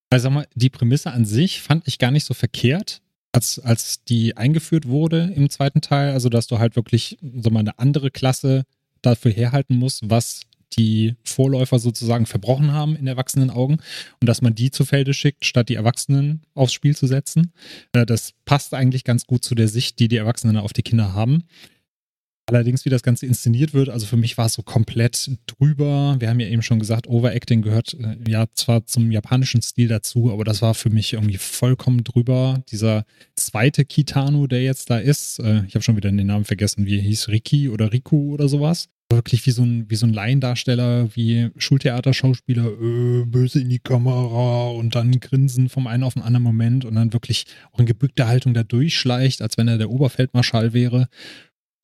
Also 0.09 0.23
sag 0.23 0.33
mal, 0.33 0.47
die 0.55 0.69
Prämisse 0.69 1.11
an 1.11 1.25
sich 1.25 1.61
fand 1.61 1.87
ich 1.87 1.99
gar 1.99 2.11
nicht 2.11 2.25
so 2.25 2.33
verkehrt, 2.33 3.01
als, 3.33 3.59
als 3.59 4.03
die 4.05 4.37
eingeführt 4.37 4.87
wurde 4.87 5.31
im 5.35 5.49
zweiten 5.49 5.81
Teil. 5.81 6.11
Also, 6.11 6.29
dass 6.29 6.47
du 6.47 6.59
halt 6.59 6.75
wirklich 6.75 7.17
sag 7.21 7.51
mal, 7.51 7.59
eine 7.59 7.77
andere 7.79 8.11
Klasse 8.11 8.63
dafür 9.01 9.31
herhalten 9.31 9.75
musst, 9.75 10.09
was 10.09 10.41
die 10.77 11.15
Vorläufer 11.23 11.79
sozusagen 11.79 12.25
verbrochen 12.25 12.71
haben 12.71 12.95
in 12.95 13.07
erwachsenen 13.07 13.49
Augen 13.49 13.77
und 14.19 14.27
dass 14.27 14.41
man 14.41 14.55
die 14.55 14.71
zu 14.71 14.83
Felde 14.83 15.13
schickt, 15.13 15.45
statt 15.45 15.69
die 15.69 15.75
Erwachsenen 15.75 16.41
aufs 16.53 16.73
Spiel 16.73 16.95
zu 16.95 17.07
setzen. 17.07 17.53
Äh, 17.93 18.05
Das 18.05 18.33
passt 18.45 18.73
eigentlich 18.73 19.03
ganz 19.03 19.25
gut 19.25 19.43
zu 19.43 19.55
der 19.55 19.67
Sicht, 19.67 19.99
die 19.99 20.07
die 20.07 20.17
Erwachsenen 20.17 20.57
auf 20.57 20.73
die 20.73 20.83
Kinder 20.83 21.13
haben. 21.13 21.43
Allerdings, 22.47 22.85
wie 22.85 22.91
das 22.91 23.01
Ganze 23.01 23.25
inszeniert 23.25 23.73
wird, 23.73 23.89
also 23.89 24.05
für 24.05 24.17
mich 24.17 24.37
war 24.37 24.45
es 24.45 24.53
so 24.53 24.61
komplett 24.61 25.31
drüber. 25.47 26.15
Wir 26.19 26.29
haben 26.29 26.39
ja 26.39 26.47
eben 26.47 26.61
schon 26.61 26.77
gesagt, 26.77 27.07
Overacting 27.07 27.63
gehört 27.63 27.95
äh, 27.95 28.17
ja 28.29 28.45
zwar 28.53 28.85
zum 28.85 29.11
japanischen 29.11 29.63
Stil 29.63 29.87
dazu, 29.87 30.31
aber 30.31 30.43
das 30.43 30.61
war 30.61 30.75
für 30.75 30.91
mich 30.91 31.13
irgendwie 31.13 31.37
vollkommen 31.37 32.03
drüber. 32.03 32.63
Dieser 32.71 33.05
zweite 33.35 33.83
Kitano, 33.83 34.45
der 34.45 34.61
jetzt 34.61 34.91
da 34.91 34.99
ist, 34.99 35.39
äh, 35.39 35.63
ich 35.67 35.73
habe 35.73 35.81
schon 35.81 35.97
wieder 35.97 36.11
den 36.11 36.27
Namen 36.27 36.45
vergessen, 36.45 36.85
wie 36.85 36.97
er 36.97 37.01
hieß, 37.01 37.29
Riki 37.29 37.69
oder 37.69 37.91
Riku 37.91 38.33
oder 38.33 38.47
sowas. 38.47 38.89
Wirklich 39.11 39.45
wie 39.47 39.51
so 39.51 39.63
ein, 39.63 39.89
wie 39.89 39.95
so 39.95 40.05
ein 40.05 40.13
Laiendarsteller, 40.13 41.15
wie 41.15 41.49
Schultheaterschauspieler, 41.57 42.65
äh, 42.65 43.25
böse 43.25 43.59
in 43.59 43.69
die 43.69 43.79
Kamera 43.79 44.67
und 44.69 44.93
dann 44.93 45.19
grinsen 45.19 45.69
vom 45.69 45.87
einen 45.87 46.03
auf 46.03 46.13
den 46.13 46.23
anderen 46.23 46.43
Moment 46.43 46.85
und 46.85 46.93
dann 46.93 47.11
wirklich 47.11 47.45
auch 47.71 47.79
in 47.79 47.87
gebückter 47.87 48.27
Haltung 48.27 48.53
da 48.53 48.61
durchschleicht, 48.63 49.41
als 49.41 49.57
wenn 49.57 49.67
er 49.67 49.79
der 49.79 49.89
Oberfeldmarschall 49.89 50.73
wäre. 50.73 51.07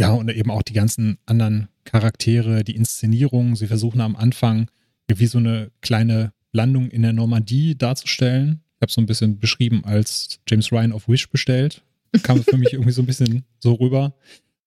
Ja, 0.02 0.14
und 0.14 0.30
eben 0.32 0.50
auch 0.50 0.64
die 0.64 0.74
ganzen 0.74 1.20
anderen 1.28 1.68
Charaktere, 1.84 2.64
die 2.64 2.76
Inszenierung. 2.76 3.56
Sie 3.56 3.68
versuchen 3.68 4.02
am 4.02 4.16
Anfang 4.16 4.70
wie 5.08 5.28
so 5.28 5.38
eine 5.38 5.72
kleine 5.82 6.34
Landung 6.52 6.90
in 6.90 7.04
der 7.04 7.14
Normandie 7.14 7.78
darzustellen. 7.78 8.64
Ich 8.78 8.82
habe 8.82 8.92
so 8.92 9.00
ein 9.00 9.06
bisschen 9.06 9.38
beschrieben 9.38 9.86
als 9.86 10.40
James 10.50 10.72
Ryan 10.72 10.92
auf 10.92 11.08
Wish 11.08 11.30
bestellt. 11.30 11.84
Kam 12.24 12.44
für 12.44 12.58
mich 12.58 12.74
irgendwie 12.74 12.94
so 12.94 13.04
ein 13.04 13.06
bisschen 13.06 13.44
so 13.60 13.74
rüber. 13.74 14.16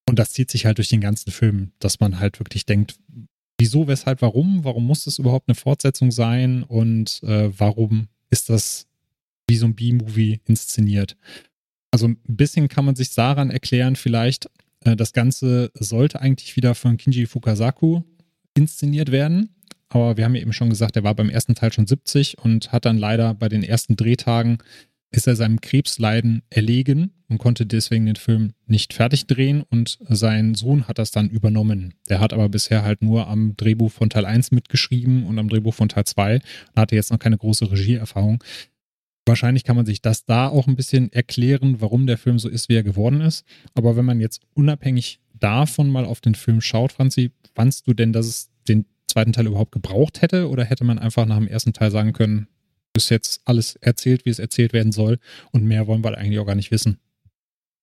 Und 0.07 0.19
das 0.19 0.31
zieht 0.31 0.49
sich 0.49 0.65
halt 0.65 0.77
durch 0.77 0.87
den 0.87 1.01
ganzen 1.01 1.31
Film, 1.31 1.71
dass 1.79 1.99
man 1.99 2.19
halt 2.19 2.39
wirklich 2.39 2.65
denkt, 2.65 2.95
wieso, 3.57 3.87
weshalb, 3.89 4.21
warum? 4.21 4.63
Warum 4.63 4.85
muss 4.85 5.03
das 5.03 5.19
überhaupt 5.19 5.49
eine 5.49 5.55
Fortsetzung 5.55 6.11
sein? 6.11 6.63
Und 6.63 7.21
äh, 7.23 7.49
warum 7.59 8.07
ist 8.29 8.49
das 8.49 8.87
wie 9.47 9.57
so 9.57 9.65
ein 9.65 9.75
B-Movie 9.75 10.39
inszeniert? 10.45 11.17
Also 11.91 12.07
ein 12.07 12.17
bisschen 12.25 12.69
kann 12.69 12.85
man 12.85 12.95
sich 12.95 13.13
daran 13.13 13.49
erklären, 13.49 13.95
vielleicht, 13.95 14.49
das 14.93 15.13
Ganze 15.13 15.71
sollte 15.73 16.21
eigentlich 16.21 16.55
wieder 16.55 16.75
von 16.75 16.97
Kinji 16.97 17.25
Fukasaku 17.25 18.01
inszeniert 18.53 19.11
werden. 19.11 19.49
Aber 19.89 20.17
wir 20.17 20.25
haben 20.25 20.35
ja 20.35 20.41
eben 20.41 20.53
schon 20.53 20.69
gesagt, 20.69 20.95
er 20.95 21.03
war 21.03 21.15
beim 21.15 21.29
ersten 21.29 21.55
Teil 21.55 21.73
schon 21.73 21.87
70 21.87 22.37
und 22.39 22.71
hat 22.71 22.85
dann 22.85 22.97
leider 22.97 23.33
bei 23.33 23.49
den 23.49 23.63
ersten 23.63 23.95
Drehtagen 23.95 24.59
ist 25.15 25.27
er 25.27 25.35
seinem 25.35 25.61
Krebsleiden 25.61 26.41
erlegen 26.49 27.11
und 27.29 27.37
konnte 27.37 27.65
deswegen 27.65 28.05
den 28.05 28.17
Film 28.17 28.51
nicht 28.67 28.93
fertig 28.93 29.27
drehen 29.27 29.63
und 29.69 29.97
sein 30.09 30.55
Sohn 30.55 30.87
hat 30.87 30.99
das 30.99 31.11
dann 31.11 31.29
übernommen. 31.29 31.93
Der 32.09 32.19
hat 32.19 32.33
aber 32.33 32.49
bisher 32.49 32.83
halt 32.83 33.01
nur 33.01 33.27
am 33.27 33.55
Drehbuch 33.55 33.91
von 33.91 34.09
Teil 34.09 34.25
1 34.25 34.51
mitgeschrieben 34.51 35.25
und 35.25 35.39
am 35.39 35.47
Drehbuch 35.47 35.73
von 35.73 35.89
Teil 35.89 36.03
2 36.03 36.35
und 36.35 36.41
hatte 36.75 36.95
jetzt 36.95 37.11
noch 37.11 37.19
keine 37.19 37.37
große 37.37 37.71
Regieerfahrung. 37.71 38.43
Wahrscheinlich 39.25 39.63
kann 39.63 39.75
man 39.75 39.85
sich 39.85 40.01
das 40.01 40.25
da 40.25 40.47
auch 40.47 40.67
ein 40.67 40.75
bisschen 40.75 41.11
erklären, 41.11 41.81
warum 41.81 42.05
der 42.05 42.17
Film 42.17 42.37
so 42.37 42.47
ist, 42.47 42.69
wie 42.69 42.75
er 42.75 42.83
geworden 42.83 43.21
ist. 43.21 43.43
Aber 43.73 43.95
wenn 43.95 44.05
man 44.05 44.19
jetzt 44.19 44.41
unabhängig 44.53 45.19
davon 45.33 45.89
mal 45.89 46.05
auf 46.05 46.21
den 46.21 46.35
Film 46.35 46.61
schaut, 46.61 46.91
Franzi, 46.91 47.31
fandst 47.55 47.87
du 47.87 47.93
denn, 47.93 48.13
dass 48.13 48.27
es 48.27 48.49
den 48.67 48.85
zweiten 49.07 49.33
Teil 49.33 49.47
überhaupt 49.47 49.71
gebraucht 49.71 50.21
hätte? 50.21 50.49
Oder 50.49 50.63
hätte 50.63 50.83
man 50.83 50.99
einfach 50.99 51.25
nach 51.25 51.37
dem 51.37 51.47
ersten 51.47 51.73
Teil 51.73 51.89
sagen 51.89 52.13
können, 52.13 52.47
ist 52.95 53.09
jetzt 53.09 53.41
alles 53.45 53.75
erzählt, 53.77 54.25
wie 54.25 54.29
es 54.29 54.39
erzählt 54.39 54.73
werden 54.73 54.91
soll 54.91 55.19
und 55.51 55.65
mehr 55.65 55.87
wollen 55.87 56.03
wir 56.03 56.17
eigentlich 56.17 56.39
auch 56.39 56.45
gar 56.45 56.55
nicht 56.55 56.71
wissen? 56.71 56.99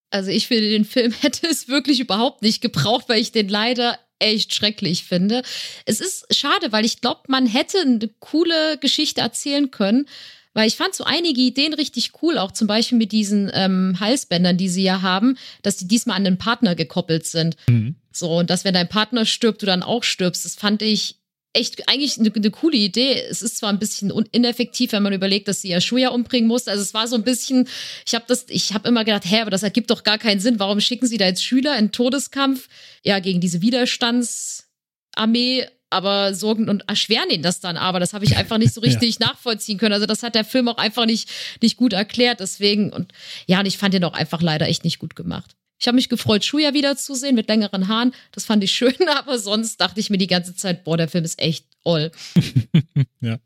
Also 0.09 0.29
ich 0.29 0.47
finde, 0.47 0.69
den 0.69 0.85
Film 0.85 1.11
hätte 1.21 1.47
es 1.47 1.67
wirklich 1.67 1.99
überhaupt 1.99 2.41
nicht 2.41 2.61
gebraucht, 2.61 3.09
weil 3.09 3.19
ich 3.19 3.31
den 3.31 3.49
leider 3.49 3.97
echt 4.19 4.55
schrecklich 4.55 5.03
finde. 5.03 5.41
Es 5.85 5.99
ist 5.99 6.33
schade, 6.33 6.71
weil 6.71 6.85
ich 6.85 7.01
glaube, 7.01 7.21
man 7.27 7.45
hätte 7.45 7.79
eine 7.79 8.09
coole 8.19 8.77
Geschichte 8.79 9.21
erzählen 9.21 9.69
können, 9.69 10.05
weil 10.53 10.67
ich 10.67 10.75
fand 10.75 10.93
so 10.93 11.03
einige 11.03 11.41
Ideen 11.41 11.73
richtig 11.73 12.11
cool, 12.21 12.37
auch 12.37 12.51
zum 12.51 12.67
Beispiel 12.67 12.97
mit 12.97 13.11
diesen 13.11 13.51
ähm, 13.53 13.97
Halsbändern, 13.99 14.57
die 14.57 14.69
sie 14.69 14.83
ja 14.83 15.01
haben, 15.01 15.37
dass 15.61 15.77
die 15.77 15.87
diesmal 15.87 16.17
an 16.17 16.23
den 16.23 16.37
Partner 16.37 16.75
gekoppelt 16.75 17.25
sind. 17.25 17.57
Mhm. 17.67 17.95
So, 18.11 18.37
und 18.37 18.49
dass 18.49 18.63
wenn 18.63 18.73
dein 18.73 18.89
Partner 18.89 19.25
stirbt, 19.25 19.61
du 19.61 19.65
dann 19.65 19.83
auch 19.83 20.03
stirbst. 20.03 20.45
Das 20.45 20.55
fand 20.55 20.81
ich 20.81 21.17
echt 21.53 21.87
eigentlich 21.87 22.19
eine, 22.19 22.31
eine 22.33 22.51
coole 22.51 22.77
Idee. 22.77 23.23
Es 23.29 23.41
ist 23.41 23.57
zwar 23.57 23.69
ein 23.69 23.79
bisschen 23.79 24.11
ineffektiv, 24.31 24.91
wenn 24.91 25.03
man 25.03 25.13
überlegt, 25.13 25.47
dass 25.47 25.61
sie 25.61 25.69
ja 25.69 25.79
Shuya 25.79 26.09
umbringen 26.09 26.47
musste. 26.47 26.71
Also 26.71 26.81
es 26.81 26.93
war 26.93 27.07
so 27.07 27.15
ein 27.15 27.23
bisschen, 27.23 27.67
ich 28.05 28.15
habe 28.15 28.25
das, 28.27 28.45
ich 28.49 28.73
habe 28.73 28.89
immer 28.89 29.05
gedacht, 29.05 29.23
hä, 29.25 29.41
aber 29.41 29.51
das 29.51 29.63
ergibt 29.63 29.91
doch 29.91 30.03
gar 30.03 30.17
keinen 30.17 30.39
Sinn. 30.39 30.59
Warum 30.59 30.81
schicken 30.81 31.07
sie 31.07 31.17
da 31.17 31.25
jetzt 31.25 31.43
Schüler 31.43 31.77
in 31.77 31.91
Todeskampf? 31.91 32.67
Ja, 33.03 33.19
gegen 33.19 33.39
diese 33.39 33.61
Widerstandsarmee, 33.61 35.67
aber 35.93 36.33
sorgen 36.33 36.67
und 36.69 36.89
erschweren 36.89 37.29
ihnen 37.29 37.43
das 37.43 37.59
dann. 37.61 37.77
Aber 37.77 37.99
das 37.99 38.13
habe 38.13 38.25
ich 38.25 38.35
einfach 38.35 38.57
nicht 38.57 38.73
so 38.73 38.81
Ja. 38.83 38.87
richtig 38.89 39.19
nachvollziehen 39.19 39.77
können. 39.77 39.93
Also 39.93 40.05
das 40.05 40.23
hat 40.23 40.35
der 40.35 40.43
Film 40.43 40.67
auch 40.67 40.77
einfach 40.77 41.05
nicht, 41.05 41.29
nicht 41.61 41.77
gut 41.77 41.93
erklärt. 41.93 42.39
Deswegen 42.41 42.91
und 42.91 43.13
ja, 43.47 43.59
und 43.59 43.65
ich 43.65 43.77
fand 43.77 43.93
den 43.93 44.03
auch 44.03 44.13
einfach 44.13 44.41
leider 44.41 44.67
echt 44.67 44.83
nicht 44.83 44.99
gut 44.99 45.15
gemacht. 45.15 45.55
Ich 45.79 45.87
habe 45.87 45.95
mich 45.95 46.09
gefreut, 46.09 46.45
Shuya 46.45 46.73
wiederzusehen 46.73 47.35
mit 47.35 47.47
längeren 47.49 47.87
Haaren. 47.87 48.13
Das 48.31 48.45
fand 48.45 48.63
ich 48.63 48.71
schön, 48.71 48.95
aber 49.17 49.37
sonst 49.39 49.79
dachte 49.81 49.99
ich 49.99 50.09
mir 50.09 50.17
die 50.17 50.27
ganze 50.27 50.55
Zeit, 50.55 50.83
boah, 50.83 50.97
der 50.97 51.07
Film 51.09 51.25
ist 51.25 51.39
echt 51.41 51.65
all. 51.83 52.11
ja. 53.21 53.37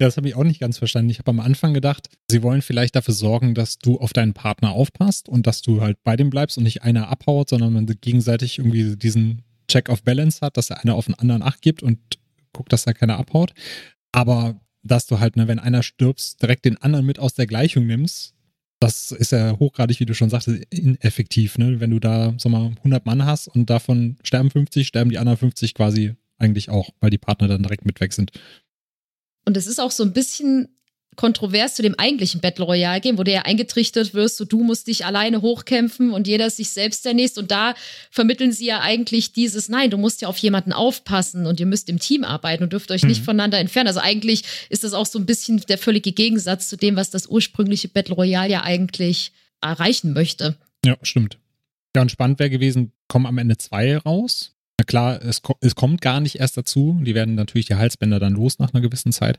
Ja, 0.00 0.06
das 0.06 0.16
habe 0.16 0.28
ich 0.28 0.34
auch 0.34 0.44
nicht 0.44 0.60
ganz 0.60 0.78
verstanden. 0.78 1.10
Ich 1.10 1.18
habe 1.18 1.30
am 1.30 1.40
Anfang 1.40 1.74
gedacht, 1.74 2.08
sie 2.30 2.42
wollen 2.42 2.62
vielleicht 2.62 2.96
dafür 2.96 3.12
sorgen, 3.12 3.54
dass 3.54 3.78
du 3.78 3.98
auf 3.98 4.14
deinen 4.14 4.32
Partner 4.32 4.70
aufpasst 4.72 5.28
und 5.28 5.46
dass 5.46 5.60
du 5.60 5.82
halt 5.82 6.02
bei 6.02 6.16
dem 6.16 6.30
bleibst 6.30 6.56
und 6.56 6.64
nicht 6.64 6.82
einer 6.82 7.08
abhaut, 7.08 7.50
sondern 7.50 7.74
man 7.74 7.84
gegenseitig 7.84 8.58
irgendwie 8.58 8.96
diesen 8.96 9.42
Check 9.70 9.88
of 9.88 10.02
Balance 10.02 10.40
hat, 10.40 10.56
dass 10.56 10.66
der 10.66 10.80
eine 10.80 10.94
auf 10.94 11.06
den 11.06 11.14
anderen 11.14 11.42
Acht 11.42 11.62
gibt 11.62 11.82
und 11.82 11.98
guckt, 12.52 12.72
dass 12.72 12.84
da 12.84 12.92
keiner 12.92 13.18
abhaut. 13.18 13.52
Aber 14.12 14.60
dass 14.82 15.06
du 15.06 15.20
halt, 15.20 15.36
ne, 15.36 15.46
wenn 15.48 15.58
einer 15.58 15.82
stirbst, 15.82 16.42
direkt 16.42 16.64
den 16.64 16.78
anderen 16.78 17.06
mit 17.06 17.18
aus 17.18 17.34
der 17.34 17.46
Gleichung 17.46 17.86
nimmst, 17.86 18.34
das 18.80 19.12
ist 19.12 19.32
ja 19.32 19.58
hochgradig, 19.58 20.00
wie 20.00 20.06
du 20.06 20.14
schon 20.14 20.30
sagtest, 20.30 20.64
ineffektiv. 20.70 21.58
Ne? 21.58 21.80
Wenn 21.80 21.90
du 21.90 22.00
da, 22.00 22.34
sag 22.38 22.50
mal, 22.50 22.72
100 22.78 23.04
Mann 23.04 23.26
hast 23.26 23.48
und 23.48 23.68
davon 23.68 24.16
sterben 24.22 24.50
50, 24.50 24.86
sterben 24.86 25.10
die 25.10 25.18
anderen 25.18 25.36
50 25.36 25.74
quasi 25.74 26.14
eigentlich 26.38 26.70
auch, 26.70 26.88
weil 27.00 27.10
die 27.10 27.18
Partner 27.18 27.46
dann 27.46 27.62
direkt 27.62 27.84
mit 27.84 28.00
weg 28.00 28.14
sind. 28.14 28.32
Und 29.44 29.56
es 29.56 29.66
ist 29.66 29.80
auch 29.80 29.90
so 29.90 30.02
ein 30.02 30.14
bisschen 30.14 30.68
kontrovers 31.16 31.74
zu 31.74 31.82
dem 31.82 31.94
eigentlichen 31.98 32.40
Battle 32.40 32.64
Royale 32.64 33.00
Game, 33.00 33.18
wo 33.18 33.24
du 33.24 33.32
ja 33.32 33.42
eingetrichtert 33.42 34.14
wirst, 34.14 34.36
so 34.36 34.44
du 34.44 34.62
musst 34.62 34.86
dich 34.86 35.04
alleine 35.04 35.42
hochkämpfen 35.42 36.12
und 36.12 36.26
jeder 36.26 36.48
sich 36.50 36.70
selbst 36.70 37.04
der 37.04 37.14
Nächste. 37.14 37.40
Und 37.40 37.50
da 37.50 37.74
vermitteln 38.10 38.52
sie 38.52 38.66
ja 38.66 38.80
eigentlich 38.80 39.32
dieses, 39.32 39.68
nein, 39.68 39.90
du 39.90 39.98
musst 39.98 40.22
ja 40.22 40.28
auf 40.28 40.38
jemanden 40.38 40.72
aufpassen 40.72 41.46
und 41.46 41.60
ihr 41.60 41.66
müsst 41.66 41.88
im 41.88 41.98
Team 41.98 42.24
arbeiten 42.24 42.62
und 42.62 42.72
dürft 42.72 42.90
euch 42.90 43.02
mhm. 43.02 43.10
nicht 43.10 43.24
voneinander 43.24 43.58
entfernen. 43.58 43.88
Also 43.88 44.00
eigentlich 44.00 44.44
ist 44.68 44.84
das 44.84 44.92
auch 44.92 45.06
so 45.06 45.18
ein 45.18 45.26
bisschen 45.26 45.60
der 45.68 45.78
völlige 45.78 46.12
Gegensatz 46.12 46.68
zu 46.68 46.76
dem, 46.76 46.96
was 46.96 47.10
das 47.10 47.26
ursprüngliche 47.26 47.88
Battle 47.88 48.14
Royale 48.14 48.50
ja 48.50 48.62
eigentlich 48.62 49.32
erreichen 49.60 50.12
möchte. 50.12 50.56
Ja, 50.84 50.96
stimmt. 51.02 51.38
Ja, 51.94 52.02
und 52.02 52.10
spannend 52.10 52.38
wäre 52.38 52.50
gewesen, 52.50 52.92
kommen 53.08 53.26
am 53.26 53.38
Ende 53.38 53.56
zwei 53.56 53.96
raus. 53.98 54.54
Na 54.78 54.84
klar, 54.84 55.22
es, 55.22 55.42
es 55.60 55.74
kommt 55.74 56.00
gar 56.00 56.20
nicht 56.20 56.36
erst 56.36 56.56
dazu. 56.56 56.98
Die 57.04 57.14
werden 57.14 57.34
natürlich 57.34 57.66
die 57.66 57.74
Halsbänder 57.74 58.18
dann 58.18 58.32
los 58.32 58.58
nach 58.58 58.72
einer 58.72 58.80
gewissen 58.80 59.12
Zeit. 59.12 59.38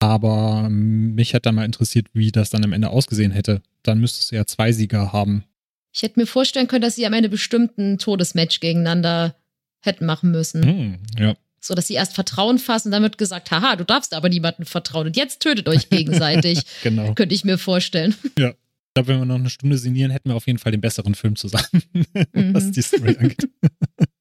Aber 0.00 0.68
mich 0.70 1.34
hätte 1.34 1.42
dann 1.42 1.54
mal 1.54 1.64
interessiert, 1.64 2.08
wie 2.14 2.32
das 2.32 2.50
dann 2.50 2.64
am 2.64 2.72
Ende 2.72 2.88
ausgesehen 2.88 3.32
hätte. 3.32 3.62
Dann 3.82 4.00
müsstest 4.00 4.32
du 4.32 4.36
ja 4.36 4.46
zwei 4.46 4.72
Sieger 4.72 5.12
haben. 5.12 5.44
Ich 5.92 6.02
hätte 6.02 6.18
mir 6.18 6.26
vorstellen 6.26 6.68
können, 6.68 6.82
dass 6.82 6.96
sie 6.96 7.06
am 7.06 7.12
Ende 7.12 7.28
bestimmt 7.28 7.76
ein 7.78 7.98
Todesmatch 7.98 8.60
gegeneinander 8.60 9.36
hätten 9.80 10.06
machen 10.06 10.30
müssen. 10.30 10.64
Hm, 10.64 10.98
ja. 11.18 11.34
So, 11.60 11.74
dass 11.74 11.86
sie 11.88 11.94
erst 11.94 12.14
Vertrauen 12.14 12.58
fassen 12.58 12.88
und 12.88 12.92
dann 12.92 13.02
wird 13.02 13.18
gesagt, 13.18 13.50
haha, 13.50 13.76
du 13.76 13.84
darfst 13.84 14.14
aber 14.14 14.30
niemandem 14.30 14.64
vertrauen 14.64 15.08
und 15.08 15.16
jetzt 15.16 15.40
tötet 15.40 15.68
euch 15.68 15.90
gegenseitig. 15.90 16.62
genau. 16.82 17.12
Könnte 17.14 17.34
ich 17.34 17.44
mir 17.44 17.58
vorstellen. 17.58 18.14
Ja. 18.38 18.50
Ich 18.50 18.94
glaube, 18.94 19.08
wenn 19.08 19.18
wir 19.20 19.26
noch 19.26 19.36
eine 19.36 19.50
Stunde 19.50 19.78
sinnieren, 19.78 20.10
hätten 20.10 20.30
wir 20.30 20.34
auf 20.34 20.48
jeden 20.48 20.58
Fall 20.58 20.72
den 20.72 20.80
besseren 20.80 21.14
Film 21.14 21.36
zusammen, 21.36 21.64
mhm. 22.32 22.54
was 22.54 22.72
die 22.72 22.82
Story 22.82 23.16
angeht. 23.20 23.48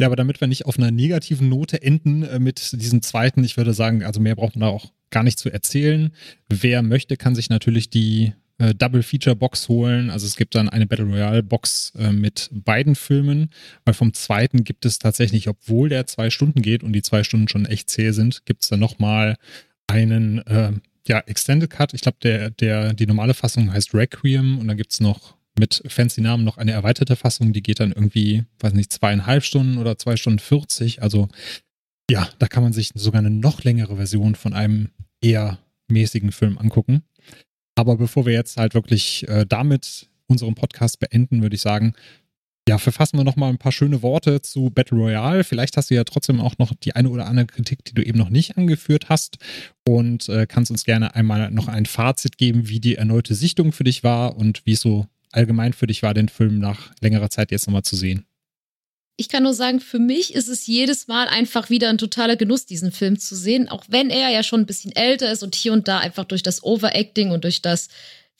Ja, 0.00 0.06
aber 0.06 0.16
damit 0.16 0.40
wir 0.40 0.46
nicht 0.46 0.66
auf 0.66 0.78
einer 0.78 0.92
negativen 0.92 1.48
Note 1.48 1.82
enden 1.82 2.22
äh, 2.22 2.38
mit 2.38 2.72
diesem 2.72 3.02
zweiten, 3.02 3.42
ich 3.42 3.56
würde 3.56 3.74
sagen, 3.74 4.04
also 4.04 4.20
mehr 4.20 4.36
braucht 4.36 4.54
man 4.54 4.60
da 4.60 4.68
auch 4.68 4.92
gar 5.10 5.24
nicht 5.24 5.38
zu 5.38 5.50
erzählen. 5.50 6.12
Wer 6.48 6.82
möchte, 6.82 7.16
kann 7.16 7.34
sich 7.34 7.50
natürlich 7.50 7.90
die 7.90 8.32
äh, 8.58 8.74
Double 8.74 9.02
Feature 9.02 9.34
Box 9.34 9.68
holen. 9.68 10.10
Also 10.10 10.26
es 10.26 10.36
gibt 10.36 10.54
dann 10.54 10.68
eine 10.68 10.86
Battle 10.86 11.06
Royale 11.06 11.42
Box 11.42 11.92
äh, 11.98 12.12
mit 12.12 12.48
beiden 12.52 12.94
Filmen, 12.94 13.50
weil 13.84 13.94
vom 13.94 14.12
zweiten 14.12 14.64
gibt 14.64 14.84
es 14.84 14.98
tatsächlich, 14.98 15.48
obwohl 15.48 15.88
der 15.88 16.06
zwei 16.06 16.30
Stunden 16.30 16.62
geht 16.62 16.82
und 16.82 16.92
die 16.92 17.02
zwei 17.02 17.24
Stunden 17.24 17.48
schon 17.48 17.66
echt 17.66 17.90
zäh 17.90 18.12
sind, 18.12 18.44
gibt 18.46 18.62
es 18.62 18.68
dann 18.68 18.80
nochmal 18.80 19.36
einen 19.86 20.38
äh, 20.46 20.72
ja, 21.08 21.20
Extended 21.20 21.70
Cut. 21.70 21.94
Ich 21.94 22.02
glaube, 22.02 22.18
der, 22.22 22.50
der, 22.50 22.92
die 22.92 23.06
normale 23.06 23.34
Fassung 23.34 23.72
heißt 23.72 23.94
Requiem 23.94 24.58
und 24.58 24.68
dann 24.68 24.76
gibt 24.76 24.92
es 24.92 25.00
noch 25.00 25.37
mit 25.58 25.82
fancy 25.86 26.20
Namen 26.20 26.44
noch 26.44 26.58
eine 26.58 26.72
erweiterte 26.72 27.16
Fassung, 27.16 27.52
die 27.52 27.62
geht 27.62 27.80
dann 27.80 27.92
irgendwie, 27.92 28.44
weiß 28.60 28.72
nicht, 28.74 28.92
zweieinhalb 28.92 29.44
Stunden 29.44 29.78
oder 29.78 29.98
zwei 29.98 30.16
Stunden 30.16 30.38
40. 30.38 31.02
Also 31.02 31.28
ja, 32.10 32.28
da 32.38 32.46
kann 32.46 32.62
man 32.62 32.72
sich 32.72 32.90
sogar 32.94 33.18
eine 33.18 33.30
noch 33.30 33.64
längere 33.64 33.96
Version 33.96 34.34
von 34.34 34.54
einem 34.54 34.90
eher 35.20 35.58
mäßigen 35.88 36.32
Film 36.32 36.58
angucken. 36.58 37.02
Aber 37.74 37.96
bevor 37.96 38.26
wir 38.26 38.32
jetzt 38.32 38.56
halt 38.56 38.74
wirklich 38.74 39.28
äh, 39.28 39.44
damit 39.48 40.08
unseren 40.26 40.54
Podcast 40.54 41.00
beenden, 41.00 41.42
würde 41.42 41.56
ich 41.56 41.62
sagen, 41.62 41.94
ja, 42.68 42.76
verfassen 42.76 43.16
wir 43.16 43.24
noch 43.24 43.36
mal 43.36 43.48
ein 43.48 43.56
paar 43.56 43.72
schöne 43.72 44.02
Worte 44.02 44.42
zu 44.42 44.68
Battle 44.68 44.98
Royale. 44.98 45.42
Vielleicht 45.42 45.78
hast 45.78 45.90
du 45.90 45.94
ja 45.94 46.04
trotzdem 46.04 46.38
auch 46.40 46.58
noch 46.58 46.74
die 46.74 46.94
eine 46.94 47.08
oder 47.08 47.26
andere 47.26 47.46
Kritik, 47.46 47.82
die 47.84 47.94
du 47.94 48.02
eben 48.02 48.18
noch 48.18 48.28
nicht 48.28 48.58
angeführt 48.58 49.08
hast 49.08 49.38
und 49.88 50.28
äh, 50.28 50.46
kannst 50.46 50.70
uns 50.70 50.84
gerne 50.84 51.14
einmal 51.14 51.50
noch 51.50 51.68
ein 51.68 51.86
Fazit 51.86 52.36
geben, 52.36 52.68
wie 52.68 52.78
die 52.78 52.96
erneute 52.96 53.34
Sichtung 53.34 53.72
für 53.72 53.84
dich 53.84 54.04
war 54.04 54.36
und 54.36 54.66
wie 54.66 54.72
es 54.72 54.82
so 54.82 55.06
allgemein 55.32 55.72
für 55.72 55.86
dich 55.86 56.02
war, 56.02 56.14
den 56.14 56.28
Film 56.28 56.58
nach 56.58 56.92
längerer 57.00 57.30
Zeit 57.30 57.50
jetzt 57.50 57.66
nochmal 57.66 57.82
zu 57.82 57.96
sehen? 57.96 58.24
Ich 59.16 59.28
kann 59.28 59.42
nur 59.42 59.54
sagen, 59.54 59.80
für 59.80 59.98
mich 59.98 60.34
ist 60.34 60.48
es 60.48 60.66
jedes 60.68 61.08
Mal 61.08 61.26
einfach 61.26 61.70
wieder 61.70 61.88
ein 61.88 61.98
totaler 61.98 62.36
Genuss, 62.36 62.66
diesen 62.66 62.92
Film 62.92 63.18
zu 63.18 63.34
sehen, 63.34 63.68
auch 63.68 63.84
wenn 63.88 64.10
er 64.10 64.30
ja 64.30 64.44
schon 64.44 64.60
ein 64.60 64.66
bisschen 64.66 64.94
älter 64.94 65.32
ist 65.32 65.42
und 65.42 65.56
hier 65.56 65.72
und 65.72 65.88
da 65.88 65.98
einfach 65.98 66.24
durch 66.24 66.44
das 66.44 66.62
Overacting 66.62 67.32
und 67.32 67.42
durch 67.42 67.60
das 67.60 67.88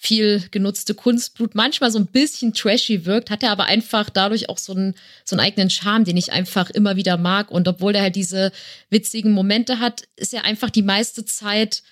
viel 0.01 0.45
genutzte 0.53 0.95
Kunstblut 0.95 1.57
manchmal 1.57 1.91
so 1.91 1.99
ein 1.99 2.07
bisschen 2.07 2.55
trashy 2.55 3.05
wirkt, 3.05 3.31
hat 3.31 3.43
er 3.43 3.51
aber 3.51 3.65
einfach 3.65 4.09
dadurch 4.09 4.49
auch 4.49 4.59
so 4.59 4.73
einen, 4.73 4.95
so 5.25 5.35
einen 5.35 5.45
eigenen 5.45 5.71
Charme, 5.71 6.05
den 6.05 6.17
ich 6.17 6.31
einfach 6.31 6.71
immer 6.71 6.95
wieder 6.95 7.17
mag. 7.17 7.51
Und 7.51 7.67
obwohl 7.67 7.97
er 7.97 8.03
halt 8.03 8.15
diese 8.15 8.53
witzigen 8.91 9.33
Momente 9.33 9.81
hat, 9.81 10.05
ist 10.15 10.33
er 10.33 10.45
einfach 10.45 10.71
die 10.71 10.83
meiste 10.83 11.25
Zeit 11.25 11.83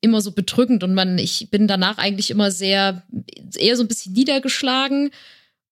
immer 0.00 0.20
so 0.20 0.32
bedrückend 0.32 0.84
und 0.84 0.94
man, 0.94 1.18
ich 1.18 1.48
bin 1.50 1.66
danach 1.66 1.98
eigentlich 1.98 2.30
immer 2.30 2.50
sehr, 2.50 3.02
eher 3.56 3.76
so 3.76 3.82
ein 3.82 3.88
bisschen 3.88 4.12
niedergeschlagen 4.12 5.10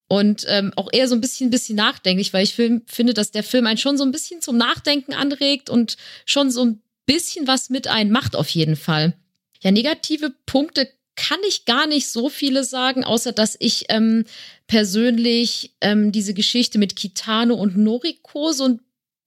und 0.08 0.44
ähm, 0.48 0.72
auch 0.76 0.88
eher 0.92 1.08
so 1.08 1.14
ein 1.14 1.20
bisschen, 1.20 1.50
bisschen 1.50 1.76
nachdenklich, 1.76 2.32
weil 2.32 2.44
ich 2.44 2.54
film, 2.54 2.82
finde, 2.86 3.14
dass 3.14 3.30
der 3.30 3.42
Film 3.42 3.66
einen 3.66 3.78
schon 3.78 3.96
so 3.96 4.04
ein 4.04 4.12
bisschen 4.12 4.40
zum 4.40 4.56
Nachdenken 4.56 5.12
anregt 5.12 5.70
und 5.70 5.96
schon 6.24 6.50
so 6.50 6.64
ein 6.64 6.82
bisschen 7.06 7.46
was 7.46 7.70
mit 7.70 7.86
einen 7.88 8.10
macht 8.10 8.36
auf 8.36 8.48
jeden 8.48 8.76
Fall. 8.76 9.14
Ja, 9.62 9.70
negative 9.70 10.32
Punkte 10.46 10.88
kann 11.16 11.38
ich 11.48 11.64
gar 11.64 11.86
nicht 11.86 12.08
so 12.08 12.28
viele 12.28 12.64
sagen, 12.64 13.04
außer 13.04 13.32
dass 13.32 13.56
ich 13.60 13.86
ähm, 13.88 14.24
persönlich 14.66 15.74
ähm, 15.80 16.12
diese 16.12 16.34
Geschichte 16.34 16.78
mit 16.78 16.96
Kitano 16.96 17.54
und 17.54 17.76
Noriko 17.76 18.52
so 18.52 18.64
ein 18.64 18.80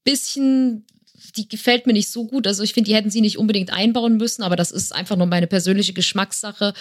bisschen 0.03 0.85
die 1.35 1.47
gefällt 1.47 1.87
mir 1.87 1.93
nicht 1.93 2.09
so 2.09 2.25
gut. 2.25 2.47
Also 2.47 2.63
ich 2.63 2.73
finde, 2.73 2.89
die 2.89 2.95
hätten 2.95 3.09
sie 3.09 3.21
nicht 3.21 3.37
unbedingt 3.37 3.71
einbauen 3.71 4.17
müssen, 4.17 4.43
aber 4.43 4.55
das 4.55 4.71
ist 4.71 4.93
einfach 4.93 5.15
nur 5.15 5.27
meine 5.27 5.47
persönliche 5.47 5.93
Geschmackssache. 5.93 6.73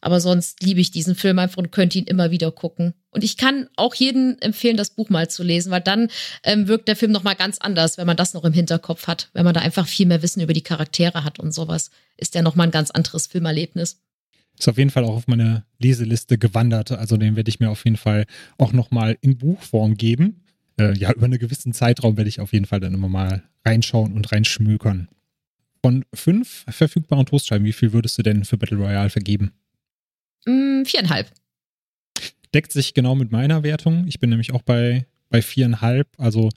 Aber 0.00 0.20
sonst 0.20 0.62
liebe 0.62 0.80
ich 0.80 0.90
diesen 0.90 1.14
Film 1.14 1.38
einfach 1.38 1.56
und 1.56 1.72
könnte 1.72 1.98
ihn 1.98 2.04
immer 2.04 2.30
wieder 2.30 2.52
gucken. 2.52 2.92
Und 3.10 3.24
ich 3.24 3.38
kann 3.38 3.68
auch 3.76 3.94
jedem 3.94 4.36
empfehlen, 4.40 4.76
das 4.76 4.90
Buch 4.90 5.08
mal 5.08 5.30
zu 5.30 5.42
lesen, 5.42 5.70
weil 5.70 5.80
dann 5.80 6.08
ähm, 6.42 6.68
wirkt 6.68 6.88
der 6.88 6.96
Film 6.96 7.10
nochmal 7.10 7.36
ganz 7.36 7.56
anders, 7.56 7.96
wenn 7.96 8.06
man 8.06 8.18
das 8.18 8.34
noch 8.34 8.44
im 8.44 8.52
Hinterkopf 8.52 9.06
hat. 9.06 9.30
Wenn 9.32 9.46
man 9.46 9.54
da 9.54 9.60
einfach 9.60 9.86
viel 9.86 10.04
mehr 10.04 10.20
Wissen 10.20 10.42
über 10.42 10.52
die 10.52 10.60
Charaktere 10.60 11.24
hat 11.24 11.40
und 11.40 11.54
sowas, 11.54 11.90
ist 12.18 12.34
der 12.34 12.42
nochmal 12.42 12.68
ein 12.68 12.72
ganz 12.72 12.90
anderes 12.90 13.28
Filmerlebnis. 13.28 14.02
Ist 14.58 14.68
auf 14.68 14.76
jeden 14.76 14.90
Fall 14.90 15.04
auch 15.04 15.16
auf 15.16 15.26
meine 15.26 15.64
Leseliste 15.78 16.36
gewandert. 16.36 16.92
Also 16.92 17.16
den 17.16 17.34
werde 17.34 17.48
ich 17.48 17.60
mir 17.60 17.70
auf 17.70 17.84
jeden 17.84 17.96
Fall 17.96 18.26
auch 18.58 18.74
nochmal 18.74 19.16
in 19.22 19.38
Buchform 19.38 19.96
geben 19.96 20.43
äh, 20.78 20.96
ja, 20.96 21.12
über 21.12 21.26
einen 21.26 21.38
gewissen 21.38 21.72
Zeitraum 21.72 22.16
werde 22.16 22.28
ich 22.28 22.40
auf 22.40 22.52
jeden 22.52 22.66
Fall 22.66 22.80
dann 22.80 22.94
immer 22.94 23.08
mal 23.08 23.42
reinschauen 23.64 24.12
und 24.14 24.30
reinschmökern. 24.32 25.08
Von 25.82 26.04
fünf 26.14 26.64
verfügbaren 26.68 27.26
Toastscheiben, 27.26 27.66
wie 27.66 27.72
viel 27.72 27.92
würdest 27.92 28.16
du 28.18 28.22
denn 28.22 28.44
für 28.44 28.56
Battle 28.56 28.78
Royale 28.78 29.10
vergeben? 29.10 29.52
Mm, 30.46 30.84
viereinhalb. 30.84 31.30
Deckt 32.54 32.72
sich 32.72 32.94
genau 32.94 33.14
mit 33.14 33.32
meiner 33.32 33.62
Wertung. 33.62 34.06
Ich 34.06 34.20
bin 34.20 34.30
nämlich 34.30 34.52
auch 34.52 34.62
bei, 34.62 35.06
bei 35.28 35.42
viereinhalb. 35.42 36.08
Also 36.18 36.48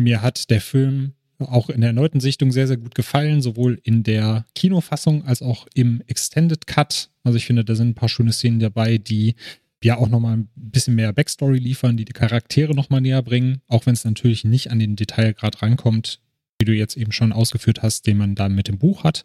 mir 0.00 0.22
hat 0.22 0.50
der 0.50 0.60
Film 0.60 1.12
auch 1.38 1.70
in 1.70 1.80
der 1.80 1.88
erneuten 1.88 2.20
Sichtung 2.20 2.52
sehr, 2.52 2.66
sehr 2.66 2.76
gut 2.76 2.94
gefallen, 2.94 3.42
sowohl 3.42 3.80
in 3.82 4.02
der 4.02 4.44
Kinofassung 4.54 5.24
als 5.24 5.42
auch 5.42 5.66
im 5.74 6.02
Extended 6.06 6.66
Cut. 6.66 7.10
Also 7.24 7.36
ich 7.36 7.46
finde, 7.46 7.64
da 7.64 7.74
sind 7.74 7.88
ein 7.88 7.94
paar 7.94 8.08
schöne 8.08 8.32
Szenen 8.32 8.60
dabei, 8.60 8.98
die 8.98 9.34
ja 9.82 9.96
auch 9.96 10.08
nochmal 10.08 10.36
ein 10.36 10.48
bisschen 10.54 10.94
mehr 10.94 11.12
Backstory 11.12 11.58
liefern, 11.58 11.96
die 11.96 12.04
die 12.04 12.12
Charaktere 12.12 12.74
nochmal 12.74 13.00
näher 13.00 13.22
bringen, 13.22 13.62
auch 13.66 13.86
wenn 13.86 13.94
es 13.94 14.04
natürlich 14.04 14.44
nicht 14.44 14.70
an 14.70 14.78
den 14.78 14.96
Detailgrad 14.96 15.62
rankommt, 15.62 16.20
wie 16.58 16.66
du 16.66 16.72
jetzt 16.72 16.96
eben 16.96 17.12
schon 17.12 17.32
ausgeführt 17.32 17.82
hast, 17.82 18.06
den 18.06 18.18
man 18.18 18.34
da 18.34 18.48
mit 18.48 18.68
dem 18.68 18.78
Buch 18.78 19.04
hat. 19.04 19.24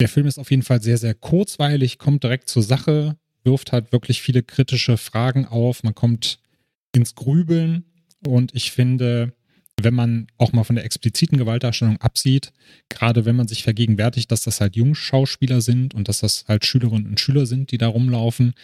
Der 0.00 0.08
Film 0.08 0.26
ist 0.26 0.38
auf 0.38 0.50
jeden 0.50 0.62
Fall 0.64 0.82
sehr, 0.82 0.98
sehr 0.98 1.14
kurzweilig, 1.14 1.98
kommt 1.98 2.24
direkt 2.24 2.48
zur 2.48 2.64
Sache, 2.64 3.16
wirft 3.44 3.72
halt 3.72 3.92
wirklich 3.92 4.22
viele 4.22 4.42
kritische 4.42 4.96
Fragen 4.96 5.46
auf, 5.46 5.84
man 5.84 5.94
kommt 5.94 6.40
ins 6.92 7.14
Grübeln 7.14 7.84
und 8.26 8.54
ich 8.54 8.72
finde, 8.72 9.34
wenn 9.80 9.94
man 9.94 10.26
auch 10.38 10.52
mal 10.52 10.64
von 10.64 10.76
der 10.76 10.84
expliziten 10.84 11.38
Gewaltdarstellung 11.38 12.00
absieht, 12.00 12.52
gerade 12.88 13.24
wenn 13.24 13.36
man 13.36 13.48
sich 13.48 13.62
vergegenwärtigt, 13.62 14.30
dass 14.30 14.42
das 14.42 14.60
halt 14.60 14.76
Jungschauspieler 14.76 15.60
sind 15.60 15.94
und 15.94 16.08
dass 16.08 16.20
das 16.20 16.46
halt 16.48 16.64
Schülerinnen 16.64 17.06
und 17.06 17.20
Schüler 17.20 17.46
sind, 17.46 17.70
die 17.70 17.78
da 17.78 17.88
rumlaufen, 17.88 18.54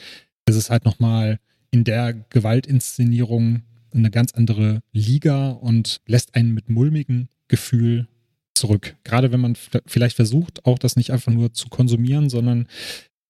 ist 0.50 0.56
es 0.56 0.70
halt 0.70 0.84
nochmal 0.84 1.38
in 1.70 1.84
der 1.84 2.12
Gewaltinszenierung 2.12 3.62
eine 3.92 4.10
ganz 4.10 4.32
andere 4.32 4.82
Liga 4.92 5.50
und 5.50 6.00
lässt 6.06 6.34
einen 6.34 6.52
mit 6.52 6.68
mulmigem 6.68 7.28
Gefühl 7.48 8.06
zurück. 8.54 8.96
Gerade 9.04 9.32
wenn 9.32 9.40
man 9.40 9.56
vielleicht 9.86 10.16
versucht, 10.16 10.64
auch 10.66 10.78
das 10.78 10.96
nicht 10.96 11.12
einfach 11.12 11.32
nur 11.32 11.52
zu 11.52 11.68
konsumieren, 11.68 12.28
sondern 12.28 12.66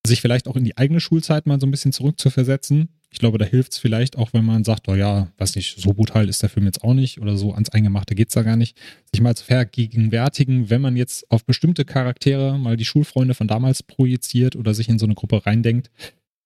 sich 0.06 0.20
vielleicht 0.20 0.48
auch 0.48 0.56
in 0.56 0.64
die 0.64 0.76
eigene 0.76 1.00
Schulzeit 1.00 1.46
mal 1.46 1.60
so 1.60 1.66
ein 1.66 1.70
bisschen 1.70 1.92
zurückzuversetzen. 1.92 2.88
Ich 3.12 3.18
glaube, 3.18 3.38
da 3.38 3.44
hilft 3.44 3.72
es 3.72 3.78
vielleicht 3.78 4.16
auch, 4.16 4.32
wenn 4.32 4.44
man 4.44 4.64
sagt, 4.64 4.88
oh 4.88 4.94
ja, 4.94 5.28
weiß 5.36 5.56
nicht, 5.56 5.80
so 5.80 5.92
brutal 5.92 6.28
ist 6.28 6.42
der 6.42 6.48
Film 6.48 6.66
jetzt 6.66 6.82
auch 6.84 6.94
nicht 6.94 7.20
oder 7.20 7.36
so 7.36 7.52
ans 7.52 7.70
Eingemachte 7.70 8.14
geht 8.14 8.28
es 8.28 8.34
da 8.34 8.42
gar 8.42 8.56
nicht. 8.56 8.78
Sich 9.12 9.20
mal 9.20 9.36
zu 9.36 9.44
vergegenwärtigen, 9.44 10.70
wenn 10.70 10.80
man 10.80 10.96
jetzt 10.96 11.30
auf 11.30 11.44
bestimmte 11.44 11.84
Charaktere 11.84 12.56
mal 12.58 12.76
die 12.76 12.84
Schulfreunde 12.84 13.34
von 13.34 13.48
damals 13.48 13.82
projiziert 13.82 14.56
oder 14.56 14.74
sich 14.74 14.88
in 14.88 14.98
so 14.98 15.06
eine 15.06 15.14
Gruppe 15.14 15.44
reindenkt, 15.44 15.90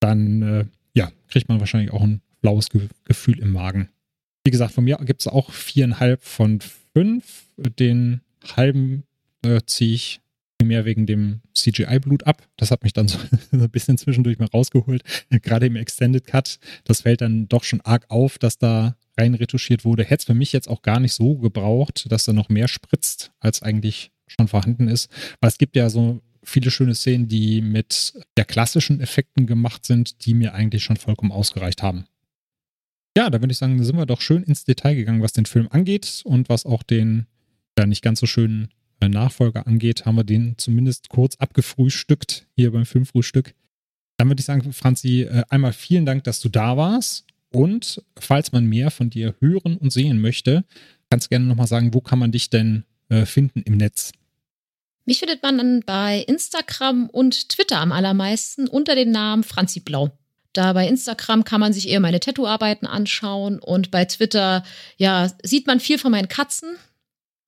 dann 0.01 0.43
äh, 0.43 0.65
ja, 0.95 1.11
kriegt 1.29 1.49
man 1.49 1.61
wahrscheinlich 1.61 1.93
auch 1.93 2.03
ein 2.03 2.21
blaues 2.41 2.69
Ge 2.71 2.89
Gefühl 3.05 3.39
im 3.39 3.53
Magen. 3.53 3.89
Wie 4.45 4.51
gesagt, 4.51 4.75
von 4.75 4.85
mir 4.85 4.97
gibt 4.99 5.23
es 5.23 5.27
auch 5.27 5.51
viereinhalb 5.51 6.23
von 6.23 6.61
fünf. 6.93 7.45
Den 7.57 8.21
halben 8.57 9.05
äh, 9.45 9.61
ziehe 9.67 9.95
ich 9.95 10.21
mehr 10.63 10.85
wegen 10.85 11.07
dem 11.07 11.41
CGI-Blut 11.55 12.27
ab. 12.27 12.47
Das 12.57 12.71
hat 12.71 12.83
mich 12.83 12.93
dann 12.93 13.09
so 13.09 13.19
ein 13.53 13.71
bisschen 13.71 13.99
zwischendurch 13.99 14.39
mal 14.39 14.49
rausgeholt. 14.53 15.03
Gerade 15.31 15.67
im 15.67 15.77
Extended 15.77 16.27
Cut, 16.27 16.59
das 16.85 17.03
fällt 17.03 17.21
dann 17.21 17.49
doch 17.49 17.65
schon 17.65 17.81
arg 17.83 18.07
auf, 18.09 18.39
dass 18.39 18.59
da 18.59 18.97
reinretuschiert 19.17 19.85
wurde. 19.85 20.05
Hätte 20.05 20.23
es 20.23 20.25
für 20.25 20.35
mich 20.35 20.53
jetzt 20.53 20.69
auch 20.69 20.83
gar 20.83 21.01
nicht 21.01 21.13
so 21.13 21.37
gebraucht, 21.37 22.11
dass 22.11 22.25
da 22.25 22.33
noch 22.33 22.49
mehr 22.49 22.69
spritzt, 22.69 23.33
als 23.41 23.63
eigentlich 23.63 24.11
schon 24.27 24.49
vorhanden 24.49 24.89
ist. 24.89 25.11
Weil 25.41 25.49
es 25.49 25.59
gibt 25.59 25.77
ja 25.77 25.91
so 25.91 26.21
viele 26.45 26.71
schöne 26.71 26.95
Szenen, 26.95 27.29
die 27.29 27.61
mit 27.61 28.15
der 28.37 28.45
klassischen 28.45 29.01
Effekten 29.01 29.47
gemacht 29.47 29.85
sind, 29.87 30.25
die 30.27 30.35
mir 30.35 30.55
eigentlich 30.55 30.85
schon 30.85 30.97
vollkommen 30.97 31.33
ausgereicht 31.33 31.83
haben. 31.83 32.05
Ja, 33.17 33.31
da 33.31 33.41
würde 33.41 33.53
ich 33.53 33.59
sagen, 33.59 33.83
sind 33.83 33.97
wir 33.97 34.07
doch 34.07 34.21
schön 34.21 34.43
ins 34.43 34.65
Detail 34.65 34.95
gegangen, 34.97 35.23
was 35.23 35.33
den 35.33 35.47
Film 35.47 35.69
angeht 35.71 36.23
und 36.25 36.49
was 36.49 36.67
auch 36.67 36.83
den 36.83 37.27
ja 37.79 37.87
nicht 37.87 38.03
ganz 38.03 38.21
so 38.21 38.27
schönen 38.27 38.69
äh, 39.01 39.09
Nachfolger 39.09 39.67
angeht, 39.67 40.05
haben 40.05 40.17
wir 40.17 40.25
den 40.25 40.55
zumindest 40.59 41.09
kurz 41.09 41.37
abgefrühstückt 41.37 42.47
hier 42.57 42.73
beim 42.73 42.87
Filmfrühstück. 42.87 43.55
Dann 44.17 44.29
würde 44.29 44.41
ich 44.41 44.47
sagen, 44.47 44.73
Franzi, 44.73 45.23
äh, 45.23 45.45
einmal 45.49 45.73
vielen 45.73 46.07
Dank, 46.07 46.25
dass 46.25 46.41
du 46.41 46.49
da 46.49 46.77
warst. 46.77 47.27
Und 47.51 48.03
falls 48.19 48.51
man 48.51 48.67
mehr 48.67 48.91
von 48.91 49.11
dir 49.11 49.37
hören 49.41 49.77
und 49.77 49.93
sehen 49.93 50.21
möchte, 50.21 50.65
kannst 51.09 51.27
du 51.27 51.29
gerne 51.31 51.47
nochmal 51.47 51.69
sagen, 51.69 51.95
wo 51.95 52.01
kann 52.01 52.19
man 52.19 52.33
dich 52.33 52.51
denn 52.51 52.85
äh, 53.09 53.27
finden 53.27 53.63
im 53.63 53.77
Netz? 53.77 54.13
Mich 55.07 55.19
findet 55.19 55.43
man 55.43 55.59
dann 55.59 55.81
bei 55.85 56.25
Instagram 56.27 57.11
und 57.11 57.51
Twitter 57.51 57.79
am 57.79 57.93
allermeisten 57.93 58.67
unter 58.69 58.95
dem 58.95 59.11
Namen 59.11 59.45
Franzi 59.45 59.81
Blau. 59.81 60.17
Da 60.55 60.73
bei 60.73 60.89
Instagram 60.89 61.45
kann 61.45 61.61
man 61.61 61.73
sich 61.73 61.89
eher 61.89 62.01
meine 62.01 62.21
Tattooarbeiten 62.21 62.87
anschauen 62.87 63.59
und 63.59 63.91
bei 63.91 64.05
Twitter, 64.05 64.65
ja, 64.97 65.31
sieht 65.43 65.67
man 65.67 65.81
viel 65.81 65.99
von 65.99 66.13
meinen 66.13 66.29
Katzen, 66.29 66.77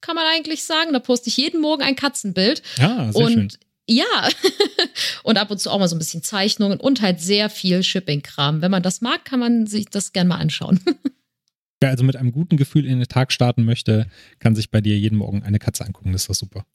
kann 0.00 0.16
man 0.16 0.26
eigentlich 0.26 0.64
sagen. 0.64 0.92
Da 0.92 0.98
poste 0.98 1.28
ich 1.28 1.36
jeden 1.36 1.60
Morgen 1.60 1.82
ein 1.82 1.96
Katzenbild. 1.96 2.62
Ja, 2.78 3.12
sehr 3.12 3.24
und 3.24 3.32
schön. 3.32 3.48
Ja, 3.88 4.28
und 5.22 5.38
ab 5.38 5.50
und 5.52 5.58
zu 5.58 5.70
auch 5.70 5.78
mal 5.78 5.86
so 5.86 5.94
ein 5.94 6.00
bisschen 6.00 6.22
Zeichnungen 6.22 6.80
und 6.80 7.00
halt 7.00 7.20
sehr 7.20 7.48
viel 7.48 7.84
Shipping-Kram. 7.84 8.60
Wenn 8.60 8.72
man 8.72 8.82
das 8.82 9.00
mag, 9.00 9.24
kann 9.24 9.38
man 9.38 9.68
sich 9.68 9.86
das 9.86 10.12
gerne 10.12 10.28
mal 10.28 10.38
anschauen. 10.38 10.80
Wer 11.80 11.90
also 11.90 12.02
mit 12.02 12.16
einem 12.16 12.32
guten 12.32 12.56
Gefühl 12.56 12.84
in 12.84 12.98
den 12.98 13.08
Tag 13.08 13.32
starten 13.32 13.64
möchte, 13.64 14.08
kann 14.40 14.56
sich 14.56 14.70
bei 14.72 14.80
dir 14.80 14.98
jeden 14.98 15.18
Morgen 15.18 15.44
eine 15.44 15.60
Katze 15.60 15.84
angucken. 15.84 16.12
Das 16.12 16.22
ist 16.22 16.30
doch 16.30 16.34
super. 16.34 16.66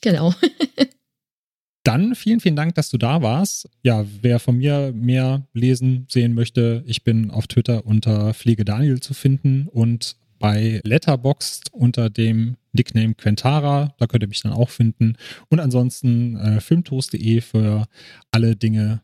Genau. 0.00 0.34
Dann 1.84 2.14
vielen, 2.14 2.40
vielen 2.40 2.56
Dank, 2.56 2.74
dass 2.74 2.90
du 2.90 2.98
da 2.98 3.22
warst. 3.22 3.68
Ja, 3.82 4.04
wer 4.20 4.40
von 4.40 4.58
mir 4.58 4.92
mehr 4.94 5.46
lesen, 5.54 6.06
sehen 6.10 6.34
möchte, 6.34 6.84
ich 6.86 7.02
bin 7.02 7.30
auf 7.30 7.46
Twitter 7.46 7.86
unter 7.86 8.34
Pflege 8.34 8.64
Daniel 8.64 9.00
zu 9.00 9.14
finden 9.14 9.68
und 9.68 10.16
bei 10.38 10.80
Letterboxd 10.84 11.72
unter 11.72 12.10
dem 12.10 12.56
Nickname 12.72 13.14
Quentara. 13.14 13.94
Da 13.98 14.06
könnt 14.06 14.22
ihr 14.22 14.28
mich 14.28 14.42
dann 14.42 14.52
auch 14.52 14.68
finden. 14.68 15.16
Und 15.48 15.60
ansonsten 15.60 16.36
äh, 16.36 16.60
filmtoast.de 16.60 17.40
für 17.40 17.86
alle 18.30 18.54
Dinge, 18.54 19.00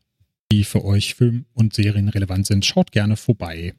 die 0.52 0.64
für 0.64 0.84
euch 0.84 1.14
Film- 1.14 1.46
und 1.54 1.74
Serien 1.74 2.08
relevant 2.08 2.46
sind. 2.46 2.64
Schaut 2.64 2.92
gerne 2.92 3.16
vorbei. 3.16 3.74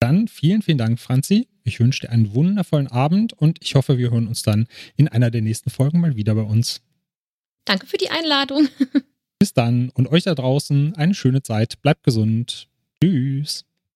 Dann 0.00 0.28
vielen, 0.28 0.62
vielen 0.62 0.78
Dank, 0.78 0.98
Franzi. 0.98 1.48
Ich 1.68 1.80
wünsche 1.80 2.00
dir 2.00 2.10
einen 2.10 2.34
wundervollen 2.34 2.88
Abend 2.88 3.34
und 3.34 3.58
ich 3.62 3.74
hoffe, 3.74 3.98
wir 3.98 4.10
hören 4.10 4.26
uns 4.26 4.42
dann 4.42 4.66
in 4.96 5.06
einer 5.06 5.30
der 5.30 5.42
nächsten 5.42 5.68
Folgen 5.68 6.00
mal 6.00 6.16
wieder 6.16 6.34
bei 6.34 6.42
uns. 6.42 6.80
Danke 7.66 7.86
für 7.86 7.98
die 7.98 8.08
Einladung. 8.08 8.68
Bis 9.38 9.52
dann 9.52 9.90
und 9.90 10.08
euch 10.08 10.24
da 10.24 10.34
draußen 10.34 10.96
eine 10.96 11.14
schöne 11.14 11.42
Zeit. 11.42 11.82
Bleibt 11.82 12.04
gesund. 12.04 12.68
Tschüss. 13.00 13.67